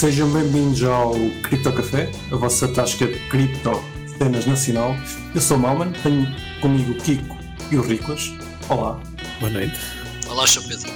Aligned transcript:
Sejam 0.00 0.30
bem-vindos 0.30 0.82
ao 0.82 1.12
Cripto 1.42 1.70
Café, 1.74 2.10
a 2.32 2.36
vossa 2.36 2.66
tasca 2.66 3.06
de 3.06 3.18
cripto 3.28 3.84
cenas 4.16 4.46
nacional. 4.46 4.96
Eu 5.34 5.42
sou 5.42 5.58
o 5.58 5.60
Malman, 5.60 5.92
tenho 6.02 6.26
comigo 6.62 6.92
o 6.92 6.94
Kiko 6.94 7.36
e 7.70 7.76
o 7.76 7.82
Riclas. 7.82 8.32
Olá. 8.70 8.98
Boa 9.40 9.52
noite. 9.52 9.78
Olá, 10.26 10.46
Sr. 10.46 10.66
Pedro. 10.68 10.90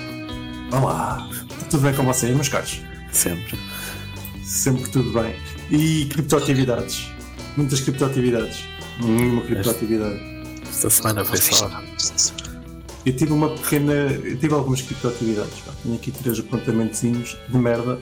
Olá. 0.72 1.28
Tudo 1.68 1.82
bem 1.82 1.92
com 1.92 2.02
vocês, 2.04 2.34
meus 2.34 2.48
caros? 2.48 2.80
Sempre. 3.12 3.58
Sempre 4.42 4.88
tudo 4.88 5.12
bem. 5.12 5.36
E 5.70 6.06
criptoatividades? 6.06 7.10
Muitas 7.58 7.80
criptoatividades. 7.80 8.64
Nenhuma 9.02 9.42
criptoatividade. 9.42 10.18
Esta 10.66 10.88
semana 10.88 11.26
foi 11.26 11.36
só. 11.36 11.70
Eu 13.04 13.14
tive 13.14 13.34
uma 13.34 13.50
pequena. 13.50 13.92
Eu 13.92 14.38
tive 14.38 14.54
algumas 14.54 14.80
criptoatividades. 14.80 15.60
pá. 15.60 15.72
Tenho 15.82 15.94
aqui 15.94 16.10
três 16.10 16.38
apontamentozinhos 16.38 17.36
de 17.46 17.58
merda. 17.58 18.00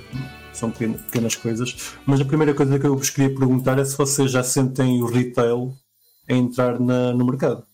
São 0.53 0.71
pequenas, 0.71 1.01
pequenas 1.03 1.35
coisas. 1.35 1.77
Mas 2.07 2.21
a 2.21 2.25
primeira 2.25 2.55
coisa 2.55 2.79
que 2.79 2.87
eu 2.87 2.97
vos 2.97 3.11
queria 3.11 3.35
perguntar 3.35 3.79
é 3.79 3.85
se 3.85 3.97
vocês 3.97 4.31
já 4.31 4.43
sentem 4.43 5.03
o 5.03 5.07
retail 5.07 5.75
a 6.29 6.33
entrar 6.35 6.79
na- 6.79 7.13
no 7.13 7.25
mercado. 7.27 7.65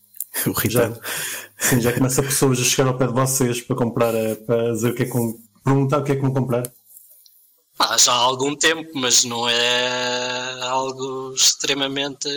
O 0.47 0.51
Rita. 0.51 0.99
Sim, 1.57 1.81
já 1.81 1.91
começa 1.91 2.21
pessoas 2.23 2.59
a 2.59 2.63
chegar 2.63 2.87
ao 2.87 2.97
pé 2.97 3.07
de 3.07 3.13
vocês 3.13 3.61
para 3.61 3.75
comprar, 3.75 4.13
eh, 4.15 4.35
para 4.35 4.71
dizer 4.73 4.91
o 4.91 4.95
que 4.95 5.03
é 5.03 5.05
que 5.05 5.17
perguntar 5.63 5.97
o 5.99 6.03
que 6.03 6.11
é 6.13 6.15
que 6.15 6.21
vão 6.21 6.33
comprar. 6.33 6.63
Ah, 7.77 7.97
já 7.97 8.11
há 8.13 8.15
algum 8.15 8.55
tempo, 8.55 8.89
mas 8.95 9.23
não 9.23 9.47
é 9.49 10.59
algo 10.61 11.33
extremamente. 11.33 12.27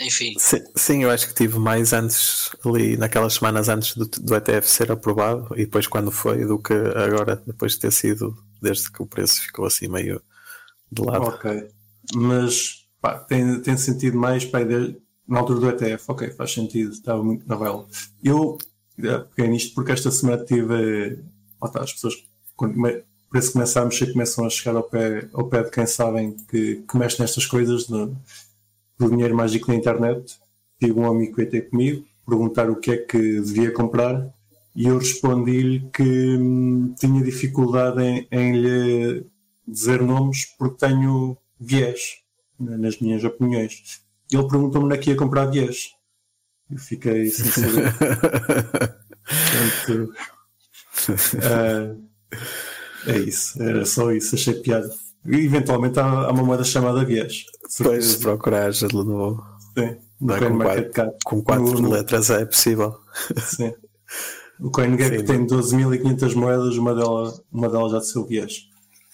Enfim, 0.00 0.34
Sim, 0.38 0.58
sim, 0.74 1.02
eu 1.04 1.10
acho 1.10 1.28
que 1.28 1.34
tive 1.34 1.56
mais 1.58 1.92
antes, 1.92 2.50
ali 2.64 2.96
naquelas 2.96 3.34
semanas 3.34 3.68
antes 3.68 3.96
do, 3.96 4.06
do 4.06 4.34
ETF 4.34 4.68
ser 4.68 4.90
aprovado 4.90 5.48
e 5.54 5.64
depois 5.66 5.86
quando 5.86 6.10
foi, 6.10 6.44
do 6.44 6.58
que 6.58 6.72
agora, 6.74 7.40
depois 7.46 7.72
de 7.72 7.78
ter 7.78 7.92
sido, 7.92 8.36
desde 8.64 8.90
que 8.90 9.02
o 9.02 9.06
preço 9.06 9.42
ficou 9.42 9.64
assim 9.66 9.86
meio 9.88 10.20
de 10.90 11.02
lado. 11.02 11.26
Ok. 11.26 11.68
Mas 12.14 12.86
pá, 13.00 13.18
tem, 13.18 13.60
tem 13.60 13.76
sentido 13.76 14.16
mais 14.18 14.44
pá, 14.44 14.62
de- 14.62 14.96
na 15.28 15.38
altura 15.40 15.60
do 15.60 15.68
ETF. 15.70 16.04
Ok, 16.08 16.30
faz 16.32 16.52
sentido, 16.52 16.92
estava 16.92 17.22
muito 17.22 17.48
na 17.48 17.56
vela. 17.56 17.86
Eu 18.22 18.58
eh, 19.02 19.18
peguei 19.34 19.50
nisto 19.50 19.74
porque 19.74 19.92
esta 19.92 20.10
semana 20.10 20.44
tive. 20.44 21.18
Lá 21.60 21.68
está, 21.68 21.82
as 21.82 21.92
pessoas, 21.92 22.14
quando 22.56 22.74
come- 22.74 23.02
por 23.30 23.38
isso 23.38 23.52
começam 23.52 23.82
a 23.82 23.86
mexer, 23.86 24.12
começam 24.12 24.44
a 24.46 24.50
chegar 24.50 24.76
ao 24.76 24.82
pé, 24.84 25.28
ao 25.32 25.48
pé 25.48 25.62
de 25.64 25.70
quem 25.70 25.86
sabem 25.86 26.36
que, 26.48 26.76
que 26.88 26.96
mexe 26.96 27.20
nestas 27.20 27.46
coisas 27.46 27.86
do, 27.86 28.16
do 28.98 29.10
dinheiro 29.10 29.34
mágico 29.36 29.68
na 29.70 29.76
internet. 29.76 30.38
Tive 30.78 30.98
um 31.00 31.06
amigo 31.10 31.30
que 31.32 31.36
veio 31.38 31.50
ter 31.50 31.70
comigo 31.70 32.04
perguntar 32.26 32.70
o 32.70 32.76
que 32.76 32.90
é 32.92 32.96
que 32.96 33.40
devia 33.40 33.70
comprar 33.72 34.32
e 34.74 34.86
eu 34.86 34.98
respondi-lhe 34.98 35.88
que 35.92 36.02
hum, 36.36 36.94
tinha 36.98 37.22
dificuldade 37.22 38.02
em, 38.02 38.26
em 38.30 38.52
lhe 38.60 39.26
dizer 39.66 40.02
nomes 40.02 40.46
porque 40.58 40.86
tenho 40.86 41.36
viés 41.58 42.00
né, 42.58 42.76
nas 42.76 42.98
minhas 42.98 43.22
opiniões. 43.24 44.02
Ele 44.32 44.48
perguntou-me 44.48 44.86
onde 44.86 44.94
é 44.96 44.98
que 44.98 45.10
ia 45.10 45.16
comprar 45.16 45.46
viés. 45.46 45.90
Eu 46.70 46.78
fiquei 46.78 47.26
sem 47.26 47.46
saber. 47.50 47.92
Portanto, 49.24 50.14
ah, 51.42 51.94
é 53.06 53.18
isso, 53.18 53.62
era 53.62 53.84
só 53.84 54.10
isso, 54.12 54.34
achei 54.34 54.54
piada. 54.54 54.90
E, 55.26 55.36
eventualmente 55.36 55.98
há, 55.98 56.04
há 56.04 56.30
uma 56.30 56.42
moeda 56.42 56.64
chamada 56.64 57.04
viés. 57.04 57.44
Depois 57.78 58.04
se 58.04 58.18
procurares 58.18 58.82
no, 58.82 59.42
Sim, 59.76 59.96
no 60.20 60.34
com 60.34 60.38
CoinMarketCap. 60.38 61.16
com 61.24 61.42
quatro 61.42 61.80
no- 61.80 61.90
letras 61.90 62.30
é 62.30 62.44
possível. 62.44 62.98
Sim. 63.38 63.72
O 64.60 64.70
CoinGecko 64.70 65.24
tem 65.24 65.46
12.500 65.46 66.34
moedas, 66.34 66.76
uma 66.76 66.94
delas, 66.94 67.42
uma 67.52 67.68
delas 67.68 67.92
já 67.92 67.98
de 67.98 68.06
seu 68.08 68.24
viés. 68.24 68.68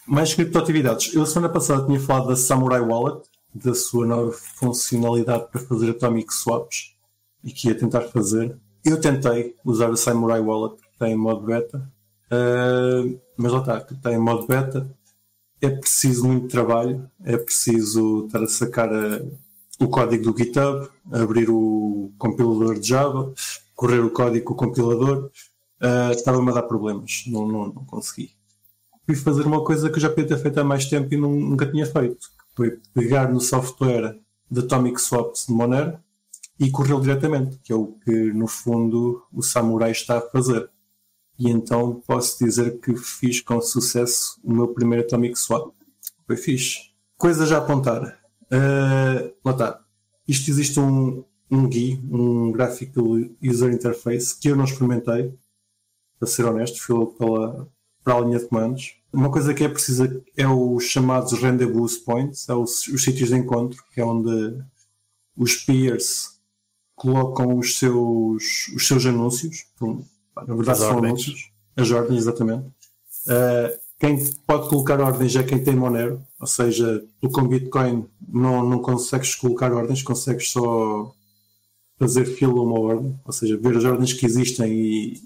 Mais 0.07 0.35
criptoatividades. 0.35 1.15
Eu, 1.15 1.25
semana 1.27 1.53
passada, 1.53 1.87
tinha 1.87 2.01
falado 2.01 2.29
da 2.29 2.37
Samurai 2.37 2.81
Wallet, 2.81 3.23
da 3.55 3.75
sua 3.75 4.07
nova 4.07 4.33
funcionalidade 4.33 5.47
para 5.51 5.61
fazer 5.63 5.91
atomic 5.91 6.33
swaps 6.33 6.95
e 7.43 7.51
que 7.53 7.69
ia 7.69 7.75
tentar 7.75 8.03
fazer. 8.03 8.57
Eu 8.85 9.01
tentei 9.01 9.55
usar 9.65 9.91
o 9.91 9.97
Samurai 9.97 10.41
Wallet, 10.41 10.77
que 10.81 10.89
está 10.93 11.09
em 11.09 11.17
modo 11.17 11.47
beta, 11.47 11.91
ah, 12.31 13.03
mas 13.37 13.53
lá 13.53 13.59
está, 13.61 13.81
que 13.81 13.95
está 13.95 14.13
em 14.13 14.19
modo 14.19 14.47
beta. 14.47 14.89
É 15.61 15.69
preciso 15.69 16.27
muito 16.27 16.49
trabalho, 16.49 17.09
é 17.25 17.37
preciso 17.37 18.25
estar 18.27 18.43
a 18.43 18.47
sacar 18.47 18.89
a- 18.93 19.21
o 19.79 19.89
código 19.89 20.33
do 20.33 20.39
GitHub, 20.39 20.89
abrir 21.13 21.51
o 21.51 22.11
compilador 22.19 22.79
de 22.79 22.89
Java, 22.89 23.33
correr 23.81 24.01
o 24.01 24.11
código 24.11 24.45
com 24.45 24.53
o 24.53 24.57
compilador, 24.57 25.31
ah, 25.81 26.11
estava-me 26.13 26.51
a 26.51 26.53
dar 26.53 26.65
problemas, 26.65 27.25
não, 27.27 27.49
não, 27.49 27.67
não 27.73 27.85
consegui. 27.87 28.33
Fui 29.07 29.17
fazer 29.17 29.47
uma 29.47 29.65
coisa 29.65 29.89
que 29.89 29.97
eu 29.97 30.03
já 30.03 30.11
podia 30.11 30.29
ter 30.29 30.37
feito 30.37 30.61
há 30.61 30.65
mais 30.65 30.85
tempo 30.85 31.15
e 31.15 31.17
nunca 31.17 31.65
tinha 31.65 31.87
feito, 31.87 32.19
que 32.19 32.55
foi 32.55 32.79
pegar 32.93 33.33
no 33.33 33.41
software 33.41 34.21
de 34.51 34.61
Atomic 34.61 35.01
Swaps 35.01 35.47
de 35.47 35.55
Monero 35.55 35.99
e 36.59 36.71
corrê-lo 36.71 37.01
diretamente, 37.01 37.59
que 37.65 37.73
é 37.73 37.75
o 37.75 37.87
que 38.05 38.13
no 38.35 38.47
fundo 38.47 39.23
o 39.33 39.43
Samurai 39.43 39.93
está 39.93 40.19
a 40.19 40.21
fazer. 40.31 40.69
E 41.39 41.49
então 41.49 42.03
posso 42.07 42.45
dizer 42.45 42.79
que 42.81 42.95
fiz 42.95 43.41
com 43.41 43.63
sucesso 43.63 44.39
o 44.45 44.53
meu 44.53 44.69
primeiro 44.69 45.07
Atomic 45.07 45.39
Swap. 45.39 45.73
Foi 46.27 46.37
fixe. 46.37 46.91
Coisa 47.17 47.47
já 47.47 47.57
a 47.57 47.61
apontar. 47.61 48.21
Uh, 48.53 49.33
lá 49.43 49.53
está. 49.53 49.81
Isto 50.29 50.51
existe 50.51 50.79
um, 50.79 51.25
um 51.51 51.69
GUI, 51.69 52.01
um 52.11 52.53
Graphical 52.53 53.05
User 53.43 53.73
Interface, 53.73 54.39
que 54.39 54.49
eu 54.49 54.57
não 54.57 54.65
experimentei, 54.65 55.35
para 56.19 56.29
ser 56.29 56.45
honesto, 56.45 56.81
fui 56.81 56.95
logo 56.95 57.13
pela, 57.13 57.69
para 58.05 58.15
a 58.15 58.21
linha 58.21 58.39
de 58.39 58.47
comandos. 58.47 58.97
Uma 59.13 59.31
coisa 59.31 59.53
que 59.53 59.65
é 59.65 59.69
precisa 59.69 60.23
é 60.37 60.47
os 60.47 60.85
chamados 60.85 61.33
Rendezvous 61.33 61.97
Points, 61.97 62.49
é 62.49 62.55
os, 62.55 62.87
os 62.89 63.03
sítios 63.03 63.31
de 63.31 63.37
encontro, 63.37 63.83
que 63.93 64.01
é 64.01 64.05
onde 64.05 64.63
os 65.37 65.57
peers 65.57 66.39
colocam 66.95 67.59
os 67.59 67.79
seus, 67.79 68.69
os 68.75 68.87
seus 68.87 69.07
anúncios. 69.07 69.67
Na 69.81 70.55
verdade, 70.55 70.71
As 70.71 70.79
são 70.79 70.97
ordens. 70.97 71.11
anúncios. 71.11 71.51
As 71.77 71.91
ordens, 71.91 72.19
exatamente. 72.19 72.67
Uh, 73.27 73.81
quem 73.99 74.23
pode 74.47 74.69
colocar 74.69 75.01
ordens 75.01 75.35
é 75.35 75.43
quem 75.43 75.63
tem 75.63 75.75
Monero, 75.75 76.23
ou 76.39 76.47
seja, 76.47 77.05
tu 77.21 77.29
com 77.31 77.47
Bitcoin 77.47 78.07
não, 78.29 78.67
não 78.67 78.79
consegues 78.81 79.35
colocar 79.35 79.73
ordens, 79.73 80.03
consegues 80.03 80.51
só 80.51 81.15
fazer 82.01 82.25
fila 82.25 82.61
uma 82.63 82.81
ordem, 82.81 83.21
ou 83.25 83.33
seja, 83.33 83.57
ver 83.57 83.77
as 83.77 83.85
ordens 83.85 84.13
que 84.15 84.27
existem 84.27 84.73
e 84.73 85.23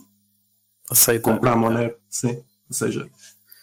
Aceita. 0.91 1.23
comprar 1.33 1.57
Monero. 1.57 1.97
Sim. 2.11 2.37
Ou 2.69 2.75
seja, 2.75 3.09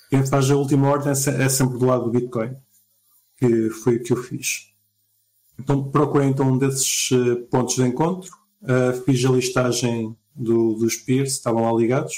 quem 0.10 0.26
faz 0.26 0.50
a 0.50 0.56
última 0.56 0.88
ordem 0.90 1.10
é 1.10 1.44
é 1.44 1.50
sempre 1.50 1.78
do 1.78 1.86
lado 1.86 2.06
do 2.06 2.12
Bitcoin, 2.12 2.56
que 3.38 3.70
foi 3.70 3.98
o 3.98 4.04
que 4.04 4.14
eu 4.14 4.18
fiz. 4.18 4.72
Então 5.60 5.92
procurei 5.92 6.28
então 6.30 6.50
um 6.52 6.58
desses 6.58 7.10
eh, 7.12 7.36
pontos 7.52 7.76
de 7.76 7.84
encontro, 7.84 8.32
eh, 8.64 8.94
fiz 9.06 9.24
a 9.26 9.30
listagem 9.32 10.16
do- 10.36 10.74
dos 10.76 10.96
peers, 10.96 11.34
estavam 11.34 11.64
lá 11.64 11.78
ligados. 11.80 12.14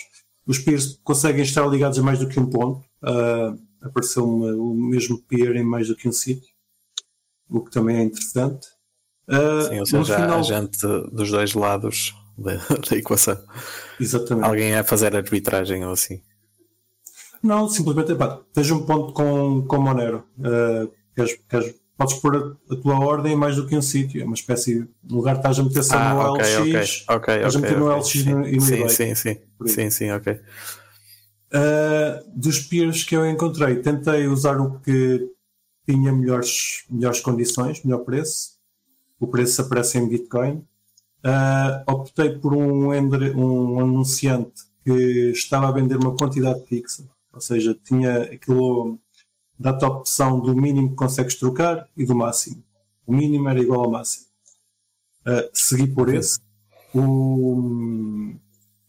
Os 0.45 0.59
peers 0.59 0.99
conseguem 1.03 1.41
estar 1.43 1.65
ligados 1.67 1.97
a 1.99 2.03
mais 2.03 2.19
do 2.19 2.27
que 2.29 2.39
um 2.39 2.49
ponto. 2.49 2.85
eh, 3.05 3.53
Apareceu-me 3.85 4.51
o 4.53 4.73
mesmo 4.73 5.21
peer 5.23 5.57
em 5.57 5.63
mais 5.65 5.89
do 5.89 5.95
que 5.97 6.07
um 6.07 6.11
sítio, 6.13 6.47
o 7.49 7.59
que 7.59 7.69
também 7.69 7.97
é 7.97 8.03
interessante. 8.03 8.65
Eh, 9.27 9.61
Sim, 9.61 9.73
ou 9.75 9.79
no 9.79 9.85
seja, 9.85 10.15
final- 10.15 10.39
há 10.39 10.41
gente 10.41 10.77
dos 11.11 11.31
dois 11.31 11.53
lados 11.53 12.13
da, 12.37 12.55
da 12.89 12.97
equação. 12.97 13.41
Exatamente. 13.99 14.45
Alguém 14.45 14.75
a 14.75 14.83
fazer 14.83 15.15
arbitragem 15.15 15.85
ou 15.85 15.93
assim. 15.93 16.21
Não, 17.41 17.67
simplesmente, 17.67 18.15
pá, 18.15 18.39
tens 18.53 18.71
um 18.71 18.85
ponto 18.85 19.13
com, 19.13 19.61
com 19.67 19.77
Monero. 19.77 20.23
Uh, 20.39 20.89
queres, 21.15 21.37
queres, 21.49 21.75
podes 21.97 22.15
pôr 22.15 22.35
a, 22.69 22.73
a 22.73 22.77
tua 22.77 22.99
ordem 22.99 23.33
em 23.33 23.35
mais 23.35 23.55
do 23.57 23.67
que 23.67 23.75
um 23.75 23.81
sítio. 23.81 24.21
É 24.21 24.25
uma 24.25 24.33
espécie 24.33 24.87
de 25.03 25.13
lugar 25.13 25.33
que 25.35 25.39
estás 25.39 25.59
a 25.59 25.63
meter 25.63 25.83
só 25.83 25.95
no 25.99 26.21
Ah, 26.21 26.31
ok, 26.31 26.57
ok, 26.57 26.73
LX. 26.81 27.05
ok, 27.09 27.35
estás 27.35 27.55
a 27.55 27.59
meter 27.59 27.77
no 27.79 27.85
ok. 27.87 27.97
LX 27.99 28.15
e 28.15 28.29
no- 28.29 28.47
e 28.47 28.55
no 28.55 28.61
sim, 28.61 28.73
eBay. 28.75 28.89
sim, 28.89 29.15
sim, 29.15 29.37
sim, 29.67 29.89
sim, 29.89 30.11
ok. 30.11 30.39
Uh, 31.53 32.23
dos 32.35 32.59
peers 32.61 33.03
que 33.03 33.15
eu 33.15 33.29
encontrei, 33.29 33.75
tentei 33.75 34.25
usar 34.27 34.59
o 34.59 34.79
que 34.79 35.29
tinha 35.87 36.11
melhores, 36.11 36.83
melhores 36.89 37.19
condições, 37.19 37.83
melhor 37.83 37.99
preço. 37.99 38.52
O 39.23 39.27
preço 39.27 39.61
aparece 39.61 39.97
em 39.97 40.05
Bitcoin. 40.07 40.65
Uh, 41.23 41.91
optei 41.91 42.37
por 42.37 42.53
um, 42.53 42.89
um 42.89 43.79
anunciante 43.79 44.63
que 44.83 44.91
estava 45.31 45.69
a 45.69 45.71
vender 45.71 45.95
uma 45.95 46.13
quantidade 46.13 46.61
fixa, 46.65 47.07
ou 47.31 47.39
seja, 47.39 47.73
tinha 47.85 48.23
aquilo 48.23 48.99
dá-te 49.57 49.85
a 49.85 49.87
opção 49.87 50.41
do 50.41 50.53
mínimo 50.53 50.89
que 50.89 50.95
consegues 50.97 51.35
trocar 51.35 51.87
e 51.95 52.05
do 52.05 52.13
máximo. 52.13 52.61
O 53.07 53.13
mínimo 53.13 53.47
era 53.47 53.61
igual 53.61 53.85
ao 53.85 53.91
máximo. 53.91 54.25
Uh, 55.25 55.49
segui 55.53 55.87
por 55.87 56.13
esse. 56.13 56.37
O- 56.93 58.33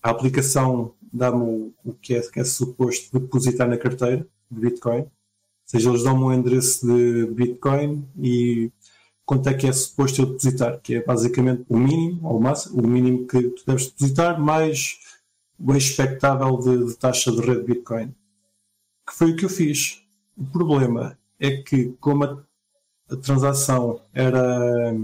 a 0.03 0.11
aplicação 0.11 0.95
dá-me 1.13 1.43
o, 1.43 1.73
o 1.85 1.93
que, 1.93 2.15
é, 2.15 2.21
que 2.23 2.41
é 2.41 2.45
suposto 2.45 3.21
depositar 3.21 3.69
na 3.69 3.79
carteira 3.79 4.27
de 4.51 4.61
Bitcoin. 4.61 5.03
Ou 5.03 5.11
seja, 5.65 5.91
eles 5.91 6.03
dão-me 6.03 6.25
um 6.25 6.33
endereço 6.33 6.85
de 6.85 7.27
Bitcoin 7.27 8.05
e 8.21 8.73
quanto 9.25 9.49
é 9.49 9.55
que 9.55 9.67
é 9.67 9.73
suposto 9.73 10.21
eu 10.21 10.26
depositar, 10.26 10.81
que 10.81 10.97
é 10.97 11.03
basicamente 11.03 11.65
o 11.69 11.79
mínimo, 11.79 12.29
ou 12.29 12.38
o 12.38 12.43
máximo, 12.43 12.82
o 12.82 12.87
mínimo 12.87 13.26
que 13.26 13.43
tu 13.43 13.65
deves 13.67 13.87
depositar, 13.87 14.41
mais 14.41 14.99
o 15.59 15.75
expectável 15.75 16.59
de, 16.59 16.87
de 16.87 16.97
taxa 16.97 17.32
de 17.32 17.41
rede 17.41 17.62
Bitcoin. 17.62 18.15
Que 19.06 19.15
foi 19.15 19.32
o 19.32 19.37
que 19.37 19.44
eu 19.44 19.49
fiz. 19.49 20.03
O 20.37 20.44
problema 20.44 21.19
é 21.38 21.59
que, 21.59 21.94
como 22.00 22.25
a, 22.25 22.38
a 23.11 23.17
transação 23.17 24.00
era, 24.12 24.94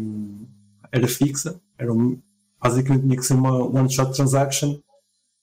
era 0.91 1.09
fixa, 1.09 1.61
era 1.79 1.93
um, 1.93 2.19
basicamente 2.61 3.03
tinha 3.03 3.17
que 3.17 3.25
ser 3.25 3.35
uma 3.35 3.65
one-shot 3.65 4.13
transaction, 4.15 4.79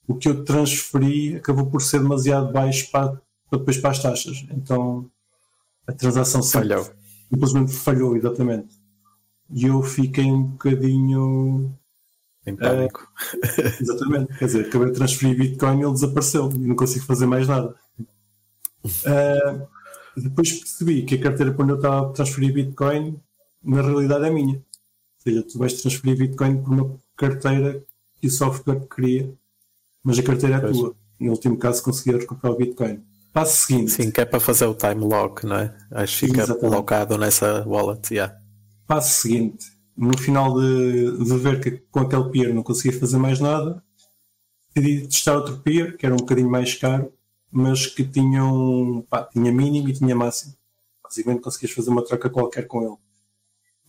o 0.08 0.16
que 0.16 0.30
eu 0.30 0.46
transferi 0.46 1.36
acabou 1.36 1.66
por 1.66 1.82
ser 1.82 2.00
demasiado 2.00 2.52
baixo 2.52 2.90
para, 2.92 3.20
para 3.50 3.60
depois 3.60 3.78
para 3.78 3.90
as 3.90 4.02
taxas. 4.02 4.46
Então 4.52 5.10
a 5.86 5.94
transação 5.94 6.42
Falhou. 6.44 6.90
Simplesmente 7.30 7.74
falhou, 7.74 8.16
exatamente. 8.16 8.80
E 9.50 9.66
eu 9.66 9.82
fiquei 9.82 10.26
um 10.26 10.44
bocadinho. 10.44 11.74
Em 12.46 12.56
pânico. 12.56 13.08
Exatamente. 13.82 14.38
Quer 14.38 14.46
dizer, 14.46 14.68
acabei 14.68 14.88
de 14.90 14.94
transferir 14.94 15.38
Bitcoin 15.38 15.80
e 15.80 15.84
ele 15.84 15.94
desapareceu 15.94 16.50
e 16.54 16.60
não 16.60 16.76
consigo 16.76 17.06
fazer 17.06 17.26
mais 17.26 17.48
nada. 17.48 17.76
Uh, 18.84 19.68
depois 20.16 20.54
percebi 20.54 21.04
que 21.04 21.16
a 21.16 21.22
carteira 21.22 21.54
quando 21.54 21.72
eu 21.72 21.76
estava 21.76 22.08
a 22.08 22.14
transferir 22.14 22.54
Bitcoin, 22.54 23.20
na 23.64 23.82
realidade 23.82 24.26
é 24.26 24.30
minha. 24.30 24.56
Ou 24.56 24.64
seja, 25.20 25.44
tu 25.44 25.60
vais 25.60 25.74
transferir 25.74 26.18
Bitcoin 26.18 26.64
por 26.64 26.74
uma 26.74 27.00
carteira 27.18 27.84
que 28.20 28.28
o 28.28 28.32
software 28.32 28.80
cria, 28.88 29.34
mas 30.04 30.18
a 30.18 30.24
carteira 30.24 30.56
é 30.56 30.60
Pois. 30.62 30.78
tua. 30.78 30.96
No 31.20 31.32
último 31.32 31.58
caso 31.58 31.84
conseguia 31.84 32.18
recuperar 32.20 32.56
o 32.56 32.58
Bitcoin. 32.58 33.04
Passo 33.38 33.68
seguinte. 33.68 33.92
Sim, 33.92 34.10
que 34.10 34.20
é 34.20 34.26
para 34.26 34.40
fazer 34.40 34.66
o 34.66 34.74
time 34.74 35.06
lock, 35.06 35.46
não 35.46 35.58
é? 35.58 35.78
Acho 35.92 36.22
que 36.22 36.26
fica 36.26 36.42
Exatamente. 36.42 36.76
locado 36.76 37.18
nessa 37.20 37.64
wallet. 37.68 38.12
Yeah. 38.12 38.36
Passo 38.88 39.22
seguinte, 39.22 39.64
no 39.96 40.18
final 40.18 40.60
de, 40.60 41.24
de 41.24 41.38
ver 41.38 41.62
que 41.62 41.84
com 41.92 42.00
aquele 42.00 42.32
peer 42.32 42.52
não 42.52 42.64
conseguia 42.64 43.00
fazer 43.00 43.20
mais 43.20 43.40
nada, 43.40 43.84
decidi 44.74 45.08
testar 45.08 45.36
outro 45.36 45.60
peer, 45.60 45.96
que 45.98 46.04
era 46.08 46.16
um 46.16 46.18
bocadinho 46.18 46.50
mais 46.50 46.74
caro, 46.74 47.14
mas 47.52 47.86
que 47.86 48.04
tinha, 48.04 48.44
um, 48.44 49.06
pá, 49.08 49.26
tinha 49.26 49.52
mínimo 49.52 49.88
e 49.90 49.94
tinha 49.94 50.16
máximo. 50.16 50.56
Basicamente 51.04 51.44
conseguias 51.44 51.74
fazer 51.74 51.92
uma 51.92 52.04
troca 52.04 52.32
qualquer 52.32 52.66
com 52.66 52.82
ele. 52.82 52.98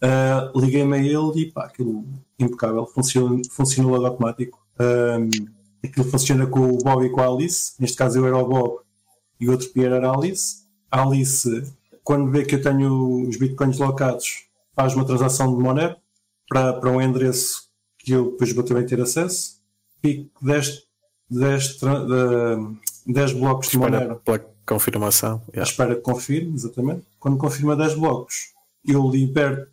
Ah, 0.02 0.52
Liguei-me 0.54 0.94
a 0.94 0.98
ele 0.98 1.40
e 1.40 1.50
pá, 1.50 1.64
aquilo 1.64 2.04
impecável, 2.38 2.84
funciona, 2.84 3.40
funciona 3.50 3.88
logo 3.88 4.04
automático. 4.04 4.62
Ahm, 4.78 5.30
aquilo 5.82 6.04
funciona 6.04 6.46
com 6.46 6.70
o 6.70 6.76
Bob 6.76 7.06
e 7.06 7.10
com 7.10 7.22
a 7.22 7.26
Alice. 7.26 7.72
Neste 7.80 7.96
caso 7.96 8.18
eu 8.18 8.26
era 8.26 8.36
o 8.36 8.46
Bob 8.46 8.87
e 9.40 9.48
o 9.48 9.52
outro 9.52 9.68
peer 9.70 9.92
era 9.92 10.10
a 10.10 10.14
Alice. 10.16 10.64
A 10.90 11.02
Alice, 11.02 11.64
quando 12.02 12.30
vê 12.30 12.44
que 12.44 12.54
eu 12.56 12.62
tenho 12.62 13.28
os 13.28 13.36
bitcoins 13.36 13.78
locados, 13.78 14.44
faz 14.74 14.94
uma 14.94 15.04
transação 15.04 15.54
de 15.56 15.62
Monero 15.62 15.96
para, 16.48 16.72
para 16.74 16.90
um 16.90 17.00
endereço 17.00 17.68
que 17.98 18.12
eu 18.12 18.30
depois 18.32 18.52
vou 18.52 18.64
também 18.64 18.86
ter 18.86 19.00
acesso. 19.00 19.58
Fico 20.00 20.30
10, 20.44 20.82
10, 21.30 21.76
tra- 21.78 22.04
de- 22.04 23.12
10 23.12 23.32
blocos 23.32 23.68
de 23.68 23.78
Monero 23.78 24.16
pela 24.24 24.38
confirmação. 24.66 25.42
Yeah. 25.48 25.70
espera 25.70 25.94
que 25.94 26.00
confirme, 26.02 26.54
exatamente. 26.54 27.02
Quando 27.18 27.36
confirma 27.36 27.74
10 27.76 27.94
blocos, 27.94 28.52
eu 28.86 29.08
liberto 29.10 29.70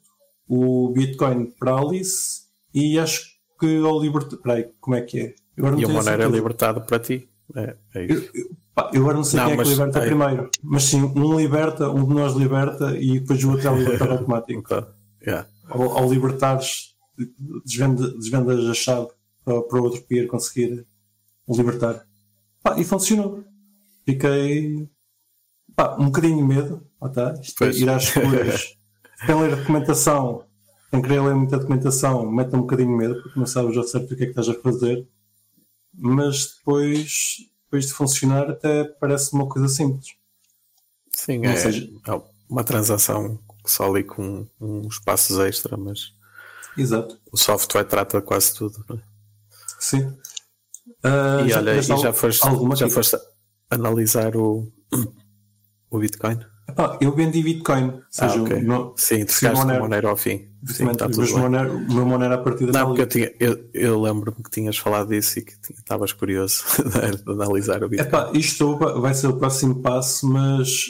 o 0.47 0.89
Bitcoin 0.89 1.45
para 1.57 1.71
a 1.73 1.79
Alice 1.79 2.43
e 2.73 2.97
acho 2.99 3.23
que 3.59 3.77
ao 3.77 4.01
libertar. 4.01 4.37
Peraí, 4.37 4.69
como 4.81 4.95
é 4.95 5.01
que 5.01 5.19
é? 5.19 5.35
Eu 5.55 5.65
agora 5.65 5.81
E 5.81 5.85
o 5.85 5.89
Monero 5.89 6.23
é 6.23 6.27
libertado 6.27 6.81
para 6.81 6.99
ti. 6.99 7.29
É, 7.55 7.75
é 7.93 8.05
isso. 8.05 8.31
Pá, 8.33 8.39
eu 8.39 8.49
agora 8.75 9.15
não 9.15 9.23
sei 9.23 9.39
Não, 9.39 9.47
quem 9.47 9.59
é 9.59 9.63
que 9.63 9.69
liberta 9.69 10.01
primeiro, 10.01 10.49
mas 10.61 10.83
sim, 10.83 11.01
um 11.01 11.37
liberta, 11.37 11.89
um 11.89 12.07
de 12.07 12.13
nós 12.13 12.33
liberta 12.33 12.97
e 12.97 13.19
depois 13.19 13.43
o 13.43 13.51
outro 13.51 13.69
é 13.69 13.75
libertado 13.77 14.11
automático. 14.13 14.59
Então, 14.59 14.87
yeah. 15.25 15.47
Ao, 15.69 15.97
ao 15.97 16.09
libertares, 16.11 16.95
desvenda- 17.65 18.11
desvendas 18.17 18.65
a 18.65 18.73
chave 18.73 19.07
para, 19.43 19.61
para 19.61 19.79
o 19.79 19.83
outro 19.83 20.01
peer 20.03 20.27
conseguir 20.27 20.85
libertar. 21.47 22.05
Pá, 22.61 22.79
e 22.79 22.83
funcionou. 22.83 23.43
Fiquei 24.05 24.87
pá, 25.75 25.95
um 25.99 26.05
bocadinho 26.05 26.37
de 26.37 26.43
medo. 26.43 26.87
Ah, 26.99 27.09
tá, 27.09 27.33
isto 27.41 27.63
é 27.63 27.69
ir 27.71 27.89
às 27.89 28.03
escuras. 28.03 28.75
Sem 29.25 29.39
ler 29.41 29.53
a 29.53 29.55
documentação, 29.55 30.43
sem 30.91 31.01
querer 31.01 31.21
ler 31.21 31.33
muita 31.33 31.57
documentação, 31.57 32.29
mete 32.29 32.53
um 32.53 32.61
bocadinho 32.61 32.89
de 32.89 32.95
medo, 32.95 33.21
porque 33.23 33.39
não 33.39 33.45
sabes 33.45 33.77
ao 33.77 33.83
certo 33.83 34.13
o 34.13 34.17
que 34.17 34.23
é 34.23 34.25
que 34.25 34.31
estás 34.31 34.49
a 34.49 34.53
fazer. 34.61 35.07
Mas 35.97 36.55
depois, 36.57 37.37
depois 37.75 37.87
de 37.87 37.93
funcionar, 37.93 38.49
até 38.49 38.85
parece 38.85 39.33
uma 39.33 39.47
coisa 39.47 39.67
simples. 39.67 40.15
Sim, 41.13 41.45
é, 41.45 41.55
seja- 41.55 41.89
é 42.07 42.21
uma 42.49 42.63
transação 42.63 43.39
só 43.65 43.89
ali 43.89 44.03
com 44.03 44.47
uns 44.61 44.99
passos 44.99 45.37
extra, 45.39 45.75
mas 45.75 46.13
Exato. 46.77 47.19
o 47.31 47.37
software 47.37 47.83
trata 47.85 48.21
quase 48.21 48.53
tudo. 48.55 48.83
não 48.87 48.97
é? 48.97 49.01
Sim. 49.79 50.17
Ah, 51.03 51.43
e 51.45 51.53
olha, 51.53 51.71
e 51.75 51.81
tiveste 51.81 52.01
já 52.01 52.07
al- 52.09 52.13
foste, 52.13 52.41
já 52.77 52.89
foste 52.89 53.17
analisar 53.69 54.35
o, 54.37 54.71
o 55.89 55.99
Bitcoin? 55.99 56.39
Epá, 56.67 56.97
eu 56.99 57.11
vendi 57.11 57.43
Bitcoin. 57.43 57.89
Ou 57.89 58.01
seja, 58.09 58.39
ah, 58.39 58.41
ok. 58.41 58.61
não, 58.61 58.93
Sim, 58.95 59.19
Sim, 59.19 59.25
trocaste 59.25 59.47
o 59.47 59.57
Monero. 59.59 59.83
Monero 59.83 60.09
ao 60.09 60.17
fim. 60.17 60.47
Sim, 60.65 60.89
está 60.89 61.07
mas 61.07 61.15
tudo 61.15 61.27
bem. 61.27 61.37
Monero, 61.37 61.77
o 61.77 61.93
meu 61.93 62.05
Monero 62.05 62.33
a 62.33 62.37
partir 62.39 62.65
da 62.65 62.79
Não, 62.79 62.87
porque 62.87 63.01
eu, 63.03 63.07
tinha, 63.07 63.33
eu, 63.39 63.69
eu 63.73 64.01
lembro-me 64.01 64.43
que 64.43 64.49
tinhas 64.49 64.77
falado 64.77 65.09
disso 65.09 65.39
e 65.39 65.43
que 65.43 65.53
estavas 65.71 66.11
curioso 66.11 66.63
de 67.23 67.31
analisar 67.31 67.83
o 67.83 67.89
Bitcoin. 67.89 68.07
Epá, 68.07 68.31
isto 68.33 68.77
vai 68.99 69.13
ser 69.13 69.27
o 69.27 69.37
próximo 69.37 69.81
passo, 69.81 70.27
mas 70.27 70.85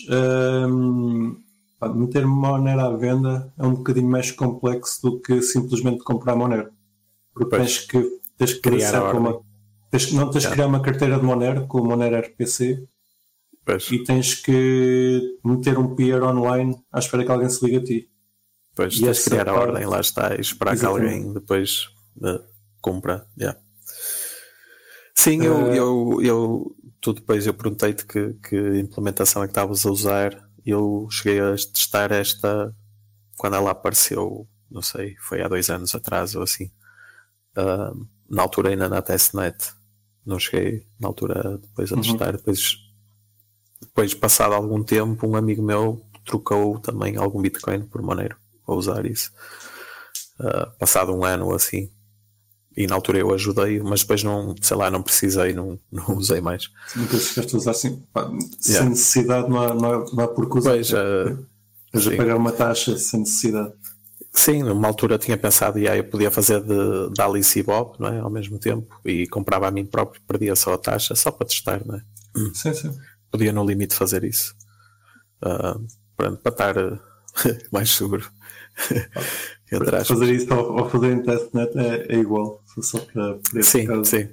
hum, 0.69 1.35
pá, 1.77 1.89
meter 1.89 2.25
Monero 2.25 2.79
à 2.79 2.95
venda 2.95 3.51
é 3.57 3.65
um 3.65 3.73
bocadinho 3.73 4.07
mais 4.07 4.31
complexo 4.31 5.01
do 5.01 5.19
que 5.19 5.41
simplesmente 5.41 6.03
comprar 6.03 6.37
Monero. 6.37 6.69
Porque 7.33 7.49
Pois. 7.49 7.61
tens 7.61 7.79
que, 7.85 8.09
tens 8.37 8.53
que 8.53 8.61
Criar 8.61 9.13
uma, 9.13 9.41
tens, 9.91 10.09
não 10.13 10.29
tens 10.31 10.45
que 10.45 10.53
criar 10.53 10.67
uma 10.67 10.79
carteira 10.79 11.19
de 11.19 11.25
Monero 11.25 11.67
com 11.67 11.81
o 11.81 11.85
Monero 11.85 12.17
RPC 12.17 12.87
Pois, 13.65 13.89
e 13.91 14.03
tens 14.03 14.35
que 14.35 15.37
meter 15.43 15.77
um 15.77 15.95
peer 15.95 16.21
online 16.23 16.75
à 16.91 16.99
espera 16.99 17.25
que 17.25 17.31
alguém 17.31 17.49
se 17.49 17.65
ligue 17.65 17.77
a 17.77 17.83
ti. 17.83 18.09
pois 18.75 18.93
e 18.95 18.99
tens 19.01 19.09
essa 19.17 19.29
criar 19.31 19.49
a 19.49 19.53
parte- 19.53 19.69
ordem, 19.69 19.85
lá 19.87 19.99
está, 19.99 20.35
e 20.35 20.41
esperar 20.41 20.73
Exatamente. 20.73 21.07
que 21.09 21.15
alguém 21.17 21.33
depois 21.33 21.89
eh, 22.23 22.41
compra. 22.81 23.25
yeah. 23.39 23.59
Sim, 25.15 25.43
eu, 25.43 25.67
Eh, 25.71 25.79
eu, 25.79 26.19
eu, 26.21 26.75
tu 27.01 27.13
depois 27.13 27.47
eu 27.47 27.53
perguntei-te 27.53 28.05
que, 28.05 28.33
que 28.47 28.55
implementação 28.79 29.41
é 29.43 29.47
que 29.47 29.51
estavas 29.51 29.85
a 29.85 29.89
usar. 29.91 30.47
Eu 30.65 31.07
cheguei 31.09 31.39
a 31.39 31.51
testar 31.55 32.11
esta 32.11 32.75
quando 33.37 33.55
ela 33.55 33.71
apareceu, 33.71 34.47
não 34.69 34.81
sei, 34.81 35.15
foi 35.19 35.41
há 35.41 35.47
dois 35.47 35.69
anos 35.69 35.93
atrás 35.95 36.35
ou 36.35 36.43
assim. 36.43 36.69
Ah, 37.55 37.93
na 38.29 38.41
altura 38.41 38.69
ainda 38.69 38.89
na 38.89 39.01
testnet. 39.01 39.73
Não 40.25 40.37
cheguei 40.39 40.85
na 40.99 41.07
altura 41.07 41.57
depois 41.59 41.91
a 41.91 41.95
Uhum. 41.95 42.01
testar. 42.01 42.31
Depois, 42.33 42.75
depois, 43.85 44.13
passado 44.13 44.53
algum 44.53 44.83
tempo, 44.83 45.27
um 45.27 45.35
amigo 45.35 45.61
meu 45.63 46.01
trocou 46.25 46.79
também 46.79 47.15
algum 47.17 47.41
Bitcoin 47.41 47.83
por 47.83 48.01
Monero 48.01 48.35
a 48.67 48.73
usar 48.73 49.05
isso. 49.05 49.31
Ah, 50.39 50.71
passado 50.79 51.13
um 51.13 51.23
ano 51.23 51.45
ou 51.45 51.55
assim. 51.55 51.89
E 52.75 52.87
na 52.87 52.95
altura 52.95 53.19
eu 53.19 53.33
ajudei, 53.33 53.79
mas 53.79 54.01
depois 54.01 54.21
não, 54.21 54.53
sei 54.61 54.75
lá, 54.75 54.91
não 54.91 55.01
precisei, 55.01 55.53
não, 55.53 55.79
não 55.91 56.17
usei 56.17 56.41
mais. 56.41 56.69
Nunca 56.95 57.17
chegaste 57.17 57.55
a 57.55 57.57
usar 57.57 57.71
assim, 57.71 58.03
pá, 58.11 58.29
sem 58.59 58.73
Yeah. 58.73 58.89
necessidade, 58.89 59.49
não 59.49 59.61
há, 59.61 59.73
não 59.73 59.91
há, 59.91 60.05
não 60.13 60.23
há 60.23 60.27
por 60.27 60.49
que 60.49 60.57
usar. 60.57 60.71
Pois, 60.71 60.93
ah, 60.93 61.37
Estás 61.93 62.07
a 62.13 62.17
pagar 62.17 62.35
uma 62.35 62.51
taxa 62.51 62.97
sem 62.97 63.21
necessidade. 63.21 63.71
Sim, 64.33 64.63
numa 64.63 64.85
altura 64.89 65.17
tinha 65.17 65.37
pensado, 65.37 65.79
yeah, 65.79 65.97
eu 65.97 66.03
podia 66.09 66.29
fazer 66.29 66.59
de, 66.61 67.13
de 67.13 67.21
Alice 67.21 67.57
e 67.57 67.63
Bob, 67.63 67.95
não 67.97 68.09
é? 68.09 68.19
Ao 68.19 68.29
mesmo 68.29 68.59
tempo, 68.59 68.93
e 69.05 69.25
comprava 69.27 69.65
a 69.69 69.71
mim 69.71 69.85
próprio, 69.85 70.21
perdia 70.27 70.53
só 70.57 70.73
a 70.73 70.77
taxa, 70.77 71.15
só 71.15 71.31
para 71.31 71.47
testar, 71.47 71.81
não 71.85 71.95
é? 71.95 72.01
Sim, 72.53 72.73
sim. 72.73 72.91
Podia 73.35 73.51
no 73.51 73.65
limite 73.65 73.93
fazer 73.93 74.23
isso. 74.23 74.55
Ah, 75.41 75.77
pronto, 76.15 76.41
para 76.41 76.51
estar 76.51 76.77
eh, 76.77 76.97
mais 77.69 77.89
seguro. 77.89 78.25
Fazer 80.05 80.33
isso 80.33 80.53
ao, 80.53 80.89
fazer 80.89 81.11
em 81.11 81.21
testnet 81.21 81.77
é, 81.77 82.15
é 82.15 82.17
igual. 82.17 82.63
Só 82.81 82.99
para, 82.99 83.37
Sim, 83.61 83.87
caso. 83.87 84.05
sim. 84.05 84.29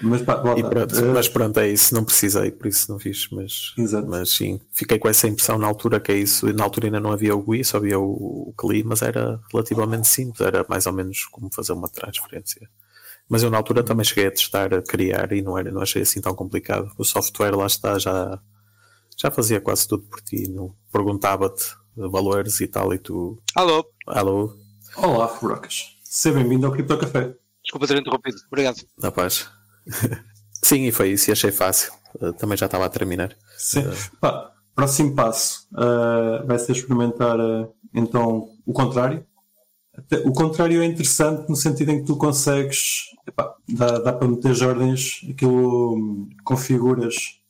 Mas 0.00 0.22
pá, 0.22 0.36
pronto, 0.38 0.96
Eh, 0.98 1.12
mas 1.12 1.28
pronto, 1.28 1.58
é 1.60 1.68
isso, 1.70 1.94
não 1.94 2.04
precisei, 2.04 2.50
por 2.50 2.66
isso 2.68 2.90
não 2.90 2.98
fiz, 2.98 3.28
mas, 3.30 3.74
Exato. 3.78 4.08
mas 4.08 4.30
sim, 4.30 4.60
fiquei 4.72 4.98
com 4.98 5.08
essa 5.08 5.28
impressão 5.28 5.58
na 5.58 5.66
altura 5.66 6.00
que 6.00 6.10
é 6.12 6.16
isso, 6.16 6.50
na 6.52 6.64
altura 6.64 6.86
ainda 6.86 7.00
não 7.00 7.12
havia 7.12 7.34
o 7.34 7.42
GUI, 7.42 7.64
só 7.64 7.76
havia 7.76 7.98
o, 7.98 8.48
o 8.48 8.54
CLI, 8.56 8.82
mas 8.82 9.02
era 9.02 9.40
relativamente 9.52 10.08
simples, 10.08 10.40
era 10.40 10.64
mais 10.68 10.86
ou 10.86 10.92
menos 10.92 11.24
como 11.26 11.52
fazer 11.52 11.72
uma 11.72 11.88
transferência. 11.88 12.68
Mas 13.28 13.42
eu 13.42 13.50
na 13.50 13.56
altura 13.56 13.82
também 13.82 14.04
cheguei 14.04 14.26
a 14.26 14.30
testar, 14.30 14.74
a 14.74 14.82
criar 14.82 15.32
e 15.32 15.40
não, 15.42 15.56
era, 15.58 15.70
não 15.70 15.80
achei 15.82 16.02
assim 16.02 16.20
tão 16.20 16.34
complicado. 16.34 16.90
O 16.98 17.04
software 17.04 17.56
lá 17.56 17.66
está, 17.66 17.98
já, 17.98 18.38
já 19.16 19.30
fazia 19.30 19.60
quase 19.60 19.88
tudo 19.88 20.02
por 20.04 20.20
ti, 20.20 20.48
não 20.48 20.74
perguntava-te 20.92 21.64
valores 21.96 22.60
e 22.60 22.66
tal, 22.66 22.92
e 22.92 22.98
tu, 22.98 23.40
Alô, 23.54 23.84
alô, 24.06 24.54
Olá, 24.96 25.26
Furocas. 25.28 25.96
Seja 26.04 26.36
bem-vindo 26.36 26.66
ao 26.66 26.72
Cripto 26.72 26.96
Café. 26.98 27.34
desculpa 27.62 27.86
ter 27.86 27.98
interrompido. 27.98 28.36
Obrigado. 28.48 28.76
na 29.00 29.10
paz. 29.10 29.48
sim, 30.62 30.84
e 30.86 30.92
foi 30.92 31.10
isso, 31.12 31.30
e 31.30 31.32
achei 31.32 31.50
fácil. 31.50 31.92
Eh, 32.20 32.32
Também 32.32 32.56
já 32.56 32.66
estava 32.66 32.84
a 32.84 32.88
terminar. 32.88 33.34
Sim. 33.56 33.80
É. 33.80 33.92
Pá, 34.20 34.52
próximo 34.74 35.14
passo 35.14 35.66
eh, 35.76 36.44
vai 36.46 36.58
ser 36.58 36.72
experimentar 36.72 37.38
então 37.92 38.48
o 38.66 38.72
contrário. 38.72 39.26
O 40.24 40.32
contrário 40.32 40.82
é 40.82 40.84
interessante 40.84 41.48
no 41.48 41.54
sentido 41.54 41.90
em 41.90 42.00
que 42.00 42.06
tu 42.06 42.16
consegues, 42.16 43.04
epá, 43.26 43.54
dá, 43.68 43.98
dá 43.98 44.12
para 44.12 44.26
meter 44.26 44.50
as 44.50 44.60
ordens, 44.60 45.20
aquilo 45.30 46.28
configuras 46.44 47.40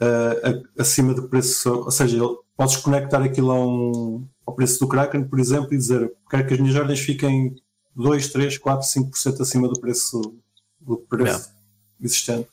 uh, 0.00 0.68
acima 0.78 1.14
do 1.14 1.28
preço, 1.28 1.72
ou 1.84 1.90
seja, 1.90 2.18
podes 2.56 2.76
conectar 2.76 3.22
aquilo 3.22 3.50
a 3.52 3.54
um, 3.54 4.26
ao 4.46 4.54
preço 4.54 4.80
do 4.80 4.88
Kraken, 4.88 5.24
por 5.24 5.38
exemplo, 5.38 5.72
e 5.72 5.78
dizer 5.78 6.12
quero 6.28 6.46
que 6.46 6.54
as 6.54 6.60
minhas 6.60 6.76
ordens 6.76 7.00
fiquem 7.00 7.54
2, 7.94 8.28
3, 8.28 8.58
4, 8.58 8.88
5% 8.88 9.40
acima 9.40 9.68
do 9.68 9.80
preço, 9.80 10.34
do 10.80 10.96
preço 10.98 11.52
existente. 12.00 12.48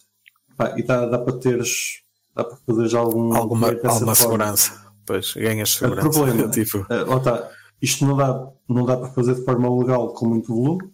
Pá, 0.55 0.77
e 0.77 0.83
dá, 0.83 1.05
dá 1.05 1.17
para 1.17 1.37
teres, 1.37 2.01
dá 2.35 2.43
para 2.43 2.57
fazer 2.57 2.87
já 2.87 2.99
algum, 2.99 3.35
alguma, 3.35 3.75
alguma 3.83 4.15
segurança. 4.15 4.87
Pois, 5.05 5.33
ganhas 5.33 5.71
segurança. 5.71 6.07
O 6.07 6.11
problema, 6.11 6.49
tipo... 6.51 6.79
uh, 6.79 7.19
tá, 7.19 7.49
isto 7.81 8.05
não 8.05 8.17
dá, 8.17 8.51
não 8.67 8.85
dá 8.85 8.97
para 8.97 9.09
fazer 9.09 9.35
de 9.35 9.45
forma 9.45 9.73
legal 9.77 10.13
com 10.13 10.27
muito 10.27 10.53
volume. 10.53 10.91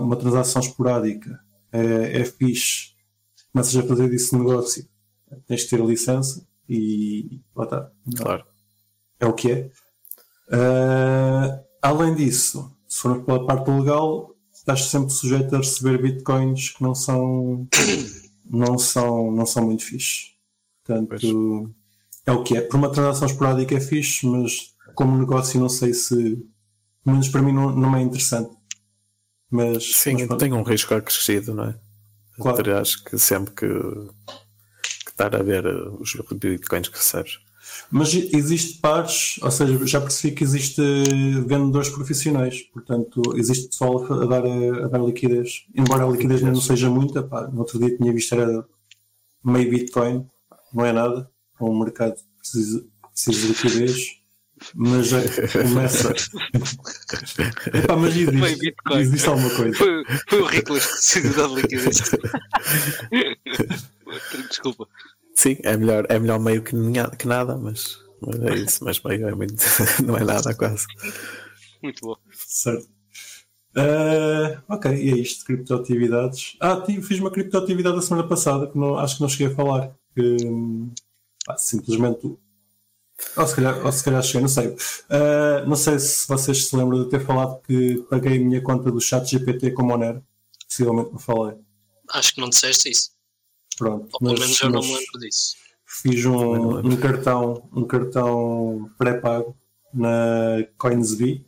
Uma 0.00 0.16
transação 0.16 0.62
esporádica 0.62 1.40
é, 1.72 2.20
é 2.20 2.24
fixe, 2.24 2.94
começas 3.52 3.76
a 3.76 3.86
fazer 3.86 4.08
disso 4.08 4.38
negócio, 4.38 4.88
tens 5.46 5.62
de 5.62 5.68
ter 5.68 5.80
a 5.80 5.84
licença 5.84 6.46
e 6.68 7.40
lá 7.54 7.64
está. 7.64 7.90
Claro. 8.16 8.44
É 9.20 9.26
o 9.26 9.32
que 9.32 9.50
é. 9.50 9.70
Uh, 10.48 11.64
além 11.82 12.14
disso, 12.14 12.74
se 12.86 13.00
for 13.00 13.22
pela 13.22 13.46
parte 13.46 13.70
legal, 13.70 14.34
estás 14.52 14.84
sempre 14.84 15.10
sujeito 15.10 15.54
a 15.54 15.58
receber 15.58 16.00
bitcoins 16.00 16.70
que 16.70 16.82
não 16.82 16.94
são 16.94 17.66
não 18.48 18.78
são, 18.78 19.30
não 19.30 19.46
são 19.46 19.66
muito 19.66 19.84
fixe. 19.84 20.32
Portanto, 20.84 21.08
pois. 21.08 21.22
é 22.26 22.32
o 22.32 22.42
que 22.42 22.56
é. 22.56 22.60
Por 22.62 22.76
uma 22.76 22.90
transação 22.90 23.28
esporádica 23.28 23.74
é 23.76 23.80
fixe, 23.80 24.26
mas 24.26 24.74
como 24.98 25.16
negócio 25.16 25.60
não 25.60 25.68
sei 25.68 25.94
se 25.94 26.14
pelo 27.04 27.14
menos 27.14 27.28
para 27.28 27.40
mim 27.40 27.52
não, 27.52 27.70
não 27.70 27.94
é 27.94 28.02
interessante. 28.02 28.50
Mas, 29.48 29.94
Sim, 29.94 30.26
mas, 30.26 30.38
tem 30.38 30.52
um 30.52 30.64
risco 30.64 30.92
acrescido, 30.92 31.54
não 31.54 31.66
é? 31.66 31.78
Claro. 32.36 32.56
Terás 32.56 32.96
que 32.96 33.16
sempre 33.16 33.54
que, 33.54 33.68
que 33.68 35.10
estar 35.10 35.36
a 35.36 35.42
ver 35.42 35.64
os 35.66 36.16
bitcoins 36.34 36.88
que 36.88 36.96
recebes. 36.96 37.38
Mas 37.92 38.12
existe 38.12 38.80
pares, 38.80 39.38
ou 39.40 39.50
seja, 39.52 39.86
já 39.86 40.00
percebi 40.00 40.34
que 40.34 40.42
existe 40.42 40.82
vendedores 41.46 41.90
profissionais, 41.90 42.62
portanto, 42.62 43.22
existe 43.36 43.68
pessoal 43.68 44.04
a 44.12 44.26
dar, 44.26 44.44
a 44.44 44.88
dar 44.88 44.98
liquidez. 44.98 45.64
Embora 45.76 46.06
a 46.06 46.10
liquidez 46.10 46.42
não 46.42 46.60
seja 46.60 46.90
muita, 46.90 47.22
pá, 47.22 47.46
no 47.46 47.60
outro 47.60 47.78
dia 47.78 47.96
tinha 47.96 48.12
visto 48.12 48.34
era 48.34 48.66
meio 49.44 49.70
Bitcoin, 49.70 50.26
não 50.74 50.84
é 50.84 50.92
nada, 50.92 51.30
é 51.60 51.64
um 51.64 51.78
mercado 51.78 52.16
que 52.16 52.38
precisa, 52.40 52.84
precisa 53.12 53.40
de 53.40 53.46
liquidez. 53.46 54.17
Mas 54.74 55.10
começa. 55.52 56.14
Epá, 57.74 57.96
mas 57.96 58.16
existe, 58.16 58.74
existe 58.94 59.28
alguma 59.28 59.50
coisa. 59.50 59.76
Foi, 59.76 60.04
foi 60.28 60.40
o 60.40 60.46
Ricolas 60.46 60.86
que 60.86 60.94
decidiu 60.94 61.34
dar 61.34 61.48
liquidez. 61.48 62.02
Desculpa. 64.48 64.88
Sim, 65.34 65.56
é 65.62 65.76
melhor, 65.76 66.06
é 66.08 66.18
melhor 66.18 66.40
meio 66.40 66.62
que, 66.62 66.74
que 67.18 67.28
nada, 67.28 67.56
mas, 67.56 67.98
mas 68.20 68.40
é 68.40 68.54
isso, 68.56 68.84
mas 68.84 69.00
meio 69.02 69.28
é 69.28 69.34
muito, 69.34 69.54
não 70.04 70.16
é 70.16 70.24
nada 70.24 70.54
quase. 70.54 70.86
Muito 71.82 72.00
bom. 72.04 72.16
Certo. 72.32 72.88
Uh, 73.76 74.60
ok, 74.68 74.90
e 74.90 75.10
é 75.12 75.16
isto, 75.18 75.44
criptoatividades. 75.44 76.56
Ah, 76.58 76.80
tive, 76.80 77.02
fiz 77.02 77.20
uma 77.20 77.30
criptoatividade 77.30 77.98
a 77.98 78.02
semana 78.02 78.26
passada 78.26 78.66
que 78.66 78.76
não, 78.76 78.98
acho 78.98 79.16
que 79.16 79.22
não 79.22 79.28
cheguei 79.28 79.46
a 79.46 79.54
falar. 79.54 79.94
Que, 80.14 80.36
ah, 81.48 81.56
simplesmente. 81.56 82.36
Ou 83.36 83.46
se, 83.46 83.56
calhar, 83.56 83.84
ou 83.84 83.92
se 83.92 84.04
calhar 84.04 84.22
cheguei, 84.22 84.40
não 84.42 84.48
sei. 84.48 84.68
Uh, 84.68 85.66
não 85.66 85.76
sei 85.76 85.98
se 85.98 86.26
vocês 86.28 86.66
se 86.66 86.76
lembram 86.76 87.04
de 87.04 87.10
ter 87.10 87.20
falado 87.20 87.60
que 87.62 88.04
paguei 88.08 88.36
a 88.36 88.40
minha 88.40 88.62
conta 88.62 88.90
do 88.90 89.00
chat 89.00 89.28
GPT 89.28 89.72
com 89.72 89.82
Monero. 89.82 90.22
Possivelmente 90.68 91.12
não 91.12 91.18
falei. 91.18 91.56
Acho 92.10 92.34
que 92.34 92.40
não 92.40 92.48
disseste 92.48 92.90
isso. 92.90 93.10
Pronto, 93.76 94.08
Ou 94.12 94.20
pelo 94.20 94.38
menos 94.38 94.60
eu 94.60 94.70
não 94.70 94.80
me 94.80 94.92
lembro 94.92 95.20
disso. 95.20 95.56
Fiz 95.86 96.24
um, 96.26 96.78
um 96.78 96.96
cartão, 96.96 97.68
um 97.72 97.84
cartão 97.84 98.90
pré-pago 98.98 99.56
na 99.92 100.66
CoinsB, 100.76 101.44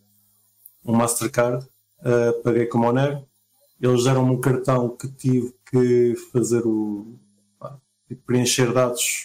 um 0.84 0.94
Mastercard, 0.94 1.66
uh, 2.00 2.42
paguei 2.42 2.66
com 2.66 2.78
Monero. 2.78 3.26
Eles 3.80 4.04
deram-me 4.04 4.32
um 4.32 4.40
cartão 4.40 4.96
que 4.96 5.08
tive 5.08 5.54
que 5.70 6.14
fazer 6.32 6.66
o. 6.66 7.18
preencher 8.26 8.72
dados 8.72 9.24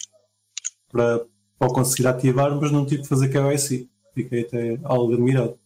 para, 0.90 1.24
para 1.58 1.72
conseguir 1.72 2.06
ativar, 2.06 2.54
mas 2.60 2.70
não 2.70 2.86
tive 2.86 3.02
que 3.02 3.08
fazer 3.08 3.28
KYC. 3.28 3.88
Fiquei 4.14 4.42
até 4.42 4.80
algo 4.84 5.12
admirado. 5.12 5.58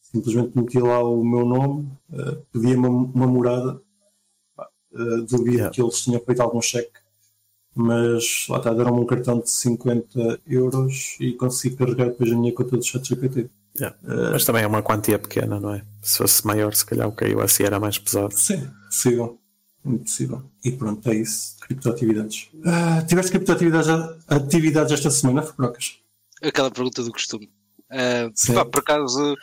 Simplesmente 0.00 0.56
meti 0.56 0.78
lá 0.78 1.02
o 1.02 1.22
meu 1.24 1.44
nome, 1.44 1.88
uh, 2.12 2.36
pedi 2.52 2.74
uma, 2.74 2.88
uma 2.88 3.26
morada 3.26 3.80
Uh, 4.92 5.22
duvido 5.22 5.50
yeah. 5.50 5.70
que 5.70 5.80
eles 5.80 6.00
tinham 6.00 6.20
feito 6.20 6.40
algum 6.40 6.60
cheque, 6.60 6.98
mas 7.76 8.46
lá 8.48 8.58
está, 8.58 8.74
deram-me 8.74 9.00
um 9.00 9.06
cartão 9.06 9.38
de 9.38 9.48
50 9.48 10.40
euros 10.48 11.16
e 11.20 11.32
consegui 11.34 11.76
carregar 11.76 12.06
depois 12.06 12.32
a 12.32 12.36
minha 12.36 12.52
conta 12.52 12.76
do 12.76 12.82
ChatGPT. 12.82 13.48
Yeah. 13.78 13.96
Uh, 14.02 14.32
mas 14.32 14.44
também 14.44 14.64
é 14.64 14.66
uma 14.66 14.82
quantia 14.82 15.16
pequena, 15.16 15.60
não 15.60 15.74
é? 15.74 15.84
Se 16.02 16.18
fosse 16.18 16.44
maior, 16.44 16.74
se 16.74 16.84
calhar 16.84 17.06
o 17.06 17.12
KYC 17.12 17.62
era 17.62 17.78
mais 17.78 17.98
pesado. 17.98 18.34
Sim, 18.34 18.68
possível. 18.88 19.38
Impossível. 19.84 20.42
E 20.64 20.72
pronto, 20.72 21.08
é 21.10 21.14
isso. 21.14 21.56
Criptoatividades. 21.60 22.50
Uh, 22.54 23.06
tiveste 23.06 23.32
criptoatividades 23.32 23.88
atividades 24.28 24.92
esta 24.92 25.10
semana, 25.10 25.42
Frocas? 25.42 25.98
Aquela 26.42 26.70
pergunta 26.70 27.02
do 27.02 27.12
costume. 27.12 27.50
Uh, 27.90 28.54
pá, 28.54 28.64
por 28.64 28.80
acaso, 28.80 29.34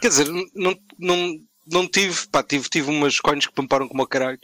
quer 0.00 0.08
dizer, 0.08 0.28
não, 0.54 0.78
não, 0.98 1.40
não 1.66 1.88
tive, 1.88 2.26
pá, 2.28 2.42
tive, 2.42 2.68
tive 2.68 2.90
umas 2.90 3.18
coins 3.18 3.46
que 3.46 3.54
pamparam 3.54 3.88
como 3.88 4.02
o 4.02 4.06
caralho. 4.06 4.38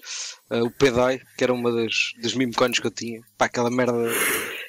Uh, 0.51 0.65
o 0.65 0.71
PEDAI, 0.71 1.21
que 1.37 1.45
era 1.45 1.53
uma 1.53 1.71
das, 1.71 2.13
das 2.23 2.35
meme 2.35 2.55
coins 2.55 2.79
que 2.79 2.87
eu 2.87 2.91
tinha. 2.91 3.21
Pá, 3.37 3.45
aquela 3.47 3.71
merda 3.71 4.09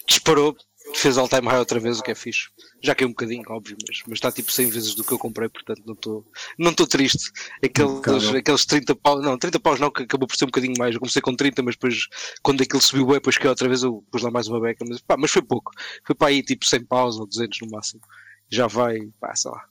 disparou, 0.08 0.56
fez 0.94 1.18
all 1.18 1.28
time 1.28 1.48
high 1.48 1.60
outra 1.60 1.80
vez, 1.80 2.00
o 2.00 2.04
que 2.04 2.12
é 2.12 2.16
fixe. 2.16 2.50
Já 2.82 2.94
caiu 2.94 3.08
um 3.08 3.12
bocadinho, 3.12 3.44
óbvio, 3.48 3.78
mas, 3.88 4.02
mas 4.08 4.18
está 4.18 4.32
tipo 4.32 4.52
100 4.52 4.70
vezes 4.70 4.96
do 4.96 5.04
que 5.04 5.12
eu 5.12 5.20
comprei, 5.20 5.50
portanto 5.50 5.82
não 5.86 5.94
estou 5.94 6.26
não 6.58 6.72
estou 6.72 6.88
triste. 6.88 7.32
Aqueles, 7.64 8.34
aqueles 8.36 8.66
30 8.66 8.96
paus, 8.96 9.24
não, 9.24 9.38
30 9.38 9.60
paus 9.60 9.80
não, 9.80 9.92
que 9.92 10.04
acabou 10.04 10.28
por 10.28 10.36
ser 10.36 10.46
um 10.46 10.48
bocadinho 10.48 10.76
mais. 10.78 10.94
Eu 10.94 11.00
comecei 11.00 11.22
com 11.22 11.36
30, 11.36 11.64
mas 11.64 11.76
depois, 11.76 12.08
quando 12.42 12.62
aquilo 12.62 12.82
subiu 12.82 13.06
bem, 13.06 13.16
depois 13.16 13.38
caiu 13.38 13.50
outra 13.50 13.68
vez, 13.68 13.84
eu 13.84 14.04
pus 14.12 14.22
lá 14.22 14.32
mais 14.32 14.48
uma 14.48 14.60
beca, 14.60 14.86
mas, 14.88 15.02
pá, 15.02 15.16
mas 15.18 15.32
foi 15.32 15.42
pouco. 15.42 15.72
Foi 16.06 16.16
para 16.16 16.28
aí 16.28 16.44
tipo 16.44 16.66
100 16.66 16.86
paus 16.86 17.20
ou 17.20 17.28
200 17.28 17.60
no 17.62 17.72
máximo. 17.72 18.02
Já 18.50 18.68
vai, 18.68 19.00
pá, 19.20 19.36
sei 19.36 19.52
lá 19.52 19.64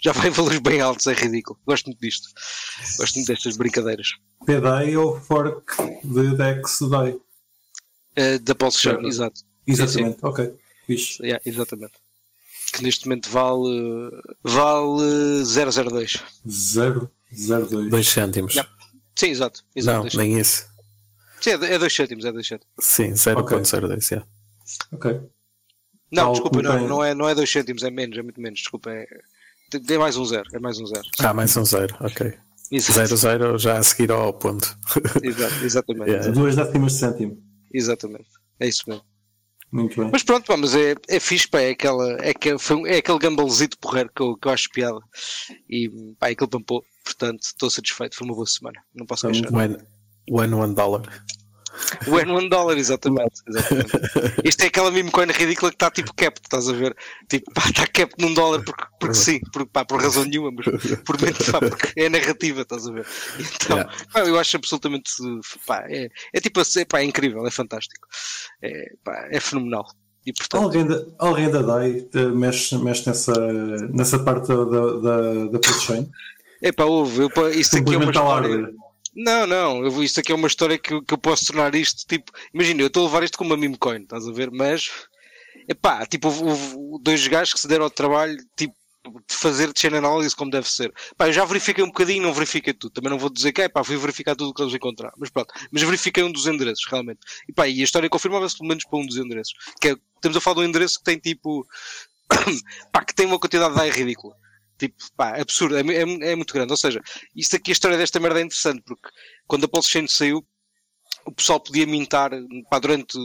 já 0.00 0.12
vai 0.12 0.28
em 0.28 0.30
valores 0.32 0.58
bem 0.60 0.80
altos, 0.80 1.06
é 1.06 1.12
ridículo. 1.12 1.58
Gosto 1.66 1.86
muito 1.86 2.00
disto. 2.00 2.28
Gosto 2.98 3.16
muito 3.16 3.28
destas 3.28 3.56
brincadeiras. 3.56 4.14
PDAI 4.46 4.96
ou 4.96 5.20
fork 5.20 5.74
de 6.04 6.36
Dex 6.36 6.78
DAI? 6.88 7.10
Uh, 7.10 8.38
da 8.42 8.54
Pulse 8.54 8.80
Chain, 8.80 9.06
exato. 9.06 9.42
Exatamente, 9.66 10.14
sim, 10.14 10.20
sim. 10.20 10.26
ok. 10.26 10.54
Fixe. 10.88 11.22
Yeah, 11.22 11.40
exatamente. 11.44 11.92
Que 12.72 12.82
neste 12.82 13.06
momento 13.06 13.28
vale. 13.28 14.10
vale 14.42 15.44
002. 15.44 16.16
002. 16.44 17.90
2 17.90 18.08
cêntimos. 18.08 18.54
Yeah. 18.54 18.72
Sim, 19.14 19.26
exato. 19.28 19.64
exato 19.76 20.16
Não, 20.16 20.22
nem 20.22 20.38
isso. 20.40 20.66
Sim, 21.40 21.50
é 21.50 21.78
2 21.78 21.94
cêntimos, 21.94 22.24
é 22.24 22.32
2 22.32 22.46
cêntimos. 22.46 22.74
Sim, 22.80 23.12
0.02, 23.12 23.74
okay. 23.74 24.08
yeah. 24.10 24.28
Ok. 24.92 25.20
Não, 26.10 26.32
desculpa, 26.32 26.62
não, 26.62 26.88
não, 26.88 27.04
é, 27.04 27.14
não 27.14 27.28
é 27.28 27.34
2 27.34 27.50
cêntimos, 27.50 27.82
é 27.82 27.90
menos, 27.90 28.16
é 28.16 28.22
muito 28.22 28.40
menos, 28.40 28.60
desculpa. 28.60 28.90
É, 28.90 29.06
Dê 29.70 29.98
mais 29.98 30.16
um 30.16 30.24
zero, 30.24 30.48
é 30.54 30.58
mais 30.58 30.80
um 30.80 30.86
zero. 30.86 31.06
Ah, 31.18 31.34
mais 31.34 31.54
um 31.54 31.64
zero, 31.64 31.94
ok. 32.00 32.32
Exato. 32.72 32.92
Zero, 32.92 33.16
zero, 33.16 33.58
já 33.58 33.78
a 33.78 33.82
seguir 33.82 34.10
ao 34.10 34.32
ponto. 34.32 34.78
Exato, 35.22 35.64
exatamente. 35.64 36.08
yeah. 36.10 36.30
Duas 36.30 36.56
décimas 36.56 36.92
de 36.92 36.98
cêntimo. 36.98 37.42
Exatamente, 37.72 38.30
é 38.60 38.66
isso 38.66 38.84
mesmo. 38.88 39.04
Muito 39.70 40.00
bem. 40.00 40.10
Mas 40.10 40.22
pronto, 40.22 40.56
mas 40.56 40.74
é, 40.74 40.94
é 41.08 41.20
fixe, 41.20 41.46
pá, 41.46 41.60
é, 41.60 41.70
aquela, 41.70 42.16
é, 42.22 42.32
que, 42.32 42.56
foi, 42.58 42.90
é 42.90 42.98
aquele 42.98 43.18
gambalezito 43.18 43.78
porreiro 43.78 44.10
que 44.14 44.22
eu, 44.22 44.36
que 44.36 44.48
eu 44.48 44.52
acho 44.52 44.70
piada. 44.70 45.00
E 45.68 45.90
pá, 46.18 46.28
é 46.28 46.32
aquele 46.32 46.50
pampou. 46.50 46.84
Portanto, 47.04 47.42
estou 47.42 47.70
satisfeito, 47.70 48.16
foi 48.16 48.26
uma 48.26 48.34
boa 48.34 48.46
semana. 48.46 48.80
Não 48.94 49.06
posso 49.06 49.26
queixar. 49.26 49.52
One, 49.52 49.76
one, 50.30 50.54
one 50.54 50.74
dollar. 50.74 51.02
O 52.06 52.12
N1 52.12 52.48
dólar, 52.48 52.76
exatamente, 52.76 53.42
exatamente. 53.46 53.92
Isto 54.44 54.62
é 54.62 54.66
aquela 54.66 54.90
meme 54.90 55.10
coin 55.10 55.26
ridícula 55.26 55.70
que 55.70 55.76
está 55.76 55.90
tipo 55.90 56.12
cap, 56.14 56.38
estás 56.42 56.68
a 56.68 56.72
ver? 56.72 56.96
Tipo, 57.28 57.52
pá, 57.52 57.62
está 57.68 57.86
cap 57.86 58.12
num 58.18 58.34
dólar 58.34 58.62
porque, 58.64 58.84
porque 58.98 59.14
sim, 59.14 59.40
por, 59.52 59.66
pá, 59.66 59.84
por 59.84 60.00
razão 60.00 60.24
nenhuma, 60.24 60.50
mas 60.52 60.64
por 61.04 61.16
pá, 61.16 61.60
porque 61.60 62.00
é 62.00 62.08
narrativa, 62.08 62.62
estás 62.62 62.86
a 62.86 62.92
ver? 62.92 63.06
Então, 63.38 63.76
yeah. 63.76 63.94
pá, 64.12 64.20
eu 64.20 64.38
acho 64.38 64.56
absolutamente, 64.56 65.10
pá, 65.66 65.84
é, 65.88 66.08
é 66.32 66.40
tipo, 66.40 66.60
é, 66.60 66.84
pá, 66.84 67.00
é 67.00 67.04
incrível, 67.04 67.46
é 67.46 67.50
fantástico, 67.50 68.06
é, 68.62 68.92
pá, 69.04 69.28
é 69.30 69.40
fenomenal. 69.40 69.86
E, 70.26 70.32
portanto, 70.32 70.62
alguém, 70.62 70.86
da, 70.86 71.04
alguém 71.18 71.50
da 71.50 71.62
DAI 71.62 72.06
mexe, 72.34 72.76
mexe 72.76 73.06
nessa, 73.06 73.32
nessa 73.90 74.18
parte 74.18 74.48
da, 74.48 74.64
da, 74.64 75.20
da 75.46 75.58
blockchain? 75.58 76.10
É 76.60 76.72
pá, 76.72 76.84
houve, 76.84 77.22
eu, 77.22 77.50
isto 77.50 77.78
aqui 77.78 77.94
é 77.94 77.96
uma 77.96 78.10
história. 78.10 78.70
Não, 79.20 79.48
não, 79.48 79.84
eu, 79.84 80.04
isto 80.04 80.20
aqui 80.20 80.30
é 80.30 80.34
uma 80.34 80.46
história 80.46 80.78
que, 80.78 81.02
que 81.02 81.12
eu 81.12 81.18
posso 81.18 81.46
tornar 81.46 81.74
isto, 81.74 82.06
tipo, 82.06 82.30
imagina, 82.54 82.82
eu 82.82 82.86
estou 82.86 83.02
a 83.02 83.06
levar 83.06 83.24
isto 83.24 83.36
como 83.36 83.50
uma 83.50 83.56
meme 83.56 83.76
coin, 83.76 84.02
estás 84.02 84.28
a 84.28 84.30
ver? 84.30 84.48
Mas, 84.52 84.92
epá, 85.68 86.06
tipo, 86.06 86.28
houve, 86.28 87.02
dois 87.02 87.26
gajos 87.26 87.52
que 87.52 87.58
se 87.58 87.66
deram 87.66 87.82
ao 87.86 87.90
trabalho, 87.90 88.36
tipo, 88.56 88.76
de 89.28 89.34
fazer 89.34 89.72
chain 89.76 89.96
analysis 89.96 90.34
como 90.34 90.52
deve 90.52 90.70
ser. 90.70 90.94
Pá, 91.16 91.26
eu 91.26 91.32
já 91.32 91.44
verifiquei 91.44 91.82
um 91.82 91.88
bocadinho, 91.88 92.22
não 92.22 92.32
verifiquei 92.32 92.72
tudo. 92.72 92.92
Também 92.92 93.10
não 93.10 93.18
vou 93.18 93.28
dizer 93.28 93.50
que 93.52 93.62
é, 93.62 93.68
pá, 93.68 93.82
fui 93.82 93.96
verificar 93.96 94.36
tudo 94.36 94.50
o 94.50 94.54
que 94.54 94.62
eles 94.62 94.72
encontraram. 94.74 95.14
Mas 95.18 95.30
pronto, 95.30 95.52
mas 95.72 95.82
verifiquei 95.82 96.22
um 96.22 96.30
dos 96.30 96.46
endereços, 96.46 96.86
realmente. 96.88 97.18
E 97.48 97.52
pá, 97.52 97.66
e 97.66 97.80
a 97.80 97.84
história 97.84 98.08
confirmava-se 98.08 98.56
pelo 98.56 98.68
menos 98.68 98.84
para 98.84 99.00
um 99.00 99.06
dos 99.06 99.16
endereços. 99.16 99.54
Que 99.80 99.88
é, 99.88 99.96
estamos 100.14 100.36
a 100.36 100.40
falar 100.40 100.56
de 100.56 100.60
um 100.60 100.64
endereço 100.68 100.98
que 100.98 101.04
tem 101.04 101.18
tipo, 101.18 101.66
pá, 102.92 103.04
que 103.04 103.14
tem 103.14 103.26
uma 103.26 103.40
quantidade 103.40 103.72
de 103.72 103.80
DAI 103.80 103.90
ridícula. 103.90 104.36
Tipo, 104.78 104.96
pá, 105.16 105.40
absurdo, 105.40 105.76
é, 105.76 105.80
é, 105.80 106.30
é, 106.30 106.36
muito 106.36 106.54
grande. 106.54 106.72
Ou 106.72 106.76
seja, 106.76 107.00
isto 107.34 107.56
aqui, 107.56 107.70
a 107.70 107.72
história 107.72 107.98
desta 107.98 108.20
merda 108.20 108.40
é 108.40 108.44
interessante, 108.44 108.82
porque 108.86 109.08
quando 109.46 109.64
a 109.64 109.68
Pulse 109.68 109.90
Chain 109.90 110.06
saiu, 110.06 110.46
o 111.26 111.32
pessoal 111.32 111.60
podia 111.60 111.86
mintar, 111.86 112.30
pá, 112.70 112.78
durante 112.78 113.18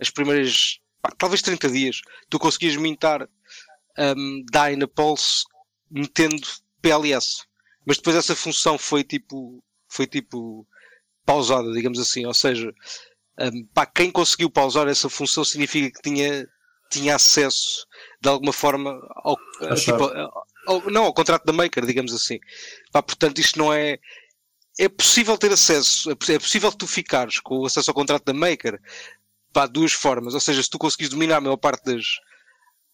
as 0.00 0.10
primeiras, 0.10 0.80
pá, 1.02 1.12
talvez 1.16 1.42
30 1.42 1.68
dias, 1.68 2.00
tu 2.30 2.38
conseguias 2.38 2.76
mintar 2.76 3.28
um, 3.98 4.44
DAI 4.50 4.76
na 4.76 4.88
Pulse 4.88 5.44
metendo 5.90 6.46
PLS. 6.80 7.44
Mas 7.84 7.98
depois 7.98 8.16
essa 8.16 8.34
função 8.34 8.76
foi 8.76 9.04
tipo, 9.04 9.62
foi 9.88 10.06
tipo 10.06 10.66
pausada, 11.24 11.70
digamos 11.72 11.98
assim. 11.98 12.26
Ou 12.26 12.34
seja, 12.34 12.72
um, 13.40 13.66
para 13.74 13.86
quem 13.86 14.10
conseguiu 14.10 14.50
pausar 14.50 14.88
essa 14.88 15.08
função 15.08 15.44
significa 15.44 15.90
que 15.90 16.02
tinha, 16.02 16.46
tinha 16.90 17.16
acesso 17.16 17.86
de 18.20 18.28
alguma 18.28 18.52
forma 18.52 18.98
ao, 19.16 19.36
tipo, 19.76 20.10
ao, 20.66 20.90
não, 20.90 21.04
ao 21.04 21.14
contrato 21.14 21.44
da 21.44 21.52
Maker, 21.52 21.86
digamos 21.86 22.12
assim. 22.12 22.38
Pá, 22.92 23.02
portanto, 23.02 23.38
isto 23.38 23.58
não 23.58 23.72
é. 23.72 23.98
É 24.78 24.88
possível 24.88 25.38
ter 25.38 25.50
acesso, 25.50 26.10
é 26.10 26.38
possível 26.38 26.70
que 26.70 26.76
tu 26.76 26.86
ficares 26.86 27.40
com 27.40 27.60
o 27.60 27.66
acesso 27.66 27.90
ao 27.90 27.94
contrato 27.94 28.24
da 28.24 28.34
Maker 28.34 28.78
pá, 29.52 29.66
duas 29.66 29.92
formas. 29.92 30.34
Ou 30.34 30.40
seja, 30.40 30.62
se 30.62 30.68
tu 30.68 30.78
conseguires 30.78 31.10
dominar 31.10 31.38
a 31.38 31.40
maior 31.40 31.56
parte 31.56 31.84
das, 31.84 32.04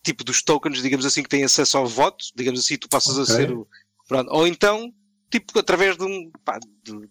tipo 0.05 0.25
dos 0.25 0.43
tokens, 0.43 0.83
digamos 0.83 1.07
assim, 1.07 1.23
que 1.23 1.29
têm 1.29 1.45
acesso 1.45 1.79
ao 1.79 1.87
voto, 1.87 2.25
digamos 2.35 2.61
assim, 2.61 2.77
tu 2.77 2.89
passas 2.89 3.19
okay. 3.19 3.35
a 3.35 3.37
ser 3.37 3.53
o. 3.53 3.67
Pronto. 4.07 4.31
Ou 4.33 4.47
então, 4.47 4.93
tipo, 5.31 5.59
através 5.59 5.97
de 5.97 6.05
um. 6.05 6.31
Pá, 6.45 6.59
de 6.83 7.09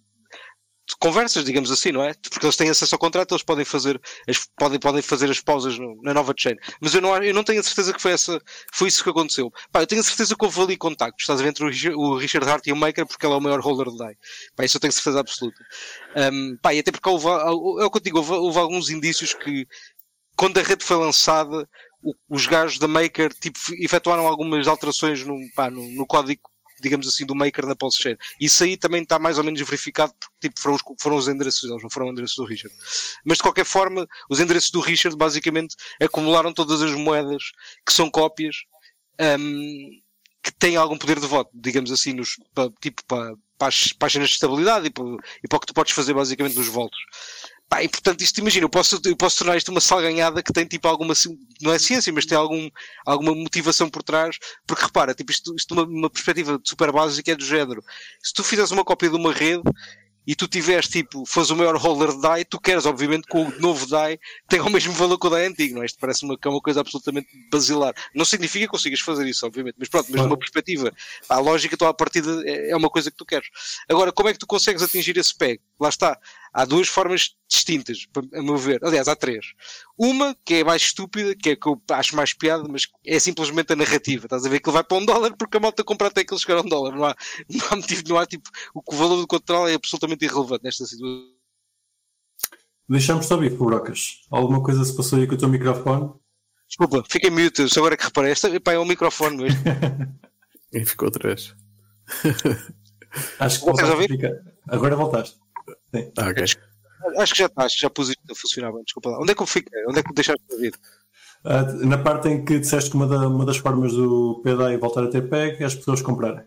conversas, 0.93 1.43
digamos 1.43 1.71
assim, 1.71 1.91
não 1.91 2.03
é? 2.03 2.13
Porque 2.13 2.45
eles 2.45 2.55
têm 2.55 2.69
acesso 2.69 2.95
ao 2.95 3.00
contrato, 3.00 3.33
eles 3.33 3.43
podem 3.43 3.65
fazer 3.65 4.00
as, 4.27 4.45
podem, 4.57 4.79
podem 4.79 5.01
fazer 5.01 5.29
as 5.29 5.39
pausas 5.39 5.77
no, 5.77 6.01
na 6.01 6.13
nova 6.13 6.33
chain. 6.38 6.55
Mas 6.79 6.93
eu 6.93 7.01
não, 7.01 7.15
eu 7.17 7.33
não 7.33 7.43
tenho 7.43 7.60
a 7.60 7.63
certeza 7.63 7.93
que 7.93 8.01
foi, 8.01 8.12
essa, 8.12 8.41
foi 8.74 8.88
isso 8.88 9.03
que 9.03 9.10
aconteceu. 9.10 9.51
Pá, 9.71 9.81
eu 9.81 9.88
tenho 9.88 10.01
a 10.01 10.03
certeza 10.03 10.36
que 10.36 10.45
houve 10.45 10.62
ali 10.62 10.77
contactos, 10.77 11.24
estás 11.24 11.39
a 11.39 11.43
ver 11.43 11.50
entre 11.50 11.65
o, 11.95 12.17
Richard 12.17 12.50
Hart 12.50 12.67
e 12.67 12.71
o 12.71 12.75
Maker, 12.75 13.05
porque 13.05 13.25
ele 13.25 13.33
é 13.33 13.38
o 13.38 13.41
maior 13.41 13.60
holder 13.60 13.91
de 13.91 13.98
DAI. 13.98 14.15
Pá, 14.55 14.65
isso 14.65 14.77
eu 14.77 14.81
tenho 14.81 14.93
certeza 14.93 15.19
absoluta. 15.19 15.57
Um, 16.15 16.57
pá, 16.62 16.74
e 16.74 16.79
até 16.79 16.91
porque 16.91 17.10
houve, 17.10 17.27
é 17.27 17.86
o 17.86 17.91
que 17.91 17.98
eu 17.98 18.01
digo, 18.01 18.17
houve, 18.17 18.31
houve 18.33 18.60
alguns 18.60 18.89
indícios 18.89 19.33
que 19.33 19.67
quando 20.36 20.60
a 20.60 20.63
rede 20.63 20.83
foi 20.83 20.98
lançada, 20.98 21.67
os 22.29 22.48
gajos 22.48 22.79
da 22.79 22.88
Maker 22.88 23.31
tipo, 23.33 23.60
efetuaram 23.79 24.25
algumas 24.25 24.67
alterações 24.67 25.24
no, 25.24 25.36
pá, 25.55 25.69
no, 25.69 25.88
no, 25.91 26.05
código, 26.05 26.41
digamos 26.81 27.07
assim, 27.07 27.25
do 27.25 27.35
Maker 27.35 27.65
na 27.65 27.75
Pulse. 27.75 28.17
Isso 28.39 28.63
aí 28.63 28.75
também 28.75 29.03
está 29.03 29.19
mais 29.19 29.38
ou 29.38 29.43
menos 29.43 29.59
verificado, 29.61 30.13
porque 30.19 30.50
tipo, 30.50 30.59
foram, 30.59 30.75
os, 30.75 30.81
foram 31.00 31.15
os 31.17 31.27
endereços 31.27 31.69
deles, 31.69 31.83
não 31.83 31.89
foram 31.89 32.07
os 32.07 32.11
endereços 32.11 32.35
do 32.38 32.45
Richard. 32.45 32.75
Mas 33.23 33.38
de 33.38 33.43
qualquer 33.43 33.65
forma, 33.65 34.07
os 34.29 34.39
endereços 34.39 34.71
do 34.71 34.79
Richard 34.79 35.15
basicamente 35.17 35.75
acumularam 36.01 36.53
todas 36.53 36.81
as 36.81 36.91
moedas 36.91 37.51
que 37.85 37.93
são 37.93 38.09
cópias 38.09 38.55
um, 39.39 39.89
que 40.43 40.51
têm 40.51 40.75
algum 40.75 40.97
poder 40.97 41.19
de 41.19 41.27
voto, 41.27 41.51
digamos 41.53 41.91
assim, 41.91 42.13
nos, 42.13 42.35
tipo, 42.81 43.03
para, 43.05 43.35
para 43.57 43.67
as 43.67 43.93
páginas 43.93 44.29
de 44.29 44.35
estabilidade 44.35 44.88
e 44.88 44.89
para, 44.89 45.05
e 45.05 45.55
o 45.55 45.59
que 45.59 45.67
tu 45.67 45.73
podes 45.73 45.93
fazer 45.93 46.13
basicamente 46.13 46.57
nos 46.57 46.67
votos. 46.67 47.00
Pá, 47.71 47.81
e 47.81 47.87
portanto, 47.87 48.19
isto 48.19 48.37
imagina, 48.41 48.65
eu 48.65 48.69
posso, 48.69 48.99
eu 49.05 49.15
posso 49.15 49.37
tornar 49.37 49.55
isto 49.55 49.69
uma 49.69 49.79
salganhada 49.79 50.43
que 50.43 50.51
tem 50.51 50.65
tipo 50.65 50.89
alguma, 50.89 51.13
não 51.61 51.71
é 51.71 51.79
ciência, 51.79 52.11
mas 52.11 52.25
tem 52.25 52.37
algum, 52.37 52.69
alguma 53.05 53.33
motivação 53.33 53.89
por 53.89 54.03
trás, 54.03 54.37
porque 54.67 54.83
repara, 54.83 55.15
tipo, 55.15 55.31
isto, 55.31 55.55
isto 55.55 55.73
uma, 55.73 55.83
uma 55.83 56.09
perspectiva 56.09 56.59
super 56.65 56.91
básica 56.91 57.31
é 57.31 57.35
do 57.35 57.45
género. 57.45 57.81
Se 58.21 58.33
tu 58.33 58.43
fizeres 58.43 58.71
uma 58.71 58.83
cópia 58.83 59.09
de 59.09 59.15
uma 59.15 59.31
rede, 59.31 59.63
e 60.25 60.35
tu 60.35 60.47
tiveres 60.47 60.87
tipo, 60.87 61.25
faz 61.25 61.49
o 61.49 61.55
maior 61.55 61.75
holder 61.77 62.09
de 62.09 62.21
DAI, 62.21 62.45
tu 62.45 62.59
queres 62.59 62.85
obviamente 62.85 63.27
que 63.27 63.37
o 63.37 63.59
novo 63.59 63.87
DAI 63.87 64.19
tenha 64.47 64.63
o 64.63 64.69
mesmo 64.69 64.93
valor 64.93 65.17
que 65.17 65.27
o 65.27 65.29
DAI 65.29 65.47
antigo, 65.47 65.75
não 65.75 65.81
é? 65.81 65.86
Isto 65.86 65.99
parece 65.99 66.23
uma, 66.23 66.38
é 66.39 66.49
uma 66.49 66.62
coisa 66.62 66.81
absolutamente 66.81 67.27
basilar. 67.51 67.93
Não 68.13 68.23
significa 68.23 68.65
que 68.65 68.71
consigas 68.71 68.99
fazer 68.99 69.27
isso, 69.27 69.45
obviamente, 69.45 69.75
mas 69.79 69.89
pronto, 69.89 70.12
mas 70.12 70.21
numa 70.21 70.38
perspectiva, 70.38 70.93
a 71.27 71.39
lógica, 71.39 71.75
tua 71.75 71.93
partida 71.93 72.43
é, 72.45 72.71
é 72.71 72.75
uma 72.75 72.89
coisa 72.89 73.10
que 73.10 73.17
tu 73.17 73.25
queres. 73.25 73.47
Agora, 73.89 74.12
como 74.12 74.29
é 74.29 74.34
que 74.34 74.39
tu 74.39 74.45
consegues 74.45 74.84
atingir 74.84 75.17
esse 75.17 75.36
PEG? 75.36 75.60
Lá 75.79 75.89
está. 75.89 76.19
Há 76.53 76.65
duas 76.65 76.89
formas 76.89 77.35
distintas, 77.49 78.07
a 78.33 78.41
meu 78.41 78.57
ver. 78.57 78.83
Aliás, 78.83 79.07
há 79.07 79.15
três. 79.15 79.53
Uma, 79.97 80.35
que 80.43 80.55
é 80.55 80.63
mais 80.63 80.81
estúpida, 80.81 81.33
que 81.33 81.51
é 81.51 81.55
que 81.55 81.67
eu 81.67 81.81
acho 81.91 82.15
mais 82.15 82.33
piada, 82.33 82.67
mas 82.67 82.87
é 83.05 83.19
simplesmente 83.19 83.71
a 83.71 83.75
narrativa. 83.75 84.25
Estás 84.25 84.45
a 84.45 84.49
ver 84.49 84.59
que 84.59 84.67
ele 84.67 84.73
vai 84.73 84.83
para 84.83 84.97
um 84.97 85.05
dólar 85.05 85.35
porque 85.37 85.57
a 85.57 85.59
malta 85.61 85.83
compra 85.83 86.07
até 86.07 86.25
que 86.25 86.33
ele 86.33 86.41
chegar 86.41 86.57
a 86.57 86.61
um 86.61 86.67
dólar. 86.67 86.93
Não 86.93 87.05
há, 87.05 87.15
não 87.49 87.67
há 87.69 87.75
motivo, 87.77 88.03
não 88.09 88.17
há 88.17 88.25
tipo. 88.25 88.49
O, 88.75 88.81
o 88.85 88.95
valor 88.97 89.17
do 89.17 89.27
controle 89.27 89.71
é 89.71 89.75
absolutamente 89.75 90.25
irrelevante 90.25 90.63
nesta 90.65 90.85
situação. 90.85 91.41
Deixamos 92.89 93.25
só 93.25 93.35
ouvir, 93.35 93.51
Brocas. 93.51 94.21
Alguma 94.29 94.61
coisa 94.61 94.83
se 94.83 94.93
passou 94.95 95.17
aí 95.17 95.25
com 95.25 95.35
o 95.35 95.37
teu 95.37 95.47
microfone? 95.47 96.11
Desculpa, 96.67 97.03
fiquei 97.07 97.29
mute, 97.29 97.69
só 97.69 97.79
agora 97.79 97.95
que 97.95 98.03
reparei. 98.03 98.33
Este 98.33 98.47
epá, 98.47 98.73
é 98.73 98.79
um 98.79 98.85
microfone 98.85 99.37
mesmo. 99.37 99.59
e 100.73 100.85
ficou 100.85 101.09
três. 101.09 101.55
Acho 103.39 103.59
que 103.59 103.65
voltaste 103.65 104.17
Agora 104.67 104.95
voltaste. 104.97 105.39
Sim. 105.93 106.12
Ah, 106.17 106.30
okay. 106.30 106.43
Acho 107.17 107.34
que 107.34 107.39
já 107.39 107.45
está, 107.47 107.63
acho 107.65 107.75
que 107.75 107.82
já 107.82 107.89
pus 107.89 108.10
isto 108.10 108.21
a 108.32 108.36
funcionar 108.36 108.71
bem. 108.71 108.84
Desculpa 108.84 109.10
lá. 109.10 109.19
Onde 109.19 109.32
é 109.32 109.36
que 109.36 109.41
eu 109.41 109.47
fiquei? 109.47 109.86
Onde 109.88 109.99
é 109.99 110.04
que 110.04 110.10
me 110.10 110.15
deixaste 110.15 110.43
de? 110.49 110.69
Uh, 111.43 111.88
na 111.88 111.97
parte 111.97 112.30
em 112.30 112.45
que 112.45 112.60
disseste 112.60 112.91
que 112.91 112.95
uma, 112.95 113.08
da, 113.08 113.27
uma 113.27 113.45
das 113.45 113.58
formas 113.58 113.93
do 113.93 114.41
PDA 114.43 114.77
voltar 114.77 115.04
a 115.04 115.08
ter 115.08 115.27
PEG 115.27 115.62
é 115.62 115.65
as 115.65 115.73
pessoas 115.73 116.01
comprarem. 116.01 116.43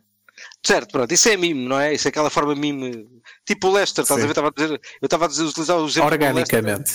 Certo, 0.65 0.93
pronto, 0.93 1.13
isso 1.13 1.29
é 1.29 1.37
mime, 1.37 1.69
não 1.69 1.79
é? 1.79 1.95
Isso 1.95 2.09
é 2.09 2.11
aquela 2.11 2.31
forma 2.31 2.55
mime. 2.55 3.07
Tipo 3.45 3.69
o 3.69 3.73
Lester, 3.73 4.03
estás 4.03 4.21
a 4.21 4.23
ver? 4.23 4.31
Estava 4.31 4.49
a 4.49 4.51
dizer, 4.51 4.71
eu 4.71 5.07
estava 5.07 5.25
a 5.25 5.29
dizer, 5.29 5.45
utilizar 5.45 5.79
o 5.79 5.87
exemplo 5.87 6.11
Organicamente. 6.11 6.93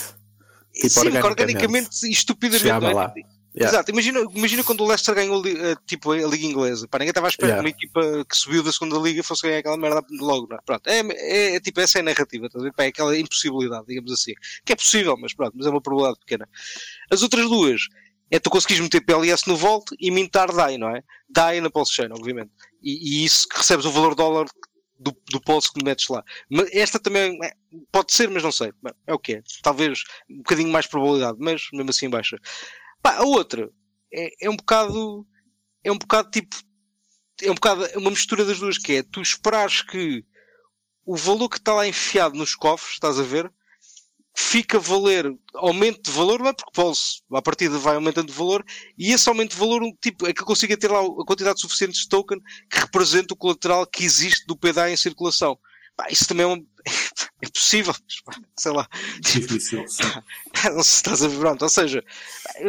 Tipo, 0.72 0.88
Sim, 0.88 1.00
organicamente. 1.00 1.26
organicamente 1.26 2.06
e 2.06 2.10
estupidamente. 2.10 2.62
Chegava 2.62 2.92
lá. 2.92 3.12
Yeah. 3.54 3.74
Exato, 3.74 3.90
imagina, 3.90 4.20
imagina 4.32 4.62
quando 4.62 4.82
o 4.82 4.86
Leicester 4.86 5.14
ganhou 5.14 5.42
tipo, 5.84 6.12
a 6.12 6.16
Liga 6.16 6.46
Inglesa. 6.46 6.86
Pá, 6.86 6.98
ninguém 6.98 7.10
estava 7.10 7.26
à 7.26 7.30
espera 7.30 7.52
yeah. 7.52 7.62
que 7.62 7.68
uma 7.68 7.76
equipa 7.76 8.24
que 8.24 8.36
subiu 8.36 8.62
da 8.62 8.72
segunda 8.72 8.96
Liga 8.98 9.24
fosse 9.24 9.42
ganhar 9.42 9.58
aquela 9.58 9.76
merda 9.76 10.04
logo. 10.20 10.46
Não? 10.48 10.56
É? 10.56 10.60
Pronto, 10.64 10.86
é, 10.86 11.00
é, 11.00 11.56
é, 11.56 11.60
tipo, 11.60 11.80
essa 11.80 11.98
é 11.98 12.00
a 12.00 12.04
narrativa, 12.04 12.48
tá 12.48 12.58
Pá, 12.76 12.84
é 12.84 12.88
aquela 12.88 13.18
impossibilidade, 13.18 13.86
digamos 13.88 14.12
assim. 14.12 14.34
Que 14.64 14.72
é 14.72 14.76
possível, 14.76 15.16
mas 15.18 15.34
pronto, 15.34 15.52
mas 15.56 15.66
é 15.66 15.70
uma 15.70 15.80
probabilidade 15.80 16.20
pequena. 16.20 16.48
As 17.10 17.22
outras 17.22 17.48
duas 17.48 17.80
é 18.30 18.38
tu 18.38 18.48
conseguires 18.50 18.82
meter 18.82 19.00
PLS 19.00 19.48
no 19.48 19.56
Volt 19.56 19.90
e 19.98 20.10
mintar 20.10 20.52
DAI, 20.52 20.78
não 20.78 20.94
é? 20.94 21.02
DAI 21.28 21.60
na 21.60 21.70
Pulse 21.70 21.92
Chain, 21.92 22.10
obviamente. 22.12 22.52
E, 22.80 23.22
e 23.22 23.24
isso 23.24 23.48
que 23.48 23.58
recebes 23.58 23.84
o 23.84 23.90
valor 23.90 24.14
dólar 24.14 24.46
do, 25.00 25.16
do 25.30 25.40
Pulse 25.40 25.72
que 25.72 25.82
metes 25.82 26.08
lá. 26.08 26.22
Mas 26.48 26.68
esta 26.72 27.00
também 27.00 27.36
é, 27.42 27.52
pode 27.90 28.12
ser, 28.12 28.30
mas 28.30 28.42
não 28.42 28.52
sei. 28.52 28.72
É 29.06 29.12
o 29.12 29.18
que 29.18 29.34
é. 29.34 29.42
Talvez 29.62 30.04
um 30.30 30.38
bocadinho 30.38 30.68
mais 30.70 30.86
probabilidade, 30.86 31.38
mas 31.40 31.62
mesmo 31.72 31.90
assim 31.90 32.08
baixa. 32.08 32.38
Pá, 33.02 33.16
a 33.16 33.24
outra 33.24 33.70
é, 34.12 34.46
é 34.46 34.50
um 34.50 34.56
bocado. 34.56 35.26
É 35.82 35.90
um 35.90 35.98
bocado 35.98 36.30
tipo. 36.30 36.56
É 37.42 37.50
um 37.50 37.54
bocado 37.54 37.86
uma 37.96 38.10
mistura 38.10 38.44
das 38.44 38.58
duas, 38.58 38.76
que 38.76 38.94
é 38.94 39.02
tu 39.02 39.22
esperares 39.22 39.82
que 39.82 40.24
o 41.04 41.16
valor 41.16 41.48
que 41.48 41.56
está 41.56 41.72
lá 41.72 41.86
enfiado 41.88 42.36
nos 42.36 42.54
cofres, 42.54 42.92
estás 42.94 43.18
a 43.18 43.22
ver, 43.22 43.50
fica 44.36 44.76
a 44.76 44.80
valer, 44.80 45.34
aumento 45.54 46.02
de 46.02 46.10
valor, 46.10 46.38
não 46.38 46.48
é 46.48 46.52
porque 46.52 46.70
pulse, 46.72 47.22
a 47.32 47.42
partir 47.42 47.68
vai 47.68 47.94
aumentando 47.94 48.28
de 48.28 48.32
valor, 48.32 48.64
e 48.96 49.10
esse 49.12 49.28
aumento 49.28 49.52
de 49.52 49.56
valor, 49.56 49.82
tipo, 50.00 50.26
é 50.26 50.32
que 50.32 50.44
consiga 50.44 50.76
ter 50.76 50.90
lá 50.90 51.00
a 51.00 51.26
quantidade 51.26 51.60
suficiente 51.60 51.98
de 51.98 52.08
token 52.08 52.38
que 52.70 52.78
representa 52.78 53.34
o 53.34 53.36
colateral 53.36 53.86
que 53.86 54.04
existe 54.04 54.46
do 54.46 54.56
PDA 54.56 54.90
em 54.90 54.96
circulação. 54.96 55.58
Pá, 56.00 56.06
isso 56.10 56.26
também 56.26 56.44
é, 56.44 56.46
uma, 56.46 56.56
é 57.44 57.48
possível, 57.50 57.94
sei 58.56 58.72
lá. 58.72 58.88
Difícil. 59.20 59.84
Não 60.72 60.82
se 60.82 60.96
estás 60.96 61.22
a 61.22 61.28
ver, 61.28 61.38
pronto. 61.38 61.60
Ou 61.60 61.68
seja, 61.68 62.02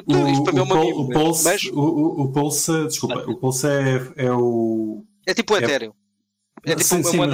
o, 0.06 0.28
isto 0.28 0.44
para 0.44 0.54
mim 0.54 0.60
é 0.60 0.64
uma 0.64 0.82
o, 0.82 1.10
Pulse, 1.10 1.44
mas... 1.46 1.64
o, 1.64 1.80
o, 1.80 2.22
o 2.24 2.32
Pulse, 2.34 2.88
desculpa, 2.88 3.20
o 3.20 3.38
Pulse 3.38 3.68
é, 3.68 4.26
é 4.26 4.32
o. 4.34 5.06
É 5.26 5.34
tipo 5.34 5.54
o 5.54 5.58
é... 5.58 5.64
Ethereum. 5.64 5.94
É 6.66 6.76
tipo 6.76 6.84
sim, 6.84 7.02
sim, 7.04 7.18
mas, 7.18 7.30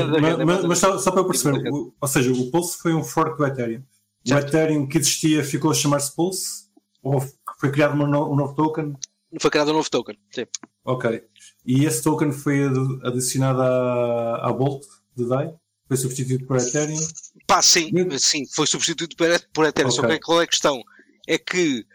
mas, 0.46 0.66
mas, 0.66 0.78
só, 0.78 1.00
só 1.00 1.10
para 1.10 1.22
eu 1.22 1.28
perceber, 1.28 1.68
o, 1.72 1.94
ou 2.00 2.08
seja, 2.08 2.32
o 2.32 2.52
Pulse 2.52 2.78
foi 2.78 2.94
um 2.94 3.04
fork 3.04 3.36
do 3.36 3.46
Ethereum. 3.48 3.82
Certo. 4.24 4.44
O 4.44 4.48
Ethereum 4.48 4.88
que 4.88 5.00
existia 5.00 5.44
ficou 5.44 5.72
a 5.72 5.74
chamar-se 5.74 6.16
Pulse? 6.16 6.68
Ou 7.02 7.20
foi 7.60 7.72
criado 7.72 7.96
um 7.96 8.06
novo, 8.06 8.34
um 8.34 8.36
novo 8.36 8.54
token? 8.54 8.94
Foi 9.42 9.50
criado 9.50 9.72
um 9.72 9.74
novo 9.74 9.90
token, 9.90 10.16
sim. 10.30 10.46
Ok. 10.86 11.24
E 11.66 11.86
esse 11.86 12.04
token 12.04 12.32
foi 12.32 12.66
adicionado 13.04 13.64
à, 13.64 14.48
à 14.48 14.54
Bolt 14.54 14.86
de 15.16 15.28
DAI? 15.28 15.56
Foi 15.88 15.98
substituído 15.98 16.46
por 16.46 16.58
Ethereum? 16.58 17.00
Pá, 17.46 17.62
sim, 17.62 17.92
sim, 18.20 18.46
foi 18.54 18.68
substituído 18.68 19.16
por, 19.16 19.66
Ethereum. 19.66 19.90
Okay. 19.90 20.02
Só 20.02 20.08
que 20.08 20.20
qual 20.20 20.42
é 20.42 20.44
a 20.44 20.48
questão? 20.48 20.82
É 21.28 21.38
que 21.38 21.86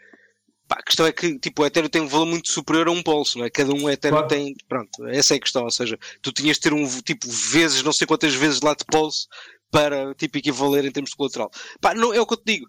pá, 0.67 0.77
a 0.79 0.83
questão 0.83 1.05
é 1.05 1.11
que 1.11 1.37
tipo, 1.37 1.61
o 1.61 1.65
Ethereum 1.65 1.89
tem 1.89 2.01
um 2.01 2.07
valor 2.07 2.25
muito 2.25 2.49
superior 2.49 2.87
a 2.87 2.91
um 2.91 3.03
pulso, 3.03 3.37
não 3.37 3.45
é? 3.45 3.49
Cada 3.49 3.71
um 3.71 3.89
Ethereum 3.89 4.17
claro. 4.17 4.27
tem. 4.27 4.55
Pronto, 4.67 5.07
essa 5.07 5.35
é 5.35 5.37
a 5.37 5.39
questão. 5.39 5.63
Ou 5.63 5.71
seja, 5.71 5.97
tu 6.21 6.31
tinhas 6.31 6.57
de 6.57 6.61
ter 6.63 6.73
um 6.73 6.87
tipo 7.01 7.29
vezes, 7.29 7.83
não 7.83 7.93
sei 7.93 8.07
quantas 8.07 8.33
vezes 8.33 8.61
lá 8.61 8.73
de 8.73 8.85
pulso 8.85 9.27
para 9.69 10.13
tipo 10.15 10.37
equivaler 10.37 10.85
em 10.85 10.91
termos 10.91 11.11
de 11.11 11.15
colateral. 11.15 11.51
Pá, 11.79 11.93
não, 11.93 12.13
é 12.13 12.19
o 12.19 12.25
que 12.25 12.33
eu 12.33 12.37
te 12.37 12.53
digo. 12.53 12.67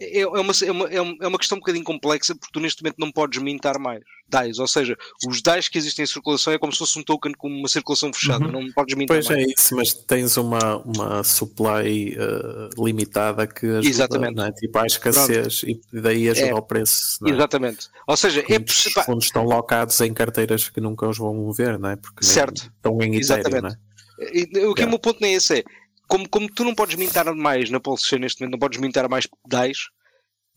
É, 0.00 0.20
é, 0.20 0.26
uma, 0.26 0.52
é, 0.62 0.70
uma, 1.00 1.16
é 1.20 1.28
uma 1.28 1.38
questão 1.38 1.56
um 1.56 1.60
bocadinho 1.60 1.84
complexa 1.84 2.34
porque 2.34 2.52
tu 2.52 2.60
neste 2.60 2.82
momento 2.82 2.96
não 2.98 3.12
podes 3.12 3.40
mintar 3.42 3.78
mais 3.78 4.02
DAIs, 4.28 4.58
ou 4.58 4.68
seja, 4.68 4.96
os 5.26 5.42
DAIs 5.42 5.68
que 5.68 5.76
existem 5.76 6.04
em 6.04 6.06
circulação 6.06 6.52
é 6.52 6.58
como 6.58 6.72
se 6.72 6.78
fosse 6.78 6.98
um 6.98 7.02
token 7.02 7.32
com 7.32 7.48
uma 7.48 7.68
circulação 7.68 8.12
fechada, 8.12 8.44
uhum. 8.46 8.52
não 8.52 8.72
podes 8.72 8.94
mintar 8.94 9.16
pois 9.16 9.28
mais. 9.28 9.44
Pois 9.44 9.50
é 9.50 9.54
isso, 9.60 9.74
mas 9.74 9.92
tens 9.92 10.36
uma, 10.36 10.76
uma 10.78 11.24
supply 11.24 12.16
uh, 12.16 12.84
limitada 12.84 13.46
que 13.46 13.66
ajuda, 13.66 13.88
Exatamente. 13.88 14.36
Não 14.36 14.44
é? 14.44 14.52
tipo 14.52 14.78
a 14.78 14.86
escassez 14.86 15.60
Pronto. 15.60 15.80
e 15.92 16.00
daí 16.00 16.28
ajuda 16.30 16.46
é. 16.46 16.52
ao 16.52 16.62
preço. 16.62 17.18
É? 17.26 17.30
Exatamente. 17.30 17.88
Ou 18.06 18.16
seja, 18.16 18.44
é 18.48 18.58
possível. 18.58 19.00
Os 19.00 19.06
fundos 19.06 19.24
estão 19.24 19.44
locados 19.44 20.00
em 20.00 20.14
carteiras 20.14 20.68
que 20.68 20.80
nunca 20.80 21.08
os 21.08 21.18
vão 21.18 21.34
mover, 21.34 21.78
não 21.78 21.90
é? 21.90 21.96
Porque 21.96 22.24
certo. 22.24 22.72
estão 22.76 22.92
em 23.02 23.16
Ethereum, 23.16 23.18
Exatamente. 23.18 23.62
não 23.62 23.70
é? 23.70 23.90
O 24.20 24.74
que 24.74 24.82
yeah. 24.82 24.86
o 24.86 24.88
meu 24.88 24.98
ponto 24.98 25.18
nem 25.20 25.32
é 25.32 25.36
esse 25.36 25.60
é 25.60 25.64
como, 26.10 26.28
como 26.28 26.52
tu 26.52 26.64
não 26.64 26.74
podes 26.74 26.96
mintar 26.96 27.32
mais 27.34 27.70
na 27.70 27.78
Pulse 27.78 28.18
neste 28.18 28.40
momento, 28.40 28.52
não 28.54 28.58
podes 28.58 28.80
mintar 28.80 29.08
mais 29.08 29.28
DAIs, 29.46 29.78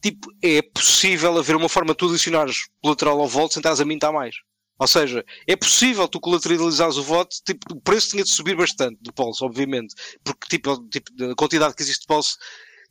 tipo, 0.01 0.27
é 0.41 0.63
possível 0.63 1.37
haver 1.37 1.55
uma 1.55 1.69
forma 1.69 1.93
de 1.93 1.97
tu 1.97 2.09
adicionares 2.09 2.65
colateral 2.81 3.21
ao 3.21 3.27
voto 3.27 3.53
sem 3.53 3.59
estás 3.61 3.79
a 3.79 3.85
mintar 3.85 4.11
mais. 4.11 4.35
Ou 4.79 4.87
seja, 4.87 5.23
é 5.47 5.55
possível 5.55 6.07
tu 6.07 6.19
colateralizares 6.19 6.97
o 6.97 7.03
voto, 7.03 7.35
tipo, 7.45 7.71
o 7.71 7.79
preço 7.79 8.09
tinha 8.09 8.23
de 8.23 8.31
subir 8.31 8.55
bastante 8.55 8.97
do 8.99 9.13
Pulse, 9.13 9.45
obviamente, 9.45 9.93
porque 10.23 10.47
tipo, 10.49 10.89
tipo, 10.89 11.31
a 11.31 11.35
quantidade 11.35 11.75
que 11.75 11.83
existe 11.83 12.01
de 12.01 12.07
Pulse, 12.07 12.35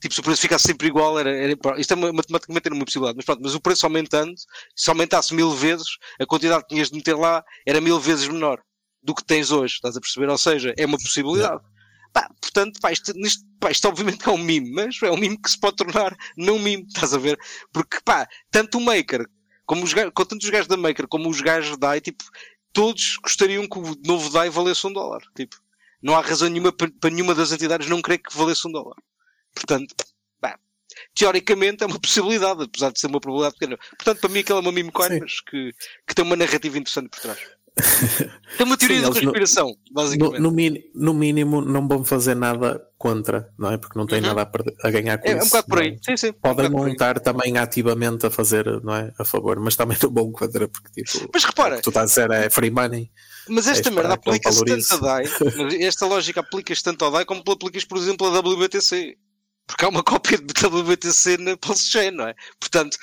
tipo, 0.00 0.14
se 0.14 0.20
o 0.20 0.22
preço 0.22 0.40
ficasse 0.40 0.64
sempre 0.68 0.86
igual, 0.86 1.18
era, 1.18 1.30
era 1.30 1.58
isto 1.78 1.92
é 1.92 1.96
matematicamente 1.96 2.66
era 2.68 2.74
uma 2.76 2.84
possibilidade, 2.84 3.16
mas 3.16 3.24
pronto, 3.24 3.40
mas 3.42 3.56
o 3.56 3.60
preço 3.60 3.84
aumentando, 3.86 4.34
se 4.76 4.88
aumentasse 4.88 5.34
mil 5.34 5.50
vezes, 5.50 5.88
a 6.20 6.24
quantidade 6.24 6.62
que 6.62 6.68
tinhas 6.68 6.90
de 6.90 6.96
meter 6.96 7.16
lá 7.16 7.44
era 7.66 7.80
mil 7.80 7.98
vezes 7.98 8.28
menor 8.28 8.62
do 9.02 9.16
que 9.16 9.24
tens 9.24 9.50
hoje, 9.50 9.74
estás 9.74 9.96
a 9.96 10.00
perceber? 10.00 10.28
Ou 10.28 10.38
seja, 10.38 10.72
é 10.78 10.86
uma 10.86 10.96
possibilidade. 10.96 11.60
Pá, 12.12 12.28
portanto, 12.40 12.78
pá, 12.80 12.92
isto, 12.92 13.12
isto, 13.18 13.44
pá, 13.58 13.70
isto 13.70 13.88
obviamente 13.88 14.28
é 14.28 14.30
um 14.30 14.38
mime, 14.38 14.70
mas 14.70 15.02
é 15.02 15.10
um 15.10 15.16
mime 15.16 15.38
que 15.38 15.50
se 15.50 15.58
pode 15.58 15.76
tornar 15.76 16.16
não 16.36 16.58
mime, 16.58 16.84
estás 16.86 17.14
a 17.14 17.18
ver? 17.18 17.38
Porque, 17.72 17.98
pá, 18.04 18.28
tanto 18.50 18.78
o 18.78 18.80
Maker, 18.80 19.26
como 19.64 19.84
os 19.84 19.94
gajos, 19.94 20.12
tanto 20.14 20.42
os 20.42 20.50
gajos 20.50 20.66
da 20.66 20.76
Maker 20.76 21.08
como 21.08 21.30
os 21.30 21.40
gajos 21.40 21.78
da 21.78 21.88
DAI, 21.88 22.00
tipo, 22.00 22.22
todos 22.72 23.16
gostariam 23.22 23.66
que 23.66 23.78
o 23.78 23.96
novo 24.04 24.30
DAI 24.30 24.50
valesse 24.50 24.86
um 24.86 24.92
dólar. 24.92 25.22
Tipo, 25.34 25.56
não 26.02 26.14
há 26.14 26.20
razão 26.20 26.48
nenhuma 26.48 26.72
para, 26.72 26.90
para 27.00 27.10
nenhuma 27.10 27.34
das 27.34 27.52
entidades 27.52 27.88
não 27.88 28.02
querer 28.02 28.18
que 28.18 28.36
valesse 28.36 28.66
um 28.66 28.72
dólar. 28.72 28.96
Portanto, 29.54 29.94
pá, 30.40 30.58
teoricamente 31.14 31.82
é 31.82 31.86
uma 31.86 32.00
possibilidade, 32.00 32.64
apesar 32.64 32.92
de 32.92 33.00
ser 33.00 33.06
uma 33.06 33.20
probabilidade 33.20 33.58
pequena. 33.58 33.78
Portanto, 33.96 34.20
para 34.20 34.30
mim 34.30 34.40
aquela 34.40 34.58
é 34.58 34.62
uma 34.62 34.72
meme 34.72 34.90
coin, 34.90 35.20
mas 35.20 35.40
que, 35.40 35.72
que 36.06 36.14
tem 36.14 36.24
uma 36.24 36.36
narrativa 36.36 36.76
interessante 36.76 37.08
por 37.08 37.20
trás. 37.20 37.38
Tem 38.58 38.66
uma 38.66 38.76
teoria 38.76 38.98
Sim, 38.98 39.02
da 39.02 39.08
conspiração, 39.08 39.68
no, 39.68 39.76
basicamente. 39.94 40.40
No, 40.40 40.50
no, 40.50 40.78
no, 40.94 41.14
mínimo, 41.14 41.60
não 41.62 41.88
vão 41.88 42.04
fazer 42.04 42.34
nada 42.34 42.86
contra, 42.98 43.50
não 43.58 43.72
é? 43.72 43.78
Porque 43.78 43.98
não 43.98 44.06
têm 44.06 44.20
uhum. 44.20 44.26
nada 44.26 44.42
a, 44.42 44.46
perder, 44.46 44.74
a, 44.82 44.90
ganhar 44.90 45.18
com 45.18 45.26
é, 45.26 45.30
isso. 45.30 45.40
É 45.40 45.42
um 45.42 45.48
bocado 45.48 45.66
por 45.68 45.78
aí. 45.80 45.88
É? 45.88 45.96
Sim, 46.02 46.16
sim, 46.16 46.32
Podem 46.32 46.66
um 46.66 46.70
não 46.70 46.88
estar 46.88 47.18
também 47.20 47.56
ativamente 47.56 48.26
a 48.26 48.30
fazer, 48.30 48.66
não 48.82 48.94
é? 48.94 49.10
A 49.18 49.24
favor, 49.24 49.58
mas 49.58 49.74
também 49.74 49.96
não 50.02 50.12
vão 50.12 50.32
contra, 50.32 50.68
porque 50.68 51.02
tipo. 51.02 51.30
Mas 51.32 51.44
repara, 51.44 51.80
tu 51.80 51.88
estás 51.88 52.18
a 52.18 52.26
dizer 52.26 52.44
é 52.44 52.50
free 52.50 52.70
money. 52.70 53.10
Mas 53.48 53.66
esta 53.66 53.88
é 53.88 53.92
merda 53.92 54.14
aplica-se 54.14 54.64
tanto 54.64 54.94
a 54.94 54.96
DAI, 54.98 55.24
esta 55.80 56.06
lógica 56.06 56.40
aplica-se 56.40 56.82
tanto 56.82 57.04
ao 57.04 57.10
DAI 57.10 57.24
como 57.24 57.42
aplicas, 57.46 57.84
por 57.84 57.96
exemplo, 57.96 58.26
a 58.26 58.38
WBTC. 58.38 59.16
Porque 59.66 59.84
há 59.84 59.88
uma 59.88 60.02
cópia 60.02 60.36
de 60.36 60.66
WBTC 60.66 61.38
na 61.38 61.56
Pulse 61.56 61.88
Chain, 61.88 62.10
não 62.10 62.28
é? 62.28 62.34
Portanto, 62.60 62.98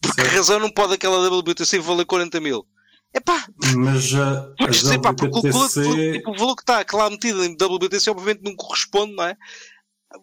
por 0.00 0.14
que 0.14 0.22
razão 0.22 0.58
não 0.58 0.70
pode 0.70 0.94
aquela 0.94 1.28
WBTC 1.28 1.78
valer 1.80 2.06
40 2.06 2.40
mil? 2.40 2.66
É 3.14 3.20
pá, 3.20 3.46
mas 3.76 4.12
a, 4.12 4.52
porque, 4.58 4.86
a 4.88 5.10
WBTC... 5.10 5.28
porque 5.30 5.48
o, 5.48 6.12
tipo, 6.12 6.30
o 6.32 6.36
valor 6.36 6.56
que 6.56 6.62
está 6.62 6.84
lá 6.94 7.08
metido 7.08 7.44
em 7.44 7.52
WBTC 7.52 8.10
obviamente 8.10 8.42
não 8.42 8.56
corresponde, 8.56 9.14
não 9.14 9.24
é? 9.24 9.36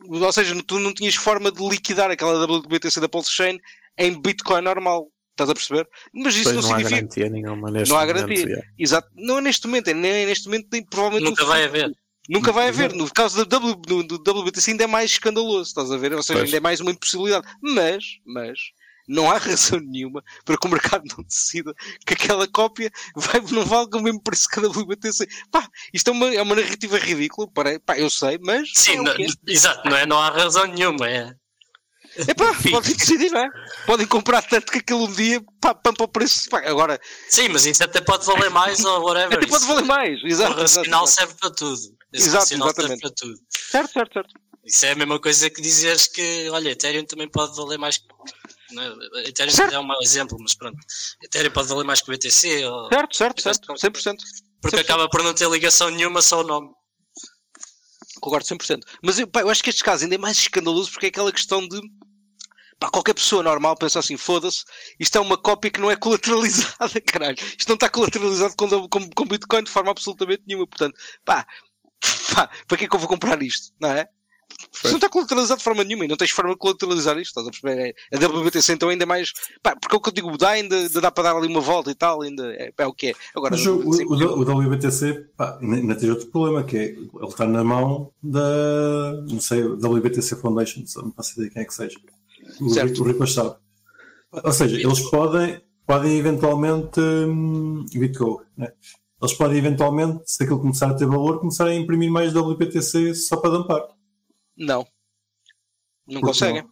Ou 0.10 0.32
seja, 0.32 0.62
tu 0.67 0.77
não 0.77 0.93
tinhas 0.93 1.15
forma 1.15 1.51
de 1.51 1.65
liquidar 1.65 2.12
aquela 2.12 2.45
WBTC 2.45 2.99
da 2.99 3.08
Pulse 3.08 3.32
Chain 3.32 3.60
em 3.97 4.21
Bitcoin 4.21 4.62
normal. 4.62 5.08
Estás 5.32 5.49
a 5.49 5.54
perceber? 5.54 5.88
Mas 6.13 6.36
isso 6.36 6.51
pois 6.51 6.56
não, 6.56 6.62
não 6.62 6.69
significa. 6.69 6.88
Há 6.88 6.99
garantia 6.99 7.30
nenhuma 7.30 7.71
neste 7.71 7.89
não 7.89 7.97
há 7.97 8.01
momento, 8.01 8.15
garantia. 8.17 8.45
Yeah. 8.45 8.67
Exato. 8.77 9.10
Não 9.15 9.38
é 9.38 9.41
neste 9.41 9.67
momento, 9.67 9.88
é 9.88 9.93
nem 9.93 10.25
neste 10.25 10.45
momento, 10.45 10.67
nem 10.71 10.86
provavelmente. 10.86 11.30
Nunca 11.30 11.45
vai 11.45 11.63
haver. 11.63 11.91
Nunca 12.30 12.51
vai 12.51 12.67
haver. 12.67 12.93
No 12.93 13.12
caso 13.12 13.38
da 13.38 13.58
w, 13.58 13.75
do, 13.75 14.04
do 14.04 14.39
WBTC 14.39 14.71
ainda 14.71 14.84
é 14.84 14.88
mais 14.88 15.12
escandaloso, 15.12 15.69
estás 15.69 15.91
a 15.91 15.97
ver? 15.97 16.13
Ou 16.13 16.21
seja, 16.21 16.39
pois. 16.39 16.49
ainda 16.49 16.58
é 16.58 16.60
mais 16.60 16.80
uma 16.80 16.91
impossibilidade. 16.91 17.47
Mas, 17.62 18.04
mas, 18.25 18.60
não 19.12 19.30
há 19.30 19.38
razão 19.38 19.80
nenhuma 19.80 20.24
para 20.45 20.58
que 20.58 20.67
o 20.67 20.69
mercado 20.69 21.04
não 21.15 21.24
decida 21.24 21.74
que 22.06 22.13
aquela 22.13 22.47
cópia 22.47 22.89
vai, 23.15 23.41
não 23.52 23.65
vale 23.65 23.89
o 23.93 24.02
mesmo 24.02 24.21
preço 24.21 24.47
que 24.47 24.60
a 24.60 24.67
WBTC. 24.67 25.28
Pá, 25.52 25.67
isto 25.93 26.10
é 26.10 26.12
uma, 26.12 26.34
é 26.34 26.41
uma 26.41 26.56
narrativa 26.56 26.97
ridícula, 26.97 27.47
para, 27.52 27.80
pá, 27.82 27.97
eu 27.97 28.10
sei, 28.10 28.39
mas. 28.41 28.69
Sim, 28.74 28.93
é 28.93 29.02
não, 29.02 29.13
exato, 29.47 29.89
não, 29.89 29.97
é, 29.97 30.06
não 30.06 30.19
há 30.19 30.30
razão 30.30 30.65
nenhuma, 30.65 31.10
é. 31.10 31.34
É 32.17 32.34
pá, 32.34 32.54
podem 32.69 32.93
decidir, 32.93 33.32
não 33.32 33.39
é? 33.39 33.50
Podem 33.86 34.06
comprar 34.06 34.41
tanto 34.41 34.71
que 34.71 34.80
aquilo 34.80 35.06
um 35.06 35.13
dia 35.13 35.41
pá, 35.62 35.74
pampa 35.74 36.04
o 36.04 36.08
preço. 36.08 36.50
Pá, 36.50 36.60
agora... 36.65 37.00
Sim, 37.30 37.50
mas 37.50 37.65
isso 37.65 37.84
até 37.84 38.02
pode 38.02 38.26
valer 38.26 38.50
mais 38.50 38.84
ou 38.84 39.02
whatever. 39.02 39.38
Até 39.38 39.47
pode 39.47 39.65
valer 39.65 39.86
mais, 39.86 40.21
exato. 40.24 40.54
O 40.54 40.62
racional 40.62 41.08
serve 41.08 41.34
para 41.39 41.52
tudo. 41.52 41.80
Esse 42.12 42.28
exato, 42.28 42.54
exatamente. 42.54 42.76
serve 42.76 43.00
para 43.00 43.12
tudo. 43.12 43.36
Certo, 43.50 43.93
certo, 43.93 44.13
certo. 44.13 44.34
Isso 44.63 44.86
é 44.86 44.91
a 44.91 44.95
mesma 44.95 45.19
coisa 45.19 45.50
que 45.50 45.62
dizeres 45.62 46.08
que, 46.08 46.50
olha, 46.52 46.69
Ethereum 46.69 47.06
também 47.06 47.28
pode 47.28 47.56
valer 47.56 47.80
mais 47.80 47.97
que 47.97 48.06
né? 48.73 48.93
Ethereum 49.25 49.53
certo. 49.53 49.73
é 49.73 49.79
um 49.79 49.84
mau 49.84 49.97
exemplo, 50.01 50.38
mas 50.39 50.55
pronto. 50.55 50.77
Ethereum 51.23 51.51
pode 51.51 51.67
valer 51.67 51.84
mais 51.84 52.01
que 52.01 52.10
o 52.10 52.13
BTC. 52.13 52.65
Ou... 52.65 52.89
Certo, 52.89 53.15
certo, 53.15 53.41
certo. 53.41 53.73
100%. 53.73 54.17
Porque 54.62 54.77
100%. 54.77 54.81
acaba 54.81 55.10
por 55.10 55.23
não 55.23 55.34
ter 55.34 55.49
ligação 55.49 55.89
nenhuma, 55.89 56.21
só 56.21 56.41
o 56.41 56.43
nome. 56.43 56.69
Concordo 58.19 58.45
100%. 58.45 58.84
Mas 59.01 59.19
eu, 59.19 59.27
pá, 59.27 59.41
eu 59.41 59.49
acho 59.49 59.63
que 59.63 59.69
este 59.69 59.84
caso 59.84 60.03
ainda 60.03 60.15
é 60.15 60.17
mais 60.17 60.38
escandaloso 60.38 60.91
porque 60.91 61.07
é 61.07 61.10
aquela 61.10 61.31
questão 61.31 61.67
de. 61.67 61.79
Pá, 62.79 62.89
qualquer 62.89 63.13
pessoa 63.13 63.41
normal 63.43 63.75
pensa 63.75 63.99
assim: 63.99 64.15
foda-se, 64.15 64.63
isto 64.99 65.17
é 65.17 65.21
uma 65.21 65.38
cópia 65.38 65.71
que 65.71 65.79
não 65.79 65.89
é 65.89 65.95
colateralizada, 65.97 67.01
caralho. 67.01 67.38
Isto 67.39 67.69
não 67.69 67.75
está 67.75 67.89
colateralizado 67.89 68.55
com, 68.55 68.88
com, 68.88 69.10
com 69.10 69.25
Bitcoin 69.25 69.63
de 69.63 69.71
forma 69.71 69.91
absolutamente 69.91 70.43
nenhuma. 70.47 70.67
Portanto, 70.67 70.95
pá, 71.25 71.45
pá, 72.34 72.49
para 72.67 72.77
que 72.77 72.86
é 72.86 72.88
que 72.88 72.95
eu 72.95 72.99
vou 72.99 73.10
comprar 73.10 73.41
isto? 73.41 73.73
Não 73.79 73.89
é? 73.89 74.07
Pois. 74.82 74.91
não 74.91 74.97
está 74.97 75.10
colateralizado 75.10 75.58
de 75.60 75.63
forma 75.63 75.84
nenhuma 75.84 76.06
e 76.06 76.08
não 76.08 76.17
tens 76.17 76.32
forma 76.32 76.52
de 76.52 76.58
colateralizar 76.58 77.17
isto, 77.17 77.39
estás 77.39 77.47
a 77.47 77.52
perceber? 77.52 77.95
É, 78.12 78.17
a 78.17 78.28
WBTC 78.28 78.74
então 78.74 78.89
ainda 78.89 79.06
mais. 79.06 79.34
Pá, 79.62 79.76
porque 79.76 79.95
é 79.95 79.97
o 79.97 80.02
que 80.02 80.10
eu 80.10 80.13
digo, 80.13 80.38
dá, 80.38 80.50
ainda, 80.52 80.76
ainda, 80.76 81.02
dá 81.02 81.12
para 81.12 81.24
dar 81.26 81.36
ali 81.36 81.47
uma 81.47 81.62
volta 81.62 81.91
e 81.91 81.95
tal, 81.95 82.21
ainda 82.21 82.54
é, 82.54 82.71
é 82.78 82.88
o 82.88 82.93
que 82.93 83.08
é. 83.08 83.13
Agora, 83.36 83.56
Mas 83.56 83.65
o, 83.65 83.76
o, 83.76 84.39
o, 84.39 84.41
WBTC 84.41 85.26
pá, 85.36 85.58
ainda 85.62 85.95
tem 85.95 86.10
outro 86.10 86.28
problema, 86.28 86.63
que 86.63 86.78
é 86.78 86.84
ele 86.84 87.28
está 87.28 87.45
na 87.45 87.63
mão 87.63 88.12
da. 88.21 89.24
não 89.30 89.39
sei, 89.39 89.63
WBTC 89.63 90.36
Foundation, 90.36 90.84
não 90.97 91.12
faço 91.12 91.34
ideia 91.34 91.52
quem 91.52 91.62
é 91.62 91.65
que 91.65 91.74
seja. 91.74 92.00
O, 92.60 92.69
certo. 92.69 93.02
o 93.02 93.06
Rico 93.06 93.28
sabe. 93.28 93.56
Ou 94.32 94.52
seja, 94.52 94.78
eles 94.78 95.00
podem, 95.10 95.62
podem 95.86 96.17
eventualmente. 96.17 97.00
Hum, 97.00 97.86
Bitcoin, 97.93 98.38
né? 98.58 98.71
Eles 99.21 99.34
podem 99.36 99.58
eventualmente, 99.60 100.24
se 100.26 100.43
aquilo 100.43 100.60
começar 100.60 100.89
a 100.89 100.93
ter 100.95 101.06
valor, 101.06 101.39
começar 101.39 101.67
a 101.67 101.76
imprimir 101.76 102.12
mais 102.12 102.34
WPTC 102.34 103.13
só 103.13 103.38
para 103.38 103.52
dampar. 103.52 103.84
Não. 104.62 104.88
Não 106.08 106.21
conseguem. 106.21 106.62
Não? 106.62 106.71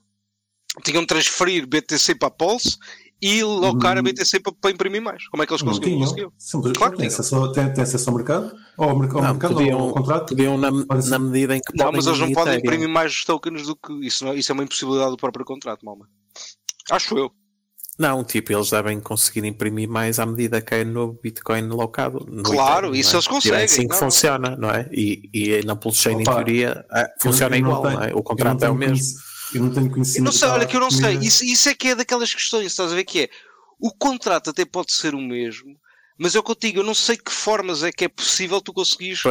Tinham 0.84 1.02
de 1.02 1.08
transferir 1.08 1.68
BTC 1.68 2.16
para 2.16 2.28
a 2.28 2.32
Pulse 2.32 2.78
e 3.22 3.44
locar 3.44 3.98
hum. 3.98 4.00
a 4.00 4.02
BTC 4.04 4.40
para, 4.40 4.54
para, 4.54 4.72
imprimir 4.72 5.02
mais. 5.02 5.28
Como 5.28 5.42
é 5.42 5.46
que 5.48 5.52
eles 5.52 5.64
conseguiram? 5.64 6.00
Conseguiram. 6.00 6.34
Simples. 6.38 6.78
Claro 6.78 6.98
tem, 6.98 7.08
acesso, 7.08 7.52
tem, 7.52 7.74
tem 7.74 7.84
acesso 7.84 8.10
ao 8.10 8.16
mercado? 8.16 8.56
Ou 8.78 8.86
ao, 8.86 8.94
não, 8.94 9.00
mercado 9.00 9.56
podiam, 9.56 9.80
ao 9.80 9.94
contrato? 9.94 10.30
Podiam 10.30 10.58
na, 10.58 10.72
na 10.72 11.20
medida 11.20 11.56
em 11.56 11.60
que 11.60 11.76
Não, 11.76 11.92
mas 11.92 12.06
eles 12.06 12.20
não 12.20 12.32
podem 12.32 12.60
imprimir 12.60 12.88
mais 12.88 13.24
tokens 13.26 13.66
do 13.66 13.76
que 13.76 13.94
isso. 14.06 14.24
Não, 14.24 14.34
isso 14.34 14.52
é 14.52 14.54
uma 14.54 14.64
impossibilidade 14.64 15.12
do 15.12 15.18
próprio 15.18 15.44
contrato, 15.44 15.84
Malma. 15.84 16.08
Acho 16.92 17.18
eu. 17.18 17.32
Não, 18.00 18.24
tipo, 18.24 18.54
eles 18.54 18.70
devem 18.70 18.98
conseguir 19.02 19.44
imprimir 19.44 19.90
mais 19.90 20.20
à 20.20 20.26
medida 20.26 20.62
que 20.62 20.74
é 20.74 20.86
no 20.86 21.20
Bitcoin 21.22 21.68
locado. 21.68 22.26
No 22.30 22.44
claro, 22.44 22.96
isso 22.96 23.14
é? 23.14 23.16
eles 23.18 23.28
conseguem. 23.28 23.60
É 23.60 23.64
assim 23.66 23.82
que 23.82 23.90
não. 23.90 23.98
funciona, 23.98 24.56
não 24.56 24.70
é? 24.72 24.88
E, 24.90 25.30
e 25.34 25.66
na 25.66 25.76
Pulsechain, 25.76 26.22
em 26.22 26.24
teoria, 26.24 26.86
é, 26.94 27.14
funciona 27.20 27.58
eu, 27.58 27.60
eu 27.60 27.68
igual, 27.68 27.82
tenho, 27.82 27.94
não 27.96 28.04
é? 28.06 28.14
O 28.16 28.24
contrato 28.24 28.64
é 28.64 28.70
o 28.70 28.74
mesmo. 28.76 29.20
Eu 29.54 29.64
não 29.64 29.74
tenho 29.74 29.92
conhecimento. 29.92 30.20
Eu 30.20 30.24
não 30.24 30.32
sei, 30.32 30.48
olha 30.48 30.66
que 30.66 30.78
eu 30.78 30.80
não 30.80 30.90
sei. 30.90 31.18
Isso, 31.18 31.44
isso 31.44 31.68
é 31.68 31.74
que 31.74 31.90
é 31.90 31.96
daquelas 31.96 32.34
questões, 32.34 32.68
estás 32.68 32.94
a 32.94 32.96
ver 32.96 33.04
que 33.04 33.24
é. 33.24 33.30
O 33.78 33.92
contrato 33.92 34.52
até 34.52 34.64
pode 34.64 34.94
ser 34.94 35.14
o 35.14 35.20
mesmo, 35.20 35.76
mas 36.20 36.36
eu 36.36 36.44
contigo, 36.44 36.80
eu 36.80 36.84
não 36.84 36.94
sei 36.94 37.16
que 37.16 37.32
formas 37.32 37.82
é 37.82 37.94
que 37.94 38.04
é 38.04 38.10
possível 38.10 38.60
tu 38.60 38.74
conseguires 38.74 39.22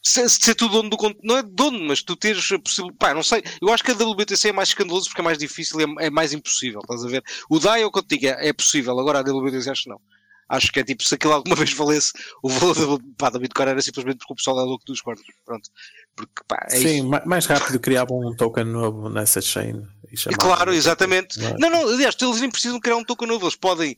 ser, 0.00 0.30
ser 0.30 0.54
tu 0.54 0.68
dono 0.68 0.88
do 0.88 0.96
conteúdo. 0.96 1.26
Não 1.26 1.36
é 1.36 1.42
dono, 1.42 1.80
mas 1.80 2.04
tu 2.04 2.14
teres 2.14 2.52
a 2.52 2.58
possibilidade. 2.58 2.98
Pá, 2.98 3.12
não 3.12 3.22
sei. 3.22 3.42
Eu 3.60 3.72
acho 3.72 3.82
que 3.82 3.90
a 3.90 3.94
WBTC 3.94 4.50
é 4.50 4.52
mais 4.52 4.68
escandaloso 4.68 5.06
porque 5.08 5.20
é 5.20 5.24
mais 5.24 5.38
difícil, 5.38 5.80
é, 5.80 6.06
é 6.06 6.08
mais 6.10 6.32
impossível. 6.32 6.80
Estás 6.82 7.04
a 7.04 7.08
ver? 7.08 7.24
O 7.50 7.58
DAI, 7.58 7.82
eu 7.82 7.90
contigo, 7.90 8.26
é, 8.26 8.48
é 8.48 8.52
possível. 8.52 8.96
Agora 9.00 9.18
a 9.18 9.22
WBTC 9.22 9.70
acho 9.70 9.82
que 9.82 9.88
não. 9.88 10.00
Acho 10.48 10.70
que 10.70 10.78
é 10.78 10.84
tipo, 10.84 11.02
se 11.02 11.16
aquilo 11.16 11.32
alguma 11.32 11.54
vez 11.56 11.72
valesse, 11.72 12.12
o 12.44 12.48
valor 12.48 12.74
da, 12.76 13.04
pá, 13.18 13.30
da 13.30 13.40
Bitcoin 13.40 13.66
era 13.66 13.82
simplesmente 13.82 14.18
porque 14.18 14.32
o 14.32 14.36
pessoal 14.36 14.60
é 14.60 14.62
louco 14.62 14.84
dos 14.84 15.00
quartos. 15.00 15.24
Pronto. 15.44 15.68
Porque, 16.14 16.42
pá, 16.46 16.64
é 16.70 16.76
Sim, 16.76 17.10
isso. 17.10 17.22
mais 17.26 17.46
rápido 17.46 17.80
criavam 17.80 18.20
um 18.20 18.36
token 18.36 18.66
novo 18.66 19.08
nessa 19.08 19.40
chain. 19.40 19.84
E 20.12 20.16
claro, 20.36 20.72
exatamente. 20.72 21.40
Não, 21.58 21.70
não, 21.70 21.88
aliás, 21.88 22.16
eles 22.20 22.40
nem 22.40 22.50
precisam 22.50 22.78
criar 22.78 22.96
um 22.96 23.04
token 23.04 23.26
novo, 23.26 23.46
eles 23.46 23.56
podem 23.56 23.96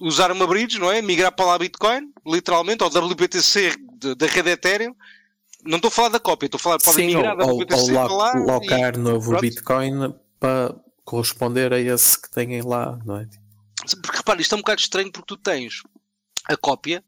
usar 0.00 0.30
uma 0.32 0.46
bridge, 0.46 0.78
não 0.78 0.90
é? 0.90 1.02
Migrar 1.02 1.32
para 1.32 1.46
lá 1.46 1.58
Bitcoin, 1.58 2.12
literalmente, 2.26 2.82
ou 2.82 2.90
WBTC 2.90 3.76
da 4.16 4.26
rede 4.26 4.50
Ethereum. 4.50 4.94
Não 5.64 5.76
estou 5.76 5.88
a 5.88 5.92
falar 5.92 6.08
da 6.10 6.20
cópia, 6.20 6.46
estou 6.46 6.58
a 6.58 6.78
falar, 6.78 6.80
Sim, 6.80 7.06
migrar 7.06 7.36
da 7.36 7.44
WBTC 7.44 7.92
ou, 7.92 8.06
para 8.06 8.14
lá. 8.14 8.32
Locar 8.34 8.94
e, 8.94 8.98
novo 8.98 9.30
pronto. 9.30 9.40
Bitcoin 9.40 10.14
para, 10.38 10.74
corresponder 11.04 11.72
a 11.72 11.80
esse 11.80 12.20
que 12.20 12.30
têm 12.30 12.60
lá, 12.62 12.98
não 13.04 13.16
é? 13.16 13.26
Porque 14.02 14.18
repara, 14.18 14.40
isto 14.40 14.54
é 14.54 14.56
um 14.56 14.60
bocado 14.60 14.80
estranho 14.80 15.10
porque 15.10 15.26
tu 15.26 15.36
tens 15.38 15.82
a 16.44 16.56
cópia, 16.56 17.02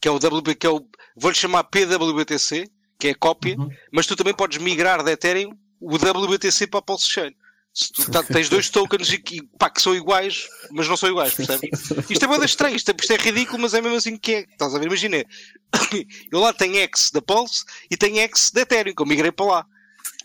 que 0.00 0.08
é 0.08 0.10
o 0.10 0.16
WB, 0.16 0.56
que 0.56 0.66
é 0.66 0.70
o. 0.70 0.84
Vou-lhe 1.16 1.36
chamar 1.36 1.62
PWBTC, 1.64 2.68
que 2.98 3.08
é 3.08 3.10
a 3.12 3.14
cópia, 3.14 3.56
Uhum. 3.56 3.68
mas 3.92 4.06
tu 4.06 4.16
também 4.16 4.34
podes 4.34 4.58
migrar 4.58 5.02
da 5.04 5.12
Ethereum 5.12 5.52
o 5.80 5.94
WBTC 5.96 6.66
para 6.66 6.80
a 6.80 6.82
Pulse 6.82 7.08
Chain. 7.08 7.34
Se 7.76 7.92
tu 7.92 8.10
tá- 8.10 8.22
tens 8.22 8.48
dois 8.48 8.70
tokens 8.70 9.12
e 9.12 9.18
que, 9.18 9.42
pá, 9.58 9.68
que 9.68 9.82
são 9.82 9.94
iguais, 9.94 10.48
mas 10.70 10.88
não 10.88 10.96
são 10.96 11.10
iguais, 11.10 11.34
percebes? 11.34 11.68
Isto 12.08 12.24
é 12.24 12.28
bem 12.28 12.42
estranho, 12.42 12.74
isto 12.74 12.90
é, 12.90 12.94
isto 12.98 13.12
é 13.12 13.16
ridículo, 13.16 13.60
mas 13.60 13.74
é 13.74 13.82
mesmo 13.82 13.98
assim 13.98 14.16
que 14.16 14.34
é. 14.34 14.40
Estás 14.50 14.74
a 14.74 14.78
ver? 14.78 14.86
Imagina, 14.86 15.18
eu 16.32 16.40
lá 16.40 16.54
tenho 16.54 16.76
X 16.76 17.10
da 17.10 17.20
Pulse 17.20 17.64
e 17.90 17.96
tenho 17.98 18.16
X 18.20 18.50
da 18.50 18.62
Ethereum, 18.62 18.94
que 18.94 19.02
eu 19.02 19.06
migrei 19.06 19.30
para 19.30 19.44
lá. 19.44 19.66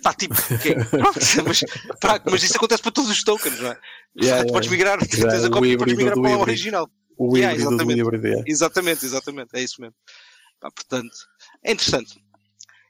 Pá, 0.02 0.14
tipo, 0.14 0.34
ok, 0.34 0.76
pronto, 0.90 1.20
mas, 1.46 1.60
pá, 2.00 2.22
mas 2.24 2.42
isso 2.42 2.56
acontece 2.56 2.82
para 2.82 2.92
todos 2.94 3.12
os 3.12 3.22
tokens, 3.22 3.60
não 3.60 3.72
é? 3.72 3.78
Yeah, 4.18 4.46
tu 4.46 4.54
podes 4.54 4.72
yeah. 4.72 4.96
migrar, 4.96 5.10
Já 5.10 5.28
tens 5.30 5.44
a 5.44 5.50
cópia 5.50 5.74
e 5.74 5.78
podes 5.78 5.98
migrar 5.98 6.20
para 6.22 6.38
o 6.38 6.40
original. 6.40 6.90
O 7.18 7.36
Yeah, 7.36 7.54
exatamente. 7.54 8.00
híbrido. 8.00 8.28
yeah. 8.28 8.44
Exatamente, 8.48 9.06
exatamente, 9.06 9.50
é 9.56 9.62
isso 9.62 9.82
mesmo. 9.82 9.96
Pá, 10.62 10.72
portanto, 10.72 11.14
é 11.66 11.74
interessante. 11.74 12.16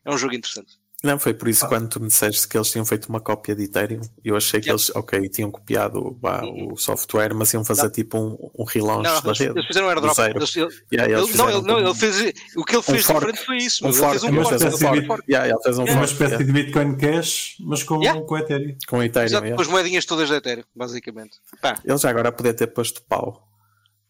É 0.06 0.12
um 0.12 0.18
jogo 0.20 0.36
interessante. 0.36 0.81
Não, 1.04 1.18
foi 1.18 1.34
por 1.34 1.48
isso 1.48 1.68
quando 1.68 1.90
tu 1.90 2.00
me 2.00 2.08
disseste 2.10 2.48
que 2.48 2.56
eles 2.56 2.70
tinham 2.70 2.86
feito 2.86 3.08
uma 3.10 3.20
cópia 3.20 3.56
de 3.56 3.64
Ethereum, 3.64 4.02
eu 4.24 4.36
achei 4.36 4.60
que 4.62 4.68
Yeah. 4.68 4.80
eles, 4.84 4.96
ok, 4.96 5.30
tinham 5.30 5.50
copiado 5.50 6.00
Uhum. 6.00 6.74
o 6.74 6.78
software, 6.78 7.34
mas 7.34 7.52
iam 7.54 7.66
fazer 7.66 7.90
tipo 7.90 8.20
um, 8.20 8.38
um 8.56 8.64
relaunch 8.64 9.04
Não, 9.10 9.20
da 9.22 9.30
eles, 9.30 9.40
rede. 9.40 9.52
eles 9.54 9.66
fizeram 9.66 9.88
um 9.88 9.90
airdrop. 9.90 10.14
zero. 10.16 10.38
Eles- 10.38 10.56
ele- 10.56 10.70
Yeah, 10.94 11.12
eles 11.18 11.30
ele- 11.30 11.38
não, 11.40 11.50
ele, 11.50 11.62
não, 11.64 11.80
ele 11.80 11.96
fez. 11.96 12.22
O 12.56 12.64
que 12.64 12.76
ele 12.76 12.84
fez 12.84 13.04
fork. 13.04 13.20
diferente 13.26 13.46
foi 13.48 13.58
isso. 13.58 13.84
um 13.84 13.88
mas 13.88 13.96
ele 13.98 14.06
fork, 14.06 14.20
fez 14.20 14.24
um 14.24 14.36
uma 14.36 14.44
fork, 14.44 14.56
espécie 14.56 14.76
um 14.76 14.78
fork, 14.88 15.00
de- 15.02 15.08
fork. 15.08 15.24
Yeah, 15.28 15.46
yeah, 15.48 15.64
fez 15.64 15.78
um 15.78 15.82
É 15.82 15.86
uma 15.86 15.94
fork, 15.94 16.12
espécie 16.12 16.32
yeah, 16.34 16.46
de 16.46 16.52
Bitcoin 16.54 16.96
Cash, 16.98 17.56
mas 17.62 17.84
com, 17.84 18.02
Yeah. 18.04 18.22
com 18.22 18.38
Ethereum. 18.38 18.78
com 18.88 19.04
Ethereum. 19.04 19.26
Exato, 19.26 19.46
yeah. 19.46 19.56
com 19.56 19.62
as 19.64 19.68
moedinhas 19.68 20.06
todas 20.06 20.30
da 20.30 20.36
Ethereum, 20.38 20.66
basicamente. 20.76 21.40
Pá, 21.60 21.80
Ele 21.84 21.98
já 21.98 22.10
agora 22.12 22.32
podia 22.32 22.54
ter 22.54 22.68
posto 22.68 23.02
pau. 23.10 23.48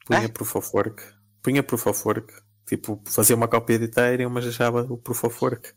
Punha 0.06 0.25
É? 0.25 0.27
proof 0.27 0.58
of 0.58 0.69
work. 0.73 1.01
Punha 1.41 1.63
proof 1.63 1.88
of 1.88 2.01
work. 2.06 2.34
Tipo, 2.67 3.01
fazia 3.06 3.36
uma 3.36 3.47
cópia 3.47 3.80
de 3.80 3.86
Ethereum, 3.86 4.30
mas 4.30 4.43
deixava 4.43 4.82
o 4.89 4.97
proof 4.97 5.23
of 5.23 5.38
work. 5.41 5.69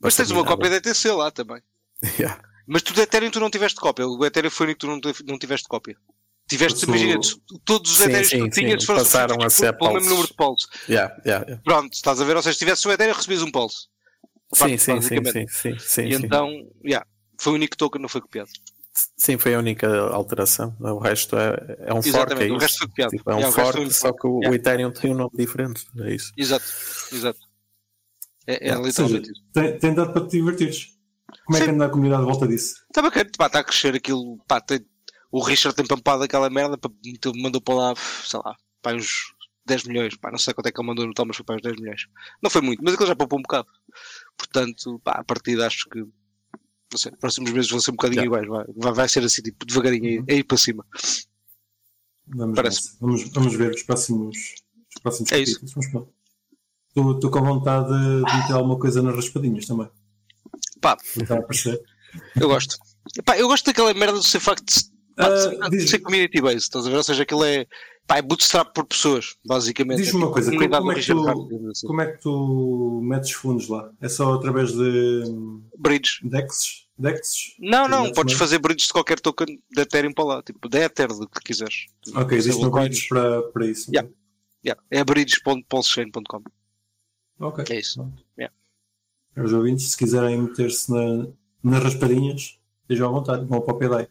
Mas 0.00 0.16
tens 0.16 0.30
uma 0.30 0.44
cópia 0.44 0.70
da 0.70 0.76
ETC 0.76 1.10
lá 1.12 1.30
também. 1.30 1.62
Yeah. 2.18 2.40
Mas 2.66 2.82
tu 2.82 2.94
da 2.94 3.02
Ethereum 3.02 3.30
tu 3.30 3.40
não 3.40 3.50
tiveste 3.50 3.78
cópia. 3.78 4.06
O 4.06 4.24
Ethereum 4.24 4.50
foi 4.50 4.64
o 4.64 4.68
único 4.68 4.80
que 4.80 4.86
tu 4.86 4.90
não, 4.90 5.00
tive- 5.00 5.24
não 5.30 5.38
tiveste 5.38 5.68
cópia. 5.68 5.96
Tiveste, 6.48 6.84
o- 6.84 6.88
imagina, 6.88 7.20
todos 7.64 7.90
os 7.92 7.98
Sim, 7.98 8.04
Ethereums 8.04 8.28
que 8.30 8.38
tu 8.38 8.50
tinhas 8.50 8.84
foram 8.84 9.00
passaram 9.00 9.42
a 9.42 9.50
ser 9.50 9.76
pelo 9.76 9.94
mesmo 9.94 10.08
número 10.08 10.28
de 10.28 10.34
pulse. 10.34 10.66
Yeah, 10.88 11.14
yeah, 11.26 11.44
yeah. 11.44 11.62
Pronto, 11.64 11.92
estás 11.92 12.20
a 12.20 12.24
ver? 12.24 12.36
Ou 12.36 12.42
seja, 12.42 12.54
se 12.54 12.58
tivesse 12.60 12.88
o 12.88 12.92
Ethereum, 12.92 13.14
recebias 13.14 13.42
um 13.42 13.50
pulse. 13.50 13.88
Sim, 14.54 14.76
sim, 14.78 15.00
sim, 15.02 15.24
sim, 15.24 15.46
sim, 15.48 15.78
sim, 15.78 16.02
e 16.08 16.14
sim. 16.16 16.24
então, 16.24 16.48
yeah, 16.84 17.06
foi 17.38 17.52
o 17.52 17.56
único 17.56 17.76
token 17.76 17.98
que 17.98 18.02
não 18.02 18.08
foi 18.08 18.20
copiado. 18.20 18.50
Sim, 19.16 19.38
foi 19.38 19.54
a 19.54 19.58
única 19.58 19.88
alteração. 20.08 20.74
O 20.80 20.98
resto 20.98 21.36
é, 21.36 21.76
é 21.86 21.92
um 21.92 22.02
fork. 22.02 22.08
Exatamente, 22.08 22.48
É 22.48 22.52
o 22.52 22.56
isso. 22.56 22.60
resto 22.62 22.78
foi 22.78 22.88
copiado. 22.88 23.10
Tipo, 23.16 23.30
é 23.30 23.34
um 23.34 23.40
resto 23.40 23.54
fork, 23.60 23.80
um 23.80 23.90
só 23.90 24.12
que 24.12 24.26
o, 24.26 24.38
o. 24.48 24.54
Ethereum 24.54 24.90
tem 24.90 25.10
um 25.12 25.14
nome 25.14 25.30
diferente. 25.34 25.86
É 26.00 26.14
isso. 26.14 26.32
Exato, 26.36 26.64
exato. 27.12 27.38
É, 28.46 28.70
é 28.70 28.76
Ou 28.78 28.84
literalmente 28.86 29.30
isso. 29.30 29.42
tem, 29.52 29.78
tem 29.78 29.94
dado 29.94 30.12
para 30.12 30.26
te 30.26 30.30
divertires. 30.38 30.96
Como 31.44 31.58
é 31.58 31.64
que 31.64 31.70
anda 31.70 31.86
a 31.86 31.88
comunidade 31.90 32.22
à 32.22 32.26
volta 32.26 32.46
disso? 32.48 32.74
Está 32.88 33.02
bacana, 33.02 33.30
pá, 33.36 33.46
está 33.46 33.60
a 33.60 33.64
crescer 33.64 33.94
aquilo. 33.94 34.38
Pá, 34.48 34.60
tem- 34.60 34.84
o 35.30 35.40
Richard 35.42 35.76
tem 35.76 35.86
pampado 35.86 36.22
aquela 36.24 36.50
merda, 36.50 36.76
pá, 36.76 36.90
mandou 37.36 37.60
para 37.60 37.74
lá, 37.74 37.94
sei 38.24 38.40
lá, 38.44 38.56
pá, 38.82 38.92
uns 38.94 39.32
10 39.64 39.84
milhões. 39.84 40.16
Pá, 40.16 40.30
não 40.30 40.38
sei 40.38 40.52
quanto 40.54 40.66
é 40.66 40.72
que 40.72 40.80
ele 40.80 40.88
mandou 40.88 41.06
no 41.06 41.14
tal, 41.14 41.26
mas 41.26 41.36
foi 41.36 41.44
para 41.44 41.56
uns 41.56 41.62
10 41.62 41.76
milhões. 41.76 42.02
Não 42.42 42.50
foi 42.50 42.60
muito, 42.62 42.82
mas 42.82 42.94
aquilo 42.94 43.08
já 43.08 43.14
poupou 43.14 43.38
um 43.38 43.42
bocado. 43.42 43.68
Portanto, 44.36 45.00
pá, 45.04 45.12
a 45.12 45.24
partida 45.24 45.66
acho 45.66 45.88
que. 45.88 46.00
Não 46.00 46.98
sei, 46.98 47.12
próximos 47.12 47.52
meses 47.52 47.70
vão 47.70 47.78
ser 47.78 47.92
um 47.92 47.94
bocadinho 47.94 48.22
Yeah. 48.24 48.42
iguais. 48.44 48.66
Vai, 48.76 48.92
vai, 48.92 49.08
ser 49.08 49.22
assim, 49.22 49.42
tipo, 49.42 49.64
devagarinho, 49.64 50.24
aí, 50.28 50.36
aí 50.36 50.42
para 50.44 50.56
cima. 50.56 50.84
Vamos, 52.26 52.56
vamos, 53.00 53.30
vamos 53.32 53.54
ver 53.54 53.70
os 53.72 53.82
próximos, 53.84 54.36
os 54.94 55.00
próximos 55.02 55.30
É 55.32 55.38
isso. 55.38 55.54
capítulos. 55.60 55.74
Mas 55.76 55.90
pronto. 55.92 56.12
Estou 56.96 57.30
com 57.30 57.40
vontade 57.42 57.88
de 57.88 58.36
meter 58.36 58.52
alguma 58.52 58.78
coisa 58.78 59.00
nas 59.02 59.14
raspadinhas 59.14 59.66
também. 59.66 59.88
Pá, 60.80 60.96
eu 62.40 62.48
gosto. 62.48 62.76
Pá, 63.24 63.38
eu 63.38 63.46
gosto 63.48 63.66
daquela 63.66 63.92
merda 63.94 64.14
do 64.18 64.24
ser 64.24 64.40
facto 64.40 64.64
de, 64.66 64.84
pá, 65.16 65.28
de 65.28 65.40
ser- 65.42 65.58
Ah, 65.62 65.86
ser 65.88 65.98
community 66.00 66.40
based, 66.40 66.62
estás 66.62 66.86
a 66.86 66.90
ver? 66.90 66.96
Ou 66.96 67.02
seja, 67.04 67.22
aquilo 67.22 67.44
é. 67.44 67.66
Pá, 68.06 68.16
é 68.18 68.22
bootstrap 68.22 68.74
por 68.74 68.84
pessoas, 68.86 69.36
basicamente. 69.46 69.98
Diz-me 69.98 70.14
É 70.14 70.16
uma 70.16 70.26
tipo 70.26 70.32
coisa, 70.32 70.50
comunidade 70.50 70.82
como 70.82 70.90
é 70.92 70.94
que 70.96 71.06
tu-. 71.06 71.86
Como 71.86 72.00
é 72.00 72.06
que 72.10 72.20
tu 72.20 73.00
metes 73.04 73.30
fundos 73.32 73.68
lá? 73.68 73.90
É 74.00 74.08
só 74.08 74.34
através 74.34 74.72
de 74.72 75.22
hum, 75.28 75.62
Bridge. 75.78 76.18
DEXs? 76.24 76.88
DEXs? 76.98 77.54
Não, 77.60 77.86
não, 77.86 78.02
metes 78.02 78.16
podes 78.16 78.32
no- 78.34 78.38
fazer 78.38 78.58
bridges 78.58 78.88
de 78.88 78.92
qualquer 78.92 79.20
token 79.20 79.46
da 79.74 79.82
Ethereum 79.82 80.12
para 80.12 80.24
lá, 80.24 80.42
tipo, 80.42 80.68
da 80.68 80.80
Ether, 80.80 81.08
do 81.08 81.28
que 81.28 81.40
quiseres. 81.44 81.86
Ok, 82.16 82.36
existe 82.36 82.64
um 82.64 82.70
bridge 82.70 83.06
para, 83.08 83.42
para 83.42 83.66
isso. 83.66 83.90
Yeah. 83.92 84.10
Yeah, 84.64 84.82
é 84.90 85.04
bridges.pulsechain.com. 85.04 86.42
Ok. 87.40 87.64
É 87.70 87.80
isso. 87.80 88.06
Yeah. 88.38 88.54
Os 89.36 89.52
ouvintes, 89.52 89.90
se 89.90 89.96
quiserem 89.96 90.42
meter-se 90.42 90.92
na, 90.92 91.26
nas 91.62 91.82
raspadinhas, 91.82 92.58
estejam 92.82 93.08
à 93.08 93.12
vontade, 93.12 93.44
vão 93.46 93.60
para 93.60 93.74
o 93.74 93.78
PDI. 93.78 94.08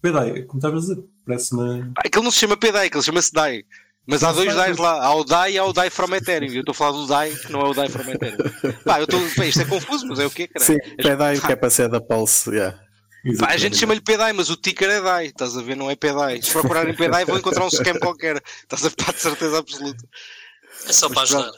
PDI, 0.00 0.44
como 0.44 0.58
estavas 0.58 0.90
a 0.90 0.94
dizer, 0.94 1.04
parece-me. 1.26 1.92
Ah, 1.96 2.02
Aquilo 2.06 2.24
não 2.24 2.30
se 2.30 2.38
chama 2.38 2.56
PDAI, 2.56 2.86
aquilo 2.86 3.02
chama-se 3.02 3.32
DAI. 3.32 3.64
Mas 4.06 4.22
há 4.24 4.32
dois 4.32 4.54
DAIs 4.54 4.78
lá, 4.78 5.04
há 5.04 5.14
o 5.14 5.24
DAI 5.24 5.52
e 5.52 5.58
há 5.58 5.64
o 5.64 5.72
DAI 5.72 5.90
from 5.90 6.14
Ethereum. 6.14 6.50
Eu 6.52 6.60
estou 6.60 6.72
a 6.72 6.74
falar 6.74 6.92
do 6.92 7.06
DAI, 7.06 7.34
que 7.34 7.52
não 7.52 7.60
é 7.60 7.64
o 7.64 7.74
DAI 7.74 7.88
from 7.90 8.10
Ethereum. 8.10 8.38
Pá, 8.84 9.00
eu 9.00 9.04
estou. 9.04 9.20
Isto 9.44 9.60
é 9.60 9.64
confuso, 9.66 10.06
mas 10.06 10.18
é 10.18 10.26
o 10.26 10.30
quê, 10.30 10.48
cara? 10.48 10.64
Sim, 10.64 10.78
PEDAI 10.96 11.40
que 11.40 11.52
é 11.52 11.56
para 11.56 11.68
ser 11.68 11.88
da 11.88 12.00
Pulse. 12.00 12.50
Yeah. 12.50 12.78
Pá, 13.38 13.48
a 13.48 13.56
gente 13.58 13.76
chama-lhe 13.76 14.00
PDAI, 14.00 14.32
mas 14.32 14.48
o 14.48 14.56
ticker 14.56 14.88
é 14.88 15.02
DAI, 15.02 15.26
estás 15.26 15.56
a 15.58 15.62
ver? 15.62 15.76
Não 15.76 15.90
é 15.90 15.96
PDAI. 15.96 16.40
Se 16.40 16.52
procurarem 16.52 16.94
PDAI, 16.94 17.24
vão 17.26 17.36
encontrar 17.36 17.66
um 17.66 17.70
scam 17.70 17.98
qualquer. 17.98 18.40
Estás 18.62 18.86
a 18.86 18.90
pá, 18.90 19.12
de 19.12 19.20
certeza 19.20 19.58
absoluta. 19.58 20.08
É 20.86 20.92
só 20.92 21.10
para 21.10 21.22
ajudar. 21.22 21.50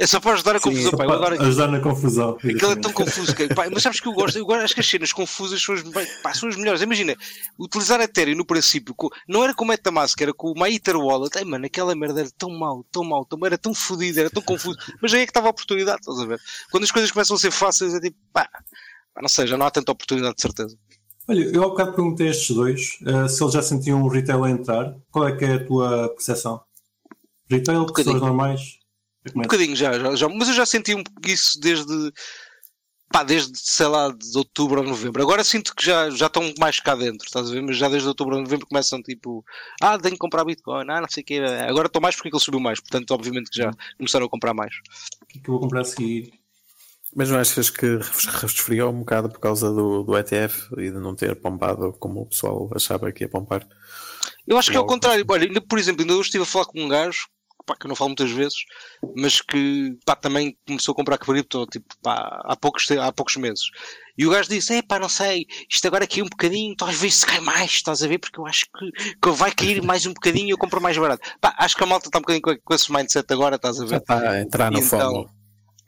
É 0.00 0.06
só 0.06 0.18
para 0.18 0.32
ajudar 0.32 0.56
a 0.56 0.60
confusão, 0.60 0.92
pá. 0.92 1.04
Adoro 1.04 1.36
Para 1.36 1.46
ajudar 1.46 1.66
na 1.68 1.78
confusão. 1.78 2.30
Aquilo 2.30 2.72
é 2.72 2.76
tão 2.76 2.90
confuso. 2.90 3.34
Pá, 3.54 3.68
mas 3.70 3.82
sabes 3.82 4.00
que 4.00 4.08
eu 4.08 4.12
gosto, 4.14 4.38
eu 4.38 4.50
acho 4.52 4.72
que 4.72 4.80
as 4.80 4.86
cenas 4.88 5.12
confusas 5.12 5.62
são 5.62 5.74
as, 5.74 5.82
pá, 6.22 6.32
são 6.32 6.48
as 6.48 6.56
melhores. 6.56 6.80
Imagina, 6.80 7.14
utilizar 7.58 8.00
Ethereum 8.00 8.34
no 8.38 8.46
princípio, 8.46 8.94
co- 8.94 9.10
não 9.28 9.44
era 9.44 9.52
com 9.54 9.62
o 9.64 9.68
MetaMask, 9.68 10.18
era 10.22 10.32
com 10.32 10.52
o 10.52 10.54
MyEther 10.58 10.96
Wallet. 10.96 11.36
Ai, 11.36 11.44
mano, 11.44 11.66
aquela 11.66 11.94
merda 11.94 12.20
era 12.20 12.30
tão 12.38 12.48
mau, 12.58 12.82
tão 12.90 13.04
mau, 13.04 13.26
tão, 13.26 13.38
era 13.44 13.58
tão 13.58 13.74
fodido, 13.74 14.20
era 14.20 14.30
tão 14.30 14.42
confuso. 14.42 14.78
Mas 15.02 15.12
aí 15.12 15.20
é 15.20 15.26
que 15.26 15.30
estava 15.30 15.48
a 15.48 15.50
oportunidade, 15.50 16.00
estás 16.00 16.18
a 16.18 16.24
ver? 16.24 16.40
Quando 16.70 16.84
as 16.84 16.90
coisas 16.90 17.10
começam 17.10 17.36
a 17.36 17.38
ser 17.38 17.50
fáceis, 17.50 17.92
é 17.92 18.00
tipo, 18.00 18.16
pá, 18.32 18.48
não 19.20 19.28
sei, 19.28 19.46
já 19.46 19.58
não 19.58 19.66
há 19.66 19.70
tanta 19.70 19.92
oportunidade 19.92 20.34
de 20.36 20.40
certeza. 20.40 20.78
Olha, 21.28 21.44
eu 21.44 21.62
há 21.62 21.68
bocado 21.68 21.92
perguntei 21.92 22.28
a 22.28 22.30
estes 22.30 22.56
dois 22.56 22.98
eh, 23.06 23.28
se 23.28 23.42
eles 23.42 23.52
já 23.52 23.62
sentiam 23.62 24.02
um 24.02 24.08
retail 24.08 24.42
a 24.44 24.50
entrar. 24.50 24.94
Qual 25.10 25.28
é 25.28 25.36
que 25.36 25.44
é 25.44 25.54
a 25.56 25.64
tua 25.66 26.08
percepção? 26.08 26.62
Retail, 27.50 27.84
pessoas 27.86 28.16
normais? 28.26 28.79
Um 29.34 29.42
bocadinho 29.42 29.76
já, 29.76 29.98
já, 29.98 30.14
já, 30.16 30.28
mas 30.28 30.48
eu 30.48 30.54
já 30.54 30.64
senti 30.64 30.94
um 30.94 31.02
pouco 31.02 31.28
isso 31.28 31.60
desde, 31.60 32.12
pá, 33.12 33.22
desde, 33.22 33.52
sei 33.58 33.86
lá, 33.86 34.10
de 34.10 34.38
outubro 34.38 34.80
ou 34.80 34.86
novembro. 34.86 35.22
Agora 35.22 35.44
sinto 35.44 35.74
que 35.74 35.84
já, 35.84 36.08
já 36.10 36.26
estão 36.26 36.54
mais 36.58 36.80
cá 36.80 36.94
dentro, 36.94 37.26
estás 37.26 37.50
a 37.50 37.52
ver? 37.52 37.60
Mas 37.60 37.76
já 37.76 37.88
desde 37.88 38.08
outubro 38.08 38.36
ou 38.36 38.42
novembro 38.42 38.66
começam 38.66 39.02
tipo, 39.02 39.44
ah, 39.80 39.98
tenho 39.98 40.14
que 40.14 40.20
comprar 40.20 40.44
Bitcoin, 40.44 40.86
ah, 40.88 41.00
não 41.02 41.08
sei 41.08 41.22
o 41.22 41.26
quê. 41.26 41.40
Agora 41.68 41.86
estou 41.86 42.00
mais 42.00 42.16
porque 42.16 42.28
ele 42.28 42.40
subiu 42.40 42.60
mais, 42.60 42.80
portanto, 42.80 43.10
obviamente 43.10 43.50
que 43.50 43.58
já 43.58 43.70
começaram 43.98 44.26
a 44.26 44.30
comprar 44.30 44.54
mais. 44.54 44.72
O 45.22 45.26
que 45.26 45.38
é 45.38 45.42
que 45.42 45.48
eu 45.50 45.52
vou 45.52 45.60
comprar 45.60 45.82
a 45.82 45.84
seguir? 45.84 46.32
Mas 47.14 47.28
não 47.28 47.38
achas 47.38 47.68
que 47.68 47.98
resfriou 48.40 48.92
um 48.92 49.00
bocado 49.00 49.28
por 49.28 49.40
causa 49.40 49.70
do, 49.72 50.04
do 50.04 50.16
ETF 50.16 50.68
e 50.78 50.90
de 50.90 50.98
não 50.98 51.14
ter 51.14 51.34
pompado 51.34 51.92
como 51.94 52.22
o 52.22 52.26
pessoal 52.26 52.70
achava 52.74 53.10
que 53.10 53.24
ia 53.24 53.28
pompar? 53.28 53.66
Eu 54.46 54.56
acho 54.56 54.70
que 54.70 54.76
é 54.76 54.80
Logo, 54.80 54.92
contrário. 54.92 55.24
Olha, 55.28 55.46
ainda, 55.46 55.60
por 55.60 55.78
exemplo, 55.78 56.02
ainda 56.02 56.14
hoje 56.14 56.28
estive 56.28 56.44
a 56.44 56.46
falar 56.46 56.66
com 56.66 56.80
um 56.80 56.88
gajo, 56.88 57.26
pá, 57.64 57.76
que 57.76 57.86
eu 57.86 57.88
não 57.88 57.96
falo 57.96 58.10
muitas 58.10 58.30
vezes, 58.30 58.56
mas 59.16 59.40
que 59.40 59.96
pá, 60.04 60.14
também 60.16 60.56
começou 60.66 60.92
a 60.92 60.96
comprar 60.96 61.18
cripto 61.18 61.66
tipo, 61.66 61.86
pá, 62.02 62.40
há, 62.44 62.56
poucos, 62.56 62.90
há 62.90 63.12
poucos 63.12 63.36
meses. 63.36 63.64
E 64.16 64.26
o 64.26 64.30
gajo 64.30 64.48
disse: 64.48 64.74
É 64.74 64.82
pá, 64.82 64.98
não 64.98 65.08
sei, 65.08 65.46
isto 65.70 65.86
agora 65.86 66.06
caiu 66.06 66.24
um 66.24 66.28
bocadinho, 66.28 66.74
talvez 66.76 67.14
se 67.14 67.26
cai 67.26 67.40
mais, 67.40 67.70
estás 67.72 68.02
a 68.02 68.08
ver? 68.08 68.18
Porque 68.18 68.38
eu 68.38 68.46
acho 68.46 68.66
que, 68.66 69.14
que 69.20 69.30
vai 69.30 69.50
cair 69.52 69.80
mais 69.84 70.04
um 70.06 70.12
bocadinho 70.12 70.48
e 70.48 70.50
eu 70.50 70.58
compro 70.58 70.80
mais 70.80 70.96
barato. 70.96 71.26
Pá, 71.40 71.54
acho 71.58 71.76
que 71.76 71.82
a 71.82 71.86
malta 71.86 72.08
está 72.08 72.18
um 72.18 72.22
bocadinho 72.22 72.42
com, 72.42 72.56
com 72.64 72.74
esse 72.74 72.92
mindset 72.92 73.32
agora, 73.32 73.56
estás 73.56 73.80
a 73.80 73.84
Já 73.84 73.90
ver? 73.90 73.96
está 73.98 74.30
a 74.30 74.40
entrar 74.40 74.70
no 74.70 74.78
Então, 74.78 75.12
FOMO. 75.14 75.39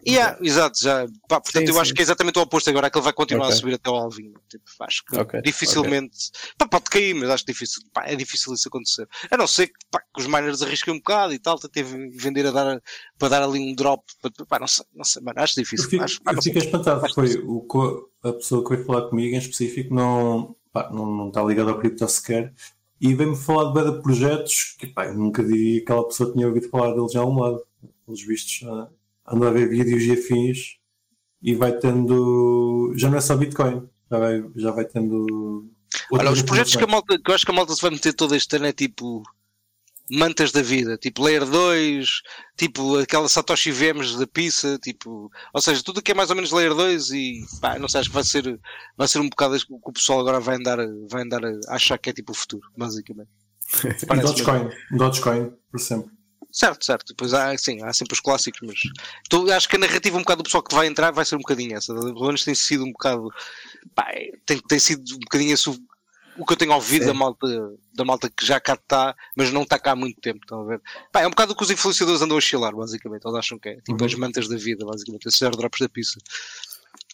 Yeah, 0.06 0.36
exato, 0.42 0.82
já. 0.82 1.06
Pá, 1.28 1.40
portanto, 1.40 1.62
Sim, 1.64 1.68
eu 1.68 1.74
sim. 1.74 1.80
acho 1.80 1.94
que 1.94 2.00
é 2.00 2.02
exatamente 2.02 2.38
o 2.38 2.42
oposto 2.42 2.68
agora, 2.70 2.90
que 2.90 2.98
ele 2.98 3.04
vai 3.04 3.12
continuar 3.12 3.46
Ok. 3.46 3.54
a 3.54 3.56
subir 3.56 3.74
até 3.74 3.88
o 3.90 3.94
alvinho. 3.94 4.34
Tipo, 4.48 4.64
acho 4.80 5.04
que 5.04 5.16
Ok, 5.16 5.40
dificilmente. 5.42 6.16
Pá, 6.58 6.66
pode 6.66 6.84
cair, 6.84 7.14
mas 7.14 7.30
acho 7.30 7.46
difícil. 7.46 7.82
Pá, 7.92 8.04
é 8.06 8.16
difícil 8.16 8.52
isso 8.52 8.68
acontecer. 8.68 9.08
A 9.30 9.36
não 9.36 9.46
ser 9.46 9.68
que, 9.68 9.74
pá, 9.90 10.00
que 10.00 10.20
os 10.20 10.26
miners 10.26 10.60
arrisquem 10.62 10.92
um 10.94 10.98
bocado 10.98 11.32
e 11.34 11.38
tal, 11.38 11.58
tentem 11.58 12.10
vender 12.10 12.46
a 12.46 12.50
dar, 12.50 12.82
para 13.18 13.28
dar 13.28 13.42
ali 13.44 13.60
um 13.60 13.74
drop. 13.74 14.02
Para, 14.20 14.46
pá, 14.46 14.58
não 14.58 14.66
sei, 14.66 14.84
não 14.92 15.04
sei, 15.04 15.22
mano, 15.22 15.40
acho 15.40 15.58
Eu, 15.58 15.62
difícil. 15.62 15.88
fico, 15.88 16.02
acho, 16.02 16.22
pá, 16.22 16.32
eu 16.32 16.42
fiquei 16.42 16.62
espantado. 16.62 17.04
Acho 17.04 17.14
Foi 17.14 17.36
o, 17.38 17.60
co- 17.60 18.10
a 18.24 18.32
pessoa 18.32 18.64
que 18.64 18.74
veio 18.74 18.84
falar 18.86 19.08
comigo 19.08 19.34
em 19.34 19.38
específico 19.38 19.94
não, 19.94 20.56
pá, 20.72 20.90
não, 20.92 21.06
não 21.06 21.28
está 21.28 21.42
ligada 21.44 21.70
ao 21.70 21.78
cripto 21.78 22.08
sequer 22.08 22.52
e 23.00 23.14
veio-me 23.14 23.36
falar 23.36 23.72
de 23.72 23.90
de 23.96 24.02
projetos 24.02 24.74
que 24.78 24.86
pá, 24.88 25.06
eu 25.06 25.14
nunca 25.14 25.44
diria 25.44 25.78
que 25.78 25.82
aquela 25.84 26.06
pessoa 26.08 26.32
tinha 26.32 26.46
ouvido 26.48 26.68
falar 26.70 26.92
deles 26.94 27.12
já 27.12 27.20
a 27.20 27.26
um 27.26 27.38
lado. 27.38 27.62
Pelos 28.04 28.22
vistos, 28.24 28.68
ah, 28.68 28.88
ando 29.32 29.46
a 29.46 29.50
ver 29.50 29.68
vídeos 29.68 30.02
e 30.04 30.12
afins 30.12 30.76
e 31.42 31.54
vai 31.54 31.72
tendo. 31.78 32.92
Já 32.96 33.10
não 33.10 33.18
é 33.18 33.20
só 33.20 33.36
Bitcoin, 33.36 33.88
já 34.10 34.18
vai, 34.18 34.44
já 34.56 34.70
vai 34.70 34.84
tendo 34.84 35.66
Olha, 36.10 36.30
os 36.30 36.42
projetos 36.42 36.76
que, 36.76 36.84
a 36.84 36.86
malta, 36.86 37.18
que 37.18 37.30
eu 37.30 37.34
acho 37.34 37.44
que 37.44 37.50
a 37.50 37.54
malta 37.54 37.74
se 37.74 37.82
vai 37.82 37.90
meter 37.90 38.12
todo 38.14 38.34
este 38.34 38.56
ano 38.56 38.66
é 38.66 38.72
tipo 38.72 39.22
mantas 40.10 40.52
da 40.52 40.60
vida, 40.60 40.98
tipo 40.98 41.22
Layer 41.22 41.44
2, 41.46 42.06
tipo 42.58 42.98
aquela 42.98 43.28
Satoshi 43.28 43.70
VMs 43.70 44.18
da 44.18 44.26
pizza, 44.26 44.78
tipo, 44.78 45.30
ou 45.54 45.60
seja, 45.62 45.82
tudo 45.82 46.02
que 46.02 46.12
é 46.12 46.14
mais 46.14 46.28
ou 46.28 46.36
menos 46.36 46.50
Layer 46.50 46.74
2 46.74 47.10
e 47.12 47.40
pá, 47.60 47.78
não 47.78 47.88
sei, 47.88 48.00
acho 48.00 48.10
que 48.10 48.14
vai 48.14 48.24
ser, 48.24 48.60
vai 48.96 49.08
ser 49.08 49.20
um 49.20 49.28
bocado 49.28 49.56
isso 49.56 49.66
que 49.66 49.72
o 49.72 49.92
pessoal 49.92 50.20
agora 50.20 50.38
vai 50.40 50.56
andar, 50.56 50.78
a- 50.80 50.86
vai 51.10 51.22
andar 51.22 51.42
a 51.44 51.52
achar 51.68 51.96
que 51.98 52.10
é 52.10 52.12
tipo 52.12 52.32
o 52.32 52.34
futuro, 52.34 52.68
basicamente. 52.76 53.30
Dogecoin, 54.20 54.68
Dogecoin, 54.90 55.52
por 55.70 55.80
sempre. 55.80 56.10
Certo, 56.52 56.84
certo. 56.84 57.06
Depois 57.08 57.32
há, 57.32 57.56
sim, 57.56 57.82
há 57.82 57.92
sempre 57.94 58.12
os 58.12 58.20
clássicos, 58.20 58.60
mas 58.62 58.78
então, 59.26 59.50
acho 59.50 59.66
que 59.68 59.76
a 59.76 59.78
narrativa 59.78 60.16
um 60.18 60.20
bocado 60.20 60.42
do 60.42 60.44
pessoal 60.44 60.62
que 60.62 60.74
vai 60.74 60.86
entrar 60.86 61.10
vai 61.10 61.24
ser 61.24 61.36
um 61.36 61.38
bocadinho 61.38 61.76
essa. 61.76 61.94
Pelo 61.94 62.26
menos 62.26 62.44
tem 62.44 62.54
sido 62.54 62.84
um 62.84 62.92
bocado. 62.92 63.28
Pá, 63.94 64.04
é- 64.12 64.32
tem, 64.44 64.58
tem 64.60 64.78
sido 64.78 65.02
um 65.14 65.20
bocadinho 65.20 65.54
esse 65.54 65.70
o, 65.70 65.76
o 66.36 66.44
que 66.44 66.52
eu 66.52 66.56
tenho 66.56 66.72
ouvido 66.72 67.06
da 67.06 67.14
malta, 67.14 67.46
da 67.94 68.04
malta 68.04 68.30
que 68.30 68.44
já 68.44 68.60
cá 68.60 68.74
está, 68.74 69.14
mas 69.34 69.50
não 69.50 69.62
está 69.62 69.78
cá 69.78 69.92
há 69.92 69.96
muito 69.96 70.20
tempo. 70.20 70.40
Estão 70.42 70.60
a 70.60 70.64
ver? 70.64 70.82
Pá, 71.10 71.22
é 71.22 71.26
um 71.26 71.30
bocado 71.30 71.52
o 71.52 71.56
que 71.56 71.62
os 71.62 71.70
influenciadores 71.70 72.20
andam 72.20 72.36
a 72.36 72.38
oscilar, 72.38 72.74
basicamente. 72.76 73.24
Eles 73.26 73.38
acham 73.38 73.58
que 73.58 73.70
é. 73.70 73.76
Tipo 73.76 73.98
Uhum. 74.00 74.06
as 74.06 74.14
mantas 74.14 74.46
da 74.48 74.56
vida, 74.56 74.84
basicamente. 74.84 75.26
Esses 75.28 75.42
airdrops 75.42 75.80
da 75.80 75.88
pizza. 75.88 76.18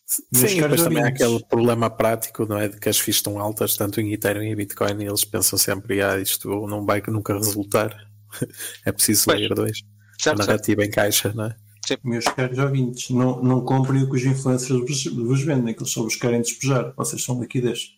Sim, 0.07 0.61
depois 0.61 0.83
também 0.83 1.05
há 1.05 1.09
aquele 1.09 1.45
problema 1.45 1.91
prático, 1.91 2.47
não 2.47 2.59
é? 2.59 2.69
De 2.69 2.81
que 2.81 2.89
as 2.89 2.99
FIIs 2.99 3.17
estão 3.19 3.39
altas, 3.39 3.77
tanto 3.77 4.01
em 4.01 4.13
Ethereum 4.13 4.43
e 4.43 4.55
Bitcoin, 4.57 5.03
e 5.03 5.07
eles 5.07 5.25
pensam 5.25 5.59
sempre, 5.59 6.01
ah, 6.01 6.19
isto 6.19 6.49
não 6.67 6.85
vai 6.85 7.03
nunca 7.09 7.35
resultar. 7.35 8.09
é 8.85 8.93
preciso 8.93 9.25
Pois. 9.27 9.39
layer 9.39 9.55
2. 9.55 9.71
A 9.71 9.73
Certo, 9.73 10.37
certo. 10.39 10.39
narrativa 10.39 10.85
encaixa, 10.85 11.33
não 11.33 11.45
é? 11.45 11.57
Meus 12.05 12.25
caros 12.25 12.59
ouvintes, 12.59 13.09
não, 13.11 13.43
não 13.43 13.65
comprem 13.65 14.03
o 14.03 14.11
que 14.11 14.17
os 14.17 14.25
influencers 14.25 14.81
vos, 14.81 15.05
vos 15.05 15.43
vendem, 15.43 15.73
que 15.73 15.81
eles 15.81 15.93
só 15.93 16.03
vos 16.03 16.17
querem 16.17 16.43
despejar. 16.43 16.93
Vocês 16.97 17.25
são 17.25 17.41
liquidez. 17.41 17.93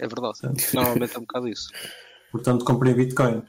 É 0.00 0.06
verdade. 0.06 0.38
Normalmente 0.72 1.14
é 1.14 1.18
um 1.18 1.22
bocado 1.22 1.48
isso. 1.48 1.68
Portanto, 2.32 2.64
comprem 2.64 2.94
Bitcoin. 2.94 3.42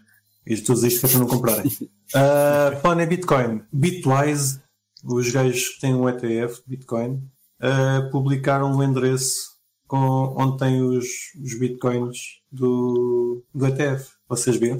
E 0.46 0.58
todos 0.58 0.84
isto 0.84 1.08
para 1.08 1.20
não 1.20 1.28
comprarem. 1.28 1.68
Uh, 1.68 2.80
falando 2.82 3.02
em 3.02 3.08
Bitcoin, 3.08 3.64
Bitwise, 3.72 4.62
os 5.04 5.30
gajos 5.30 5.70
que 5.70 5.82
têm 5.82 5.94
um 5.94 6.08
ETF 6.08 6.62
de 6.64 6.78
Bitcoin, 6.78 7.30
uh, 7.62 8.10
publicaram 8.12 8.74
um 8.74 8.82
endereço 8.82 9.58
com, 9.88 10.36
onde 10.38 10.58
tem 10.58 10.82
os, 10.82 11.06
os 11.44 11.60
Bitcoins 11.60 12.42
do, 12.52 13.44
do 13.54 13.68
ETF. 13.68 14.10
Vocês 14.30 14.56
viram? 14.58 14.78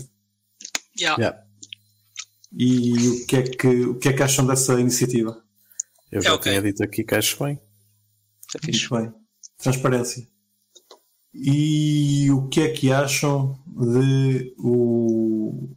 Yeah. 0.98 1.22
Yeah. 1.22 1.47
E 2.60 3.10
o 3.10 3.26
que, 3.28 3.36
é 3.36 3.42
que, 3.44 3.68
o 3.86 3.96
que 4.00 4.10
é 4.10 4.14
que 4.14 4.24
acham 4.24 4.46
dessa 4.48 4.80
iniciativa? 4.80 5.40
Eu 6.12 6.20
É 6.20 6.24
já 6.24 6.34
ok. 6.34 6.52
tinha 6.52 6.62
dito 6.62 6.84
aqui 6.84 7.04
que 7.04 7.14
acho 7.14 7.44
bem. 7.44 7.60
É 8.56 8.66
fixe. 8.66 8.90
Muito 8.92 9.04
bem. 9.12 9.22
Transparência. 9.62 10.28
E 11.34 12.32
o 12.32 12.48
que 12.48 12.62
é 12.62 12.70
que 12.72 12.92
acham 12.92 13.54
de 13.68 14.56
o- 14.58 15.70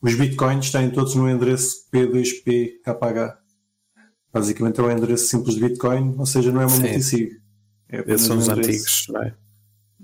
os 0.00 0.14
bitcoins 0.14 0.66
estarem 0.66 0.90
todos 0.92 1.14
no 1.16 1.28
endereço 1.28 1.88
P2PKH? 1.90 3.36
Basicamente 4.32 4.78
é 4.80 4.82
um 4.82 4.90
endereço 4.92 5.26
simples 5.26 5.54
de 5.56 5.60
bitcoin, 5.62 6.14
ou 6.18 6.26
seja, 6.26 6.52
não 6.52 6.60
é 6.60 6.66
uma 6.66 6.76
multisig. 6.78 7.30
É 7.88 7.98
Esses 8.12 8.26
são 8.26 8.36
os 8.38 8.46
endereço- 8.48 8.68
antigos, 8.70 9.06
não 9.08 9.22
é? 9.22 9.36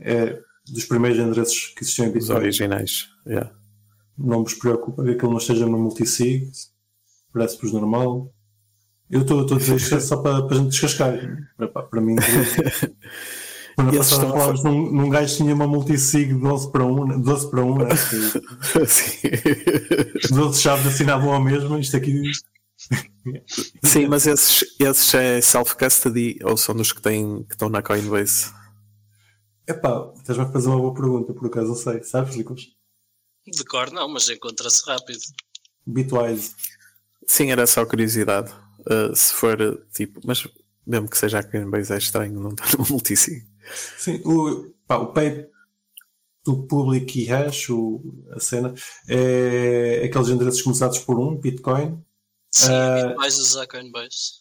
É 0.00 0.40
dos 0.66 0.84
primeiros 0.84 1.18
endereços 1.20 1.68
que 1.76 1.82
existiam 1.84 2.06
em 2.06 2.08
Os 2.08 2.14
bitcoin. 2.14 2.36
originais. 2.38 3.08
Yeah. 3.26 3.52
Não 4.22 4.44
vos 4.44 4.54
preocupa 4.54 5.02
que 5.02 5.10
aquilo 5.10 5.30
não 5.30 5.38
esteja 5.38 5.66
no 5.66 5.78
multisig, 5.78 6.50
parece-vos 7.32 7.72
normal. 7.72 8.32
Eu 9.10 9.22
estou 9.22 9.40
a 9.40 9.58
dizer 9.58 9.76
isto 9.76 10.00
só 10.00 10.18
para, 10.18 10.46
para 10.46 10.56
a 10.56 10.58
gente 10.58 10.70
descascar. 10.70 11.18
Para, 11.56 11.68
para 11.68 12.00
mim, 12.00 12.16
quando 13.74 13.94
E 13.94 13.98
esses 13.98 14.12
passada 14.12 14.32
falámos 14.32 14.62
num, 14.62 14.92
num 14.92 15.08
gajo 15.08 15.36
tinha 15.36 15.54
uma 15.54 15.66
multisig 15.66 16.34
12 16.34 16.70
para 16.70 16.84
1, 16.84 17.20
12 17.22 17.50
para 17.50 17.64
1 17.64 17.78
né? 17.78 17.88
que 17.88 18.86
Sim. 18.86 19.28
os 20.30 20.38
outros 20.38 20.60
chaves 20.60 20.86
assinavam 20.86 21.32
a 21.32 21.40
mesma. 21.40 21.80
Isto 21.80 21.96
aqui 21.96 22.22
Sim, 23.82 24.08
mas 24.08 24.26
esses, 24.26 24.64
esses 24.78 25.14
é 25.14 25.40
self-custody 25.40 26.38
ou 26.42 26.56
são 26.56 26.74
dos 26.74 26.92
que, 26.92 27.02
têm, 27.02 27.44
que 27.44 27.54
estão 27.54 27.68
na 27.68 27.82
Coinbase? 27.82 28.52
Epá, 29.66 30.12
estás-me 30.16 30.44
a 30.44 30.48
fazer 30.48 30.68
uma 30.68 30.78
boa 30.78 30.94
pergunta, 30.94 31.32
por 31.32 31.46
acaso 31.46 31.68
não 31.68 31.74
sei. 31.74 32.02
Sabes, 32.02 32.34
Ricos? 32.34 32.79
De 33.50 33.64
cor 33.64 33.90
não, 33.90 34.08
mas 34.08 34.28
encontra-se 34.28 34.84
rápido. 34.86 35.20
Bitwise. 35.86 36.54
Sim, 37.26 37.50
era 37.50 37.66
só 37.66 37.84
curiosidade. 37.84 38.52
Uh, 38.80 39.14
se 39.14 39.32
for 39.34 39.60
uh, 39.60 39.76
tipo, 39.92 40.20
mas 40.24 40.46
mesmo 40.86 41.08
que 41.08 41.18
seja 41.18 41.38
a 41.40 41.44
Coinbase 41.44 41.92
é 41.92 41.98
estranho 41.98 42.40
não 42.40 42.50
estar 42.50 42.66
no 42.78 42.86
multisig. 42.88 43.46
Sim, 43.98 44.20
o, 44.24 44.72
pá, 44.86 44.96
o 44.96 45.12
Pay 45.12 45.46
to 46.42 46.66
Public 46.66 47.20
e 47.20 47.26
Hash, 47.26 47.68
o, 47.70 48.00
a 48.34 48.40
cena, 48.40 48.74
é 49.06 50.02
aqueles 50.04 50.28
endereços 50.28 50.62
começados 50.62 50.98
por 50.98 51.18
um, 51.20 51.36
Bitcoin. 51.36 52.02
Sim, 52.50 52.72
Ah. 52.72 53.14
mais 53.16 53.36
usar 53.38 53.66
Coinbase. 53.66 54.40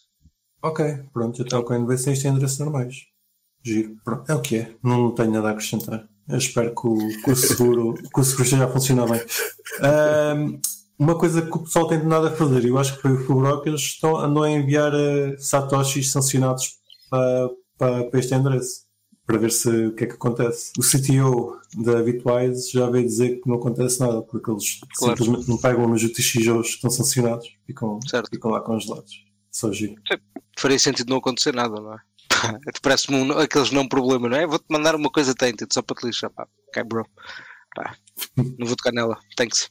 Ok, 0.63 0.85
pronto, 1.13 1.41
então 1.41 1.59
o 1.59 1.63
Coinbase 1.63 2.05
tem 2.05 2.13
estes 2.13 2.29
endereços 2.29 2.59
normais. 2.59 2.95
Giro. 3.63 3.97
Pronto, 4.03 4.29
é 4.31 4.33
o 4.35 4.41
que 4.41 4.55
é. 4.57 4.75
Não 4.81 5.11
tenho 5.13 5.31
nada 5.31 5.49
a 5.49 5.51
acrescentar. 5.51 6.08
Eu 6.29 6.37
espero 6.37 6.73
que 6.75 6.87
o, 6.87 6.95
que 7.23 7.31
o 7.31 7.35
seguro, 7.35 7.93
que 7.95 8.19
o 8.19 8.23
seguro 8.23 8.43
esteja 8.43 8.65
a 8.65 8.71
funcionar 8.71 9.07
bem. 9.09 9.21
Ahm, 9.81 10.59
uma 10.97 11.17
coisa 11.17 11.41
que 11.41 11.55
o 11.57 11.59
pessoal 11.63 11.87
tem 11.87 11.99
tentado 11.99 12.27
a 12.27 12.31
fazer, 12.31 12.65
eu 12.65 12.77
acho 12.77 12.95
que 12.95 13.01
foi 13.01 13.13
o 13.13 13.25
Fubrocas, 13.25 13.79
estão, 13.81 14.17
andam 14.17 14.43
a 14.43 14.51
enviar 14.51 14.93
eh, 14.93 15.35
satoshis 15.39 16.11
sancionados 16.11 16.77
para, 17.09 17.49
para, 17.77 18.03
para 18.09 18.19
este 18.19 18.33
endereço. 18.35 18.87
Para 19.25 19.37
ver 19.37 19.51
se 19.51 19.69
o 19.69 19.93
que 19.93 20.03
é 20.05 20.07
que 20.07 20.13
acontece. 20.13 20.71
O 20.77 20.81
CTO 20.81 21.55
da 21.83 22.01
Bitwise 22.01 22.71
já 22.71 22.89
veio 22.89 23.05
dizer 23.05 23.39
que 23.39 23.47
não 23.47 23.57
acontece 23.57 23.99
nada, 23.99 24.21
porque 24.23 24.49
eles 24.49 24.79
Claro. 24.97 25.17
simplesmente 25.17 25.47
não 25.49 25.57
pegam 25.57 25.87
nos 25.87 26.03
UTXOs 26.03 26.67
que 26.69 26.75
estão 26.75 26.89
sancionados, 26.89 27.47
ficam, 27.65 27.99
Certo. 28.07 28.27
ficam 28.29 28.49
lá 28.51 28.59
congelados. 28.61 29.23
Só 29.51 29.71
giro. 29.71 29.95
Faria 30.57 30.79
sentido 30.79 31.09
não 31.11 31.17
acontecer 31.17 31.53
nada, 31.53 31.79
não 31.79 31.93
é? 31.93 31.97
Pá, 32.41 32.59
Parece-me 32.81 33.17
um, 33.17 33.31
aqueles 33.37 33.71
não 33.71 33.87
problema, 33.87 34.29
não 34.29 34.37
é? 34.37 34.45
Vou-te 34.47 34.65
mandar 34.69 34.95
uma 34.95 35.09
coisa 35.09 35.33
tainted 35.35 35.73
só 35.73 35.81
para 35.81 35.95
te 35.95 36.05
lixar, 36.05 36.29
pá. 36.31 36.47
Ok, 36.69 36.83
bro. 36.83 37.05
Pá, 37.75 37.95
não 38.37 38.65
vou 38.67 38.75
tocar 38.75 38.91
nela. 38.91 39.17
Thanks. 39.35 39.69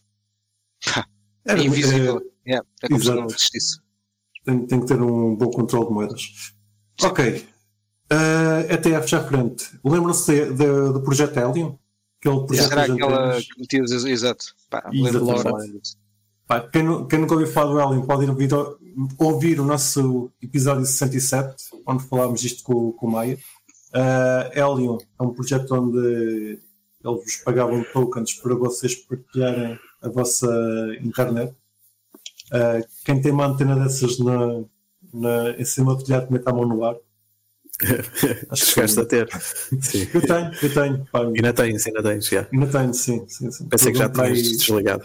É 1.46 1.58
invisível. 1.58 2.18
eh, 2.18 2.50
Yeah, 2.50 2.66
é 2.82 2.88
como 2.88 3.00
se 3.02 3.10
não 3.10 3.26
existisse. 3.26 3.78
tem, 4.44 4.66
tem 4.66 4.80
que 4.80 4.86
ter 4.86 5.00
um 5.02 5.36
bom 5.36 5.50
controle 5.50 5.86
de 5.86 5.92
moedas. 5.92 6.22
Ok. 7.02 7.46
Uh, 8.10 8.72
ETFs 8.72 9.12
à 9.12 9.22
frente. 9.24 9.78
Lembram-se 9.84 10.46
do 10.52 11.02
projeto 11.02 11.36
Helium? 11.36 11.78
Aquele 12.20 12.46
projeto 12.46 12.68
Será 12.68 12.82
aquela 12.84 13.40
que 13.40 13.60
metias, 13.60 13.92
exato. 13.92 14.46
Pá, 14.70 14.82
falar 15.42 15.66
disso. 15.66 15.96
Pá, 16.48 16.60
quem, 16.66 16.82
nu- 16.82 17.06
quem 17.06 17.18
nunca 17.18 17.34
ouviu 17.34 17.46
falar 17.48 17.72
do 17.86 17.92
Helium 17.92 18.06
pode 18.06 18.24
ir 18.24 18.30
ouvir, 18.30 18.48
ouvir 19.18 19.60
o 19.60 19.64
nosso 19.64 20.30
episódio 20.42 20.84
67, 20.86 21.54
onde 21.86 22.04
falámos 22.04 22.40
disto 22.40 22.62
com, 22.64 22.90
com 22.92 23.06
o 23.06 23.10
Maia. 23.10 23.38
Uh, 23.94 24.58
Helium 24.58 24.98
é 25.18 25.22
um 25.22 25.32
projeto 25.34 25.74
onde 25.74 25.98
eles 27.04 27.22
vos 27.24 27.36
pagavam 27.44 27.84
tokens 27.92 28.34
para 28.34 28.54
vocês 28.54 28.94
partilharem 28.94 29.78
a 30.02 30.08
vossa 30.08 30.48
internet. 31.02 31.52
Uh, 32.50 32.82
quem 33.04 33.20
tem 33.20 33.30
uma 33.32 33.46
antena 33.46 33.76
dessas 33.76 34.18
na, 34.18 34.64
na, 35.12 35.50
em 35.50 35.64
cima 35.66 35.94
do 35.94 36.02
telhado 36.02 36.28
mete 36.30 36.48
a 36.48 36.52
mão 36.52 36.66
no 36.66 36.82
ar. 36.82 36.96
Acho 38.50 38.64
que 38.64 38.70
Chegaste 38.72 39.00
a 39.00 39.04
ter. 39.04 39.28
Sim. 39.80 40.08
Eu 40.12 40.20
tenho, 40.22 40.50
eu 40.62 40.74
tenho. 40.74 41.06
Pá, 41.12 41.20
Ainda 41.24 41.52
tens, 41.52 41.86
ainda 41.86 42.02
tens, 42.02 42.26
já. 42.26 42.48
ainda 42.52 42.66
tenho, 42.66 42.92
sim. 42.94 43.24
sim, 43.28 43.50
sim. 43.50 43.68
Pensei 43.68 43.92
que 43.92 43.98
já 43.98 44.08
tinhas 44.08 44.42
desligado. 44.42 45.04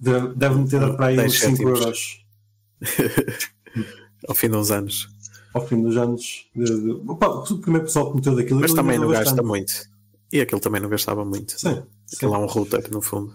Deve- 0.00 0.34
Deve-me 0.34 0.68
ter 0.68 0.80
dado 0.80 0.96
para 0.96 1.06
aí 1.06 1.18
uns 1.18 1.38
5 1.38 1.56
cêntimos. 1.56 1.80
euros 1.80 2.24
Ao 4.28 4.34
fim 4.34 4.48
de 4.50 4.56
uns 4.56 4.70
anos. 4.70 5.08
ao 5.54 5.66
fim 5.66 5.82
dos 5.82 5.96
anos. 5.96 6.46
De, 6.54 6.64
de, 6.64 6.90
opa, 7.08 7.26
o 7.28 7.58
primeiro 7.58 7.86
pessoal 7.86 8.10
que 8.10 8.16
meteu 8.16 8.36
daquilo. 8.36 8.60
Mas 8.60 8.72
também 8.74 8.98
não 8.98 9.08
gasta 9.08 9.24
bastante. 9.30 9.46
muito. 9.46 9.72
E 10.32 10.40
aquele 10.40 10.60
também 10.60 10.80
não 10.80 10.88
gastava 10.88 11.24
muito. 11.24 11.52
Sim, 11.58 11.82
sim. 12.06 12.16
Aquilo 12.16 12.34
é 12.34 12.38
um 12.38 12.46
router, 12.46 12.88
no 12.92 13.00
fundo. 13.02 13.34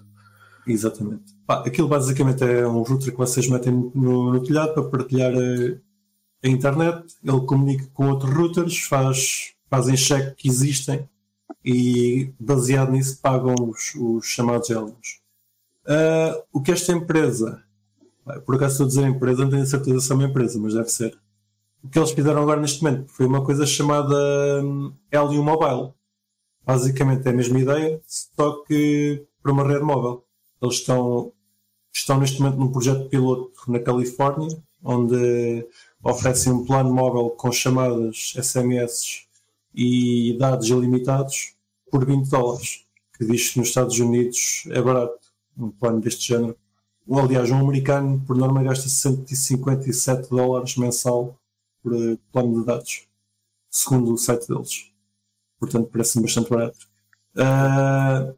Exatamente. 0.68 1.24
Pá, 1.46 1.64
aquilo 1.66 1.88
basicamente 1.88 2.44
é 2.44 2.66
um 2.68 2.82
router 2.84 3.12
que 3.12 3.18
vocês 3.18 3.48
metem 3.48 3.74
no, 3.94 4.32
no 4.34 4.44
telhado 4.44 4.74
para 4.74 4.84
partilhar 4.84 5.34
a, 5.34 6.48
a 6.48 6.50
internet. 6.50 7.04
Ele 7.24 7.42
comunica 7.42 7.88
com 7.94 8.10
outros 8.10 8.32
routers, 8.34 8.78
faz, 8.80 9.54
fazem 9.70 9.96
check 9.96 10.36
que 10.36 10.48
existem 10.48 11.08
e 11.64 12.32
baseado 12.40 12.92
nisso 12.92 13.20
pagam 13.22 13.56
os, 13.60 13.94
os 13.96 14.26
chamados 14.26 14.70
Helios. 14.70 15.20
Ah, 15.88 16.44
o 16.52 16.62
que 16.62 16.72
esta 16.72 16.92
empresa, 16.92 17.64
por 18.46 18.56
acaso 18.56 18.74
estou 18.74 18.86
a 18.86 18.88
dizer 18.88 19.08
empresa, 19.08 19.44
não 19.44 19.52
tenho 19.52 19.66
certeza 19.66 20.00
se 20.00 20.12
é 20.12 20.16
uma 20.16 20.26
empresa, 20.26 20.60
mas 20.60 20.74
deve 20.74 20.90
ser. 20.90 21.18
O 21.84 21.90
que 21.90 22.00
eles 22.00 22.12
fizeram 22.12 22.42
agora 22.42 22.60
neste 22.60 22.84
momento 22.84 23.12
foi 23.12 23.28
uma 23.28 23.44
coisa 23.44 23.66
chamada 23.66 24.16
hum, 24.64 24.92
Helium 25.12 25.44
Mobile. 25.44 25.94
Basicamente 26.66 27.28
é 27.28 27.30
a 27.30 27.34
mesma 27.34 27.60
ideia, 27.60 28.02
só 28.08 28.64
que 28.64 29.24
para 29.44 29.52
uma 29.52 29.68
rede 29.68 29.84
móvel. 29.84 30.24
Eles 30.60 30.78
estão, 30.78 31.32
estão 31.94 32.20
neste 32.20 32.42
momento 32.42 32.58
num 32.58 32.72
projeto 32.72 33.08
piloto 33.08 33.52
na 33.68 33.80
Califórnia, 33.80 34.58
onde 34.84 35.68
oferecem 36.04 36.52
um 36.52 36.66
plano 36.66 36.92
móvel 36.92 37.30
com 37.32 37.52
chamadas, 37.52 38.34
SMS 38.36 39.28
e 39.76 40.36
dados 40.40 40.68
ilimitados 40.70 41.54
por 41.92 42.04
20 42.04 42.28
dólares, 42.28 42.86
que 43.16 43.26
diz 43.26 43.52
que 43.52 43.60
nos 43.60 43.68
Estados 43.68 44.00
Unidos 44.00 44.64
é 44.72 44.82
barato, 44.82 45.25
um 45.58 45.70
plano 45.72 46.02
deste 46.02 46.28
género. 46.28 46.58
Ou, 47.08 47.20
aliás, 47.20 47.52
um 47.52 47.60
americano, 47.60 48.22
por 48.26 48.36
norma, 48.36 48.64
gasta 48.64 48.90
157 48.90 50.30
dólares 50.30 50.76
mensal 50.76 51.38
por 51.84 51.94
eh, 51.94 52.18
plano 52.32 52.60
de 52.60 52.66
dados, 52.66 53.08
segundo 53.70 54.14
o 54.14 54.18
site 54.18 54.48
deles. 54.48 54.92
Portanto, 55.60 55.90
parece-me 55.92 56.24
bastante 56.24 56.50
barato. 56.50 56.78
Uh, 57.36 58.36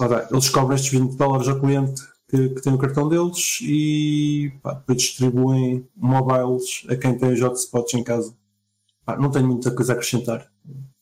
ora, 0.00 0.28
eles 0.30 0.48
cobram 0.48 0.74
estes 0.74 0.90
20 0.90 1.16
dólares 1.16 1.46
ao 1.46 1.60
cliente 1.60 2.02
que, 2.28 2.48
que 2.50 2.62
tem 2.62 2.72
o 2.72 2.78
cartão 2.78 3.08
deles 3.08 3.58
e 3.62 4.52
pá, 4.62 4.82
distribuem 4.88 5.86
mobiles 5.94 6.84
a 6.88 6.96
quem 6.96 7.16
tem 7.16 7.32
os 7.32 7.40
hotspots 7.40 7.94
em 7.94 8.02
casa. 8.02 8.34
Pá, 9.04 9.16
não 9.16 9.30
tenho 9.30 9.46
muita 9.46 9.70
coisa 9.70 9.92
a 9.92 9.96
acrescentar. 9.96 10.50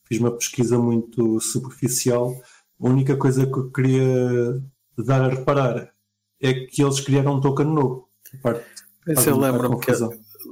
Fiz 0.05 0.19
uma 0.19 0.33
pesquisa 0.33 0.79
muito 0.79 1.41
superficial. 1.41 2.35
A 2.81 2.87
única 2.89 3.17
coisa 3.17 3.47
que 3.47 3.57
eu 3.57 3.71
queria 3.71 4.63
dar 4.99 5.23
a 5.23 5.29
reparar 5.29 5.93
é 6.41 6.55
que 6.55 6.83
eles 6.83 7.01
criaram 7.01 7.37
um 7.37 7.41
token 7.41 7.67
novo. 7.67 8.09
Parte, 8.43 8.65
Mas 9.07 9.27
eu 9.27 9.39
lembro-me 9.39 9.79
que 9.79 9.93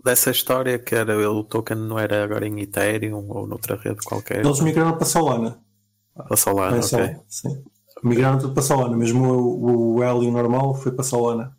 dessa 0.05 0.31
história 0.31 0.79
que 0.79 0.95
era 0.95 1.31
o 1.31 1.45
token 1.45 1.77
não 1.77 1.99
era 1.99 2.23
agora 2.25 2.47
em 2.47 2.61
Ethereum 2.61 3.27
ou 3.29 3.47
noutra 3.47 3.77
rede 3.77 4.01
qualquer. 4.05 4.45
Eles 4.45 4.61
migraram 4.61 4.97
para 4.97 5.07
Solana. 5.07 5.61
Para 6.15 6.37
Solana, 6.37 6.77
é, 6.77 6.81
ok. 6.81 7.17
Sim. 7.29 7.65
Migraram 8.03 8.39
tudo 8.39 8.55
para 8.55 8.63
Solana, 8.63 8.97
mesmo 8.97 9.25
o, 9.25 9.97
o 9.97 10.05
Helium 10.05 10.33
normal 10.33 10.75
foi 10.75 10.93
para 10.93 11.05
Solana. 11.05 11.57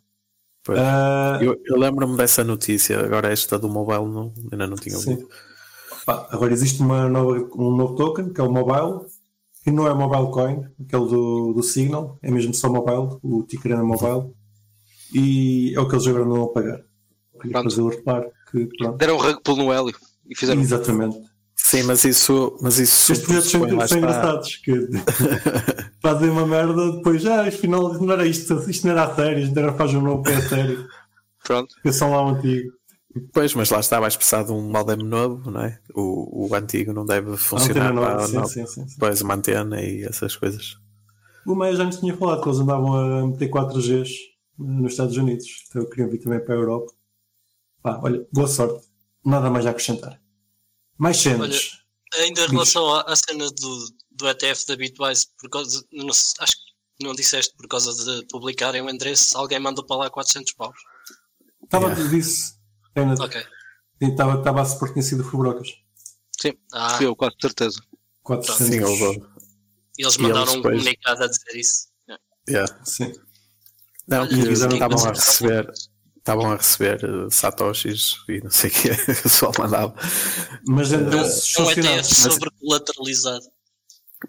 Uh, 0.68 1.42
eu, 1.42 1.60
eu 1.64 1.76
lembro-me 1.76 2.16
dessa 2.16 2.44
notícia, 2.44 3.00
agora 3.00 3.32
esta 3.32 3.58
do 3.58 3.68
mobile 3.68 4.06
não, 4.06 4.32
ainda 4.50 4.66
não 4.66 4.76
tinha 4.76 4.96
ouvido. 4.96 5.28
Pá, 6.06 6.28
agora 6.30 6.52
existe 6.52 6.80
uma 6.80 7.08
nova, 7.08 7.48
um 7.56 7.76
novo 7.76 7.96
token 7.96 8.32
que 8.32 8.40
é 8.40 8.44
o 8.44 8.50
mobile, 8.50 9.06
que 9.62 9.70
não 9.70 9.86
é 9.86 9.94
mobile 9.94 10.32
coin, 10.32 10.66
aquele 10.80 11.08
do, 11.08 11.52
do 11.52 11.62
Signal, 11.62 12.18
é 12.22 12.30
mesmo 12.30 12.52
só 12.52 12.68
mobile, 12.68 13.18
o 13.22 13.42
ticker 13.44 13.72
é 13.72 13.82
mobile, 13.82 14.32
e 15.14 15.74
é 15.74 15.80
o 15.80 15.88
que 15.88 15.94
eles 15.94 16.06
agora 16.06 16.24
não 16.24 16.36
vão 16.36 16.52
pagar. 16.52 16.80
Queria 17.40 17.62
fazer 17.62 17.82
o 17.82 17.88
reparo 17.88 18.30
que. 18.50 18.66
Pronto. 18.78 18.96
Deram 18.98 19.16
um 19.16 19.20
rug 19.20 19.40
pull 19.42 19.56
no 19.56 19.72
Hélio 19.72 19.96
e 20.28 20.36
fizeram. 20.36 20.60
Exatamente. 20.60 21.18
Sim, 21.54 21.84
mas 21.84 22.04
isso. 22.04 22.56
Mas 22.60 22.78
isso 22.78 23.12
Estes 23.12 23.26
projetos 23.26 23.50
são, 23.50 23.88
são 23.88 23.98
engraçados. 23.98 24.56
Que 24.56 24.88
fazem 26.02 26.30
uma 26.30 26.46
merda, 26.46 26.92
depois, 26.92 27.24
ah, 27.26 27.46
afinal 27.46 27.94
não 27.94 28.12
era 28.12 28.26
isto, 28.26 28.54
isto 28.68 28.86
não 28.86 28.92
era 28.92 29.04
a 29.04 29.14
sério, 29.14 29.42
isto 29.44 29.58
era 29.58 29.72
fazer 29.72 29.96
um 29.96 30.02
novo 30.02 30.22
pé 30.22 30.34
a 30.34 30.48
sério. 30.48 30.86
Pronto. 31.44 31.74
Fica 31.76 31.92
só 31.92 32.08
lá 32.08 32.24
um 32.24 32.36
antigo. 32.36 32.72
Pois, 33.32 33.54
mas 33.54 33.70
lá 33.70 33.80
está, 33.80 34.00
vais 34.00 34.16
precisar 34.16 34.42
de 34.44 34.52
um 34.52 34.62
modem 34.62 34.96
novo, 34.96 35.50
não 35.50 35.60
é? 35.60 35.78
O, 35.94 36.48
o 36.48 36.54
antigo 36.54 36.92
não 36.92 37.04
deve 37.04 37.36
funcionar 37.36 37.92
para 37.92 38.26
sim, 38.26 38.44
sim, 38.44 38.66
sim, 38.66 38.66
sim. 38.66 38.94
Depois 38.94 39.20
uma 39.20 39.34
antena 39.34 39.82
e 39.82 40.02
essas 40.04 40.34
coisas. 40.34 40.78
O 41.46 41.54
Meia 41.54 41.76
já 41.76 41.84
nos 41.84 41.96
tinha 41.96 42.16
falado 42.16 42.42
que 42.42 42.48
eles 42.48 42.60
andavam 42.60 42.94
a 42.94 43.26
meter 43.26 43.50
4Gs 43.50 44.08
nos 44.58 44.92
Estados 44.92 45.16
Unidos, 45.16 45.64
então 45.68 45.82
eu 45.82 45.90
queria 45.90 46.08
vir 46.08 46.18
também 46.18 46.40
para 46.40 46.54
a 46.54 46.58
Europa. 46.58 46.92
Pá, 47.82 48.00
olha, 48.02 48.26
boa 48.32 48.46
sorte. 48.46 48.86
Nada 49.24 49.50
mais 49.50 49.66
a 49.66 49.70
acrescentar. 49.70 50.20
Mais 50.96 51.16
cenas. 51.16 51.82
Olha, 52.14 52.24
ainda 52.24 52.44
em 52.44 52.48
relação 52.48 52.94
à, 52.94 53.02
à, 53.02 53.16
cena 53.16 53.50
do, 53.50 53.86
do 54.12 54.28
ETF 54.28 54.66
da 54.66 54.76
Bitwise, 54.76 55.26
por 55.38 55.50
causa, 55.50 55.84
não, 55.92 56.08
acho 56.08 56.52
que 56.96 57.04
não 57.04 57.12
disseste 57.12 57.54
por 57.56 57.66
causa 57.66 57.92
de 57.92 58.26
publicarem 58.28 58.80
o 58.80 58.88
endereço, 58.88 59.36
alguém 59.36 59.58
mandou 59.58 59.84
para 59.84 59.96
lá 59.96 60.10
400 60.10 60.52
paus. 60.52 60.76
Estava 61.64 61.88
yeah. 61.88 62.08
disso. 62.08 62.61
Ainda, 62.94 63.22
ok. 63.22 63.44
Estava, 64.00 64.38
estava 64.38 64.62
a 64.62 64.64
se 64.64 65.02
sido 65.02 65.24
Fubrocas. 65.24 65.68
Sim, 66.40 66.54
ah. 66.72 66.96
fui 66.96 67.06
eu, 67.06 67.14
quase 67.14 67.36
certeza. 67.40 67.80
400. 68.22 68.66
Sim, 68.66 68.80
eu 68.80 69.30
E 69.98 70.02
eles 70.02 70.16
mandaram 70.16 70.40
e 70.40 70.54
eles 70.54 70.56
um 70.56 70.62
comunicado 70.62 71.24
a 71.24 71.26
dizer 71.26 71.56
isso. 71.56 71.88
Yeah. 72.48 72.84
Sim. 72.84 73.12
Não, 74.08 74.26
que 74.26 74.34
estavam 74.34 75.04
a 75.04 75.08
receber 75.10 75.72
estavam 76.22 76.52
a 76.52 76.56
receber 76.56 77.04
uh, 77.04 77.30
satoshis 77.30 78.24
e 78.28 78.40
não 78.40 78.50
sei 78.50 78.70
o 78.70 78.72
que 78.72 78.90
o 79.12 79.22
pessoal 79.22 79.52
mandava. 79.58 79.94
Mas 80.66 80.92
ainda 80.92 81.10
não, 81.10 81.22
não 81.22 81.70
é 81.70 81.72
ETF 81.72 82.14
sobre 82.14 82.50
colateralizado. 82.60 83.44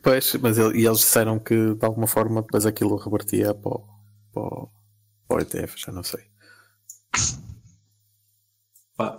Pois, 0.02 0.34
mas 0.36 0.58
ele, 0.58 0.82
e 0.82 0.88
eles 0.88 1.00
disseram 1.00 1.40
que 1.40 1.76
de 1.76 1.86
alguma 1.86 2.08
forma 2.08 2.42
depois 2.42 2.66
aquilo 2.66 2.98
revertia 2.98 3.54
para 3.54 3.72
o, 3.72 3.88
para 4.34 4.42
o, 4.42 4.70
para 5.28 5.38
o 5.38 5.40
ETF, 5.40 5.76
já 5.78 5.92
não 5.92 6.02
sei. 6.02 6.24
Pá, 8.96 9.18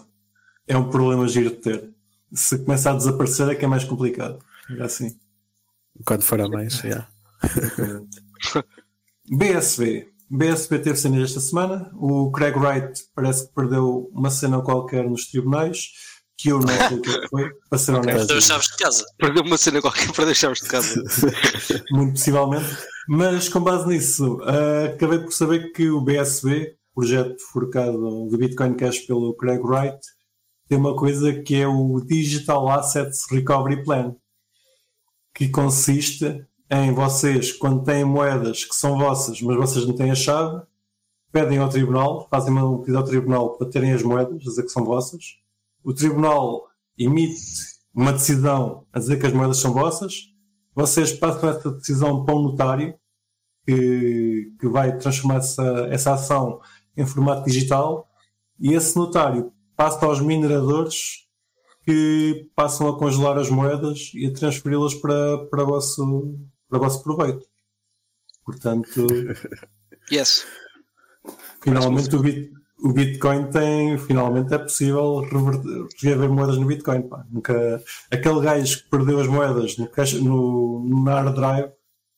é 0.66 0.76
um 0.76 0.88
problema 0.88 1.26
giro 1.28 1.50
de 1.50 1.56
ter. 1.56 1.90
Se 2.32 2.58
começar 2.58 2.92
a 2.92 2.96
desaparecer 2.96 3.48
é 3.48 3.54
que 3.54 3.64
é 3.64 3.68
mais 3.68 3.84
complicado. 3.84 4.38
É 4.78 4.82
assim. 4.82 5.16
Quando 6.04 6.22
for 6.22 6.40
a 6.40 6.48
mais, 6.48 6.74
já. 6.74 7.06
BSB. 9.30 10.08
BSB 10.30 10.78
teve 10.80 10.96
cenas 10.96 11.30
esta 11.30 11.40
semana. 11.40 11.90
O 11.94 12.30
Craig 12.32 12.56
Wright 12.56 13.04
parece 13.14 13.46
que 13.46 13.54
perdeu 13.54 14.10
uma 14.12 14.30
cena 14.30 14.60
qualquer 14.62 15.08
nos 15.08 15.26
tribunais. 15.26 15.90
Que 16.36 16.48
eu 16.48 16.58
não 16.58 16.66
sei 16.66 16.98
o 16.98 17.00
que 17.00 17.10
é 17.10 17.28
foi, 17.28 17.50
para 17.70 17.78
ser 17.78 17.92
honesto. 17.92 18.26
Perdeu 18.26 18.40
chaves 18.40 18.66
de 18.66 18.76
casa. 18.76 19.04
Perdeu 19.18 19.42
uma 19.44 19.56
cena 19.56 19.80
qualquer 19.80 20.10
para 20.12 20.34
chaves 20.34 20.60
de 20.60 20.68
casa. 20.68 21.02
Muito 21.92 22.14
possivelmente. 22.14 22.76
Mas 23.08 23.48
com 23.48 23.60
base 23.60 23.86
nisso, 23.86 24.38
uh, 24.38 24.94
acabei 24.94 25.20
por 25.20 25.32
saber 25.32 25.70
que 25.72 25.88
o 25.90 26.00
BSB, 26.00 26.74
projeto 26.95 27.40
forcado 27.53 28.28
do 28.28 28.38
Bitcoin 28.38 28.74
Cash 28.74 29.01
pelo 29.01 29.34
Craig 29.34 29.61
Wright, 29.61 29.99
tem 30.68 30.78
uma 30.78 30.97
coisa 30.97 31.42
que 31.42 31.57
é 31.57 31.66
o 31.66 32.01
Digital 32.01 32.68
Assets 32.68 33.26
Recovery 33.30 33.82
Plan, 33.84 34.14
que 35.34 35.49
consiste 35.49 36.47
em 36.70 36.92
vocês, 36.92 37.53
quando 37.53 37.84
têm 37.84 38.05
moedas 38.05 38.64
que 38.64 38.74
são 38.74 38.97
vossas, 38.97 39.40
mas 39.42 39.57
vocês 39.57 39.86
não 39.86 39.95
têm 39.95 40.11
a 40.11 40.14
chave, 40.14 40.62
pedem 41.30 41.59
ao 41.59 41.68
tribunal, 41.68 42.28
fazem 42.30 42.55
um 42.55 42.78
pedido 42.78 42.99
ao 42.99 43.05
tribunal 43.05 43.57
para 43.57 43.68
terem 43.68 43.92
as 43.92 44.03
moedas, 44.03 44.34
a 44.34 44.38
dizer 44.38 44.62
que 44.62 44.70
são 44.70 44.84
vossas. 44.84 45.36
O 45.82 45.92
tribunal 45.92 46.68
emite 46.97 47.42
uma 47.92 48.12
decisão 48.12 48.86
a 48.92 48.99
dizer 48.99 49.18
que 49.18 49.26
as 49.26 49.32
moedas 49.32 49.59
são 49.59 49.72
vossas. 49.72 50.32
Vocês 50.74 51.12
passam 51.12 51.51
essa 51.51 51.70
decisão 51.72 52.24
para 52.24 52.34
um 52.34 52.42
notário 52.42 52.95
que, 53.66 54.53
que 54.59 54.68
vai 54.68 54.97
transformar 54.97 55.36
essa, 55.36 55.88
essa 55.90 56.14
ação 56.14 56.61
em 56.97 57.07
formato 57.07 57.45
digital 57.45 58.09
e 58.59 58.72
esse 58.72 58.97
notário 58.97 59.53
passa 59.76 60.07
aos 60.07 60.20
mineradores 60.20 61.24
que 61.84 62.49
passam 62.55 62.88
a 62.88 62.99
congelar 62.99 63.38
as 63.38 63.51
moedas 63.51 64.11
e 64.14 64.26
a 64.26 64.32
transferi-las 64.32 64.95
para, 64.95 65.47
para 65.47 65.62
o 65.62 65.66
vosso 65.66 66.38
para 66.68 66.78
vosso 66.78 67.03
proveito. 67.03 67.47
Portanto, 68.45 69.07
yes. 70.11 70.47
finalmente 71.61 72.14
o, 72.16 72.20
Bit, 72.20 72.53
o, 72.82 72.92
Bitcoin 72.92 73.51
tem, 73.51 73.99
finalmente 73.99 74.53
é 74.55 74.59
possível 74.59 75.20
reaver 76.03 76.30
moedas 76.30 76.57
no 76.57 76.66
Bitcoin. 76.66 77.03
Pá. 77.03 77.24
Nunca, 77.30 77.82
aquele 78.11 78.40
gajo 78.40 78.82
que 78.82 78.90
perdeu 78.90 79.20
as 79.20 79.26
moedas 79.26 79.76
no, 79.76 79.88
no, 80.22 80.84
no 80.88 81.05
hard 81.05 81.34
drive 81.34 81.70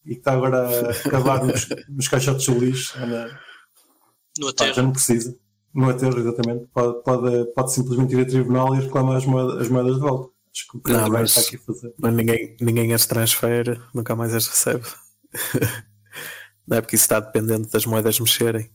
e 0.04 0.14
que 0.14 0.18
está 0.20 0.32
agora 0.32 0.68
a 0.68 0.90
acabar 0.90 1.44
nos, 1.44 1.68
nos 1.88 2.08
caixotes 2.08 2.46
de 2.46 2.58
lixo, 2.58 2.96
anda, 2.98 3.38
no 4.38 4.48
aterro. 4.48 4.74
já 4.74 4.82
não 4.82 4.92
precisa. 4.92 5.36
No 5.74 5.90
aterro, 5.90 6.18
exatamente. 6.18 6.66
Pode, 6.72 7.02
pode, 7.02 7.44
pode 7.54 7.72
simplesmente 7.72 8.14
ir 8.14 8.20
a 8.22 8.26
tribunal 8.26 8.74
e 8.74 8.80
reclamar 8.80 9.16
as 9.16 9.26
moedas, 9.26 9.62
as 9.62 9.68
moedas 9.68 9.94
de 9.94 10.00
volta. 10.00 10.36
Desculpa, 10.52 10.90
não, 10.90 11.10
mas, 11.10 11.36
está 11.36 11.42
aqui 11.42 11.56
a 11.56 11.58
fazer. 11.58 11.94
mas 11.98 12.14
ninguém, 12.14 12.56
ninguém 12.62 12.94
as 12.94 13.04
transfere, 13.04 13.78
nunca 13.92 14.16
mais 14.16 14.34
as 14.34 14.46
recebe. 14.46 14.84
não 16.66 16.78
é 16.78 16.80
porque 16.80 16.96
isso 16.96 17.04
está 17.04 17.20
dependente 17.20 17.70
das 17.70 17.84
moedas 17.84 18.18
mexerem. 18.18 18.70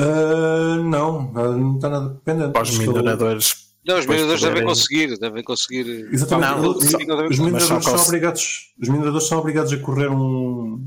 Uh, 0.00 0.82
não, 0.82 1.32
não 1.32 1.76
está 1.76 1.88
nada 1.88 2.08
dependente. 2.08 2.52
Para 2.52 2.62
os 2.62 2.76
mineradores. 2.76 3.66
Não, 3.86 3.98
os 4.00 4.06
mineradores 4.06 4.42
devem 4.42 4.64
conseguir, 4.64 5.18
devem 5.18 5.44
conseguir. 5.44 6.08
Exatamente. 6.12 6.60
Não, 6.60 6.70
os, 6.70 7.38
mineradores 7.38 7.84
são 7.84 7.94
obrigados, 7.94 8.74
os 8.82 8.88
mineradores 8.88 9.28
são 9.28 9.38
obrigados 9.38 9.72
a 9.72 9.78
correr 9.78 10.10
um. 10.10 10.84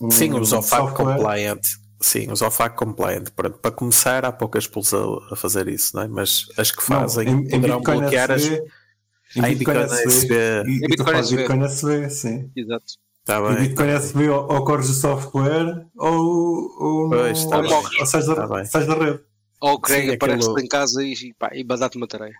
um 0.00 0.10
Sim, 0.12 0.32
os 0.34 0.52
OFAC 0.52 0.94
compliant. 0.94 1.60
Sim, 2.00 2.30
os 2.30 2.42
OFAC 2.42 2.76
compliant. 2.76 3.30
Para, 3.34 3.50
para 3.50 3.70
começar, 3.70 4.24
há 4.24 4.32
poucas 4.32 4.66
pools 4.66 4.92
a, 4.92 4.98
a, 5.32 5.36
fazer 5.36 5.68
isso, 5.68 5.96
não 5.96 6.02
é? 6.02 6.08
mas 6.08 6.46
as 6.56 6.70
que 6.70 6.82
fazem 6.82 7.26
não, 7.26 7.38
em, 7.40 7.48
poderão 7.48 7.78
em 7.80 7.82
bloquear 7.82 8.30
as. 8.30 8.44
Em 8.44 9.42
Bitcoin, 9.54 9.78
SB, 9.78 10.34
E, 10.66 10.84
e 10.84 10.88
Bitcoin, 10.88 11.16
SB. 11.18 11.36
Bitcoin 11.36 11.64
SB, 11.64 12.10
sim. 12.10 12.50
Exato. 12.54 12.84
Tá 13.24 13.40
bem. 13.40 13.52
E 13.52 13.68
Bitcoin 13.68 13.88
SB 13.88 14.28
ou, 14.28 14.52
ou 14.52 14.64
corres 14.64 14.88
o 14.88 14.94
software 14.94 15.86
ou, 15.96 16.70
ou, 16.78 17.10
pois, 17.10 17.44
tá 17.46 17.58
ou, 17.58 17.84
ou 17.98 18.06
sais, 18.06 18.26
da, 18.26 18.34
tá 18.46 18.64
sais 18.64 18.86
da 18.86 18.94
rede. 18.94 19.20
Ou 19.60 19.72
o 19.72 19.80
Craig 19.80 20.14
aparece 20.14 20.42
aquilo... 20.42 20.60
em 20.60 20.68
casa 20.68 21.02
e, 21.02 21.34
pá, 21.38 21.50
e 21.52 21.64
badate 21.64 21.96
uma 21.96 22.06
tarefa. 22.06 22.38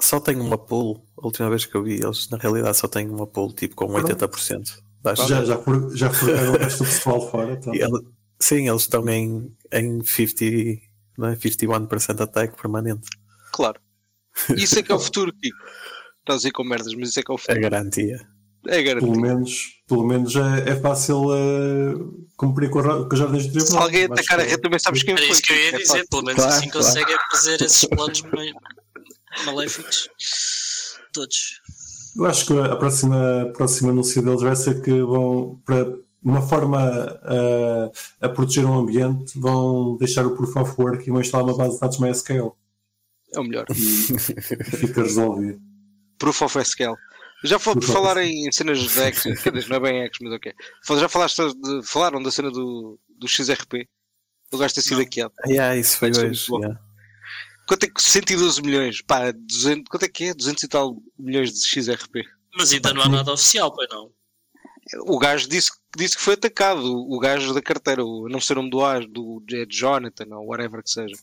Só 0.00 0.18
tenho 0.18 0.42
uma 0.42 0.58
pool, 0.58 1.04
a 1.16 1.24
última 1.24 1.48
vez 1.48 1.66
que 1.66 1.74
eu 1.76 1.84
vi 1.84 2.02
eles, 2.02 2.28
na 2.30 2.36
realidade 2.36 2.76
só 2.76 2.88
tenho 2.88 3.14
uma 3.14 3.26
pool 3.26 3.52
tipo 3.52 3.76
com 3.76 3.86
80%. 3.86 4.82
Baixo. 5.02 5.28
Já, 5.28 5.44
já, 5.44 5.60
já 5.92 6.10
foram 6.10 6.52
o 6.54 6.58
resto 6.58 6.82
do 6.82 6.90
pessoal 6.90 7.30
fora. 7.30 7.52
Então. 7.52 7.72
Sim, 8.44 8.68
eles 8.68 8.82
estão 8.82 9.08
em, 9.08 9.50
em 9.72 10.04
50, 10.04 10.82
não 11.16 11.28
é? 11.28 11.36
51% 11.36 12.20
attack 12.20 12.54
permanente. 12.60 13.08
Claro. 13.52 13.80
Isso 14.56 14.78
é 14.78 14.82
que 14.82 14.92
é 14.92 14.94
o 14.94 14.98
futuro, 15.00 15.32
Kiko. 15.32 15.56
Estás 16.20 16.44
aí 16.44 16.50
com 16.50 16.64
merdas, 16.64 16.92
mas 16.94 17.10
isso 17.10 17.20
é 17.20 17.22
que 17.22 17.30
é 17.30 17.34
o 17.34 17.38
futuro. 17.38 17.58
A 17.58 17.60
garantia. 17.62 18.26
É 18.66 18.82
garantido. 18.82 19.12
Pelo 19.12 19.22
menos, 19.22 19.60
pelo 19.86 20.06
menos 20.06 20.34
é, 20.36 20.70
é 20.70 20.76
fácil 20.80 21.24
uh, 21.26 22.26
cumprir 22.36 22.70
com, 22.70 22.78
a, 22.80 23.06
com 23.08 23.14
as 23.14 23.20
ordens 23.20 23.44
de 23.44 23.50
Se 23.52 23.58
tribunal. 23.66 23.82
alguém 23.82 24.04
Acho 24.04 24.12
atacar 24.14 24.40
a 24.40 24.42
que- 24.44 24.50
rede, 24.50 24.62
também 24.62 24.78
sabes 24.78 25.02
quem 25.02 25.12
Era 25.12 25.22
foi. 25.22 25.30
isso 25.32 25.42
que 25.42 25.52
eu 25.52 25.56
ia 25.56 25.68
É 25.68 25.72
dizer, 25.72 25.86
fácil. 25.86 26.06
pelo 26.08 26.22
menos 26.24 26.42
Claro, 26.42 26.56
assim 26.58 26.68
claro. 26.70 26.86
conseguem 26.86 27.16
fazer 27.30 27.62
esses 27.62 27.84
planos 27.86 28.22
maléficos. 29.44 30.08
Todos. 31.12 31.60
Eu 32.16 32.26
acho 32.26 32.46
que 32.46 32.58
a 32.58 32.76
próxima, 32.76 33.42
a 33.42 33.46
próxima 33.52 33.90
anúncio 33.90 34.22
deles 34.22 34.40
vai 34.42 34.56
ser 34.56 34.80
que 34.82 34.90
vão, 35.02 35.60
para 35.66 35.86
uma 36.24 36.40
forma 36.40 36.80
a, 36.80 38.26
a 38.26 38.28
proteger 38.30 38.64
o 38.64 38.72
ambiente, 38.72 39.38
vão 39.38 39.96
deixar 39.98 40.26
o 40.26 40.34
Proof 40.34 40.56
of 40.56 40.80
Work 40.80 41.06
e 41.06 41.10
vão 41.10 41.20
instalar 41.20 41.46
uma 41.46 41.56
base 41.56 41.74
de 41.74 41.80
dados 41.80 41.98
MySQL 41.98 42.56
É 43.34 43.40
o 43.40 43.44
melhor. 43.44 43.66
e 43.70 44.76
fica 44.76 45.02
resolvido. 45.02 45.60
Proof 46.18 46.42
of 46.42 46.58
SQL. 46.58 46.94
Já 47.44 47.58
foi 47.58 47.74
por 47.74 47.84
falar 47.84 48.16
em 48.22 48.50
cenas 48.50 48.78
de 48.78 48.88
X, 48.88 49.22
quer 49.42 49.52
dizer, 49.52 49.68
não 49.68 49.76
é 49.76 49.80
bem 49.80 50.02
X, 50.06 50.18
mas 50.22 50.32
ok. 50.32 50.52
Já 50.98 51.08
falaste 51.08 51.36
de, 51.36 51.86
falaram 51.86 52.22
da 52.22 52.30
cena 52.30 52.50
do, 52.50 52.98
do 53.18 53.28
XRP? 53.28 53.86
O 54.50 54.56
gajo 54.56 54.74
ter 54.74 54.82
sido 54.82 54.98
hackeado. 54.98 55.34
Yeah, 55.46 55.76
isso 55.76 55.98
foi 55.98 56.10
Isso 56.10 56.54
hoje. 56.54 56.64
yeah. 56.64 56.80
Quanto 57.66 57.84
é 57.84 57.88
que 57.88 58.02
112 58.02 58.62
milhões? 58.62 59.02
Pá, 59.02 59.30
200, 59.32 59.84
quanto 59.90 60.04
é 60.04 60.08
que 60.08 60.24
é? 60.24 60.34
200 60.34 60.62
e 60.62 60.68
tal 60.68 60.96
milhões 61.18 61.52
de 61.52 61.66
XRP. 61.66 62.22
Mas 62.56 62.72
ainda 62.72 62.92
não 62.94 63.02
há 63.02 63.08
nada 63.08 63.32
oficial, 63.32 63.72
pois 63.74 63.88
não. 63.90 64.10
O 65.06 65.18
gajo 65.18 65.48
disse, 65.48 65.70
disse 65.96 66.16
que 66.16 66.22
foi 66.22 66.34
atacado. 66.34 66.80
O, 66.84 67.16
o 67.16 67.18
gajo 67.18 67.52
da 67.54 67.62
carteira, 67.62 68.04
o, 68.04 68.28
não 68.28 68.40
sei 68.40 68.54
o 68.54 68.58
nome 68.58 68.70
do 68.70 68.80
gajo, 68.80 69.08
do 69.08 69.42
é 69.52 69.66
Jonathan 69.68 70.26
ou 70.36 70.46
whatever 70.48 70.82
que 70.82 70.90
seja. 70.90 71.14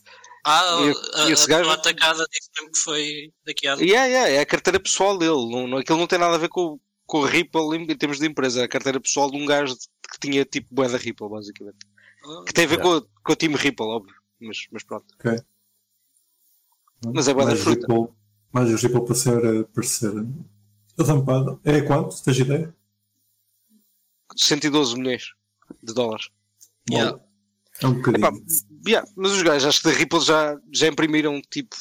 Ah, 0.44 0.78
E- 0.82 1.20
a, 1.22 1.30
esse 1.30 1.44
a, 1.44 1.56
gajo- 1.56 1.70
a 1.70 1.74
atacada 1.74 2.26
disse 2.32 2.50
mesmo 2.56 2.72
que 2.72 2.78
foi 2.80 3.32
hackeado. 3.46 3.82
Yeah, 3.82 4.06
yeah, 4.06 4.28
é 4.30 4.40
a 4.40 4.46
carteira 4.46 4.80
pessoal 4.80 5.16
dele. 5.18 5.50
Não, 5.50 5.66
não, 5.68 5.78
aquilo 5.78 5.98
não 5.98 6.06
tem 6.06 6.18
nada 6.18 6.34
a 6.34 6.38
ver 6.38 6.48
com, 6.48 6.78
com 7.06 7.24
a 7.24 7.28
Ripple 7.28 7.76
em, 7.76 7.82
em 7.82 7.96
termos 7.96 8.18
de 8.18 8.26
empresa. 8.26 8.60
É 8.60 8.64
a 8.64 8.68
carteira 8.68 9.00
pessoal 9.00 9.30
de 9.30 9.36
um 9.36 9.46
gajo 9.46 9.74
que 10.10 10.18
tinha 10.20 10.44
tipo 10.44 10.74
bué 10.74 10.88
da 10.88 10.98
Ripple, 10.98 11.28
basicamente. 11.28 11.78
Ah, 12.24 12.42
Que 12.46 12.52
tem 12.52 12.64
a 12.64 12.68
ver 12.68 12.78
Yeah. 12.80 13.00
com, 13.00 13.06
o- 13.06 13.22
com 13.24 13.32
o 13.32 13.36
time 13.36 13.54
Ripple, 13.56 13.86
óbvio. 13.86 14.14
Mas, 14.40 14.66
mas 14.72 14.82
pronto. 14.82 15.06
Mas 17.14 17.28
é 17.28 17.34
bué 17.34 17.46
da 17.46 17.56
fruta. 17.56 17.86
Ripple, 17.86 18.14
mais 18.52 18.70
o 18.72 18.76
Ripple 18.76 19.04
para 19.04 19.14
ser, 19.14 19.64
para 19.66 19.82
ser 19.82 20.12
rampado. 21.00 21.60
É 21.64 21.80
quanto? 21.82 22.20
Tens 22.22 22.38
ideia? 22.38 22.74
112 24.36 24.96
milhões 24.96 25.32
de 25.82 25.92
dólares. 25.94 26.28
Yeah. 26.90 27.18
É 27.80 27.86
um 27.86 27.94
bocadinho. 27.94 28.26
Epá, 28.26 28.36
Yeah, 28.86 29.08
mas 29.16 29.32
os 29.32 29.42
gajos, 29.42 29.68
acho 29.68 29.82
que 29.82 29.90
da 29.90 29.96
Ripple 29.96 30.20
já, 30.20 30.58
já 30.72 30.88
imprimiram 30.88 31.40
tipo. 31.50 31.76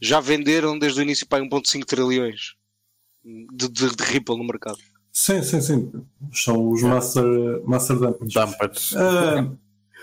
Já 0.00 0.20
venderam 0.20 0.78
desde 0.78 1.00
o 1.00 1.02
início 1.02 1.26
para 1.26 1.42
1,5 1.42 1.84
trilhões 1.84 2.54
de, 3.24 3.68
de, 3.68 3.96
de 3.96 4.04
Ripple 4.04 4.36
no 4.36 4.44
mercado. 4.44 4.78
Sim, 5.12 5.42
sim, 5.42 5.60
sim. 5.60 5.92
São 6.32 6.70
os 6.70 6.82
Master, 6.82 7.24
master 7.64 7.96
Dumpers. 7.96 8.34
Dumpers. 8.34 8.96
Ah, 8.96 9.48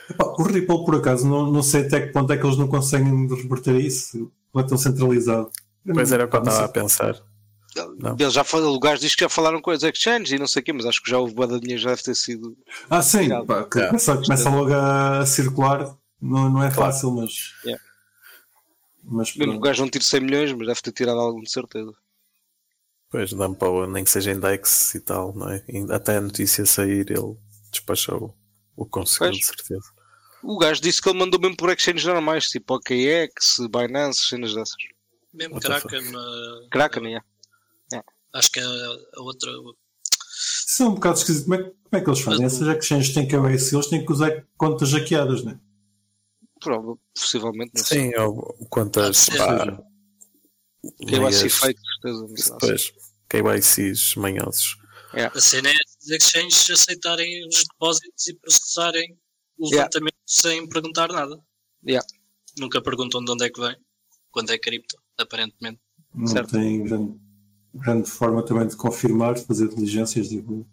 epá, 0.09 0.25
o 0.37 0.43
Ripple, 0.43 0.85
por 0.85 0.95
acaso, 0.95 1.27
não, 1.27 1.51
não 1.51 1.61
sei 1.61 1.85
até 1.85 2.01
que 2.01 2.13
ponto 2.13 2.31
é 2.31 2.37
que 2.37 2.45
eles 2.45 2.57
não 2.57 2.67
conseguem 2.67 3.27
reverter 3.27 3.75
isso. 3.75 4.31
Não 4.53 4.61
é 4.61 4.65
tão 4.65 4.77
centralizado. 4.77 5.51
Pois 5.93 6.11
era 6.11 6.25
o 6.25 6.27
que 6.27 6.35
eu 6.35 6.39
estava 6.39 6.65
a 6.65 6.69
pensar. 6.69 7.30
Não. 7.75 8.15
Eles 8.19 8.33
já 8.33 8.43
falam, 8.43 8.73
o 8.73 8.79
gajo 8.79 9.01
diz 9.01 9.15
que 9.15 9.23
já 9.23 9.29
falaram 9.29 9.61
com 9.61 9.71
as 9.71 9.81
exchanges 9.83 10.31
e 10.31 10.37
não 10.37 10.47
sei 10.47 10.61
o 10.61 10.65
quê, 10.65 10.73
mas 10.73 10.85
acho 10.85 11.01
que 11.01 11.09
já 11.09 11.17
houve 11.17 11.33
boa 11.33 11.47
de 11.47 11.59
dinheiro, 11.59 11.81
já 11.81 11.89
deve 11.91 12.03
ter 12.03 12.15
sido. 12.15 12.57
Ah, 12.89 13.01
sim. 13.01 13.29
Pá, 13.45 13.63
que 13.63 13.77
Yeah. 13.79 13.87
começa, 13.89 14.17
começa 14.17 14.49
logo 14.49 14.73
a, 14.73 15.25
circular. 15.25 15.95
Não, 16.21 16.49
não 16.49 16.63
é 16.63 16.69
Claro. 16.71 16.91
fácil, 16.91 17.11
mas. 17.11 17.53
Yeah. 17.63 17.81
Mas 19.03 19.35
Mesmo 19.35 19.53
que 19.53 19.57
o 19.57 19.61
gajo 19.61 19.81
não 19.83 19.89
tire 19.89 20.03
100 20.03 20.19
milhões, 20.21 20.51
mas 20.53 20.67
deve 20.67 20.81
ter 20.81 20.91
tirado 20.91 21.19
algum 21.19 21.41
de 21.41 21.49
certeza. 21.51 21.91
Pois, 23.09 23.31
dumpa 23.33 23.87
nem 23.87 24.03
que 24.03 24.09
seja 24.09 24.31
index 24.31 24.93
e 24.95 24.99
tal, 25.01 25.33
não 25.35 25.49
é? 25.49 25.63
Até 25.91 26.17
a 26.17 26.21
notícia 26.21 26.65
sair, 26.65 27.09
ele 27.09 27.35
despachou 27.71 28.35
o 28.75 28.85
conseguiu, 28.85 29.31
de 29.31 29.43
certeza. 29.45 29.81
O 30.43 30.57
gajo 30.57 30.81
disse 30.81 31.01
que 31.01 31.09
ele 31.09 31.19
mandou 31.19 31.39
mesmo 31.39 31.57
por 31.57 31.69
exchanges 31.71 32.05
normais, 32.05 32.45
tipo 32.47 32.75
OKX, 32.75 33.57
Binance, 33.69 34.21
cenas 34.27 34.53
dessas. 34.53 34.75
Mesmo 35.33 35.59
Kraken. 35.59 36.15
uh, 36.15 36.69
Kraken, 36.69 37.03
yeah. 37.05 37.25
Acho 38.33 38.51
que 38.51 38.59
a, 38.59 38.65
a 39.17 39.21
outra. 39.21 39.51
Isso 40.67 40.83
é 40.83 40.85
um 40.85 40.93
bocado 40.95 41.17
esquisito. 41.17 41.43
Como 41.45 41.55
é, 41.55 41.63
como 41.63 41.75
é 41.93 42.01
que 42.01 42.09
eles 42.09 42.19
fazem? 42.21 42.45
Essas 42.45 42.67
exchanges 42.67 43.13
têm 43.13 43.27
KYC, 43.27 43.75
eles 43.75 43.87
têm 43.87 44.05
que 44.05 44.11
usar 44.11 44.47
contas 44.57 44.91
hackeadas, 44.93 45.43
não 45.43 45.51
é? 45.51 45.59
Prova, 46.59 46.95
possivelmente, 47.13 47.71
não 47.75 47.83
sei. 47.83 48.11
Sim, 48.11 48.15
ou 48.17 48.67
quantas. 48.69 49.29
Ah, 49.31 49.37
pá, 49.37 49.83
KYC 51.07 51.49
fake, 51.49 51.79
certeza. 52.01 52.57
Pois, 52.59 52.93
KYCs 53.29 54.15
manhosos. 54.15 54.77
A 55.13 55.39
cena 55.41 55.69
é 55.69 55.73
os 55.73 56.09
exchanges 56.09 56.69
aceitarem 56.69 57.45
os 57.47 57.63
depósitos 57.65 58.27
e 58.27 58.33
processarem 58.35 59.17
o 59.57 59.65
Yeah. 59.67 59.77
levantamento 59.83 60.15
sem 60.25 60.67
perguntar 60.69 61.09
nada. 61.11 61.37
Yeah. 61.85 62.07
Nunca 62.57 62.81
perguntam 62.81 63.23
de 63.23 63.31
onde 63.31 63.45
é 63.45 63.49
que 63.49 63.59
vem, 63.59 63.75
quando 64.31 64.49
é 64.51 64.57
cripto, 64.57 64.97
aparentemente. 65.17 65.79
Não 66.13 66.27
Certo. 66.27 66.51
tem 66.51 66.83
grande, 66.83 67.19
grande 67.73 68.09
forma 68.09 68.43
também 68.45 68.67
de 68.67 68.75
confirmar, 68.75 69.33
de 69.35 69.43
fazer 69.45 69.67
diligências. 69.69 70.27
Tipo, 70.29 70.65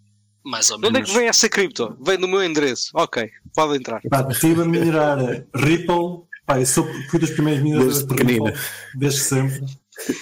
Mais 0.44 0.70
ou 0.70 0.78
De 0.78 0.86
onde 0.86 0.96
é 0.96 1.00
menos. 1.00 1.10
que 1.10 1.18
vem 1.18 1.28
essa 1.28 1.48
cripto? 1.48 1.96
Vem 2.04 2.18
do 2.18 2.26
meu 2.28 2.42
endereço. 2.42 2.90
Ok, 2.94 3.30
pode 3.54 3.76
entrar. 3.78 4.00
pá, 4.08 4.26
estive 4.30 4.62
a 4.62 4.64
minerar 4.64 5.18
Ripple. 5.54 6.26
Pá, 6.46 6.58
eu 6.60 6.66
sou, 6.66 6.86
fui 7.10 7.18
dos 7.18 7.30
primeiros 7.30 7.62
mineradores 7.62 7.98
Desde 8.02 8.08
de 8.08 8.14
pequenina. 8.24 8.50
Ripple, 8.50 8.62
desde 8.96 9.20
sempre. 9.20 9.66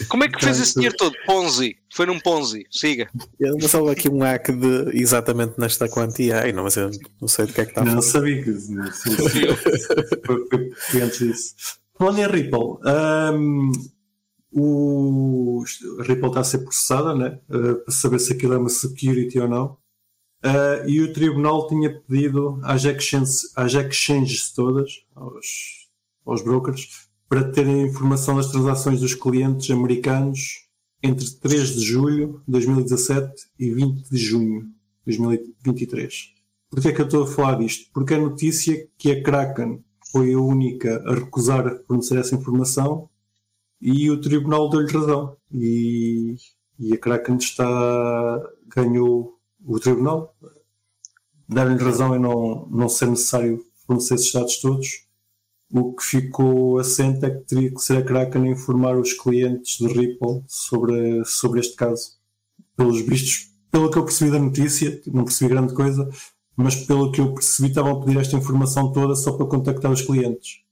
Como 0.08 0.24
é 0.24 0.28
que 0.28 0.32
fez 0.42 0.56
Portanto- 0.56 0.62
esse 0.64 0.74
dinheiro 0.74 0.96
todo? 0.96 1.14
Ponzi. 1.26 1.76
Foi 1.94 2.06
num 2.06 2.18
Ponzi. 2.18 2.64
Siga. 2.70 3.08
Mas 3.60 3.74
houve 3.74 3.92
aqui 3.92 4.08
um 4.08 4.20
hack 4.20 4.48
de 4.50 4.98
exatamente 4.98 5.54
nesta 5.58 5.86
quantia. 5.88 6.40
Ai, 6.40 6.50
não, 6.52 6.64
mas 6.64 6.76
eu 6.76 6.90
não 7.20 7.28
sei 7.28 7.44
do 7.46 7.52
que 7.52 7.60
é 7.60 7.64
que 7.66 7.70
está 7.72 7.84
não 7.84 8.00
sabia 8.02 8.42
que 8.42 8.52
foi, 10.24 10.48
foi- 10.48 10.70
foi 10.74 11.00
antes 11.02 11.18
disso. 11.18 11.54
Falando 11.98 12.18
em 12.18 12.26
Ripple, 12.26 12.58
hum, 13.34 13.70
o 14.52 15.62
a 15.98 16.02
Ripple 16.02 16.28
está 16.28 16.40
a 16.40 16.44
ser 16.44 16.58
processada 16.58 17.14
né, 17.14 17.40
uh, 17.48 17.76
para 17.84 17.92
saber 17.92 18.18
se 18.18 18.32
aquilo 18.32 18.54
é 18.54 18.58
uma 18.58 18.68
security 18.68 19.38
ou 19.38 19.48
não. 19.48 19.76
Uh, 20.44 20.88
e 20.88 21.00
o 21.02 21.12
tribunal 21.12 21.66
tinha 21.66 22.00
pedido 22.02 22.60
às 22.62 22.84
exchanges, 22.84 23.52
às 23.56 23.74
exchanges 23.74 24.52
todas, 24.52 25.04
aos, 25.14 25.88
aos 26.24 26.42
brokers, 26.42 27.08
para 27.28 27.50
terem 27.50 27.86
informação 27.86 28.36
das 28.36 28.50
transações 28.50 29.00
dos 29.00 29.14
clientes 29.14 29.70
americanos 29.70 30.66
entre 31.02 31.28
3 31.28 31.74
de 31.76 31.84
julho 31.84 32.42
de 32.46 32.52
2017 32.52 33.48
e 33.58 33.70
20 33.70 34.08
de 34.08 34.18
junho 34.18 34.62
de 35.06 35.18
2023. 35.18 36.36
Porquê 36.70 36.88
é 36.88 36.92
que 36.92 37.00
eu 37.00 37.06
estou 37.06 37.24
a 37.24 37.26
falar 37.26 37.58
disto? 37.58 37.90
Porque 37.92 38.14
a 38.14 38.18
notícia 38.18 38.88
que 38.98 39.10
a 39.10 39.22
Kraken 39.22 39.82
foi 40.12 40.34
a 40.34 40.38
única 40.38 41.02
a 41.06 41.14
recusar 41.14 41.66
a 41.66 41.78
fornecer 41.86 42.18
essa 42.18 42.34
informação 42.34 43.08
e 43.80 44.10
o 44.10 44.20
tribunal 44.20 44.68
deu-lhe 44.68 44.92
razão. 44.92 45.36
E, 45.52 46.36
e 46.78 46.94
a 46.94 46.98
Kraken 46.98 47.36
está, 47.36 48.42
ganhou 48.74 49.38
o 49.64 49.80
tribunal, 49.80 50.36
deram-lhe 51.48 51.82
razão 51.82 52.14
em 52.14 52.18
não, 52.18 52.66
não 52.70 52.88
ser 52.88 53.08
necessário 53.08 53.64
fornecer 53.86 54.14
esses 54.14 54.32
dados 54.32 54.60
todos. 54.60 55.06
O 55.72 55.94
que 55.94 56.04
ficou 56.04 56.78
assente 56.78 57.24
é 57.24 57.30
que 57.30 57.44
teria 57.44 57.74
que 57.74 57.80
ser 57.80 57.98
a 57.98 58.04
Kraken 58.04 58.44
a 58.44 58.52
informar 58.52 58.96
os 58.96 59.12
clientes 59.12 59.78
de 59.78 59.86
Ripple 59.88 60.44
sobre, 60.46 61.24
sobre 61.24 61.60
este 61.60 61.74
caso. 61.74 62.16
Pelos 62.76 63.00
vistos, 63.00 63.50
pelo 63.70 63.90
que 63.90 63.98
eu 63.98 64.04
percebi 64.04 64.30
da 64.30 64.38
notícia, 64.38 65.00
não 65.06 65.24
percebi 65.24 65.50
grande 65.50 65.74
coisa, 65.74 66.08
mas 66.56 66.76
pelo 66.76 67.10
que 67.10 67.20
eu 67.20 67.34
percebi 67.34 67.68
estavam 67.68 67.92
a 67.92 68.00
pedir 68.04 68.18
esta 68.18 68.36
informação 68.36 68.92
toda 68.92 69.14
só 69.16 69.32
para 69.32 69.46
contactar 69.46 69.90
os 69.90 70.02
clientes. 70.02 70.62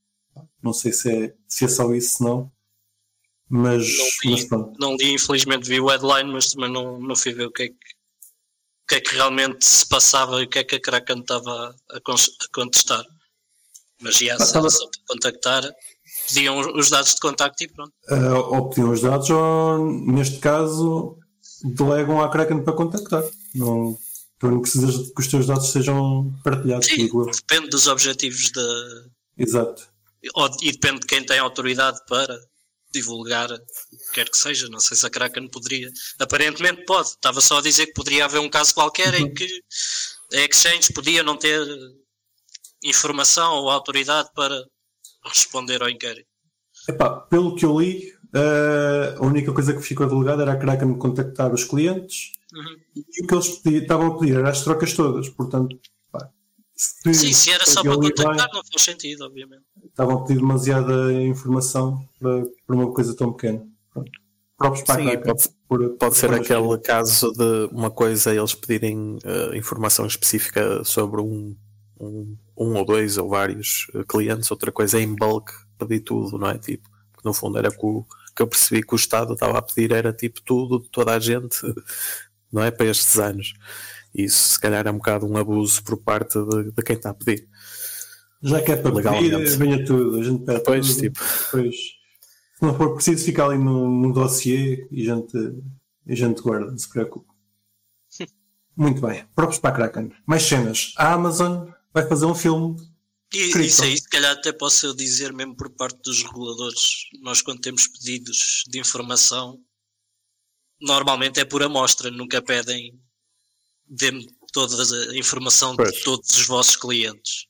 Não 0.62 0.72
sei 0.72 0.92
se 0.92 1.10
é, 1.10 1.34
se 1.46 1.64
é 1.64 1.68
só 1.68 1.92
isso, 1.92 2.22
não. 2.22 2.50
Mas, 3.56 3.86
Não 3.86 4.04
vi. 4.22 4.48
mas. 4.50 4.72
Não 4.80 4.96
li, 4.96 5.12
infelizmente 5.14 5.68
vi 5.68 5.78
o 5.80 5.86
headline, 5.88 6.32
mas 6.32 6.46
também 6.52 6.72
não, 6.72 6.98
não 7.00 7.14
fui 7.14 7.32
ver 7.32 7.46
o 7.46 7.52
que 7.52 7.62
é 7.62 7.68
que, 7.68 7.74
o 7.74 8.86
que 8.88 8.94
é 8.96 9.00
que 9.00 9.14
realmente 9.14 9.64
se 9.64 9.86
passava 9.88 10.42
e 10.42 10.44
o 10.44 10.48
que 10.48 10.58
é 10.58 10.64
que 10.64 10.74
a 10.74 10.80
Kraken 10.80 11.20
estava 11.20 11.72
a, 11.92 12.00
contestar. 12.52 13.04
Mas 14.02 14.16
já 14.18 14.36
se 14.38 14.44
estava- 14.46 14.68
contactar, 15.06 15.62
pediam 16.26 16.58
os 16.76 16.90
dados 16.90 17.14
de 17.14 17.20
contacto 17.20 17.62
e 17.62 17.68
pronto. 17.68 17.92
Ah, 18.08 18.38
ou 18.40 18.68
pediam 18.70 18.90
os 18.90 19.00
dados, 19.02 19.30
ou 19.30 19.78
neste 19.88 20.38
caso, 20.40 21.16
delegam 21.62 22.20
à 22.20 22.28
Kraken 22.28 22.64
para 22.64 22.74
contactar. 22.74 23.22
Não, 23.54 23.96
tu 24.40 24.48
não 24.50 24.60
precisas 24.62 24.96
que 25.12 25.20
os 25.20 25.28
teus 25.28 25.46
dados 25.46 25.68
sejam 25.70 26.34
partilhados, 26.42 26.88
Sim, 26.88 27.06
depende 27.06 27.68
dos 27.70 27.86
objetivos 27.86 28.50
da. 28.50 29.04
Exato. 29.38 29.86
ou- 30.34 30.50
E 30.60 30.72
depende 30.72 31.00
de 31.00 31.06
quem 31.06 31.24
tem 31.24 31.38
autoridade 31.38 32.00
para 32.08 32.36
divulgar, 32.94 33.48
quer 34.12 34.28
que 34.28 34.36
seja. 34.38 34.68
Não 34.68 34.80
sei 34.80 34.96
se 34.96 35.06
a 35.06 35.10
Kraken 35.10 35.48
poderia. 35.48 35.90
Aparentemente 36.18 36.84
pode. 36.84 37.08
Estava 37.08 37.40
só 37.40 37.58
a 37.58 37.62
dizer 37.62 37.86
que 37.86 37.92
poderia 37.92 38.24
haver 38.24 38.40
um 38.40 38.48
caso 38.48 38.74
qualquer 38.74 39.14
em 39.14 39.32
que 39.32 39.46
a 40.32 40.40
Exchange 40.40 40.92
podia 40.92 41.22
não 41.22 41.36
ter 41.36 41.60
informação 42.82 43.54
ou 43.54 43.70
autoridade 43.70 44.28
para 44.34 44.64
responder 45.26 45.82
ao 45.82 45.88
inquérito. 45.88 46.28
Epá, 46.88 47.10
pelo 47.10 47.56
que 47.56 47.64
eu 47.64 47.80
li, 47.80 48.12
ah, 48.34 49.16
a 49.18 49.24
única 49.24 49.52
coisa 49.52 49.74
que 49.74 49.82
ficou 49.82 50.06
delegada 50.06 50.42
era 50.42 50.52
a 50.52 50.58
Kraken 50.58 50.98
contactar 50.98 51.52
os 51.52 51.64
clientes 51.64 52.32
Uhum. 52.54 52.76
E 52.94 53.24
o 53.24 53.26
que 53.26 53.34
eles 53.34 53.48
pedi- 53.58 53.78
estavam 53.78 54.06
a 54.06 54.18
pedir 54.18 54.36
era 54.36 54.48
as 54.50 54.62
trocas 54.62 54.92
todas. 54.94 55.28
Portanto, 55.28 55.76
se 56.76 57.14
Sim, 57.14 57.32
se 57.32 57.50
era 57.50 57.64
só 57.66 57.82
para 57.82 57.94
contactar, 57.94 58.48
não 58.52 58.62
faz 58.64 58.82
sentido, 58.82 59.24
obviamente. 59.24 59.62
estavam 59.84 60.18
a 60.18 60.24
pedir 60.24 60.40
demasiada 60.40 61.12
informação 61.12 62.06
para, 62.18 62.44
para 62.66 62.76
uma 62.76 62.92
coisa 62.92 63.14
tão 63.16 63.32
pequena. 63.32 63.64
Próprios 64.56 64.80
Sim, 64.80 65.04
Kraken, 65.04 65.22
pode, 65.22 65.48
por- 65.68 65.90
pode 65.96 66.16
ser 66.16 66.32
aquele 66.32 66.78
caso 66.78 67.32
de 67.32 67.68
uma 67.72 67.90
coisa 67.90 68.34
eles 68.34 68.54
pedirem 68.54 69.18
eh, 69.24 69.56
informação 69.56 70.06
específica 70.06 70.84
sobre 70.84 71.20
um, 71.20 71.56
um, 72.00 72.36
um 72.56 72.74
ou 72.76 72.84
dois 72.84 73.18
ou 73.18 73.28
vários 73.28 73.86
eh, 73.94 74.04
clientes, 74.08 74.50
outra 74.50 74.70
coisa 74.70 74.98
é 74.98 75.02
em 75.02 75.14
bulk 75.14 75.52
pedir 75.78 76.00
tudo, 76.00 76.38
não 76.38 76.48
é? 76.48 76.58
Tipo, 76.58 76.88
que 77.18 77.24
no 77.24 77.34
fundo 77.34 77.58
era 77.58 77.70
que, 77.70 77.84
o, 77.84 78.04
que 78.34 78.42
eu 78.42 78.46
percebi 78.46 78.82
que 78.82 78.94
o 78.94 78.96
Estado 78.96 79.34
estava 79.34 79.58
a 79.58 79.62
pedir 79.62 79.92
era 79.92 80.12
tipo 80.12 80.40
tudo, 80.42 80.80
de 80.80 80.88
toda 80.88 81.14
a 81.14 81.18
gente, 81.18 81.58
não 82.52 82.62
é? 82.62 82.70
Para 82.70 82.86
estes 82.86 83.18
anos. 83.18 83.54
Isso 84.14 84.50
se 84.54 84.60
calhar 84.60 84.86
é 84.86 84.90
um 84.90 84.96
bocado 84.98 85.26
um 85.26 85.36
abuso 85.36 85.82
por 85.82 85.96
parte 85.96 86.38
de, 86.38 86.70
de 86.70 86.82
quem 86.82 86.96
está 86.96 87.10
a 87.10 87.14
pedir. 87.14 87.48
Já 88.42 88.62
que 88.62 88.72
é 88.72 88.76
para 88.76 88.90
pedir, 88.92 89.08
Legalmente. 89.08 89.56
venha 89.56 89.84
tudo. 89.84 90.18
A 90.20 90.22
gente 90.22 90.44
pede 90.44 90.58
Depois, 90.58 90.86
tudo. 90.88 91.00
tipo, 91.00 91.20
Depois, 91.44 91.74
se 91.76 92.62
não 92.62 92.76
for 92.76 92.94
preciso, 92.94 93.24
fica 93.24 93.44
ali 93.44 93.58
no, 93.58 93.90
no 93.90 94.12
dossiê 94.12 94.86
e 94.90 95.10
a 95.10 95.14
gente, 95.16 95.36
a 96.08 96.14
gente 96.14 96.42
guarda, 96.42 96.70
não 96.70 96.78
se 96.78 96.88
preocupe. 96.88 97.26
Muito 98.76 99.00
bem. 99.00 99.26
Próprios 99.34 99.58
para 99.58 99.70
a 99.70 99.74
Kraken. 99.74 100.12
Mais 100.26 100.42
cenas. 100.42 100.92
A 100.96 101.12
Amazon 101.14 101.68
vai 101.92 102.06
fazer 102.06 102.26
um 102.26 102.34
filme. 102.34 102.76
E 103.32 103.50
Cripto. 103.50 103.60
isso 103.62 103.82
aí, 103.82 103.96
se 103.98 104.08
calhar, 104.08 104.32
até 104.32 104.52
posso 104.52 104.86
eu 104.86 104.94
dizer, 104.94 105.32
mesmo 105.32 105.56
por 105.56 105.68
parte 105.70 105.98
dos 106.04 106.22
reguladores, 106.22 106.80
nós, 107.20 107.42
quando 107.42 107.60
temos 107.60 107.88
pedidos 107.88 108.62
de 108.68 108.78
informação, 108.78 109.58
normalmente 110.80 111.40
é 111.40 111.44
por 111.44 111.62
amostra, 111.62 112.10
nunca 112.12 112.40
pedem 112.40 112.96
dê-me 113.86 114.26
toda 114.52 115.10
a 115.10 115.16
informação 115.16 115.72
de 115.72 115.76
Pois. 115.84 116.02
todos 116.02 116.30
os 116.30 116.46
vossos 116.46 116.76
clientes. 116.76 117.46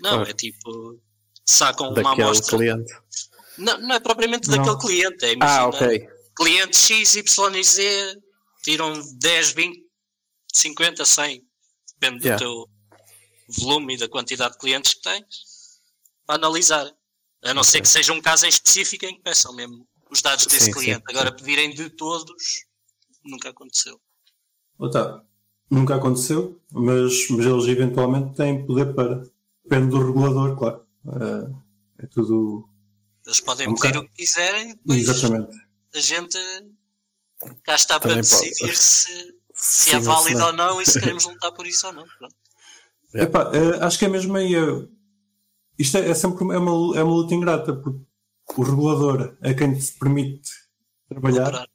Não, 0.00 0.22
é 0.22 0.32
tipo, 0.32 1.00
sacam 1.46 1.88
uma 1.88 1.94
daquele 1.94 2.22
amostra. 2.22 2.56
cliente. 2.56 2.92
Não, 3.58 3.78
não 3.80 3.94
é 3.94 4.00
propriamente 4.00 4.48
Não. 4.48 4.56
daquele 4.56 4.78
cliente, 4.78 5.24
é 5.24 5.32
imagina, 5.32 5.62
Ah, 5.62 5.68
ok. 5.68 6.08
cliente 6.36 6.76
X, 6.76 7.14
Y 7.16 7.56
e 7.56 7.64
Z, 7.64 8.16
tiram 8.62 9.00
10, 9.18 9.52
20, 9.52 9.82
50, 10.52 11.04
100, 11.04 11.42
depende 12.00 12.24
Yeah. 12.26 12.44
do 12.44 12.66
teu 12.66 12.70
volume 13.58 13.94
e 13.94 13.98
da 13.98 14.08
quantidade 14.08 14.52
de 14.54 14.58
clientes 14.58 14.94
que 14.94 15.02
tens, 15.02 15.26
para 16.26 16.36
analisar. 16.36 16.90
A 17.42 17.54
não 17.54 17.62
ser 17.64 17.78
Ok. 17.78 17.82
que 17.82 17.88
seja 17.88 18.12
um 18.12 18.20
caso 18.20 18.44
em 18.46 18.48
específico 18.50 19.04
em 19.06 19.14
que 19.16 19.22
peçam 19.22 19.54
mesmo 19.54 19.86
os 20.10 20.20
dados 20.22 20.44
desse 20.46 20.66
Sim, 20.66 20.72
sim, 20.72 20.78
cliente. 20.78 20.98
sim. 21.06 21.14
Agora, 21.16 21.32
pedirem 21.34 21.70
de 21.74 21.88
todos, 21.90 22.64
nunca 23.24 23.48
aconteceu. 23.50 24.00
Outra, 24.78 25.24
nunca 25.70 25.94
aconteceu, 25.94 26.60
mas, 26.72 27.28
mas 27.30 27.46
eles 27.46 27.66
eventualmente 27.66 28.34
têm 28.36 28.66
poder 28.66 28.94
para. 28.94 29.22
Depende 29.62 29.90
do 29.90 30.04
regulador, 30.04 30.56
claro. 30.56 30.84
Eh, 31.06 31.50
é 32.04 32.06
tudo. 32.06 32.68
Eles 33.24 33.40
podem 33.40 33.68
Um 33.68 33.74
pedir 33.74 33.98
o 33.98 34.02
que 34.08 34.14
quiserem, 34.14 34.74
depois 34.74 35.08
Exatamente. 35.08 35.56
a 35.94 36.00
gente 36.00 36.38
cá 37.62 37.74
está 37.74 38.00
para 38.00 38.10
Também 38.10 38.28
pode. 38.28 38.48
decidir 38.48 38.76
se, 38.76 39.12
se 39.54 39.90
Sim 39.90 39.96
é 39.96 40.00
se 40.00 40.06
válido 40.06 40.44
ou 40.44 40.52
não 40.52 40.80
e 40.80 40.86
se 40.86 40.98
queremos 41.00 41.24
lutar 41.24 41.52
por 41.52 41.66
isso 41.66 41.86
ou 41.86 41.92
não. 41.92 42.04
Yeah. 43.14 43.28
Epá, 43.30 43.50
eh, 43.54 43.84
acho 43.84 43.98
que 43.98 44.04
é 44.06 44.08
mesmo 44.08 44.36
aí. 44.36 44.54
eh, 44.54 44.88
isto 45.78 45.96
é, 45.98 46.10
é 46.10 46.14
sempre 46.14 46.42
uma, 46.42 46.54
é 46.54 46.58
uma, 46.58 46.98
é 46.98 47.02
uma 47.02 47.14
luta 47.14 47.34
ingrata, 47.34 47.74
porque 47.74 48.00
o 48.56 48.62
regulador 48.62 49.36
é 49.40 49.54
quem 49.54 49.72
te 49.78 49.92
permite 49.92 50.50
trabalhar. 51.08 51.66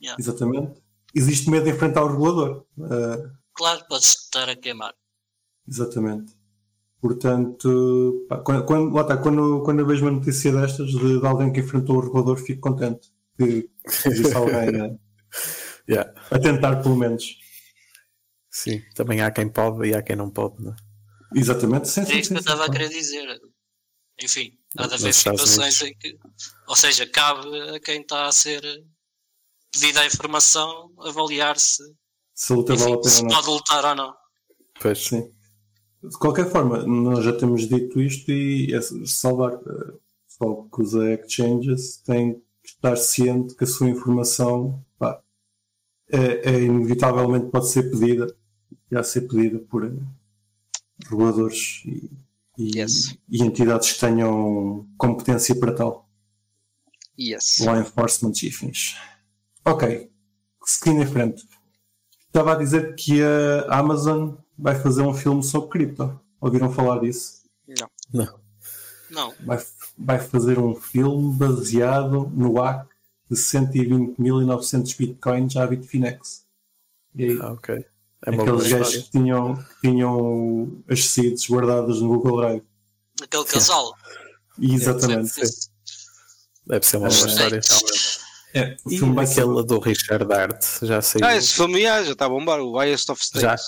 Yeah. 0.00 0.16
exatamente. 0.18 0.83
Existe 1.14 1.48
medo 1.50 1.64
de 1.64 1.70
enfrentar 1.70 2.02
o 2.04 2.08
regulador, 2.08 2.64
eh, 2.90 3.30
Claro, 3.54 3.84
podes 3.88 4.08
estar 4.24 4.48
a 4.48 4.56
queimar. 4.56 4.94
exatamente. 5.68 6.34
Portanto, 7.00 8.26
pá, 8.28 8.38
quando, 8.38 8.64
quando, 8.64 8.94
lá 8.94 9.02
está, 9.02 9.16
quando, 9.18 9.62
quando 9.62 9.80
eu 9.80 9.86
vejo 9.86 10.02
uma 10.04 10.10
notícia 10.12 10.50
destas 10.52 10.88
de, 10.90 11.20
de 11.20 11.26
alguém 11.26 11.52
que 11.52 11.60
enfrentou 11.60 11.96
o 11.96 12.00
regulador, 12.00 12.36
fico 12.38 12.60
contente 12.62 13.12
que 13.38 13.68
existe 14.06 14.34
alguém 14.34 14.80
a, 14.80 14.88
Yeah. 15.86 16.14
a 16.30 16.38
tentar, 16.38 16.82
pelo 16.82 16.96
menos. 16.96 17.36
Sim, 18.50 18.80
também 18.94 19.20
há 19.20 19.30
quem 19.30 19.48
pode 19.50 19.86
e 19.86 19.94
há 19.94 20.02
quem 20.02 20.16
não 20.16 20.30
pode, 20.30 20.62
não 20.62 20.72
é? 20.72 20.76
Exatamente, 21.36 21.88
sim, 21.88 22.00
É 22.02 22.06
sim, 22.06 22.18
isso 22.20 22.30
que 22.30 22.36
eu 22.36 22.40
estava 22.40 22.64
a 22.64 22.70
querer 22.70 22.88
dizer. 22.88 23.38
Enfim, 24.22 24.56
há 24.78 24.86
de 24.86 24.94
haver 24.94 25.12
situações 25.12 25.82
em 25.82 25.94
que. 25.98 26.16
Ou 26.68 26.76
seja, 26.76 27.06
cabe 27.06 27.46
a 27.76 27.80
quem 27.80 28.00
está 28.00 28.26
a 28.26 28.32
ser 28.32 28.62
pedida 29.74 30.00
a 30.00 30.06
informação 30.06 30.90
avaliar 31.00 31.58
se, 31.58 31.82
Se 32.34 32.52
a 32.52 32.56
luta 32.56 32.74
vale 32.76 32.92
a 32.92 32.96
enfim, 32.96 33.02
pena 33.02 33.10
se 33.14 33.26
pode 33.26 33.46
lutar 33.48 33.84
ou 33.84 33.94
não. 33.94 34.14
Pois, 34.80 34.98
Sim. 35.06 35.30
De 36.02 36.18
qualquer 36.18 36.50
forma, 36.50 36.82
nós 36.86 37.24
já 37.24 37.32
temos 37.34 37.66
dito 37.68 37.98
isto 38.00 38.30
e 38.30 38.74
é 38.74 38.80
salvar. 39.06 39.54
eh, 39.54 39.56
O 39.56 40.00
pessoal 40.28 40.68
que 40.68 40.82
usa 40.82 41.12
exchanges 41.14 41.96
tem 42.04 42.34
que 42.34 42.68
estar 42.70 42.96
ciente 42.96 43.54
que 43.54 43.64
a 43.64 43.66
sua 43.66 43.88
informação 43.88 44.84
pá, 44.98 45.22
é, 46.10 46.50
é 46.50 46.62
inevitavelmente 46.62 47.50
pode 47.50 47.70
ser 47.70 47.84
pedida, 47.90 48.26
irá 48.90 49.02
ser 49.02 49.22
pedida 49.22 49.58
por 49.60 49.84
eh, 49.86 49.92
reguladores 51.08 51.82
e, 51.86 52.10
e, 52.58 52.78
Yes. 52.78 53.16
e 53.30 53.42
entidades 53.42 53.92
que 53.92 54.00
tenham 54.00 54.86
competência 54.98 55.54
para 55.58 55.72
tal. 55.74 56.08
Yes. 57.18 57.58
Law 57.60 57.78
enforcement 57.80 58.32
e 58.42 58.48
afins. 58.48 58.96
Ok, 59.64 60.10
seguindo 60.64 61.02
em 61.02 61.06
frente. 61.06 61.46
Estava 62.26 62.52
a 62.52 62.56
dizer 62.56 62.94
que 62.96 63.22
a 63.22 63.78
Amazon 63.78 64.34
vai 64.58 64.74
fazer 64.74 65.02
um 65.02 65.14
filme 65.14 65.42
sobre 65.42 65.68
cripto. 65.70 66.20
Ouviram 66.40 66.72
falar 66.72 67.00
disso? 67.00 67.42
não. 68.12 68.44
Não. 69.10 69.32
Vai, 69.46 69.64
vai 69.96 70.18
fazer 70.18 70.58
um 70.58 70.74
filme 70.74 71.32
baseado 71.34 72.30
no 72.34 72.54
hack 72.60 72.88
de 73.30 73.36
120.900 73.36 74.96
bitcoins 74.98 75.56
à 75.56 75.66
Bitfinex. 75.66 76.44
E 77.14 77.24
aí, 77.24 77.38
Ah, 77.40 77.52
ok. 77.52 77.86
É 78.26 78.30
aqueles 78.30 78.68
gajos 78.72 78.96
que 79.04 79.10
tinham, 79.10 79.54
que 79.54 79.80
tinham 79.82 80.82
as 80.88 81.04
seeds 81.06 81.48
guardadas 81.48 82.00
no 82.00 82.08
Google 82.08 82.38
Drive. 82.38 82.62
Aquele 83.22 83.44
casal. 83.44 83.94
Exatamente. 84.58 85.28
Sim. 85.46 85.68
Deve 86.66 86.86
ser 86.86 86.96
uma 86.96 87.08
boa 87.08 87.26
história. 87.26 87.60
É, 88.54 88.76
o 88.84 88.92
E 88.92 88.98
filme 88.98 89.20
aquele 89.20 89.64
do 89.64 89.78
Richard 89.80 90.24
Dart, 90.26 90.64
já 90.82 91.02
saiu. 91.02 91.26
Ah, 91.26 91.36
esse 91.36 91.52
filme 91.54 91.82
já 91.82 92.02
já 92.04 92.12
está 92.12 92.26
a 92.26 92.28
bombar, 92.28 92.60
o 92.60 92.78
Highest 92.78 93.10
of 93.10 93.20
já. 93.34 93.54
States. 93.56 93.64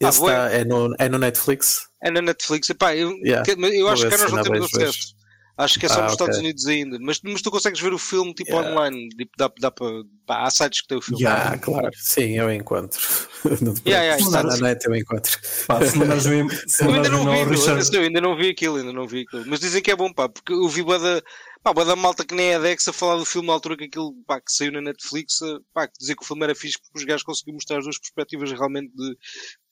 Esse 0.00 0.20
tá- 0.20 0.50
é, 0.50 0.64
no, 0.64 0.94
é 0.98 1.08
no 1.08 1.18
Netflix? 1.18 1.82
É 2.02 2.10
na 2.10 2.22
Netflix. 2.22 2.68
Epá, 2.70 2.94
eu, 2.96 3.10
Yeah. 3.24 3.44
eu 3.72 3.88
acho 3.88 4.08
que 4.08 4.16
nós 4.16 4.32
não 4.32 4.42
temos 4.42 4.74
acesso. 4.74 5.14
Acho 5.56 5.78
que 5.78 5.84
é 5.86 5.88
só 5.88 6.00
Ah, 6.00 6.02
nos 6.04 6.12
Estados 6.12 6.36
ok. 6.36 6.44
Unidos 6.46 6.66
ainda. 6.66 6.98
Mas, 7.00 7.20
mas 7.22 7.42
tu 7.42 7.50
consegues 7.50 7.78
ver 7.80 7.92
o 7.92 7.98
filme 7.98 8.32
tipo 8.34 8.50
Yeah. 8.50 8.70
online. 8.70 9.08
Tipo, 9.10 9.30
dá, 9.36 9.50
dá 9.60 9.70
para. 9.70 10.02
Pá, 10.26 10.46
há 10.46 10.50
sites 10.50 10.80
que 10.82 10.88
têm 10.88 10.98
o 10.98 11.02
filme. 11.02 11.22
Yeah. 11.22 11.52
Ah, 11.52 11.58
claro. 11.58 11.90
Sim, 11.94 12.38
eu 12.38 12.50
encontro. 12.50 13.00
Não 13.60 13.74
te 13.74 13.82
Yeah, 13.86 14.04
yeah, 14.04 14.22
está 14.22 14.42
na 14.42 14.56
net, 14.56 14.84
eu 14.86 14.94
encontro. 14.94 15.38
Pá, 15.66 15.80
se 15.84 15.92
se 16.68 16.84
Eu 16.84 16.94
ainda 16.94 17.10
não 17.10 17.24
vi, 17.24 17.44
Richard, 17.44 17.98
ainda 17.98 18.20
não 18.20 18.36
vi 18.36 18.50
aquilo, 18.50 18.76
ainda 18.76 18.92
não 18.92 19.06
vi 19.06 19.22
aquilo. 19.22 19.44
Mas 19.46 19.60
dizem 19.60 19.82
que 19.82 19.90
é 19.90 19.96
bom, 19.96 20.12
pá, 20.12 20.28
porque 20.28 20.52
eu 20.52 20.68
vi 20.68 20.82
bué 20.82 20.98
da, 20.98 21.20
pá, 21.62 21.72
bué 21.72 21.84
da 21.84 21.96
malta 21.96 22.24
que 22.24 22.34
nem 22.34 22.52
é 22.52 22.58
Dex 22.60 22.86
a 22.88 22.92
falar 22.92 23.16
do 23.16 23.24
filme 23.24 23.48
na 23.48 23.54
altura 23.54 23.76
que 23.76 23.84
aquilo, 23.84 24.14
pá, 24.26 24.40
que 24.40 24.52
saiu 24.52 24.72
na 24.72 24.80
Netflix, 24.80 25.40
pá, 25.74 25.86
que 25.86 25.98
dizer 25.98 26.14
que 26.14 26.22
o 26.22 26.26
filme 26.26 26.44
era 26.44 26.54
fixe 26.54 26.78
porque 26.80 26.98
os 26.98 27.04
gajos 27.04 27.24
conseguiram 27.24 27.56
mostrar 27.56 27.78
as 27.78 27.84
duas 27.84 27.98
perspectivas 27.98 28.52
realmente 28.52 28.92
de, 28.94 29.16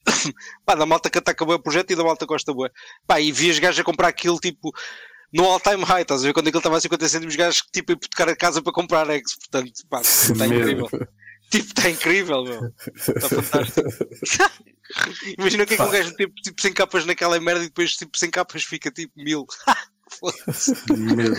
pá, 0.67 0.75
da 0.75 0.85
malta 0.85 1.09
que 1.09 1.19
ataca 1.19 1.45
bué 1.45 1.55
o 1.55 1.63
projeto 1.63 1.93
e 1.93 1.97
da 1.97 2.05
malta 2.05 2.27
que 2.27 2.33
gosta 2.33 2.53
bué. 2.53 2.71
Pá, 3.07 3.21
e 3.21 3.31
vi 3.33 3.51
os 3.51 3.59
gajos 3.59 3.81
a 3.81 3.85
comprar 3.85 4.09
aquilo, 4.09 4.39
tipo, 4.39 4.73
no 5.33 5.45
all-time 5.45 5.85
high, 5.85 6.03
estás 6.03 6.23
a 6.23 6.27
ver? 6.27 6.33
Quando 6.33 6.49
aquilo 6.49 6.61
estava 6.61 6.77
a 6.77 6.81
50 6.81 7.09
cêntimos, 7.09 7.35
os 7.35 7.39
gajos, 7.39 7.63
tipo, 7.73 7.93
a 7.93 7.95
hipotecar 7.95 8.29
a 8.29 8.37
casa 8.37 8.63
para 8.63 8.73
comprar 8.73 9.09
X, 9.11 9.37
portanto, 9.37 9.73
pá, 9.89 10.01
está 10.01 10.35
Mesmo. 10.47 10.55
incrível. 10.57 10.89
Tipo, 11.51 11.67
está 11.67 11.91
incrível, 11.91 12.45
meu. 12.45 12.73
Está 12.95 13.29
fantástico. 13.29 13.89
Imagina 15.39 15.65
o 15.65 15.67
que 15.67 15.75
é 15.75 15.77
que 15.77 15.83
um 15.83 15.91
gajo 15.91 16.15
tipo, 16.17 16.35
tipo 16.35 16.61
sem 16.61 16.73
capas 16.73 17.05
naquela 17.07 17.39
merda 17.41 17.63
e 17.65 17.69
depois 17.69 17.93
tipo 17.93 18.17
sem 18.19 18.31
capas 18.31 18.63
fica 18.65 18.91
tipo 18.91 19.13
mil. 19.17 19.47
Medo. 20.97 21.37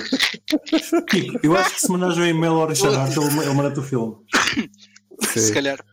Kiko, 1.10 1.40
eu 1.44 1.58
acho 1.58 1.76
que 1.76 1.82
se 1.82 1.92
mandares 1.92 2.18
um 2.18 2.26
e-mail 2.26 2.54
ao 2.54 2.68
Richard 2.68 2.96
ele, 3.12 3.40
ele 3.42 3.54
manda-te 3.54 3.80
o 3.80 3.84
filme. 3.84 4.16
Se 5.34 5.48
Sim. 5.48 5.54
calhar. 5.54 5.86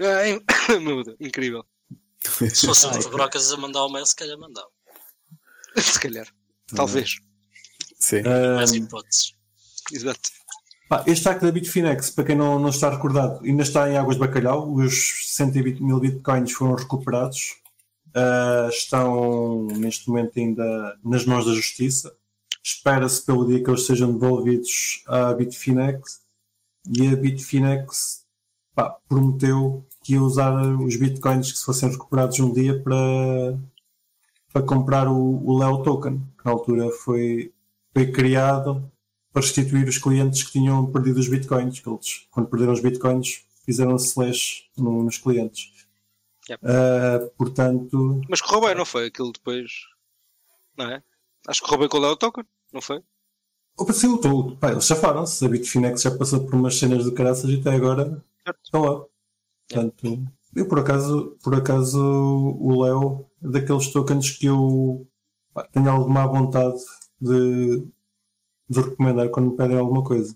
Ai, 0.00 0.40
meu 0.80 1.02
Deus, 1.02 1.16
incrível. 1.20 1.64
Se 2.52 2.66
fosse 2.66 2.86
o 2.86 3.10
Brocas 3.10 3.50
a 3.52 3.56
mandar 3.56 3.84
o 3.84 3.88
mail, 3.92 4.06
se 4.06 4.14
calhar 4.14 4.38
mandava. 4.38 4.68
Se 5.76 5.98
calhar. 5.98 6.26
Talvez. 6.74 7.16
Sim. 7.98 8.22
Mais 8.22 8.72
Ahm, 8.72 8.76
hipóteses. 8.76 9.34
Exato. 9.92 10.30
pá, 10.88 11.04
este 11.06 11.24
hack 11.28 11.40
da 11.40 11.52
Bitfinex, 11.52 12.10
para 12.10 12.24
quem 12.24 12.36
não, 12.36 12.58
não 12.58 12.68
está 12.70 12.90
recordado, 12.90 13.44
ainda 13.44 13.62
está 13.62 13.88
em 13.90 13.96
águas 13.96 14.16
de 14.16 14.20
bacalhau. 14.20 14.72
Os 14.74 15.32
120 15.34 15.80
mil 15.82 16.00
bitcoins 16.00 16.52
foram 16.52 16.74
recuperados. 16.74 17.56
Ah, 18.14 18.68
estão 18.70 19.66
neste 19.66 20.08
momento 20.08 20.38
ainda 20.38 20.98
nas 21.04 21.24
mãos 21.26 21.44
da 21.46 21.52
justiça. 21.52 22.12
Espera-se 22.64 23.24
pelo 23.24 23.46
dia 23.46 23.62
que 23.62 23.70
eles 23.70 23.86
sejam 23.86 24.12
devolvidos 24.12 25.02
à 25.06 25.32
Bitfinex. 25.34 26.20
E 26.98 27.06
a 27.08 27.16
Bitfinex 27.16 28.24
pá, 28.74 28.96
prometeu 29.08 29.86
que 30.02 30.14
ia 30.14 30.22
usar 30.22 30.52
os 30.80 30.96
bitcoins 30.96 31.52
que 31.52 31.58
se 31.58 31.64
fossem 31.64 31.90
recuperados 31.90 32.38
um 32.40 32.52
dia 32.52 32.80
para, 32.82 33.58
para 34.56 34.64
comprar 34.64 35.06
o, 35.06 35.44
o 35.44 35.58
Leo 35.58 35.82
Token, 35.82 36.18
que 36.18 36.44
na 36.46 36.52
altura 36.52 36.90
foi, 36.90 37.52
foi 37.92 38.10
criado 38.10 38.90
para 39.30 39.42
restituir 39.42 39.86
os 39.86 39.98
clientes 39.98 40.44
que 40.44 40.52
tinham 40.52 40.90
perdido 40.90 41.20
os 41.20 41.28
bitcoins. 41.28 41.78
Que 41.78 41.90
eles, 41.90 42.26
quando 42.30 42.48
perderam 42.48 42.72
os 42.72 42.80
bitcoins, 42.80 43.44
fizeram 43.66 43.96
slash 43.96 44.70
no, 44.74 45.02
nos 45.02 45.18
clientes. 45.18 45.86
Yep. 46.48 46.64
Uh, 46.64 47.30
portanto. 47.36 48.22
Mas 48.30 48.40
correu 48.40 48.62
bem, 48.62 48.74
não 48.74 48.86
foi? 48.86 49.08
Aquilo 49.08 49.30
depois. 49.30 49.70
Não 50.74 50.90
é? 50.90 51.02
Acho 51.46 51.60
que 51.60 51.66
correu 51.66 51.80
bem 51.80 51.88
com 51.90 51.98
o 51.98 52.00
Leo 52.00 52.16
Token, 52.16 52.44
não 52.72 52.80
foi? 52.80 53.02
Opa, 53.76 53.92
sim, 53.92 54.16
tô, 54.16 54.56
pá, 54.56 54.72
eles 54.72 54.86
chafaram-se. 54.86 55.44
A 55.44 55.48
Bitfinex 55.50 56.00
já 56.00 56.16
passou 56.16 56.46
por 56.46 56.54
umas 56.54 56.78
cenas 56.78 57.04
de 57.04 57.12
caraças 57.12 57.50
e 57.50 57.60
até 57.60 57.72
agora 57.72 58.24
estão 58.64 58.80
lá. 58.80 59.04
Portanto, 59.68 60.24
eu 60.56 60.66
por 60.66 60.80
acaso, 60.80 61.36
por 61.42 61.54
acaso 61.54 62.00
o 62.00 62.82
Leo 62.82 63.26
é 63.44 63.48
daqueles 63.48 63.92
tokens 63.92 64.30
que 64.30 64.46
eu 64.46 65.06
pá, 65.52 65.64
tenho 65.70 65.90
alguma 65.90 66.26
vontade 66.26 66.78
de, 67.20 67.86
de 68.68 68.80
recomendar 68.80 69.28
quando 69.28 69.50
me 69.50 69.56
pedem 69.56 69.78
alguma 69.78 70.02
coisa. 70.02 70.34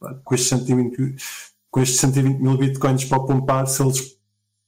Pá, 0.00 0.14
com, 0.24 0.34
estes 0.34 0.48
120, 0.50 1.14
com 1.70 1.80
estes 1.80 2.00
120 2.00 2.40
mil 2.40 2.58
bitcoins 2.58 3.04
para 3.04 3.20
pompar, 3.20 3.66
se 3.68 3.82
eles 3.82 4.18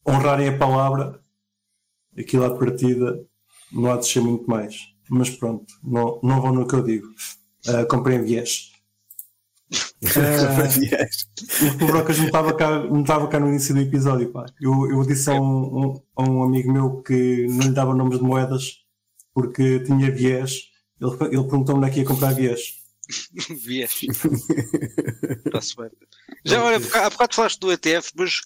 honrarem 0.09 0.49
a 0.49 0.59
palavra, 0.59 1.21
aquilo 2.17 2.45
à 2.45 2.57
partida 2.57 3.25
não 3.73 3.91
há 3.91 3.97
de 3.97 4.07
ser 4.07 4.21
muito 4.21 4.49
mais. 4.49 4.77
Mas 5.11 5.31
pronto, 5.31 5.75
não, 5.83 6.21
não 6.23 6.41
vão 6.41 6.53
no 6.53 6.69
que 6.69 6.75
eu 6.75 6.85
digo. 6.85 7.09
Uh, 7.67 7.87
comprei 7.89 8.19
viés. 8.19 8.72
Uh, 10.03 11.85
o 11.85 11.87
Brocas 11.87 12.19
não 12.19 12.27
estava 12.27 12.55
cá, 12.55 12.81
não 12.81 13.01
estava 13.01 13.29
cá 13.29 13.41
no 13.41 13.49
início 13.49 13.75
do 13.75 13.81
episódio. 13.81 14.31
Pá. 14.31 14.45
Eu, 14.61 14.91
eu 14.91 15.03
disse 15.07 15.31
a 15.31 15.35
um, 15.35 15.79
um, 15.79 16.03
a 16.17 16.23
um 16.23 16.43
amigo 16.43 16.73
meu 16.73 17.03
que 17.03 17.47
não 17.49 17.69
lhe 17.69 17.73
dava 17.73 17.95
nomes 17.95 18.19
de 18.19 18.25
moedas 18.25 18.83
porque 19.35 19.81
tinha 19.81 20.11
viés. 20.11 20.71
Ele, 21.01 21.13
ele 21.35 21.45
perguntou-me 21.45 21.81
onde 21.81 21.89
é 21.89 21.91
que 21.91 22.01
ia 22.01 22.05
comprar 22.05 22.35
viés. 22.35 22.61
viés. 23.65 24.01
Está-se 25.47 25.77
bem. 25.77 25.91
Já, 26.45 26.63
olha, 26.63 26.77
há 26.77 27.11
bocado 27.11 27.35
falaste 27.35 27.59
do 27.61 27.73
ETF, 27.73 28.11
mas 28.17 28.41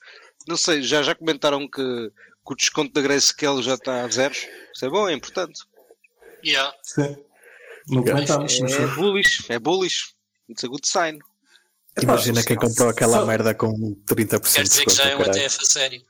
não 0.47 0.57
sei, 0.57 0.83
já, 0.83 1.03
já 1.03 1.15
comentaram 1.15 1.69
que, 1.69 1.83
que 1.83 2.53
o 2.53 2.55
desconto 2.55 2.93
da 2.93 3.01
Grayscale 3.01 3.63
já 3.63 3.75
está 3.75 4.05
a 4.05 4.09
zeros? 4.09 4.47
Isso 4.75 4.85
é 4.85 4.89
bom, 4.89 5.09
é 5.09 5.13
importante. 5.13 5.61
Yeah. 6.45 6.73
Sim. 6.83 7.17
Não 7.89 8.05
comentámos. 8.05 8.61
É, 8.61 8.83
é 8.83 8.87
bullish, 8.87 9.45
é 9.49 9.59
bullish. 9.59 10.16
It's 10.49 10.65
a 10.65 10.69
good 10.69 10.87
sign. 10.87 11.19
Imagina 12.03 12.43
quem 12.43 12.57
comprou 12.57 12.91
aquela 12.91 13.21
só... 13.21 13.27
merda 13.27 13.55
com 13.55 13.73
30% 14.07 14.55
Quer 14.55 14.63
dizer 14.65 14.85
que 14.85 14.95
já 14.95 15.05
é 15.05 15.17
um 15.17 15.23
ETF 15.23 15.59
a 15.61 15.65
sério. 15.65 16.03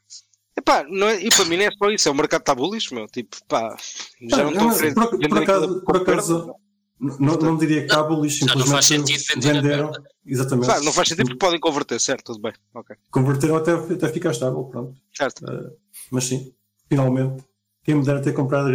Epá, 0.57 0.85
não 0.89 1.09
é, 1.09 1.23
e 1.23 1.29
para 1.29 1.45
mim 1.45 1.59
não 1.59 1.65
é 1.65 1.71
só 1.71 1.91
isso, 1.91 2.09
é 2.09 2.13
o 2.13 2.15
mercado 2.15 2.41
está 2.41 2.55
bullish, 2.55 2.93
meu. 2.93 3.07
Tipo, 3.07 3.37
pá, 3.47 3.77
já 4.23 4.39
não, 4.39 4.51
não 4.51 4.71
estou 4.73 4.95
por, 4.95 5.11
por, 5.11 5.29
por 5.29 5.43
acaso, 5.43 5.83
por 5.83 5.97
acaso 5.99 6.55
não, 6.99 7.37
não 7.37 7.57
diria 7.59 7.81
que 7.81 7.87
está 7.87 8.03
bullish, 8.03 8.39
simplesmente 8.39 8.67
não 8.67 8.73
faz 8.73 8.87
sentido 8.87 9.23
vender 9.35 9.53
venderam. 9.53 9.93
Exatamente. 10.25 10.85
Não 10.85 10.93
faz 10.93 11.09
sentido 11.09 11.27
porque 11.27 11.39
podem 11.39 11.61
converter, 11.61 12.01
certo? 12.01 12.33
Tudo 12.33 12.41
bem. 12.41 12.55
Okay. 12.75 12.97
Converteram 13.11 13.57
até, 13.57 13.73
até 13.73 14.09
ficar 14.09 14.31
estável, 14.31 14.65
pronto. 14.65 14.99
Certo. 15.15 15.45
Uh, 15.45 15.77
mas 16.11 16.25
sim, 16.25 16.55
finalmente, 16.89 17.45
quem 17.85 17.95
me 17.95 18.05
dera 18.05 18.23
ter 18.23 18.33
comprado 18.33 18.71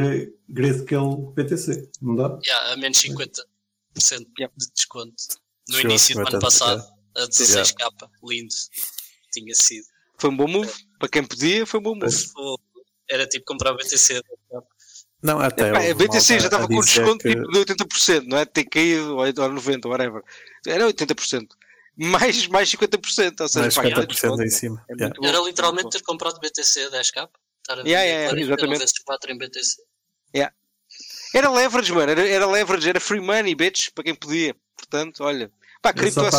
Grayscale 0.48 1.34
PTC, 1.36 1.90
não 2.02 2.16
dá? 2.16 2.40
Yeah, 2.46 2.74
a 2.74 2.78
menos 2.78 3.00
50% 3.00 3.42
yeah. 4.40 4.54
de 4.56 4.72
desconto. 4.74 5.41
No 5.72 5.78
Chegou 5.78 5.92
início 5.92 6.16
do 6.16 6.28
ano 6.28 6.40
passado, 6.40 6.84
a 7.16 7.22
16k, 7.22 7.80
yeah. 7.80 8.10
lindo. 8.24 8.54
Tinha 9.32 9.56
sido. 9.56 9.86
Foi 10.18 10.30
um 10.30 10.36
bom 10.36 10.48
move, 10.48 10.72
para 11.00 11.08
quem 11.08 11.24
podia, 11.24 11.66
foi 11.66 11.80
um 11.80 11.84
bom 11.84 11.96
move. 11.96 12.60
Era 13.10 13.26
tipo 13.26 13.46
comprar 13.46 13.74
BTC. 13.74 14.22
Não, 15.24 15.40
até. 15.40 15.70
É, 15.70 15.92
a 15.92 15.96
BTC 15.96 16.40
já 16.40 16.46
estava 16.46 16.68
com 16.68 16.80
desconto 16.80 17.20
que... 17.20 17.30
tipo 17.30 17.52
de 17.52 17.60
80%, 17.60 18.26
não 18.26 18.38
é? 18.38 18.46
Ter 18.46 18.66
caído 18.66 19.16
ou 19.16 19.24
90%, 19.24 19.86
whatever. 19.86 20.24
Era 20.68 20.86
80%. 20.88 21.48
Mais, 21.96 22.48
mais 22.48 22.70
50%, 22.70 23.42
ou 23.42 23.48
seja, 23.48 23.62
mais 23.62 23.76
50% 23.76 24.46
em 24.46 24.50
cima. 24.50 24.86
É 24.90 24.94
yeah. 24.94 25.16
Era 25.24 25.40
literalmente 25.40 25.90
ter 25.90 26.02
comprado 26.02 26.40
BTC 26.40 26.84
a 26.84 26.90
10k. 26.92 27.30
Estar 27.60 27.80
a 27.80 27.84
yeah, 27.84 28.04
yeah, 28.04 28.40
exatamente. 28.40 28.80
vezes 28.80 29.00
4 29.00 29.32
em 29.32 29.38
BTC. 29.38 29.82
Yeah. 30.36 30.54
Era 31.34 31.50
leverage, 31.50 31.92
mano. 31.94 32.12
Era, 32.12 32.28
era 32.28 32.46
leverage, 32.46 32.90
era 32.90 33.00
free 33.00 33.20
money, 33.22 33.56
bitch, 33.56 33.92
para 33.94 34.04
quem 34.04 34.16
podia. 34.16 34.56
Portanto, 34.76 35.24
olha. 35.24 35.52
Pá, 35.82 35.92
cripto, 35.94 36.22
é, 36.22 36.30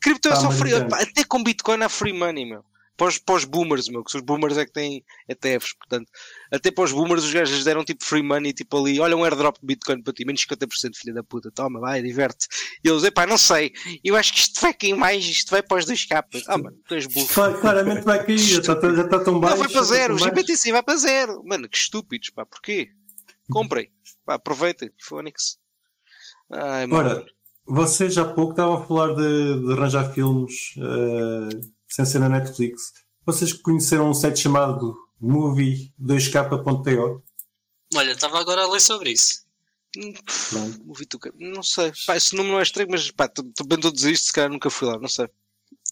cripto 0.00 0.28
é 0.28 0.36
só 0.36 0.50
free. 0.50 0.88
Pá, 0.88 1.02
até 1.02 1.24
com 1.24 1.42
Bitcoin 1.42 1.82
há 1.82 1.88
free 1.88 2.12
money, 2.12 2.46
meu. 2.46 2.64
Para 2.96 3.08
os, 3.08 3.18
para 3.18 3.34
os 3.34 3.44
boomers, 3.44 3.88
meu, 3.88 4.04
que 4.04 4.16
os 4.16 4.22
boomers 4.22 4.56
é 4.56 4.64
que 4.64 4.72
têm 4.72 5.04
ETFs, 5.28 5.72
portanto, 5.72 6.08
até 6.52 6.70
para 6.70 6.84
os 6.84 6.92
boomers 6.92 7.24
os 7.24 7.32
gajos 7.32 7.64
deram 7.64 7.84
tipo 7.84 8.04
free 8.04 8.22
money, 8.22 8.52
tipo 8.52 8.78
ali, 8.78 9.00
olha 9.00 9.16
um 9.16 9.24
airdrop 9.24 9.58
de 9.58 9.66
Bitcoin 9.66 10.00
para 10.00 10.12
ti, 10.12 10.24
menos 10.24 10.46
50%, 10.46 10.94
filha 10.94 11.12
da 11.12 11.24
puta, 11.24 11.50
toma, 11.50 11.80
vai, 11.80 12.00
diverte. 12.00 12.46
E 12.84 12.88
eles, 12.88 13.02
epá, 13.02 13.26
não 13.26 13.36
sei, 13.36 13.72
eu 14.04 14.14
acho 14.14 14.32
que 14.32 14.38
isto 14.38 14.60
vai 14.60 14.72
cair 14.72 14.94
mais, 14.94 15.24
isto 15.24 15.50
vai 15.50 15.60
para 15.60 15.78
os 15.78 15.86
dois 15.86 16.04
capas. 16.04 16.44
Ah, 16.46 16.56
mano, 16.56 16.78
tu 16.86 16.94
és 16.94 17.06
burro. 17.08 17.26
Claramente 17.60 18.02
vai 18.02 18.24
cair, 18.24 18.38
já 18.38 18.60
está, 18.60 18.94
já 18.94 19.02
está 19.02 19.18
tão 19.18 19.40
baixo. 19.40 19.56
Não, 19.56 19.64
vai 19.64 19.72
para 19.72 19.82
zero, 19.82 20.14
o 20.14 20.18
GBTC 20.18 20.70
vai 20.70 20.82
para 20.84 20.96
zero. 20.96 21.42
Mano, 21.44 21.68
que 21.68 21.76
estúpidos, 21.76 22.30
pá, 22.30 22.46
porquê? 22.46 22.92
Comprem, 23.50 23.90
pá, 24.24 24.34
aproveitem, 24.34 24.92
Phoenix. 25.00 25.58
Ai, 26.48 26.86
mano. 26.86 27.10
Ora, 27.10 27.26
vocês 27.66 28.16
há 28.18 28.24
pouco 28.24 28.52
estavam 28.52 28.74
a 28.74 28.86
falar 28.86 29.14
de, 29.14 29.60
de 29.60 29.72
arranjar 29.72 30.12
filmes 30.12 30.74
uh, 30.76 31.72
sem 31.88 32.04
ser 32.04 32.18
na 32.18 32.28
Netflix. 32.28 32.92
Vocês 33.26 33.52
conheceram 33.52 34.10
um 34.10 34.14
site 34.14 34.40
chamado 34.40 34.96
movie2k.to? 35.22 37.22
Olha, 37.94 38.12
estava 38.12 38.40
agora 38.40 38.62
a 38.62 38.70
ler 38.70 38.80
sobre 38.80 39.12
isso. 39.12 39.44
Movie 40.84 41.06
não 41.38 41.62
sei. 41.62 41.92
Pá, 42.06 42.16
esse 42.16 42.34
nome 42.34 42.50
não 42.50 42.58
é 42.58 42.62
estranho, 42.62 42.88
mas 42.90 43.10
pá, 43.12 43.28
também 43.28 43.76
estou 43.76 43.90
a 43.90 43.94
dizer 43.94 44.12
isto, 44.12 44.26
se 44.26 44.32
calhar 44.32 44.50
nunca 44.50 44.68
fui 44.68 44.88
lá, 44.88 44.98
não 44.98 45.08
sei. 45.08 45.28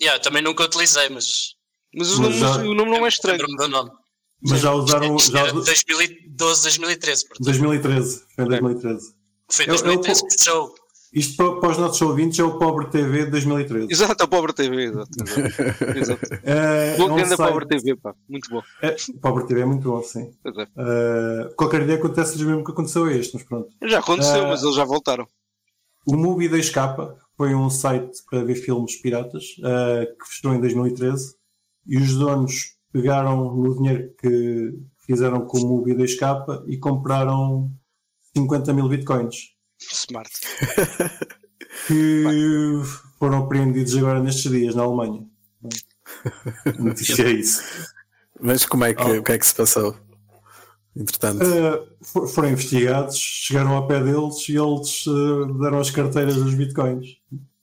Yeah, 0.01 0.23
também 0.23 0.43
nunca 0.43 0.65
utilizei, 0.65 1.09
mas. 1.09 1.55
Mas, 1.95 2.11
o, 2.13 2.23
nome, 2.23 2.39
já... 2.39 2.57
o 2.57 2.75
nome 2.75 2.91
não 2.91 3.05
é 3.05 3.09
estranho. 3.09 3.39
Do 3.39 3.69
nome. 3.69 3.91
Mas 4.43 4.61
já 4.61 4.73
usaram. 4.73 5.19
Já... 5.19 5.53
2012, 5.53 6.63
2013. 6.63 7.29
Portanto. 7.29 7.45
2013. 7.45 8.25
Foi 8.35 8.47
2013. 8.47 9.15
Foi 9.49 9.67
2013 9.67 10.21
eu, 10.21 10.27
eu, 10.27 10.29
que 10.29 10.43
fechou. 10.43 10.75
Isto 11.13 11.37
para, 11.37 11.61
para, 11.61 11.71
os 11.71 11.79
nossos 11.79 12.01
ouvintes 12.01 12.39
é 12.39 12.43
o 12.43 12.59
Pobre 12.59 12.87
TV 12.89 13.27
de 13.27 13.33
2013. 13.33 13.93
Exato, 13.93 14.23
é 14.23 14.25
o 14.25 14.29
Pobre 14.29 14.55
TV, 14.55 14.85
exato. 14.89 15.11
exato. 15.95 16.27
Bom 16.97 17.19
é 17.19 17.25
um 17.25 17.37
Pobre 17.37 17.67
TV, 17.67 17.97
pá, 17.97 18.15
muito 18.27 18.49
bom. 18.49 18.63
É, 18.81 18.97
Pobre 19.21 19.47
TV 19.47 19.61
é 19.61 19.65
muito 19.67 19.91
bom, 19.91 20.03
sim. 20.03 20.33
É. 20.45 20.63
Uh, 20.63 21.55
qualquer 21.55 21.85
dia 21.85 21.97
acontece 21.97 22.43
o 22.43 22.47
mesmo 22.47 22.65
que 22.65 22.73
aconteceu 22.73 23.05
a 23.05 23.13
este, 23.13 23.35
mas 23.35 23.43
pronto. 23.43 23.69
Já 23.83 23.99
aconteceu, 23.99 24.45
uh, 24.45 24.49
mas 24.49 24.63
eles 24.63 24.75
já 24.75 24.85
voltaram. 24.85 25.27
O 26.07 26.17
Movie 26.17 26.49
2K 26.49 27.15
foi 27.37 27.55
um 27.55 27.69
site 27.69 28.23
para 28.31 28.43
ver 28.45 28.55
filmes 28.55 28.97
piratas 28.97 29.45
uh, 29.59 30.19
que 30.19 30.29
fechou 30.29 30.55
em 30.55 30.61
2013 30.61 31.35
e 31.87 31.99
os 31.99 32.15
donos 32.15 32.77
pegaram 32.91 33.55
no 33.55 33.77
dinheiro 33.77 34.15
que 34.19 34.79
fizeram 35.07 35.45
com 35.47 35.59
o 35.59 35.69
Movie 35.69 35.95
2K 35.95 36.65
e 36.67 36.79
compraram 36.79 37.71
50 38.37 38.73
mil 38.73 38.89
bitcoins. 38.89 39.53
Smart. 39.91 40.31
que 41.87 42.25
foram 43.19 43.39
apreendidos 43.39 43.97
agora 43.97 44.23
nestes 44.23 44.51
dias 44.51 44.75
na 44.75 44.83
Alemanha. 44.83 45.27
Notícia 46.79 47.23
é 47.23 47.31
isso. 47.31 47.63
Mas 48.41 48.67
como 48.67 48.85
é 48.85 48.95
que, 48.95 49.03
oh. 49.03 49.21
o 49.21 49.23
que 49.23 49.33
é 49.33 49.39
que 49.39 49.47
se 49.47 49.55
passou? 49.55 49.97
Entretanto, 50.95 51.43
uh, 51.43 52.27
foram 52.29 52.51
investigados, 52.51 53.17
chegaram 53.17 53.73
ao 53.73 53.87
pé 53.87 54.03
deles 54.03 54.47
e 54.49 54.57
eles 54.57 55.07
uh, 55.07 55.59
deram 55.59 55.79
as 55.79 55.91
carteiras 55.91 56.35
dos 56.35 56.55
bitcoins. 56.55 57.17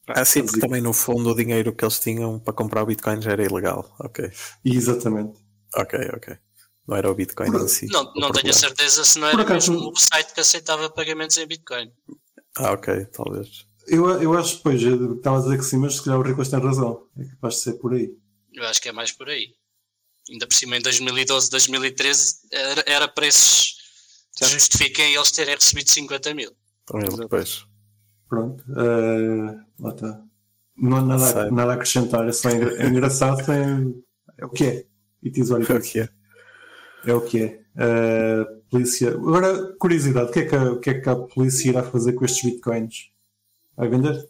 Ah, 0.07 0.25
sim, 0.25 0.43
porque 0.43 0.59
também 0.59 0.81
no 0.81 0.91
fundo 0.91 1.29
o 1.29 1.35
dinheiro 1.35 1.71
que 1.71 1.85
eles 1.85 1.99
tinham 1.99 2.39
para 2.39 2.53
comprar 2.53 2.81
o 2.81 2.85
bitcoin 2.87 3.21
já 3.21 3.31
era 3.31 3.43
ilegal. 3.43 3.95
Ok. 3.99 4.31
Exatamente. 4.65 5.37
Ok, 5.75 5.99
ok. 6.15 6.35
Não 6.89 6.97
era 6.97 7.11
o 7.11 7.13
Bitcoin 7.13 7.51
Por, 7.51 7.61
em 7.61 7.67
si. 7.67 7.85
Não, 7.85 8.11
não 8.15 8.31
tenho 8.31 8.49
a 8.49 8.53
certeza 8.53 9.03
se 9.03 9.19
não 9.19 9.27
era 9.27 9.43
acaso, 9.43 9.71
mesmo 9.71 9.91
o 9.91 9.95
site 9.95 10.33
que 10.33 10.39
aceitava 10.39 10.89
pagamentos 10.89 11.37
em 11.37 11.45
Bitcoin. 11.45 11.91
Ah, 12.57 12.71
ok, 12.71 13.05
talvez. 13.05 13.67
Eu, 13.85 14.09
eu 14.19 14.33
acho 14.33 14.57
que, 14.57 14.63
pois, 14.63 14.81
estava 14.81 15.37
a 15.37 15.41
dizer 15.41 15.57
que 15.59 15.63
sim, 15.65 15.77
mas 15.77 15.97
se 15.97 16.03
calhar 16.03 16.19
o 16.19 16.23
Ricos 16.23 16.49
tem 16.49 16.59
razão. 16.59 17.05
É 17.15 17.25
capaz 17.25 17.55
de 17.55 17.61
ser 17.61 17.73
por 17.73 17.93
aí. 17.93 18.11
Eu 18.51 18.63
acho 18.65 18.81
que 18.81 18.89
é 18.89 18.91
mais 18.91 19.11
por 19.11 19.29
aí. 19.29 19.53
Ainda 20.31 20.47
por 20.47 20.55
cima, 20.55 20.77
em 20.77 20.81
2012, 20.81 21.51
2013, 21.51 22.35
era, 22.51 22.83
era 22.87 23.07
preços 23.07 23.75
que 24.35 24.45
justifiquem 24.45 25.13
eles 25.13 25.29
terem 25.29 25.53
recebido 25.53 25.91
50 25.91 26.33
mil. 26.33 26.51
Depois. 27.19 27.65
Pronto. 28.27 28.63
Uh, 28.67 29.63
lá 29.79 29.91
está. 29.91 30.23
Não 30.75 30.97
há 30.97 31.01
nada, 31.03 31.51
nada 31.51 31.71
a 31.73 31.75
acrescentar, 31.75 32.27
é 32.27 32.31
só 32.31 32.49
engra, 32.49 32.81
é 32.81 32.87
engraçado. 32.87 33.41
É, 33.51 34.41
é 34.41 34.45
o 34.45 34.49
que 34.49 34.63
é. 34.63 34.85
E 35.21 35.29
diz, 35.29 35.51
olha, 35.51 35.65
é 35.71 35.75
o 35.75 35.81
que 35.81 35.99
é. 35.99 36.09
É 37.05 37.13
o 37.13 37.21
que 37.21 37.43
é. 37.43 37.59
Uh, 37.75 38.61
polícia. 38.69 39.11
Agora, 39.11 39.73
curiosidade, 39.77 40.29
o 40.29 40.33
que, 40.33 40.39
é 40.39 40.45
que 40.45 40.55
a, 40.55 40.71
o 40.71 40.79
que 40.79 40.89
é 40.89 41.01
que 41.01 41.09
a 41.09 41.15
polícia 41.15 41.69
irá 41.69 41.83
fazer 41.83 42.13
com 42.13 42.25
estes 42.25 42.43
bitcoins? 42.43 43.11
Vai 43.75 43.87
vender? 43.87 44.27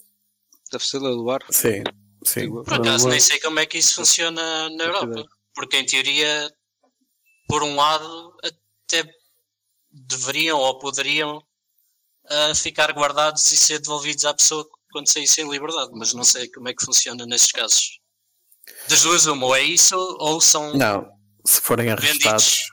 Deve 0.72 0.86
ser 0.86 1.00
levar. 1.00 1.40
Sim, 1.50 1.84
sim. 2.24 2.52
Por 2.52 2.74
acaso 2.74 3.10
nem 3.10 3.20
sei 3.20 3.40
como 3.40 3.60
é 3.60 3.66
que 3.66 3.78
isso 3.78 3.96
funciona 3.96 4.70
na 4.70 4.84
Europa. 4.84 5.26
porque 5.56 5.78
em 5.78 5.86
teoria, 5.86 6.54
por 7.48 7.64
um 7.64 7.76
lado, 7.76 8.38
até 8.44 9.12
deveriam 9.92 10.60
ou 10.60 10.78
poderiam 10.78 11.38
uh, 11.38 12.56
ficar 12.56 12.92
guardados 12.94 13.52
e 13.52 13.58
ser 13.58 13.80
devolvidos 13.80 14.26
à 14.26 14.34
pessoa 14.34 14.68
quando 14.92 15.08
saíssem 15.08 15.46
em 15.46 15.50
liberdade, 15.50 15.92
mas 15.94 16.14
não 16.14 16.24
sei 16.24 16.48
como 16.50 16.70
é 16.70 16.74
que 16.74 16.84
funciona 16.86 17.26
nesses 17.26 17.52
casos. 17.52 18.00
Das 18.88 19.02
duas, 19.02 19.26
uma, 19.26 19.48
ou 19.48 19.56
é 19.56 19.64
isso 19.64 19.96
ou 20.20 20.40
são. 20.40 20.74
Não, 20.76 21.10
se 21.46 21.62
forem 21.62 21.90
arrestados, 21.90 22.72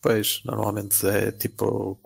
pois, 0.00 0.40
normalmente 0.44 1.06
é 1.06 1.30
tipo 1.32 1.98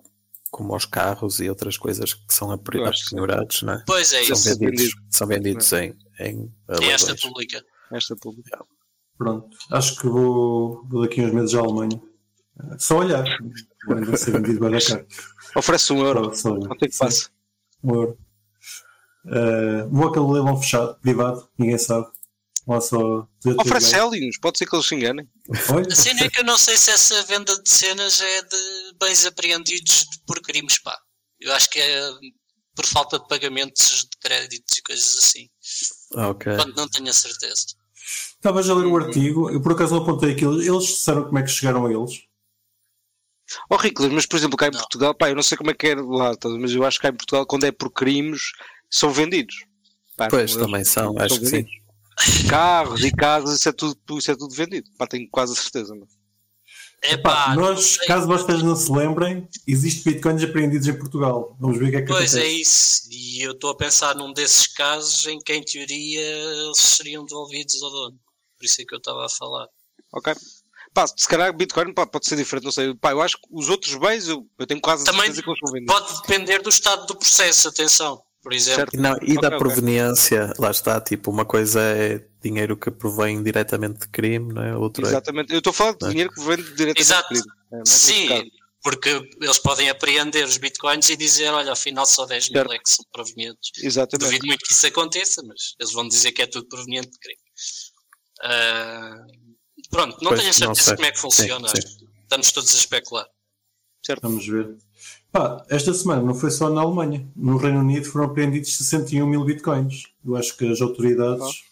como 0.50 0.74
os 0.74 0.84
carros 0.84 1.38
e 1.38 1.48
outras 1.48 1.76
coisas 1.78 2.12
que 2.14 2.34
são 2.34 2.50
apenhorados, 2.50 3.62
não 3.62 3.74
é? 3.74 3.84
Pois 3.86 4.12
é 4.12 4.24
São 4.24 4.32
isso. 4.34 4.48
vendidos, 4.58 4.80
vendido. 4.82 5.02
são 5.10 5.26
vendidos 5.28 5.72
em, 5.72 5.96
em 6.18 6.52
É 6.80 6.86
esta 6.90 7.14
pública. 7.16 7.64
Esta 7.92 8.16
pública. 8.16 8.64
Pronto. 9.16 9.56
Acho 9.70 9.96
que 10.00 10.08
vou, 10.08 10.84
vou 10.88 11.02
daqui 11.02 11.22
uns 11.22 11.32
meses 11.32 11.54
à 11.54 11.60
Alemanha. 11.60 12.00
Eh, 12.60 12.76
Só 12.78 12.98
olhar. 12.98 13.24
Vai 13.86 14.16
ser 14.16 14.32
vendido 14.32 14.58
bem 14.60 14.70
da 14.72 14.80
cara. 14.84 15.06
Oferece 15.54 15.92
um 15.92 16.04
euro. 16.04 16.24
Só, 16.34 16.34
só 16.34 16.50
olhar. 16.54 16.66
Quanto 16.68 16.84
é 16.84 16.88
que 16.88 16.98
passa? 16.98 17.30
Um 17.84 17.94
euro. 17.94 18.18
Eh, 19.26 19.86
vou 19.90 20.08
àquele 20.08 20.26
leilão 20.32 20.60
fechado, 20.60 20.98
privado, 21.00 21.48
ninguém 21.58 21.78
sabe. 21.78 22.08
Lá 22.66 22.80
só. 22.80 23.26
Oferece 23.58 23.96
Hélios, 23.96 24.38
pode 24.38 24.58
ser 24.58 24.66
que 24.66 24.76
eles 24.76 24.86
se 24.86 24.94
enganem. 24.94 25.28
Olha, 25.70 25.86
A 25.90 25.96
cena 25.96 26.24
é 26.24 26.28
que 26.28 26.40
eu 26.40 26.44
não 26.44 26.58
sei 26.58 26.76
se 26.76 26.90
essa 26.90 27.22
venda 27.24 27.60
de 27.60 27.68
cenas 27.68 28.20
é 28.20 28.42
de 28.42 28.94
bens 29.00 29.24
apreendidos 29.26 30.06
por 30.26 30.40
crimes, 30.42 30.78
pá. 30.78 30.96
Eu 31.40 31.52
acho 31.52 31.70
que 31.70 31.80
é 31.80 32.10
por 32.76 32.86
falta 32.86 33.18
de 33.18 33.26
pagamentos 33.28 34.04
de 34.10 34.18
créditos 34.20 34.78
e 34.78 34.82
coisas 34.82 35.16
assim. 35.16 35.48
Ah, 36.14 36.28
ok. 36.28 36.54
Quando 36.54 36.76
não 36.76 36.88
tenho 36.88 37.08
a 37.08 37.12
certeza. 37.12 37.66
Estavas 38.34 38.68
a 38.70 38.74
ler 38.74 38.86
o 38.86 38.96
artigo, 38.96 39.50
eu 39.50 39.60
por 39.60 39.72
acaso 39.72 39.94
não 39.94 40.02
apontei 40.02 40.32
aquilo. 40.32 40.60
Eles 40.62 40.84
disseram 40.86 41.24
como 41.24 41.38
é 41.38 41.42
que 41.42 41.50
chegaram 41.50 41.86
a 41.86 41.92
eles. 41.92 42.22
Ó 43.68 43.76
Riclas, 43.76 44.12
mas 44.12 44.26
por 44.26 44.36
exemplo, 44.36 44.56
cá 44.56 44.68
em 44.68 44.70
Não. 44.70 44.78
Portugal, 44.78 45.14
pá, 45.14 45.28
eu 45.28 45.34
não 45.34 45.42
sei 45.42 45.58
como 45.58 45.70
é 45.70 45.74
que 45.74 45.88
é 45.88 45.94
lá, 45.96 46.36
tá, 46.36 46.48
mas 46.48 46.72
eu 46.72 46.84
acho 46.84 46.98
que 46.98 47.02
cá 47.02 47.08
em 47.08 47.16
Portugal, 47.16 47.44
quando 47.46 47.64
é 47.64 47.72
por 47.72 47.90
crimes, 47.90 48.52
são 48.88 49.10
vendidos. 49.10 49.54
Pá, 50.16 50.28
Pois 50.28 50.54
também 50.54 50.84
são, 50.84 51.18
acho 51.18 51.40
que 51.40 51.46
sim. 51.46 51.66
Carros 52.48 53.04
e 53.04 53.10
casas, 53.10 53.58
isso 53.58 53.68
é 53.68 53.72
tudo, 53.72 53.96
isso 54.18 54.30
é 54.30 54.36
tudo 54.36 54.54
vendido. 54.54 54.90
Pá, 54.98 55.06
tenho 55.06 55.28
quase 55.30 55.52
a 55.52 55.56
certeza. 55.56 55.94
É 57.02 57.16
Pá, 57.16 57.46
pá, 57.46 57.54
nós, 57.54 57.96
caso 57.98 58.26
vocês 58.26 58.62
não 58.62 58.76
se 58.76 58.92
lembrem, 58.92 59.48
existe 59.66 60.04
bitcoins 60.04 60.42
apreendidos 60.42 60.86
em 60.86 60.98
Portugal. 60.98 61.56
Vamos 61.58 61.78
ver 61.78 61.86
o 61.86 61.90
que 61.90 61.96
é 61.96 62.02
que 62.02 62.08
pois 62.08 62.34
é 62.34 62.40
acontece. 62.40 62.60
isso. 62.60 63.08
E 63.10 63.42
eu 63.42 63.52
estou 63.52 63.70
a 63.70 63.76
pensar 63.76 64.14
num 64.14 64.32
desses 64.32 64.66
casos 64.66 65.26
em 65.26 65.38
que, 65.38 65.54
em 65.54 65.62
teoria, 65.62 66.20
eles 66.20 66.78
seriam 66.78 67.24
devolvidos 67.24 67.82
ao 67.82 67.90
dono. 67.90 68.18
Por 68.58 68.66
isso 68.66 68.82
é 68.82 68.84
que 68.84 68.94
eu 68.94 68.98
estava 68.98 69.24
a 69.24 69.28
falar. 69.30 69.66
Ok? 70.12 70.34
Pá, 70.92 71.06
se 71.06 71.26
calhar 71.26 71.56
Bitcoin 71.56 71.94
pá, 71.94 72.04
pode 72.06 72.26
ser 72.26 72.36
diferente, 72.36 72.64
não 72.64 72.72
sei. 72.72 72.94
Pá, 72.94 73.12
eu 73.12 73.22
acho 73.22 73.36
que 73.36 73.48
os 73.50 73.68
outros 73.70 73.94
bens, 73.94 74.28
eu, 74.28 74.46
eu 74.58 74.66
tenho 74.66 74.80
quase 74.80 75.04
Também 75.04 75.22
certeza 75.22 75.42
que 75.42 75.48
eles 75.48 75.58
são 75.60 75.72
vendidos. 75.72 75.94
Pode 75.94 76.20
depender 76.20 76.62
do 76.62 76.68
estado 76.68 77.06
do 77.06 77.16
processo, 77.16 77.68
atenção. 77.68 78.22
Por 78.42 78.52
exemplo, 78.54 78.80
Certo. 78.90 78.96
Não, 78.96 79.12
e 79.22 79.36
Ok, 79.36 79.40
da 79.42 79.58
proveniência, 79.58 80.52
lá 80.58 80.70
está, 80.70 80.98
tipo, 81.00 81.30
uma 81.30 81.44
coisa 81.44 81.80
é 81.80 82.26
dinheiro 82.42 82.74
que 82.76 82.90
provém 82.90 83.42
diretamente 83.42 84.00
de 84.00 84.08
crime, 84.08 84.52
não 84.54 84.62
é? 84.62 84.74
Outro 84.76 85.04
é. 85.04 85.08
Exatamente. 85.08 85.52
Eu 85.52 85.58
estou 85.58 85.72
a 85.72 85.74
falar 85.74 85.92
de 85.92 86.06
É. 86.06 86.08
dinheiro 86.08 86.30
que 86.32 86.40
vem 86.40 86.56
diretamente 86.56 87.00
Exato. 87.00 87.34
do 87.34 87.40
crime. 87.42 87.54
É, 87.72 87.84
sim, 87.84 88.50
porque 88.82 89.10
eles 89.40 89.58
podem 89.58 89.90
apreender 89.90 90.44
os 90.46 90.56
bitcoins 90.56 91.10
e 91.10 91.16
dizer: 91.16 91.50
olha, 91.50 91.72
afinal 91.72 92.06
só 92.06 92.24
10 92.24 92.48
mil 92.48 92.58
Certo. 92.60 92.72
é 92.72 92.78
que 92.78 92.90
são 92.90 93.04
provenientes. 93.12 93.70
Exatamente. 93.84 94.24
Duvido 94.26 94.46
muito 94.46 94.64
que 94.64 94.72
isso 94.72 94.86
aconteça, 94.86 95.42
mas 95.46 95.74
eles 95.78 95.92
vão 95.92 96.08
dizer 96.08 96.32
que 96.32 96.40
é 96.40 96.46
tudo 96.46 96.66
proveniente 96.66 97.10
de 97.10 97.18
crime. 97.18 97.40
Ah, 98.42 99.16
pronto, 99.90 100.16
não 100.22 100.30
Pois, 100.30 100.40
tenho 100.40 100.54
certeza 100.54 100.94
como 100.96 101.06
é 101.06 101.12
que 101.12 101.18
funciona. 101.20 101.68
Sim, 101.68 102.06
Estamos 102.22 102.52
todos 102.52 102.74
a 102.74 102.78
especular. 102.78 103.26
Vamos 104.22 104.46
ver. 104.46 104.76
Pá, 105.32 105.64
esta 105.68 105.94
semana 105.94 106.22
não 106.22 106.34
foi 106.34 106.50
só 106.50 106.68
na 106.70 106.80
Alemanha. 106.80 107.26
No 107.36 107.56
Reino 107.56 107.80
Unido 107.80 108.04
foram 108.06 108.26
apreendidos 108.26 108.76
61 108.76 109.26
mil 109.26 109.44
bitcoins. 109.44 110.04
Eu 110.24 110.36
acho 110.36 110.56
que 110.56 110.70
as 110.70 110.80
autoridades 110.80 111.62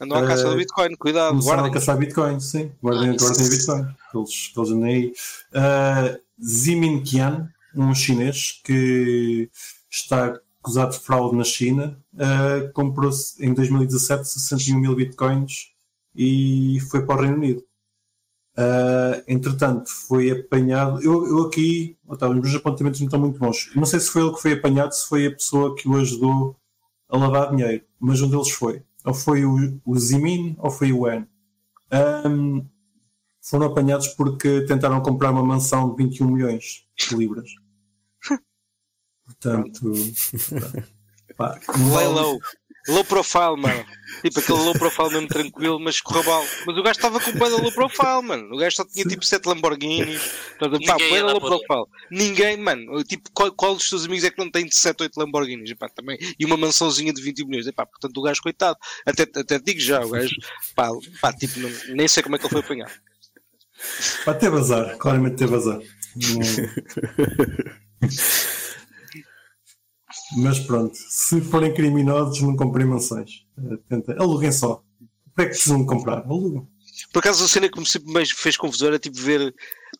Andam 0.00 0.18
à 0.18 0.26
caça 0.26 0.48
Eh, 0.48 0.50
do 0.50 0.56
Bitcoin, 0.56 0.96
cuidado, 0.96 1.38
guardem. 1.40 1.70
a 1.70 1.70
caçar 1.72 1.96
bitcoins, 1.96 2.44
sim. 2.46 2.72
Guardem, 2.82 3.10
Ah, 3.10 3.16
guardem 3.16 3.48
bitcoin. 3.50 3.86
Eles, 4.14 4.52
eles 4.56 4.70
andam 4.70 4.84
aí. 4.84 5.12
Uh, 5.52 6.18
Zimin 6.44 7.02
Qian, 7.04 7.48
um 7.76 7.94
chinês 7.94 8.60
que 8.64 9.48
está 9.88 10.40
acusado 10.60 10.92
de 10.92 10.98
fraude 10.98 11.36
na 11.36 11.44
China, 11.44 11.96
uh, 12.14 12.72
comprou 12.72 13.10
em 13.38 13.54
2017 13.54 14.26
61 14.28 14.80
mil 14.80 14.96
bitcoins 14.96 15.68
e 16.16 16.78
foi 16.90 17.06
para 17.06 17.16
o 17.16 17.20
Reino 17.22 17.36
Unido. 17.36 17.62
Uh, 18.56 19.22
entretanto, 19.26 19.88
foi 19.88 20.30
apanhado. 20.30 21.02
Eu, 21.02 21.26
eu 21.26 21.42
aqui, 21.46 21.96
tá, 22.18 22.28
os 22.28 22.34
meus 22.34 22.54
apontamentos 22.54 23.00
não 23.00 23.06
estão 23.06 23.20
muito 23.20 23.38
bons. 23.38 23.70
Não 23.74 23.86
sei 23.86 24.00
se 24.00 24.10
foi 24.10 24.22
ele 24.22 24.34
que 24.34 24.42
foi 24.42 24.52
apanhado, 24.52 24.92
se 24.92 25.08
foi 25.08 25.26
a 25.26 25.32
pessoa 25.32 25.74
que 25.74 25.88
o 25.88 25.96
ajudou 25.96 26.56
a 27.08 27.16
lavar 27.16 27.50
dinheiro, 27.50 27.84
mas 27.98 28.20
um 28.20 28.28
deles 28.28 28.50
foi. 28.50 28.82
Ou 29.04 29.14
foi 29.14 29.44
o, 29.44 29.80
o 29.84 29.98
Zimin 29.98 30.54
ou 30.58 30.70
foi 30.70 30.92
o 30.92 31.00
Wen. 31.00 31.26
Um, 32.26 32.64
foram 33.40 33.66
apanhados 33.66 34.08
porque 34.08 34.62
tentaram 34.66 35.00
comprar 35.02 35.30
uma 35.30 35.42
mansão 35.42 35.94
de 35.94 36.04
21 36.04 36.30
milhões 36.30 36.86
de 36.96 37.16
libras. 37.16 37.50
Portanto, 39.24 39.92
pá, 41.36 41.58
um 41.76 41.94
Lay 41.94 42.06
vale- 42.06 42.38
low. 42.88 43.04
Profile, 43.04 43.56
mano. 43.56 43.84
Tipo 44.22 44.40
aquele 44.40 44.58
low 44.58 44.72
profile 44.74 45.10
mesmo 45.10 45.28
tranquilo, 45.28 45.80
mas 45.80 46.00
correu 46.00 46.22
mal. 46.24 46.44
Mas 46.66 46.76
o 46.76 46.82
gajo 46.82 46.96
estava 46.98 47.20
com 47.20 47.32
bué 47.32 47.50
da 47.50 47.56
low 47.56 47.72
profile, 47.72 48.22
mano. 48.22 48.54
O 48.54 48.58
gajo 48.58 48.76
só 48.76 48.84
tinha 48.84 49.04
tipo 49.04 49.24
7 49.24 49.46
Lamborghinis. 49.46 50.22
Portanto, 50.58 50.84
pá, 50.86 50.94
Ninguém 50.94 51.08
bué 51.10 51.20
da 51.20 51.32
low 51.32 51.40
profile. 51.40 51.84
Ninguém, 52.10 52.56
mano. 52.56 53.02
Tipo, 53.04 53.30
qual, 53.32 53.52
qual 53.52 53.74
dos 53.74 53.88
teus 53.88 54.04
amigos 54.04 54.24
é 54.24 54.30
que 54.30 54.38
não 54.38 54.50
tem 54.50 54.70
7, 54.70 55.02
8 55.02 55.16
Lamborghinis? 55.18 55.70
Epá, 55.70 55.88
também. 55.88 56.18
E 56.38 56.44
uma 56.44 56.56
mansãozinha 56.56 57.12
de 57.12 57.20
20 57.22 57.44
milhões. 57.44 57.66
Epá, 57.66 57.84
portanto, 57.86 58.16
o 58.16 58.22
gajo, 58.22 58.40
coitado. 58.42 58.78
Até, 59.06 59.22
até 59.22 59.58
digo 59.58 59.80
já, 59.80 60.04
o 60.04 60.10
gajo, 60.10 60.34
pá, 60.74 60.88
pá 61.20 61.32
tipo, 61.32 61.58
não- 61.60 61.70
nem 61.94 62.06
sei 62.08 62.22
como 62.22 62.36
é 62.36 62.38
que 62.38 62.44
ele 62.46 62.50
foi 62.52 62.60
apanhado. 62.60 62.92
Pá, 64.24 64.34
teve 64.34 64.56
azar, 64.56 64.96
claramente 64.98 65.36
teve 65.36 65.54
azar. 65.56 65.80
Não- 66.14 66.40
Mas 70.36 70.58
pronto, 70.60 70.94
se 70.96 71.40
forem 71.40 71.74
criminosos, 71.74 72.40
não 72.40 72.56
comprem 72.56 72.86
mansões. 72.86 73.44
Eh, 73.58 73.76
tenta- 73.88 74.16
Aluguem 74.18 74.52
só. 74.52 74.82
Para 75.34 75.44
que 75.46 75.50
precisam 75.52 75.80
de 75.80 75.86
comprar? 75.86 76.18
Alugam. 76.26 76.68
Por 77.12 77.18
acaso 77.20 77.44
a 77.44 77.48
cena 77.48 77.68
que 77.68 77.78
me 77.80 77.86
sempre 77.88 78.12
mais 78.12 78.30
fez 78.30 78.56
confusão 78.56 78.88
era 78.88 78.98
tipo 78.98 79.18
ver 79.18 79.54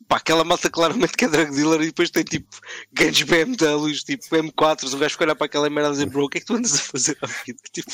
pá, 0.08 0.16
aquela 0.16 0.44
malta 0.44 0.70
claramente 0.70 1.12
que 1.14 1.24
é 1.24 1.28
drug 1.28 1.50
dealer 1.54 1.80
e 1.82 1.86
depois 1.86 2.10
tem 2.10 2.22
tipo 2.22 2.48
grandes 2.92 3.22
BMWs, 3.22 4.02
tipo 4.04 4.24
M4s, 4.36 4.94
um 4.94 4.98
gajo 4.98 5.12
fica 5.12 5.24
olhar 5.24 5.34
para 5.34 5.46
aquela 5.46 5.68
merda 5.70 5.88
e 5.90 5.92
dizer, 5.92 6.06
bro, 6.10 6.24
o 6.26 6.28
que 6.28 6.38
é 6.38 6.40
que 6.40 6.46
tu 6.46 6.54
andas 6.54 6.74
a 6.74 6.78
fazer 6.78 7.16
à 7.22 7.26
vida? 7.26 7.58
Tipo, 7.72 7.90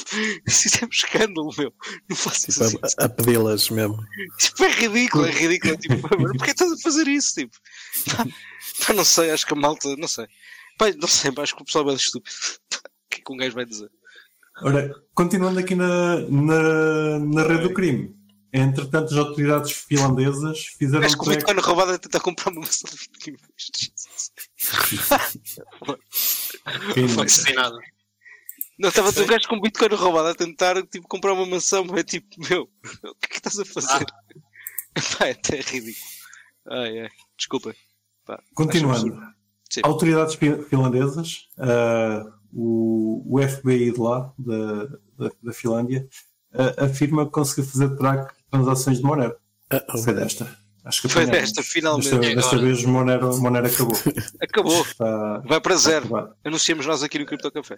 isso 0.46 0.78
é 0.82 0.84
um 0.86 0.88
escândalo, 0.90 1.50
meu. 1.56 1.72
Não 2.08 2.16
faças 2.16 2.54
Tipo, 2.54 2.64
assim. 2.84 2.96
a, 2.98 3.04
a 3.04 3.08
pedi-las 3.08 3.70
mesmo. 3.70 3.98
Tipo, 4.38 4.64
é 4.64 4.70
ridículo, 4.72 5.26
é 5.26 5.30
ridículo. 5.30 5.76
Tipo, 5.78 6.08
porquê 6.08 6.50
estás 6.50 6.72
a 6.72 6.76
fazer 6.78 7.06
isso? 7.08 7.34
Tipo, 7.34 7.56
pá, 8.16 8.26
pá, 8.86 8.92
não 8.92 9.04
sei, 9.04 9.30
acho 9.30 9.46
que 9.46 9.52
a 9.54 9.56
malta, 9.56 9.96
não 9.96 10.08
sei. 10.08 10.26
Pá, 10.78 10.86
não 10.96 11.08
sei, 11.08 11.32
pá, 11.32 11.42
acho 11.42 11.54
que 11.56 11.62
o 11.62 11.64
pessoal 11.64 11.90
é 11.90 11.94
estúpido. 11.94 12.34
O 12.72 13.08
que 13.10 13.20
é 13.20 13.24
que 13.24 13.32
um 13.32 13.36
gajo 13.36 13.54
vai 13.54 13.64
dizer? 13.66 13.90
Ora, 14.62 14.92
continuando 15.14 15.58
aqui 15.60 15.74
na, 15.74 16.16
na, 16.28 17.18
na 17.18 17.42
rede 17.42 17.62
do 17.64 17.74
crime. 17.74 18.16
Entretanto, 18.52 19.12
as 19.12 19.18
autoridades 19.18 19.72
finlandesas 19.72 20.66
fizeram 20.78 21.04
Acho 21.04 21.16
que 21.16 21.20
o 21.20 21.24
track- 21.24 21.44
Bitcoin 21.44 21.60
roubado 21.60 21.92
é 21.92 21.98
tentar 21.98 22.20
comprar 22.20 22.50
uma 22.50 22.60
maçã 22.62 22.88
de 22.88 23.36
Não 26.96 27.06
nunca? 27.06 27.16
percebi 27.22 27.52
nada. 27.54 27.78
Não, 28.78 28.88
estava 28.88 29.08
um 29.08 29.26
gajo 29.26 29.48
com 29.48 29.60
Bitcoin 29.60 29.88
roubado 29.94 30.28
a 30.28 30.34
tentar 30.34 30.82
tipo, 30.86 31.06
comprar 31.08 31.32
uma 31.34 31.44
maçã, 31.46 31.82
é 31.96 32.02
tipo, 32.02 32.28
meu, 32.48 32.62
o 33.04 33.14
que 33.16 33.26
é 33.26 33.28
que 33.28 33.36
estás 33.36 33.58
a 33.58 33.64
fazer? 33.64 34.06
Pá, 35.18 35.26
é 35.26 35.32
até 35.32 35.60
ridículo. 35.60 36.06
Ai, 36.70 37.00
ai, 37.00 37.10
desculpa. 37.36 37.74
Pá, 38.24 38.42
Continuando. 38.54 39.20
Sim. 39.70 39.80
Autoridades 39.84 40.34
fi- 40.34 40.62
finlandesas, 40.64 41.46
ah, 41.58 42.24
o, 42.52 43.22
o 43.28 43.46
FBI 43.46 43.92
de 43.92 44.00
lá, 44.00 44.32
da, 44.38 44.84
da, 45.18 45.30
da 45.42 45.52
Finlândia, 45.52 46.08
ah, 46.54 46.84
afirma 46.86 47.24
que 47.26 47.32
conseguiu 47.32 47.64
fazer 47.70 47.96
track 47.96 48.34
de 48.34 48.44
transações 48.50 48.98
de 48.98 49.04
Monero. 49.04 49.36
Ah, 49.70 49.84
oh, 49.94 49.98
Foi 49.98 50.14
desta. 50.14 50.56
Acho 50.84 51.02
que 51.02 51.08
Foi 51.08 51.26
desta, 51.26 51.62
finalmente. 51.62 52.08
Desta, 52.08 52.34
desta 52.36 52.56
vez 52.58 52.82
Monero, 52.84 53.36
Monero 53.40 53.66
acabou. 53.66 53.94
Acabou, 54.40 54.80
Está, 54.82 55.38
vai 55.40 55.60
para 55.60 55.76
zero. 55.76 56.06
acabado. 56.06 56.34
Anunciamos 56.42 56.86
nós 56.86 57.02
aqui 57.02 57.18
no 57.18 57.26
Cripto 57.26 57.50
Café. 57.52 57.76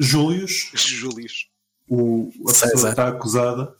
Július, 0.00 0.70
Júlios. 0.74 1.48
o, 1.86 2.30
a 2.44 2.48
pessoa 2.48 2.72
que 2.82 2.88
está 2.88 3.08
acusada, 3.08 3.76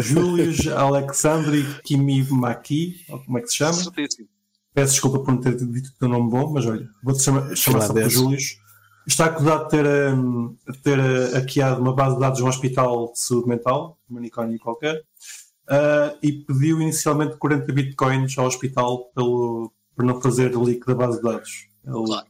Július 0.00 0.66
Alexandri 0.68 1.64
Kimimaki, 1.84 3.00
ou 3.08 3.24
como 3.24 3.38
é 3.38 3.40
que 3.40 3.48
se 3.48 3.56
chama? 3.56 3.72
Certíssimo. 3.72 4.28
Peço 4.76 4.92
desculpa 4.92 5.20
por 5.20 5.32
não 5.32 5.40
ter 5.40 5.56
dito 5.56 5.88
o 5.88 5.98
teu 5.98 6.06
nome 6.06 6.28
bom, 6.28 6.52
mas 6.52 6.66
olha, 6.66 6.86
vou-te 7.02 7.22
chamar, 7.22 7.56
chamar 7.56 7.80
só 7.80 7.94
por. 7.94 8.10
Július. 8.10 8.58
Está 9.06 9.24
acusado 9.24 9.64
de 9.64 9.70
ter, 9.70 9.86
hum, 10.14 10.54
ter 10.82 10.98
uh, 10.98 11.32
hackeado 11.32 11.80
uma 11.80 11.94
base 11.94 12.16
de 12.16 12.20
dados 12.20 12.36
de 12.36 12.44
um 12.44 12.48
hospital 12.48 13.10
de 13.10 13.18
saúde 13.18 13.48
mental, 13.48 13.98
um 14.10 14.16
manicômio 14.16 14.58
qualquer, 14.58 14.96
uh, 14.98 16.18
e 16.22 16.30
pediu 16.44 16.82
inicialmente 16.82 17.38
40 17.38 17.72
bitcoins 17.72 18.36
ao 18.36 18.44
hospital 18.44 19.10
pelo, 19.14 19.72
por 19.94 20.04
não 20.04 20.20
fazer 20.20 20.54
leak 20.54 20.86
da 20.86 20.94
base 20.94 21.16
de 21.16 21.22
dados. 21.22 21.68
Ele 21.82 22.04
Claro. 22.04 22.26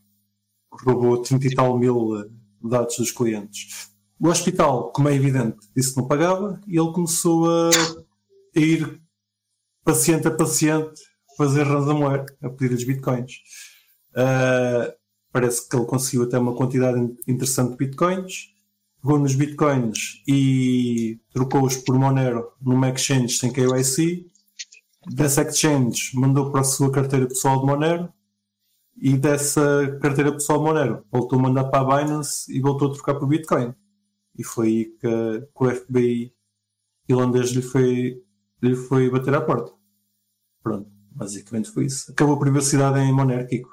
roubou 0.70 1.22
30 1.22 1.48
e 1.48 1.52
tal 1.52 1.76
mil 1.76 2.16
eh, 2.16 2.28
dados 2.62 2.96
dos 2.96 3.10
clientes. 3.10 3.90
O 4.20 4.28
hospital, 4.28 4.92
como 4.92 5.08
é 5.08 5.14
evidente, 5.16 5.58
disse 5.76 5.94
que 5.94 6.00
não 6.00 6.06
pagava 6.06 6.60
e 6.64 6.78
ele 6.78 6.92
começou 6.92 7.50
a 7.50 7.70
ir 8.54 9.02
paciente 9.82 10.28
a 10.28 10.30
paciente 10.30 11.00
fazer 11.36 11.64
ransomware, 11.64 12.24
a 12.42 12.48
pedir 12.50 12.74
os 12.74 12.84
bitcoins. 12.84 13.34
Uh, 14.12 14.92
parece 15.32 15.68
que 15.68 15.76
ele 15.76 15.84
conseguiu 15.86 16.22
até 16.24 16.38
uma 16.38 16.54
quantidade 16.54 16.98
in- 16.98 17.16
interessante 17.28 17.72
de 17.72 17.76
bitcoins, 17.76 18.54
pegou 19.02 19.18
nos 19.18 19.34
bitcoins 19.34 20.22
e 20.26 21.20
trocou-os 21.32 21.76
por 21.76 21.98
Monero 21.98 22.52
numa 22.60 22.88
exchange 22.90 23.34
sem 23.36 23.52
KYC. 23.52 24.26
Dessa 25.08 25.42
exchange 25.42 26.10
mandou 26.14 26.50
para 26.50 26.62
a 26.62 26.64
sua 26.64 26.90
carteira 26.90 27.26
pessoal 27.28 27.60
de 27.60 27.66
Monero 27.66 28.12
e 28.96 29.16
dessa 29.16 29.98
carteira 30.00 30.32
pessoal 30.32 30.58
de 30.58 30.64
Monero 30.64 31.04
voltou 31.12 31.38
a 31.38 31.42
mandar 31.42 31.64
para 31.64 31.80
a 31.80 31.84
Binance 32.04 32.50
e 32.50 32.60
voltou 32.60 32.90
a 32.90 32.94
trocar 32.94 33.14
por 33.16 33.28
Bitcoin. 33.28 33.74
E 34.38 34.42
foi 34.42 34.66
aí 34.68 34.84
que, 34.86 35.40
que 35.56 35.64
o 35.64 35.70
FBI 35.70 36.32
irlandês 37.08 37.50
lhe 37.50 37.62
foi, 37.62 38.22
lhe 38.62 38.74
foi 38.74 39.08
bater 39.10 39.34
à 39.34 39.40
porta. 39.40 39.72
Pronto, 40.62 40.90
basicamente 41.16 41.70
foi 41.70 41.86
isso. 41.86 42.10
Acabou 42.12 42.36
a 42.36 42.38
privacidade 42.38 42.98
em 43.00 43.12
Monero, 43.12 43.46
Kiko. 43.46 43.70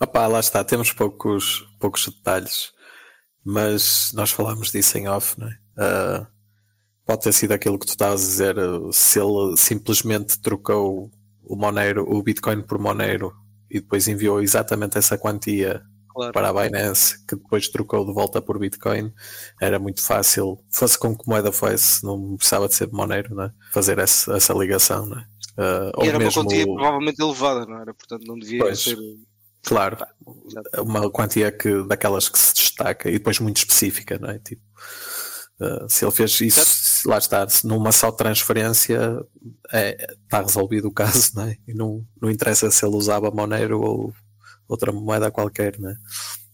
Opá, 0.00 0.26
lá 0.26 0.40
está, 0.40 0.64
temos 0.64 0.92
poucos, 0.92 1.66
poucos 1.78 2.06
detalhes, 2.06 2.72
mas 3.44 4.12
nós 4.14 4.30
falámos 4.30 4.70
disso 4.70 4.98
em 4.98 5.08
off, 5.08 5.38
não 5.38 5.48
é? 5.48 5.58
Ah, 5.78 6.26
pode 7.04 7.22
ter 7.22 7.32
sido 7.32 7.52
aquilo 7.52 7.78
que 7.78 7.86
tu 7.86 7.90
estavas 7.90 8.22
a 8.22 8.26
dizer, 8.26 8.56
se 8.92 9.20
ele 9.20 9.56
simplesmente 9.56 10.38
trocou 10.40 11.10
o 11.44 11.56
Monero, 11.56 12.04
o 12.08 12.22
Bitcoin 12.22 12.62
por 12.62 12.78
Monero 12.78 13.32
e 13.70 13.80
depois 13.80 14.08
enviou 14.08 14.42
exatamente 14.42 14.98
essa 14.98 15.16
quantia 15.16 15.82
Claro. 16.16 16.32
para 16.32 16.48
a 16.48 16.52
Binance, 16.52 17.18
que 17.26 17.36
depois 17.36 17.68
trocou 17.68 18.06
de 18.06 18.12
volta 18.14 18.40
por 18.40 18.58
Bitcoin, 18.58 19.12
era 19.60 19.78
muito 19.78 20.02
fácil, 20.02 20.58
fosse 20.70 20.98
com 20.98 21.14
que 21.16 21.28
moeda 21.28 21.52
fosse, 21.52 22.02
não 22.02 22.36
precisava 22.36 22.66
de 22.68 22.74
ser 22.74 22.86
de 22.86 22.94
Monero, 22.94 23.34
não 23.34 23.44
é? 23.44 23.50
fazer 23.70 23.98
essa, 23.98 24.34
essa 24.34 24.54
ligação, 24.54 25.04
não 25.04 25.18
é? 25.18 25.24
Ah, 25.58 25.92
E 26.02 26.08
era 26.08 26.16
uma 26.18 26.24
mesmo 26.24 26.42
quantia 26.42 26.64
o- 26.64 26.74
provavelmente 26.74 27.20
elevada, 27.22 27.66
não 27.66 27.78
era? 27.80 27.92
Portanto, 27.92 28.24
não 28.26 28.38
devia 28.38 28.60
Pois. 28.60 28.80
ser. 28.82 28.96
Claro, 29.62 29.96
exato. 30.46 30.82
uma 30.82 31.10
quantia 31.10 31.50
que, 31.52 31.82
daquelas 31.86 32.28
que 32.30 32.38
se 32.38 32.54
destaca 32.54 33.08
e 33.10 33.14
depois 33.14 33.38
muito 33.40 33.56
específica, 33.58 34.18
não 34.18 34.30
é? 34.30 34.38
Tipo, 34.38 34.62
uh, 35.60 35.86
se 35.88 36.04
ele 36.04 36.12
fez 36.12 36.40
isso, 36.40 36.64
se- 36.64 37.08
lá 37.08 37.18
está, 37.18 37.46
numa 37.64 37.90
só 37.92 38.10
transferência 38.12 39.22
é, 39.72 40.14
está 40.24 40.40
resolvido 40.40 40.88
o 40.88 40.92
caso, 40.92 41.32
não 41.34 41.42
é? 41.44 41.56
E 41.66 41.74
não, 41.74 42.04
não 42.22 42.30
interessa 42.30 42.70
se 42.70 42.86
ele 42.86 42.96
usava 42.96 43.30
Monero 43.30 43.80
ou 43.80 44.14
outra 44.68 44.92
moeda 44.92 45.30
qualquer, 45.30 45.78
não 45.78 45.90
é? 45.90 45.96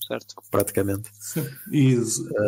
Certo. 0.06 0.34
Praticamente. 0.50 1.10
E, 1.70 1.96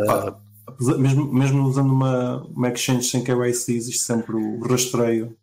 pá, 0.05 0.37
apesar- 0.67 0.97
mesmo, 0.97 1.33
mesmo 1.33 1.63
usando 1.67 1.91
uma, 1.91 2.43
uma 2.43 2.69
exchange 2.69 3.09
sem 3.09 3.23
KYC, 3.23 3.73
existe 3.73 4.03
sempre 4.03 4.35
o 4.35 4.59
rastreio 4.61 5.35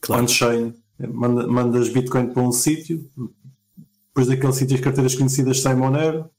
Claro. 0.00 0.22
on-chain. 0.24 0.74
Manda, 1.12 1.46
mandas 1.46 1.88
Bitcoin 1.88 2.32
para 2.32 2.42
um 2.42 2.52
sítio, 2.52 3.08
depois 4.08 4.26
daquele 4.28 4.52
sítio 4.52 4.76
as 4.76 4.80
carteiras 4.82 5.14
conhecidas 5.14 5.60
sai 5.60 5.74
Monero. 5.74 6.30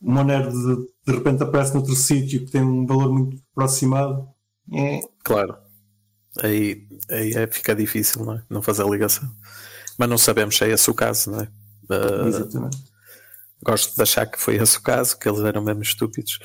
O 0.00 0.10
Monero 0.12 0.50
de, 0.50 0.86
de 1.06 1.12
repente 1.18 1.42
aparece 1.42 1.74
noutro 1.74 1.94
sítio 1.94 2.44
que 2.44 2.50
tem 2.52 2.62
um 2.62 2.86
valor 2.86 3.12
muito 3.12 3.40
aproximado. 3.52 4.28
É, 4.72 5.00
Claro. 5.24 5.56
Aí, 6.42 6.86
aí 7.10 7.32
é, 7.34 7.46
fica 7.46 7.74
difícil, 7.74 8.24
não 8.24 8.34
é? 8.34 8.42
Não 8.48 8.62
fazer 8.62 8.82
a 8.82 8.86
ligação. 8.88 9.28
Mas 9.98 10.08
não 10.08 10.16
sabemos 10.18 10.56
se 10.56 10.64
é 10.64 10.68
esse 10.70 10.90
o 10.90 10.94
caso, 10.94 11.30
não 11.30 11.40
é? 11.40 11.48
Uh, 11.90 12.26
exatamente. 12.28 12.78
gosto 13.64 13.94
de 13.96 14.02
achar 14.02 14.26
que 14.26 14.38
foi 14.40 14.56
esse 14.56 14.78
o 14.78 14.82
caso, 14.82 15.18
que 15.18 15.28
eles 15.28 15.40
eram 15.40 15.62
mesmo 15.62 15.82
estúpidos. 15.82 16.38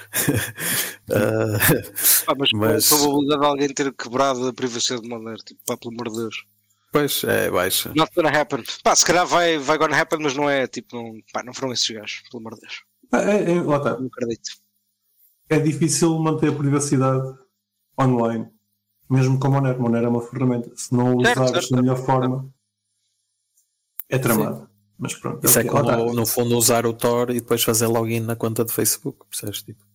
Uh, 1.09 1.57
Ah, 2.27 2.33
mas, 2.37 2.49
Mas- 2.53 2.91
a 2.91 2.95
probabilidade 2.97 3.39
de 3.41 3.45
alguém 3.47 3.73
ter 3.73 3.93
quebrado 3.93 4.47
a 4.47 4.53
privacidade 4.53 5.01
de 5.03 5.09
Monero, 5.09 5.37
tipo, 5.37 5.61
pá, 5.65 5.77
pelo 5.77 5.93
amor 5.93 6.09
de 6.11 6.17
Deus. 6.19 6.45
pois 6.91 7.23
é 7.23 7.49
baixa. 7.49 7.91
Not 7.95 8.11
gonna 8.15 8.29
happen. 8.29 8.63
Pá, 8.83 8.95
se 8.95 9.05
calhar 9.05 9.25
vai, 9.25 9.57
vai 9.57 9.77
gonna 9.77 9.99
happen, 9.99 10.19
mas 10.21 10.35
não 10.35 10.49
é, 10.49 10.67
tipo, 10.67 10.95
não, 10.95 11.13
pá, 11.31 11.41
não 11.43 11.53
foram 11.53 11.71
esses 11.73 11.89
gajos, 11.89 12.21
pelo 12.29 12.41
amor 12.41 12.55
de 12.55 12.61
Deus. 12.61 12.83
Ah, 13.11 13.21
É, 13.21 13.51
é, 13.53 13.61
lá 13.61 13.77
está. 13.77 13.97
Não 13.97 14.07
acredito. 14.07 14.49
É 15.49 15.59
difícil 15.59 16.17
manter 16.19 16.49
a 16.49 16.55
privacidade 16.55 17.23
online, 17.99 18.49
mesmo 19.09 19.39
com 19.39 19.49
Monero. 19.49 19.79
Monero 19.81 20.05
é 20.07 20.09
uma 20.09 20.21
ferramenta. 20.21 20.69
Se 20.75 20.93
não 20.93 21.17
Certo, 21.23 21.43
usares 21.43 21.69
da 21.69 21.81
melhor 21.81 21.97
forma, 21.97 22.53
é 24.09 24.17
tramado. 24.17 24.69
Mas 24.97 25.13
pronto, 25.13 25.45
Isso 25.45 25.59
é 25.59 25.63
lá 25.63 25.97
como, 25.97 26.13
no 26.13 26.25
fundo, 26.25 26.57
usar 26.57 26.85
o 26.85 26.93
Tor 26.93 27.29
e 27.29 27.35
depois 27.35 27.63
fazer 27.63 27.85
login 27.87 28.21
na 28.21 28.35
conta 28.35 28.65
do 28.65 28.71
Facebook, 28.71 29.25
percebes? 29.29 29.61
Tipo. 29.61 29.85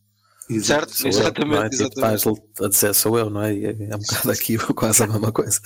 Certo? 0.60 0.94
sou 0.94 1.06
eu, 1.06 1.18
Exatamente, 1.18 1.56
não 1.56 1.62
é? 1.62 1.70
Tipo, 1.70 1.82
exatamente. 1.82 2.16
estás 2.16 2.60
a 2.60 2.68
dizer 2.68 2.94
sou 2.94 3.18
eu, 3.18 3.30
não 3.30 3.42
é? 3.42 3.54
E 3.54 3.66
é, 3.66 3.70
é 3.70 3.96
um 3.96 3.98
bocado 3.98 4.30
aqui 4.30 4.58
quase 4.74 5.02
a 5.02 5.06
mesma 5.06 5.32
coisa. 5.32 5.60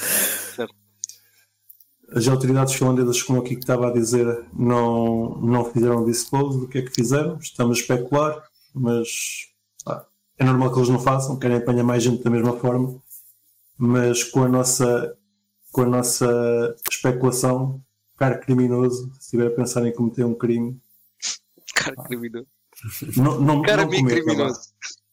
As 2.13 2.29
autoridades 2.29 2.75
finlandesas, 2.75 3.23
como 3.23 3.41
aqui 3.41 3.57
que 3.57 3.63
estava 3.63 3.89
a 3.89 3.93
dizer, 3.93 4.47
não, 4.55 5.41
não 5.41 5.65
fizeram 5.65 6.05
disclose 6.05 6.61
do 6.61 6.69
que 6.69 6.79
é 6.79 6.83
que 6.83 6.95
fizeram. 6.95 7.37
Estamos 7.39 7.79
a 7.79 7.81
especular, 7.81 8.43
mas 8.73 9.09
pá, 9.85 10.07
é 10.39 10.45
normal 10.45 10.73
que 10.73 10.79
eles 10.79 10.89
não 10.89 11.01
façam, 11.01 11.39
querem 11.39 11.57
apanhar 11.57 11.83
mais 11.83 12.03
gente 12.03 12.23
da 12.23 12.31
mesma 12.31 12.57
forma. 12.57 13.03
Mas 13.77 14.23
com 14.25 14.45
a 14.45 14.49
nossa, 14.49 15.17
com 15.73 15.83
a 15.83 15.87
nossa 15.87 16.77
especulação, 16.91 17.83
cara 18.17 18.39
criminoso, 18.39 19.11
se 19.15 19.21
estiver 19.21 19.47
a 19.49 19.51
pensar 19.51 19.87
em 19.87 19.93
cometer 19.93 20.25
um 20.25 20.35
crime, 20.35 20.81
Cara 21.75 21.97
criminoso. 22.05 22.47
não, 23.17 23.41
não, 23.41 23.63
Cara 23.63 23.83
não 23.83 23.91
cometa, 23.91 24.21
criminoso. 24.23 24.61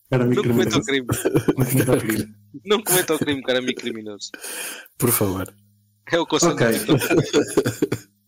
Cara 0.10 0.26
Não 0.26 0.44
cometa 0.44 0.78
o 0.78 0.84
crime. 0.84 1.08
Não 1.58 1.66
cometa 1.66 1.94
o 1.94 2.00
crime. 2.00 2.36
Não 2.66 2.84
cometa 2.84 3.16
o 3.16 3.20
crime, 3.20 3.44
cara 3.44 3.74
criminoso. 3.74 4.30
Por 4.98 5.12
favor. 5.12 5.54
É 6.12 6.20
o 6.20 6.26
conselho. 6.26 6.54
Ok. 6.54 6.70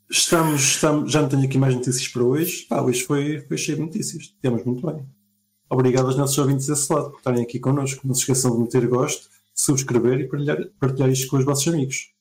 Estamos, 0.09 0.61
estamos, 0.61 1.11
já 1.11 1.21
não 1.21 1.29
tenho 1.29 1.43
aqui 1.43 1.57
mais 1.57 1.75
notícias 1.75 2.07
para 2.07 2.23
hoje. 2.23 2.67
Ah, 2.69 2.81
hoje 2.81 3.03
foi, 3.03 3.41
foi 3.41 3.57
cheio 3.57 3.77
de 3.77 3.83
notícias. 3.83 4.33
Temos 4.41 4.63
muito 4.63 4.85
bem. 4.85 5.05
Obrigado 5.69 6.05
aos 6.05 6.15
nossos 6.15 6.37
ouvintes 6.37 6.67
desse 6.67 6.91
lado 6.93 7.09
por 7.11 7.17
estarem 7.17 7.43
aqui 7.43 7.59
connosco. 7.59 8.07
Não 8.07 8.13
se 8.13 8.21
esqueçam 8.21 8.55
de 8.55 8.61
meter 8.63 8.87
gosto, 8.87 9.27
subscrever 9.53 10.21
e 10.21 10.27
partilhar, 10.27 10.57
partilhar 10.79 11.09
isto 11.09 11.27
com 11.27 11.37
os 11.37 11.45
vossos 11.45 11.67
amigos. 11.67 12.14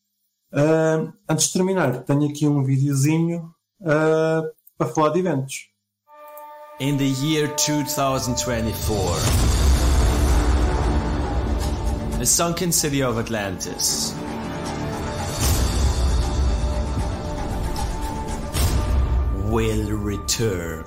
Ah, 0.56 1.12
antes 1.28 1.48
de 1.48 1.54
terminar, 1.54 2.04
tenho 2.04 2.28
aqui 2.28 2.46
um 2.46 2.62
videozinho 2.62 3.52
ah, 3.84 4.42
para 4.78 4.88
falar 4.88 5.08
de 5.10 5.18
eventos. 5.18 5.68
In 6.78 6.96
the 6.96 7.04
year 7.04 7.48
2024, 7.56 9.16
the 12.18 12.26
sunken 12.26 12.72
city 12.72 13.02
of 13.02 13.18
Atlantis 13.18 14.14
will 19.50 19.92
return. 19.92 20.83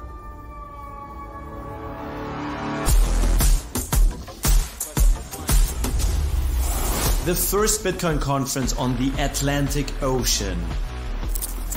The 7.27 7.35
first 7.35 7.83
Bitcoin 7.83 8.21
conference 8.21 8.71
on 8.77 8.95
the 8.95 9.11
Atlantic 9.21 9.91
Ocean 10.01 10.57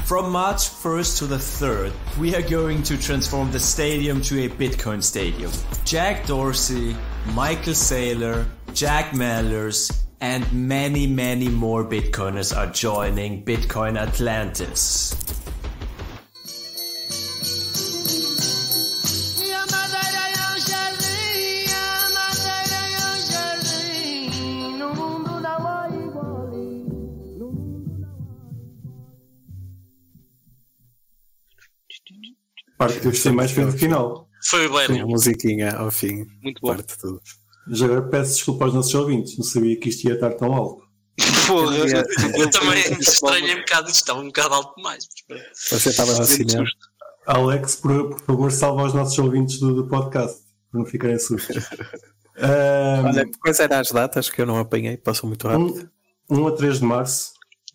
from 0.07 0.31
March 0.31 0.69
1st 0.69 1.19
to 1.19 1.27
the 1.27 1.39
3rd, 1.39 1.93
we 2.21 2.37
are 2.37 2.43
going 2.43 2.85
to 2.85 2.97
transform 2.97 3.51
the 3.51 3.59
stadium 3.59 4.23
to 4.23 4.45
a 4.45 4.49
Bitcoin 4.49 5.03
stadium. 5.03 5.51
Jack 5.85 6.25
Dorsey, 6.29 6.95
Michael 7.35 7.73
Saylor, 7.73 8.47
Jack 8.75 9.07
Mallers, 9.11 9.91
and 10.21 10.47
many, 10.53 11.09
many 11.09 11.49
more 11.49 11.85
Bitcoiners 11.85 12.57
are 12.57 12.73
joining 12.73 13.45
Bitcoin 13.45 13.99
Atlantis. 13.99 15.30
Parte 32.79 33.01
que 33.01 33.07
eu 33.07 33.11
gostei 33.11 33.33
mais 33.33 33.51
foi 33.51 33.65
no 33.65 33.73
final. 33.73 34.29
Foi 34.45 34.67
A 34.67 34.89
bem. 34.89 35.05
musiquinha 35.05 35.73
ao 35.73 35.91
fim. 35.91 36.27
Muito 36.43 36.61
bom. 36.63 36.69
Parte 36.69 36.97
tudo. 36.99 37.21
Já 37.71 37.87
agora 37.87 38.03
peço 38.03 38.35
desculpa 38.35 38.65
aos 38.65 38.75
nossos 38.75 38.95
ouvintes. 38.95 39.37
Não 39.37 39.45
sabia 39.45 39.79
que 39.79 39.89
isto 39.91 40.09
ia 40.09 40.15
estar 40.15 40.31
tão 40.33 40.53
alto. 40.53 40.83
Porra. 41.47 41.77
Eu 41.77 42.51
também 42.51 42.81
estranhei 42.99 43.57
um 43.57 43.61
bocado, 43.61 43.89
isto 43.89 43.97
estava 43.97 44.21
um 44.21 44.27
bocado 44.27 44.55
alto 44.55 44.75
demais. 44.77 45.07
Você 45.71 45.91
estava 45.91 46.15
no 46.15 46.25
cinema. 46.25 46.65
Alex, 47.27 47.77
por, 47.77 48.11
por 48.11 48.21
favor, 48.21 48.51
salva 48.51 48.85
os 48.85 48.95
nossos 48.95 49.19
ouvintes 49.19 49.61
do, 49.61 49.75
do 49.75 49.89
podcast, 49.89 50.41
para 50.71 50.81
não 50.81 50.87
ficarem 50.87 51.19
sustos. 51.19 51.65
Ah, 52.39 53.03
Olha, 53.07 53.29
quais 53.41 53.61
eram 53.61 53.79
as 53.79 53.91
datas 53.91 54.31
que 54.31 54.41
eu 54.41 54.47
não 54.47 54.59
apanhei? 54.59 54.97
Passou 54.97 55.29
muito 55.29 55.47
rápido. 55.47 55.91
1 56.31 56.39
um, 56.39 56.47
a 56.47 56.53
3 56.53 56.79
de 56.79 56.85
março, 56.85 57.33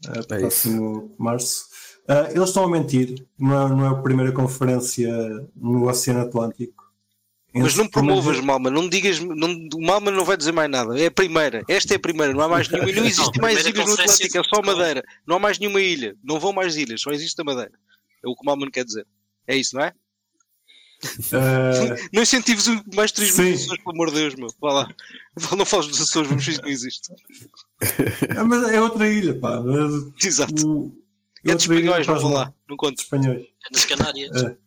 uh, 0.07 0.33
É 0.33 0.39
próximo 0.39 1.15
março. 1.19 1.65
Uh, 2.07 2.29
eles 2.35 2.49
estão 2.49 2.63
a 2.63 2.69
mentir, 2.69 3.25
não 3.37 3.65
é, 3.65 3.69
não 3.69 3.85
é 3.85 3.89
a 3.89 3.95
primeira 3.95 4.31
conferência 4.31 5.11
no 5.55 5.87
Oceano 5.89 6.21
Atlântico. 6.21 6.85
Mas 7.57 7.73
não 7.75 7.87
promovas 7.87 8.39
Malma, 8.41 8.69
não 8.69 8.87
digas, 8.89 9.17
não, 9.19 9.49
o 9.73 9.81
Malma 9.81 10.11
não 10.11 10.25
vai 10.25 10.35
dizer 10.35 10.51
mais 10.51 10.69
nada. 10.69 10.99
É 10.99 11.05
a 11.05 11.11
primeira, 11.11 11.63
esta 11.69 11.93
é 11.93 11.97
a 11.97 11.99
primeira, 11.99 12.33
não 12.33 12.41
há 12.41 12.49
mais 12.49 12.67
nenhuma. 12.67 12.91
E 12.91 12.95
não 12.95 13.05
existe 13.05 13.37
Não, 13.37 13.41
mais 13.41 13.65
ilhas 13.65 13.85
no 13.87 13.93
Atlântico, 13.93 14.37
é 14.37 14.43
só 14.43 14.61
Madeira. 14.61 15.03
Não 15.25 15.37
há 15.37 15.39
mais 15.39 15.57
nenhuma 15.57 15.79
ilha, 15.79 16.15
não 16.21 16.37
vão 16.39 16.51
mais 16.51 16.75
ilhas, 16.75 17.01
só 17.01 17.11
existe 17.11 17.39
a 17.39 17.45
Madeira. 17.45 17.71
É 18.23 18.27
o 18.27 18.35
que 18.35 18.41
o 18.41 18.45
Malma 18.45 18.69
quer 18.69 18.83
dizer. 18.83 19.07
É 19.47 19.55
isso, 19.55 19.75
não 19.75 19.83
é? 19.83 19.93
Uh, 21.05 21.95
Não 22.13 22.23
incentives 22.23 22.65
mais 22.93 23.11
turismo 23.11 23.37
Sim. 23.37 23.51
dos 23.51 23.61
Açores, 23.63 23.83
pelo 23.83 23.95
amor 23.95 24.09
de 24.09 24.15
Deus, 24.15 24.35
meu. 24.35 24.47
Vá 24.59 24.73
lá. 24.73 24.95
Não 25.57 25.65
fales 25.65 25.87
dos 25.87 26.01
Açores, 26.01 26.27
vamos 26.29 26.43
fingir 26.43 26.59
que 26.59 26.65
não 26.65 26.73
existe. 26.73 27.09
é, 28.29 28.43
mas 28.43 28.69
é 28.69 28.81
outra 28.81 29.07
ilha, 29.07 29.37
pá. 29.39 29.61
Exato. 30.21 30.67
O- 30.67 31.04
É 31.45 31.55
de 31.55 31.61
espanhóis, 31.61 32.07
não 32.07 32.21
mal. 32.21 32.31
lá. 32.31 32.53
Não 32.69 32.75
conto. 32.77 32.99
Espanhóis. 33.01 33.41
É 33.43 33.69
nas 33.73 33.85
Canárias. 33.85 34.43
É. 34.43 34.57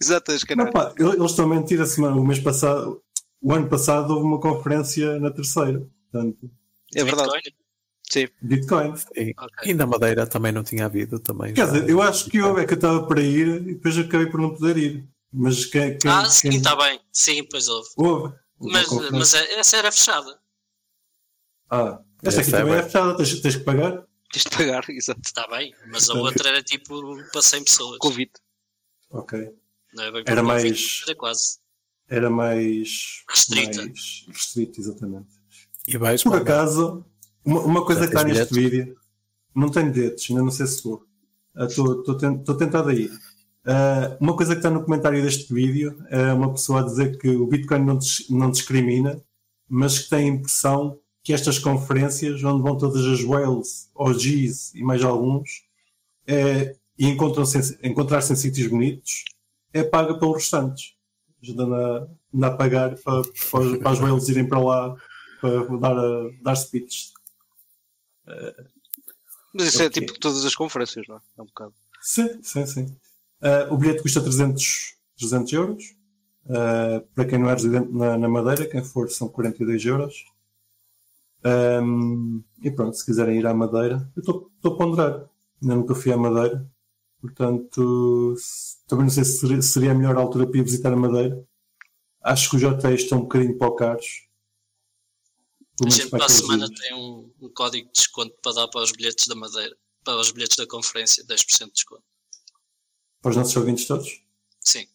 Exato, 0.00 0.32
as 0.32 0.40
Não, 0.42 0.46
canárias. 0.48 0.72
pá, 0.72 0.94
eles 0.98 1.30
estão 1.30 1.44
a 1.44 1.48
mentir 1.48 1.80
a 1.80 1.86
semana. 1.86 2.16
O 2.16 2.24
mês 2.24 2.38
passado, 2.38 3.02
o 3.40 3.52
ano 3.52 3.68
passado, 3.68 4.10
houve 4.12 4.24
uma 4.26 4.40
conferência 4.40 5.18
na 5.18 5.30
terceira. 5.30 5.86
Portanto, 6.10 6.50
É 6.94 7.04
verdade. 7.04 7.30
Bitcoin? 7.30 7.54
Sim. 8.10 8.28
Bitcoin. 8.42 8.94
E, 9.16 9.34
Ok. 9.38 9.70
e 9.70 9.74
na 9.74 9.86
Madeira 9.86 10.26
também 10.26 10.50
não 10.52 10.62
tinha 10.64 10.86
havido. 10.86 11.18
Também 11.20 11.52
Quer 11.54 11.66
dizer, 11.66 11.88
eu 11.88 12.02
acho 12.02 12.28
que 12.28 12.40
houve, 12.40 12.62
é 12.62 12.66
que 12.66 12.72
eu 12.72 12.76
estava 12.76 13.06
para 13.06 13.20
ir 13.22 13.46
e 13.48 13.74
depois 13.74 13.96
acabei 13.98 14.26
por 14.26 14.40
não 14.40 14.54
poder 14.54 14.76
ir. 14.76 15.08
Mas 15.32 15.64
quem. 15.64 15.96
quem 15.96 16.10
Ah, 16.10 16.24
sim, 16.28 16.48
quem- 16.50 16.58
está 16.58 16.74
bem. 16.74 17.00
Sim, 17.12 17.44
pois 17.48 17.68
houve. 17.68 17.88
Houve. 17.96 18.34
Mas, 18.60 18.88
mas 19.12 19.32
essa 19.34 19.76
era 19.76 19.92
fechada. 19.92 20.38
Ah, 21.70 22.00
esta 22.22 22.40
aqui 22.40 22.48
Essa 22.50 22.56
é 22.56 22.60
também 22.60 22.74
é 22.74 22.76
bem. 22.80 22.84
fechada, 22.86 23.16
tens, 23.16 23.40
tens 23.40 23.56
que 23.56 23.64
pagar. 23.64 24.04
Tens 24.32 24.44
de 24.44 24.50
pagar, 24.50 24.84
exato. 24.90 25.20
Está 25.24 25.46
bem. 25.48 25.74
Mas 25.88 26.08
a 26.10 26.14
outra 26.14 26.48
era 26.50 26.62
tipo 26.62 27.00
para 27.32 27.42
100 27.42 27.64
pessoas. 27.64 27.98
Convite. 27.98 28.32
Ok. 29.10 29.50
Não 29.94 30.04
é 30.04 30.12
bem 30.12 30.22
Era 30.26 30.42
mais- 30.42 30.62
convite, 30.62 31.02
Era 31.06 31.14
quase. 31.16 31.58
Era 32.08 32.30
mais. 32.30 33.24
Restrita. 33.28 33.78
Mais 33.84 34.24
restrito, 34.28 34.80
exatamente. 34.80 35.28
E 35.88 35.96
vais 35.96 36.22
Por 36.22 36.36
acaso, 36.36 37.04
uma, 37.44 37.60
uma 37.60 37.84
coisa 37.84 38.02
Já 38.02 38.08
que 38.08 38.16
está 38.16 38.28
neste 38.28 38.54
vídeo. 38.54 38.96
Não 39.54 39.68
tenho 39.68 39.92
dedos, 39.92 40.26
ainda 40.30 40.42
não 40.42 40.50
sei 40.50 40.66
se 40.66 40.82
vou. 40.82 41.04
Estou 41.68 42.56
tentado 42.56 42.88
aí. 42.88 43.10
Ah, 43.64 44.16
uma 44.20 44.36
coisa 44.36 44.52
que 44.52 44.58
está 44.60 44.70
no 44.70 44.84
comentário 44.84 45.20
deste 45.22 45.52
vídeo 45.52 45.96
é 46.08 46.32
uma 46.32 46.52
pessoa 46.52 46.80
a 46.80 46.84
dizer 46.84 47.18
que 47.18 47.28
o 47.28 47.46
Bitcoin 47.46 47.84
não, 47.84 47.98
dis- 47.98 48.28
não 48.30 48.50
discrimina, 48.50 49.20
mas 49.68 49.98
que 49.98 50.10
tem 50.10 50.30
a 50.30 50.32
impressão 50.34 50.98
que 51.22 51.32
estas 51.32 51.58
conferências, 51.58 52.42
onde 52.42 52.62
vão 52.62 52.76
todas 52.78 53.04
as 53.06 53.22
whales, 53.24 53.90
OGs 53.94 54.74
e 54.74 54.82
mais 54.82 55.02
alguns, 55.04 55.64
é, 56.26 56.76
e 56.98 57.06
encontram-se 57.06 57.58
em- 57.82 57.90
encontrar-se 57.90 58.32
em 58.32 58.36
sítios 58.36 58.66
bonitos, 58.68 59.24
é 59.72 59.82
paga 59.82 60.18
pelos 60.18 60.36
restantes. 60.36 60.94
Ajudando 61.42 61.74
a, 61.74 62.08
anda 62.34 62.46
a 62.48 62.56
pagar 62.56 62.96
para, 62.96 63.22
para, 63.50 63.78
para 63.78 63.90
as 63.90 63.98
whales 64.00 64.28
irem 64.28 64.46
para 64.48 64.60
lá 64.60 64.96
para 65.40 65.78
dar, 65.78 65.96
a- 65.98 66.30
dar 66.42 66.54
speeches. 66.56 67.12
Mas 69.54 69.68
isso 69.68 69.82
é 69.82 69.86
Ok. 69.86 70.06
tipo 70.06 70.18
todas 70.20 70.44
as 70.44 70.54
conferências, 70.54 71.06
não 71.08 71.16
é? 71.16 71.20
É 71.38 71.42
um 71.42 71.46
bocado. 71.46 71.74
Sim, 72.00 72.42
sim, 72.42 72.66
sim. 72.66 72.96
Ah, 73.42 73.68
o 73.70 73.76
bilhete 73.76 74.02
custa 74.02 74.20
300, 74.20 74.94
300 75.18 75.52
euros. 75.52 75.84
Ah, 76.48 77.02
para 77.14 77.24
quem 77.24 77.38
não 77.38 77.48
é 77.50 77.54
residente 77.54 77.90
na, 77.92 78.16
na 78.16 78.28
Madeira, 78.28 78.66
quem 78.70 78.82
for, 78.84 79.10
são 79.10 79.28
42 79.28 79.84
euros. 79.84 80.24
Ahm, 81.42 82.42
e 82.62 82.70
pronto, 82.70 82.96
se 82.96 83.04
quiserem 83.04 83.38
ir 83.38 83.46
à 83.46 83.54
Madeira, 83.54 84.10
eu 84.16 84.20
estou 84.20 84.50
a 84.64 84.76
ponderar. 84.76 85.30
Ainda 85.62 85.76
nunca 85.76 85.94
fui 85.94 86.12
à 86.12 86.16
Madeira. 86.16 86.70
Portanto, 87.20 88.34
também 88.86 89.04
não 89.04 89.10
sei 89.10 89.24
se 89.24 89.38
seria, 89.38 89.62
seria 89.62 89.92
a 89.92 89.94
melhor 89.94 90.16
altura 90.16 90.46
para 90.46 90.58
ir 90.58 90.62
visitar 90.64 90.92
a 90.92 90.96
Madeira. 90.96 91.46
Acho 92.22 92.50
que 92.50 92.56
os 92.56 92.62
hotéis 92.62 93.02
estão 93.02 93.18
um 93.18 93.22
bocadinho 93.22 93.56
para 93.58 93.74
caros. 93.74 94.28
A 95.84 95.88
gente 95.88 96.10
para 96.10 96.26
a 96.26 96.28
semana 96.28 96.66
dias. 96.66 96.80
tem 96.80 96.94
um, 96.94 97.32
um 97.40 97.48
código 97.48 97.86
de 97.86 97.92
desconto 97.94 98.34
para 98.42 98.52
dar 98.52 98.68
para 98.68 98.82
os 98.82 98.92
bilhetes 98.92 99.26
da 99.26 99.34
Madeira. 99.34 99.74
Para 100.04 100.18
os 100.18 100.30
bilhetes 100.30 100.56
da 100.56 100.66
conferência, 100.66 101.24
10% 101.24 101.66
de 101.66 101.72
desconto. 101.72 102.04
Para 103.22 103.30
os 103.30 103.36
nossos 103.36 103.56
ouvintes 103.56 103.86
todos. 103.86 104.22
Sim. 104.60 104.86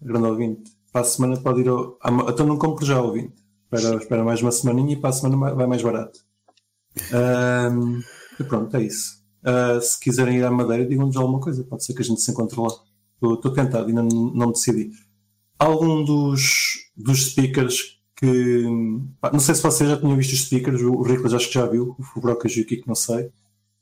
grande 0.00 0.26
ouvinte. 0.26 0.76
Para 0.92 1.00
a 1.00 1.04
semana 1.04 1.40
pode 1.40 1.60
ir 1.60 1.68
ao. 1.68 1.98
Então 2.28 2.46
não 2.46 2.58
compro 2.58 2.84
já 2.84 3.00
ouvinte. 3.00 3.43
Espera, 3.74 3.96
espera 3.96 4.24
mais 4.24 4.40
uma 4.42 4.52
semaninha 4.52 4.92
e 4.92 4.96
para 4.96 5.10
a 5.10 5.12
semana 5.12 5.36
ma- 5.36 5.54
vai 5.54 5.66
mais 5.66 5.82
barato. 5.82 6.20
Ahm, 7.12 8.00
e 8.38 8.44
pronto, 8.44 8.76
é 8.76 8.82
isso. 8.82 9.22
Ah, 9.44 9.78
se 9.80 9.98
quiserem 10.00 10.38
ir 10.38 10.44
à 10.44 10.50
Madeira, 10.50 10.86
digam-nos 10.86 11.16
alguma 11.16 11.40
coisa. 11.40 11.64
Pode 11.64 11.84
ser 11.84 11.94
que 11.94 12.02
a 12.02 12.04
gente 12.04 12.20
se 12.20 12.30
encontre 12.30 12.58
lá. 12.58 12.68
Estou 13.22 13.52
tentado, 13.52 13.86
ainda 13.88 14.02
não, 14.02 14.32
não 14.32 14.46
me 14.48 14.52
decidi. 14.52 14.90
Algum 15.58 16.04
dos, 16.04 16.90
dos 16.96 17.26
speakers 17.26 17.98
que. 18.16 18.64
pá, 19.20 19.30
não 19.32 19.40
sei 19.40 19.54
se 19.54 19.62
vocês 19.62 19.88
já 19.88 19.96
tinham 19.96 20.16
visto 20.16 20.32
os 20.32 20.44
speakers, 20.44 20.80
o 20.82 21.02
Riclas 21.02 21.32
acho 21.34 21.48
que 21.48 21.54
já 21.54 21.66
viu, 21.66 21.96
o 22.16 22.20
Brocas 22.20 22.52
e 22.52 22.60
o 22.60 22.66
Kiko 22.66 22.88
não 22.88 22.94
sei. 22.94 23.30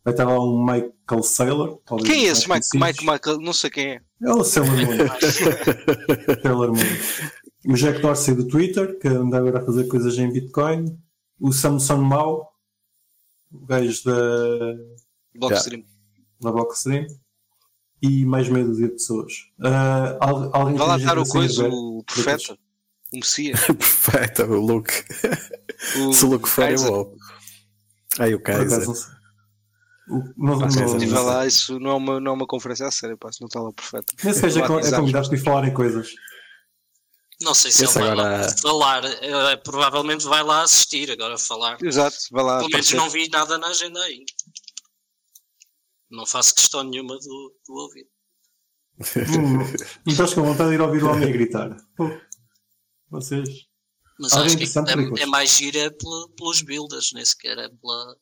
Vai 0.05 0.13
estar 0.13 0.25
lá 0.25 0.39
um 0.45 0.61
Michael 0.65 1.23
Saylor. 1.23 1.79
Quem 2.05 2.27
é 2.27 2.31
esse? 2.33 2.49
Mike. 2.49 2.67
Mike, 2.77 3.01
Michael, 3.07 3.39
não 3.41 3.53
sei 3.53 3.71
quem 3.71 3.87
é. 3.93 4.01
É 4.21 4.31
o 4.33 4.43
Sailor 4.43 4.75
Moon. 4.75 4.97
Sailor 6.43 6.69
Moon. 6.73 7.42
O 7.67 7.75
Jack 7.75 8.01
Dorsey 8.01 8.35
do 8.35 8.47
Twitter, 8.49 8.99
que 8.99 9.07
anda 9.09 9.39
agora 9.39 9.61
a 9.61 9.65
fazer 9.65 9.87
coisas 9.87 10.19
em 10.19 10.33
Bitcoin. 10.33 10.99
O 11.41 11.53
Samson 11.53 11.99
Mao, 11.99 12.49
o 13.53 13.65
gajo 13.67 14.05
da, 14.05 14.75
Blockstream. 15.35 15.85
da 16.41 16.51
Boxstream. 16.53 17.07
E 18.03 18.25
mais 18.25 18.49
meia 18.49 18.65
dúzia 18.65 18.87
de 18.89 18.95
pessoas. 18.95 19.33
Al- 20.21 20.51
alguém 20.57 20.77
Vai 20.77 20.89
lá 20.89 20.97
estar 20.99 21.19
o 21.19 21.25
coisa, 21.25 21.69
o 21.69 22.03
profeta, 22.05 22.55
o 23.13 23.17
Messias. 23.17 23.61
Perfeito, 23.67 24.43
o 24.43 24.61
Luke. 24.61 24.93
O 25.99 26.13
Se 26.13 26.25
o 26.25 26.31
Luke 26.31 26.49
for, 26.49 26.69
eu 26.69 26.79
vou. 26.79 27.17
Aí 28.19 28.35
o 28.35 28.43
Kaiser. 28.43 28.85
não. 28.87 28.93
O- 30.09 30.25
não- 30.37 30.59
não- 30.59 31.25
lá, 31.25 31.47
isso 31.47 31.79
não 31.79 31.91
é 31.93 31.95
uma, 31.95 32.21
não 32.21 32.33
é 32.33 32.35
uma 32.35 32.47
conferência 32.47 32.87
a 32.87 32.91
sério, 32.91 33.17
pá, 33.17 33.31
se 33.31 33.41
não 33.41 33.47
está 33.47 33.61
lá 33.61 33.69
o 33.69 33.73
profeta. 33.73 34.13
Esse 34.29 34.43
gajo 34.43 34.59
é, 34.59 34.63
é 34.65 34.91
convidado 34.97 35.29
para 35.29 35.39
ir 35.39 35.41
falar 35.41 35.69
em 35.69 35.73
coisas. 35.73 36.09
Não 37.43 37.55
sei 37.55 37.71
se 37.73 37.85
ele 37.85 37.93
vai 37.93 38.09
agora- 38.11 38.47
lá 38.47 38.57
falar. 38.59 39.05
eh, 39.05 39.57
provavelmente 39.57 40.25
vai 40.25 40.43
lá 40.43 40.63
assistir, 40.63 41.11
agora 41.11 41.37
falar. 41.39 41.77
Exato, 41.83 42.17
vai 42.31 42.45
lá. 42.45 42.59
Pelo 42.59 42.71
menos 42.71 42.93
não 42.93 43.11
vi 43.11 43.29
nada 43.29 43.59
na 43.59 43.69
agenda 43.69 44.01
ainda. 44.03 44.25
Não 46.11 46.27
faço 46.27 46.55
questão 46.55 46.83
nenhuma 46.85 47.19
do, 47.19 47.55
do 47.67 47.75
ouvir. 47.75 48.07
Hum, 49.17 49.59
Não 50.05 50.13
estás 50.13 50.35
com 50.35 50.43
vontade 50.43 50.69
de 50.71 50.75
ir 50.77 50.81
ouvir 50.81 51.03
o 51.03 51.11
homem 51.11 51.29
a 51.29 51.33
gritar. 51.33 51.77
Pô, 51.97 52.05
vocês. 53.11 53.49
Mas 54.21 54.33
Alguém 54.35 54.63
acho 54.63 54.73
que 54.73 55.21
é, 55.21 55.23
é 55.23 55.27
mais 55.27 55.51
gira 55.57 55.91
pelos 56.37 56.61
builders, 56.63 57.13
nem 57.15 57.25
sequer 57.25 57.59
é 57.59 57.69
pela. 57.69 58.17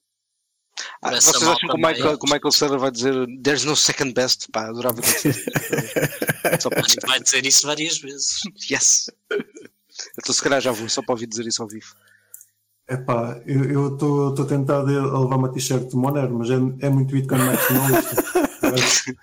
Ah, 1.02 1.11
vocês 1.12 1.43
acham 1.43 1.57
que 1.69 1.74
o 1.74 1.77
Michael, 1.77 2.19
que 2.19 2.27
o 2.27 2.32
Michael 2.32 2.52
Cera 2.52 2.78
vai 2.78 2.90
dizer 2.90 3.15
There's 3.43 3.65
no 3.65 3.74
second 3.77 4.12
best? 4.15 4.48
Pá, 4.52 4.69
adorava 4.69 5.01
que 5.01 5.09
Só 6.61 6.69
para 6.70 6.81
Acho 6.86 6.97
que 6.97 7.07
vai 7.07 7.20
dizer 7.20 7.47
isso 7.47 7.66
várias 7.66 7.98
vezes. 7.98 8.40
Yes! 8.70 9.11
Então 10.19 10.35
se 10.35 10.43
calhar 10.43 10.61
já 10.61 10.73
vou, 10.73 10.89
só 10.89 11.02
para 11.02 11.12
ouvir 11.15 11.27
dizer 11.27 11.47
isso 11.47 11.62
ao 11.62 11.69
vivo. 11.69 11.94
Epá, 12.89 13.40
eu 13.47 13.93
estou 13.94 14.35
tentado 14.47 14.89
a 14.90 15.20
levar 15.20 15.36
uma 15.36 15.52
t-shirt 15.52 15.89
de 15.89 15.97
Monero, 15.97 16.35
mas 16.39 16.51
é, 16.51 16.55
é 16.86 16.90
muito 16.90 17.12
Bitcoin. 17.12 17.39
Eu 17.40 18.74
acho- 18.74 19.15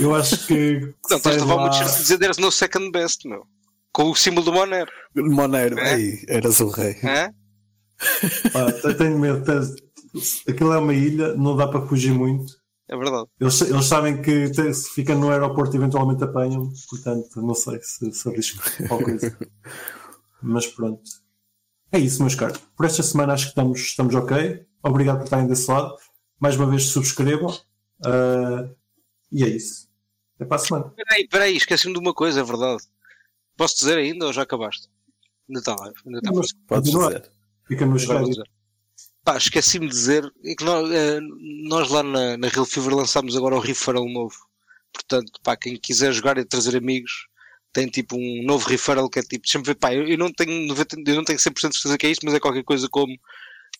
Eu 0.00 0.14
acho 0.14 0.46
que. 0.46 0.80
Não, 1.10 1.20
tens 1.20 1.22
sai 1.22 1.32
de 1.34 1.40
levar 1.40 1.54
uma 1.56 1.70
t-shirt 1.70 1.94
e 1.94 1.98
dizer 1.98 2.18
There's 2.18 2.38
no 2.38 2.50
second 2.50 2.90
best, 2.90 3.28
meu. 3.28 3.46
Com 3.92 4.10
o 4.10 4.14
símbolo 4.16 4.44
do 4.46 4.52
Monero. 4.52 4.90
Monero, 5.14 5.78
É? 5.78 5.94
aí, 5.94 6.24
eras 6.28 6.60
o 6.60 6.68
rei. 6.68 6.96
Hã? 7.04 7.32
pá, 8.52 8.72
te- 8.72 8.94
tenho 8.94 9.18
medo. 9.18 9.42
Aquilo 10.48 10.72
é 10.72 10.78
uma 10.78 10.94
ilha, 10.94 11.34
não 11.34 11.56
dá 11.56 11.66
para 11.68 11.86
fugir 11.86 12.12
muito. 12.12 12.52
É 12.88 12.96
verdade. 12.96 13.26
Eles, 13.40 13.60
eles 13.62 13.84
sabem 13.86 14.22
que 14.22 14.50
te- 14.50 14.72
se 14.72 14.90
fica 14.90 15.14
no 15.14 15.30
aeroporto 15.30 15.76
eventualmente 15.76 16.22
apanham, 16.22 16.72
portanto, 16.88 17.42
não 17.42 17.54
sei 17.54 17.80
se, 17.82 18.12
se 18.12 18.28
arrisco 18.28 18.62
qualquer 18.88 19.18
coisa. 19.18 19.38
Mas 20.42 20.66
pronto. 20.66 21.02
É 21.90 21.98
isso, 21.98 22.20
meus 22.22 22.34
caros. 22.34 22.58
Por 22.76 22.86
esta 22.86 23.02
semana 23.02 23.32
acho 23.32 23.44
que 23.44 23.48
estamos, 23.50 23.80
estamos 23.80 24.14
ok. 24.14 24.64
Obrigado 24.84 25.18
por 25.18 25.24
estarem 25.24 25.46
desse 25.46 25.70
lado. 25.70 25.94
Mais 26.38 26.56
uma 26.56 26.66
vez 26.66 26.84
subscrevam. 26.84 27.56
Ah, 28.04 28.68
e 29.32 29.42
é 29.42 29.48
isso. 29.48 29.88
É 30.38 30.44
para 30.44 30.56
a 30.56 30.58
semana. 30.60 30.92
Peraí, 30.94 31.26
peraí, 31.28 31.56
esqueci-me 31.56 31.94
de 31.94 31.98
uma 31.98 32.12
coisa, 32.14 32.40
é 32.40 32.44
verdade. 32.44 32.82
Posso 33.56 33.76
dizer 33.78 33.96
ainda 33.96 34.26
ou 34.26 34.32
já 34.32 34.42
acabaste? 34.42 34.88
Ainda 35.48 35.60
está 35.60 35.74
live. 35.80 35.96
Ainda 36.06 36.18
está 36.18 36.32
Mas 36.32 36.52
Podes 36.68 36.92
dizer. 36.92 37.30
Fica 37.66 37.86
nos 37.86 38.04
créditos. 38.04 38.44
Pá, 39.26 39.36
esqueci-me 39.36 39.88
de 39.88 39.92
dizer 39.92 40.32
é 40.44 40.54
que 40.54 40.62
nós, 40.64 40.88
eh, 40.88 41.18
nós 41.64 41.90
lá 41.90 42.00
na, 42.04 42.36
na 42.36 42.46
Real 42.46 42.64
Fever 42.64 42.94
lançámos 42.94 43.36
agora 43.36 43.56
o 43.56 43.60
referral 43.60 44.08
novo. 44.08 44.36
Portanto, 44.92 45.32
pá, 45.42 45.56
quem 45.56 45.76
quiser 45.76 46.12
jogar 46.12 46.38
e 46.38 46.44
trazer 46.44 46.76
amigos, 46.76 47.26
tem 47.72 47.88
tipo 47.88 48.16
um 48.16 48.44
novo 48.44 48.68
referral 48.68 49.10
que 49.10 49.18
é 49.18 49.22
tipo, 49.22 49.42
deixa-me 49.42 49.64
ver, 49.64 49.74
pá, 49.74 49.92
eu, 49.92 50.06
eu 50.06 50.16
não 50.16 50.32
tenho 50.32 50.68
90, 50.68 50.96
eu 51.04 51.16
não 51.16 51.24
tenho 51.24 51.40
100% 51.40 51.70
de 51.70 51.74
certeza 51.74 51.98
que 51.98 52.06
é 52.06 52.10
isto, 52.10 52.24
mas 52.24 52.34
é 52.34 52.40
qualquer 52.40 52.62
coisa 52.62 52.88
como 52.88 53.18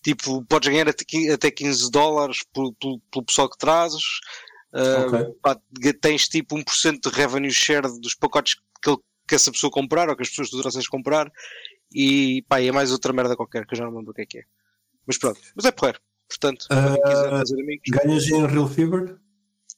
tipo, 0.02 0.44
podes 0.46 0.68
ganhar 0.68 0.88
até, 0.88 1.04
qui- 1.04 1.30
até 1.30 1.48
15 1.48 1.92
dólares 1.92 2.38
pelo, 2.52 2.74
pelo, 2.74 3.00
pelo 3.12 3.24
pessoal 3.24 3.48
que 3.48 3.56
trazes, 3.56 4.02
ah, 4.72 5.06
Ok. 5.06 5.34
pá, 5.40 5.56
tens 6.00 6.26
tipo 6.28 6.56
1% 6.56 7.08
de 7.08 7.16
revenue 7.16 7.52
share 7.52 7.86
dos 8.00 8.16
pacotes 8.16 8.56
que, 8.82 8.90
ele- 8.90 8.98
que 9.28 9.36
essa 9.36 9.52
pessoa 9.52 9.70
comprar 9.70 10.08
ou 10.10 10.16
que 10.16 10.22
as 10.22 10.28
pessoas 10.28 10.50
do 10.50 10.58
Drossas 10.58 10.88
comprar 10.88 11.30
e 11.94 12.42
pá, 12.48 12.60
é 12.60 12.72
mais 12.72 12.90
outra 12.90 13.12
merda 13.12 13.36
qualquer 13.36 13.64
que 13.64 13.74
eu 13.74 13.78
já 13.78 13.84
não 13.84 13.96
lembro 13.96 14.10
o 14.10 14.14
que 14.14 14.22
é 14.22 14.26
que 14.26 14.38
é. 14.38 14.42
Mas 15.06 15.18
pronto, 15.18 15.40
mas 15.54 15.64
é 15.64 15.70
porreiro. 15.70 16.00
Portanto, 16.28 16.66
Ah, 16.70 16.96
fazer 17.38 17.60
amigos, 17.62 17.84
Ganhas 17.88 18.26
em 18.26 18.46
Real 18.46 18.68
Fever? 18.68 19.16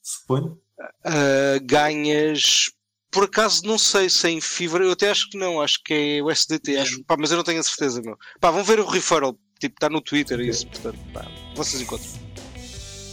Suponho. 0.02 0.58
ah, 1.04 1.58
ganhas. 1.62 2.70
Por 3.10 3.24
acaso 3.24 3.64
não 3.66 3.78
sei 3.78 4.08
se 4.10 4.26
é 4.26 4.30
em 4.30 4.40
Fever, 4.40 4.82
eu 4.82 4.92
até 4.92 5.10
acho 5.10 5.30
que 5.30 5.38
não, 5.38 5.60
acho 5.62 5.82
que 5.82 5.94
é 6.18 6.22
o 6.22 6.30
SDT, 6.30 6.76
acho, 6.76 7.02
pá, 7.04 7.16
mas 7.18 7.30
eu 7.30 7.36
não 7.38 7.44
tenho 7.44 7.58
a 7.60 7.62
certeza, 7.62 8.02
meu. 8.02 8.16
Pá, 8.40 8.50
vão 8.50 8.62
ver 8.62 8.80
o 8.80 8.86
referral, 8.86 9.34
tipo, 9.58 9.74
está 9.76 9.88
no 9.88 10.00
Twitter 10.02 10.38
e 10.40 10.48
isso, 10.48 10.66
portanto, 10.66 10.98
pá, 11.12 11.26
vocês 11.54 11.80
encontram. 11.82 12.08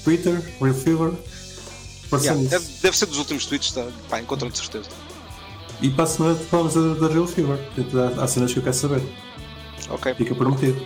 Twitter, 0.03 0.39
Real 0.61 0.73
Fever. 0.75 1.13
Yeah, 2.21 2.41
deve, 2.49 2.65
deve 2.81 2.97
ser 2.97 3.05
dos 3.07 3.17
últimos 3.17 3.45
tweets, 3.45 3.71
tá? 3.71 3.87
pá, 4.09 4.19
encontram 4.21 4.49
de 4.49 4.57
certeza. 4.57 4.89
E 5.81 5.89
para 5.89 6.03
a 6.03 6.07
semana 6.07 6.35
falamos 6.35 6.73
da, 6.73 6.93
da 7.07 7.13
Real 7.13 7.27
Fever. 7.27 7.57
Há 8.21 8.27
cenas 8.27 8.53
que 8.53 8.59
eu 8.59 8.63
quero 8.63 8.75
saber. 8.75 9.01
Ok, 9.89 10.13
Fica 10.15 10.35
prometido. 10.35 10.85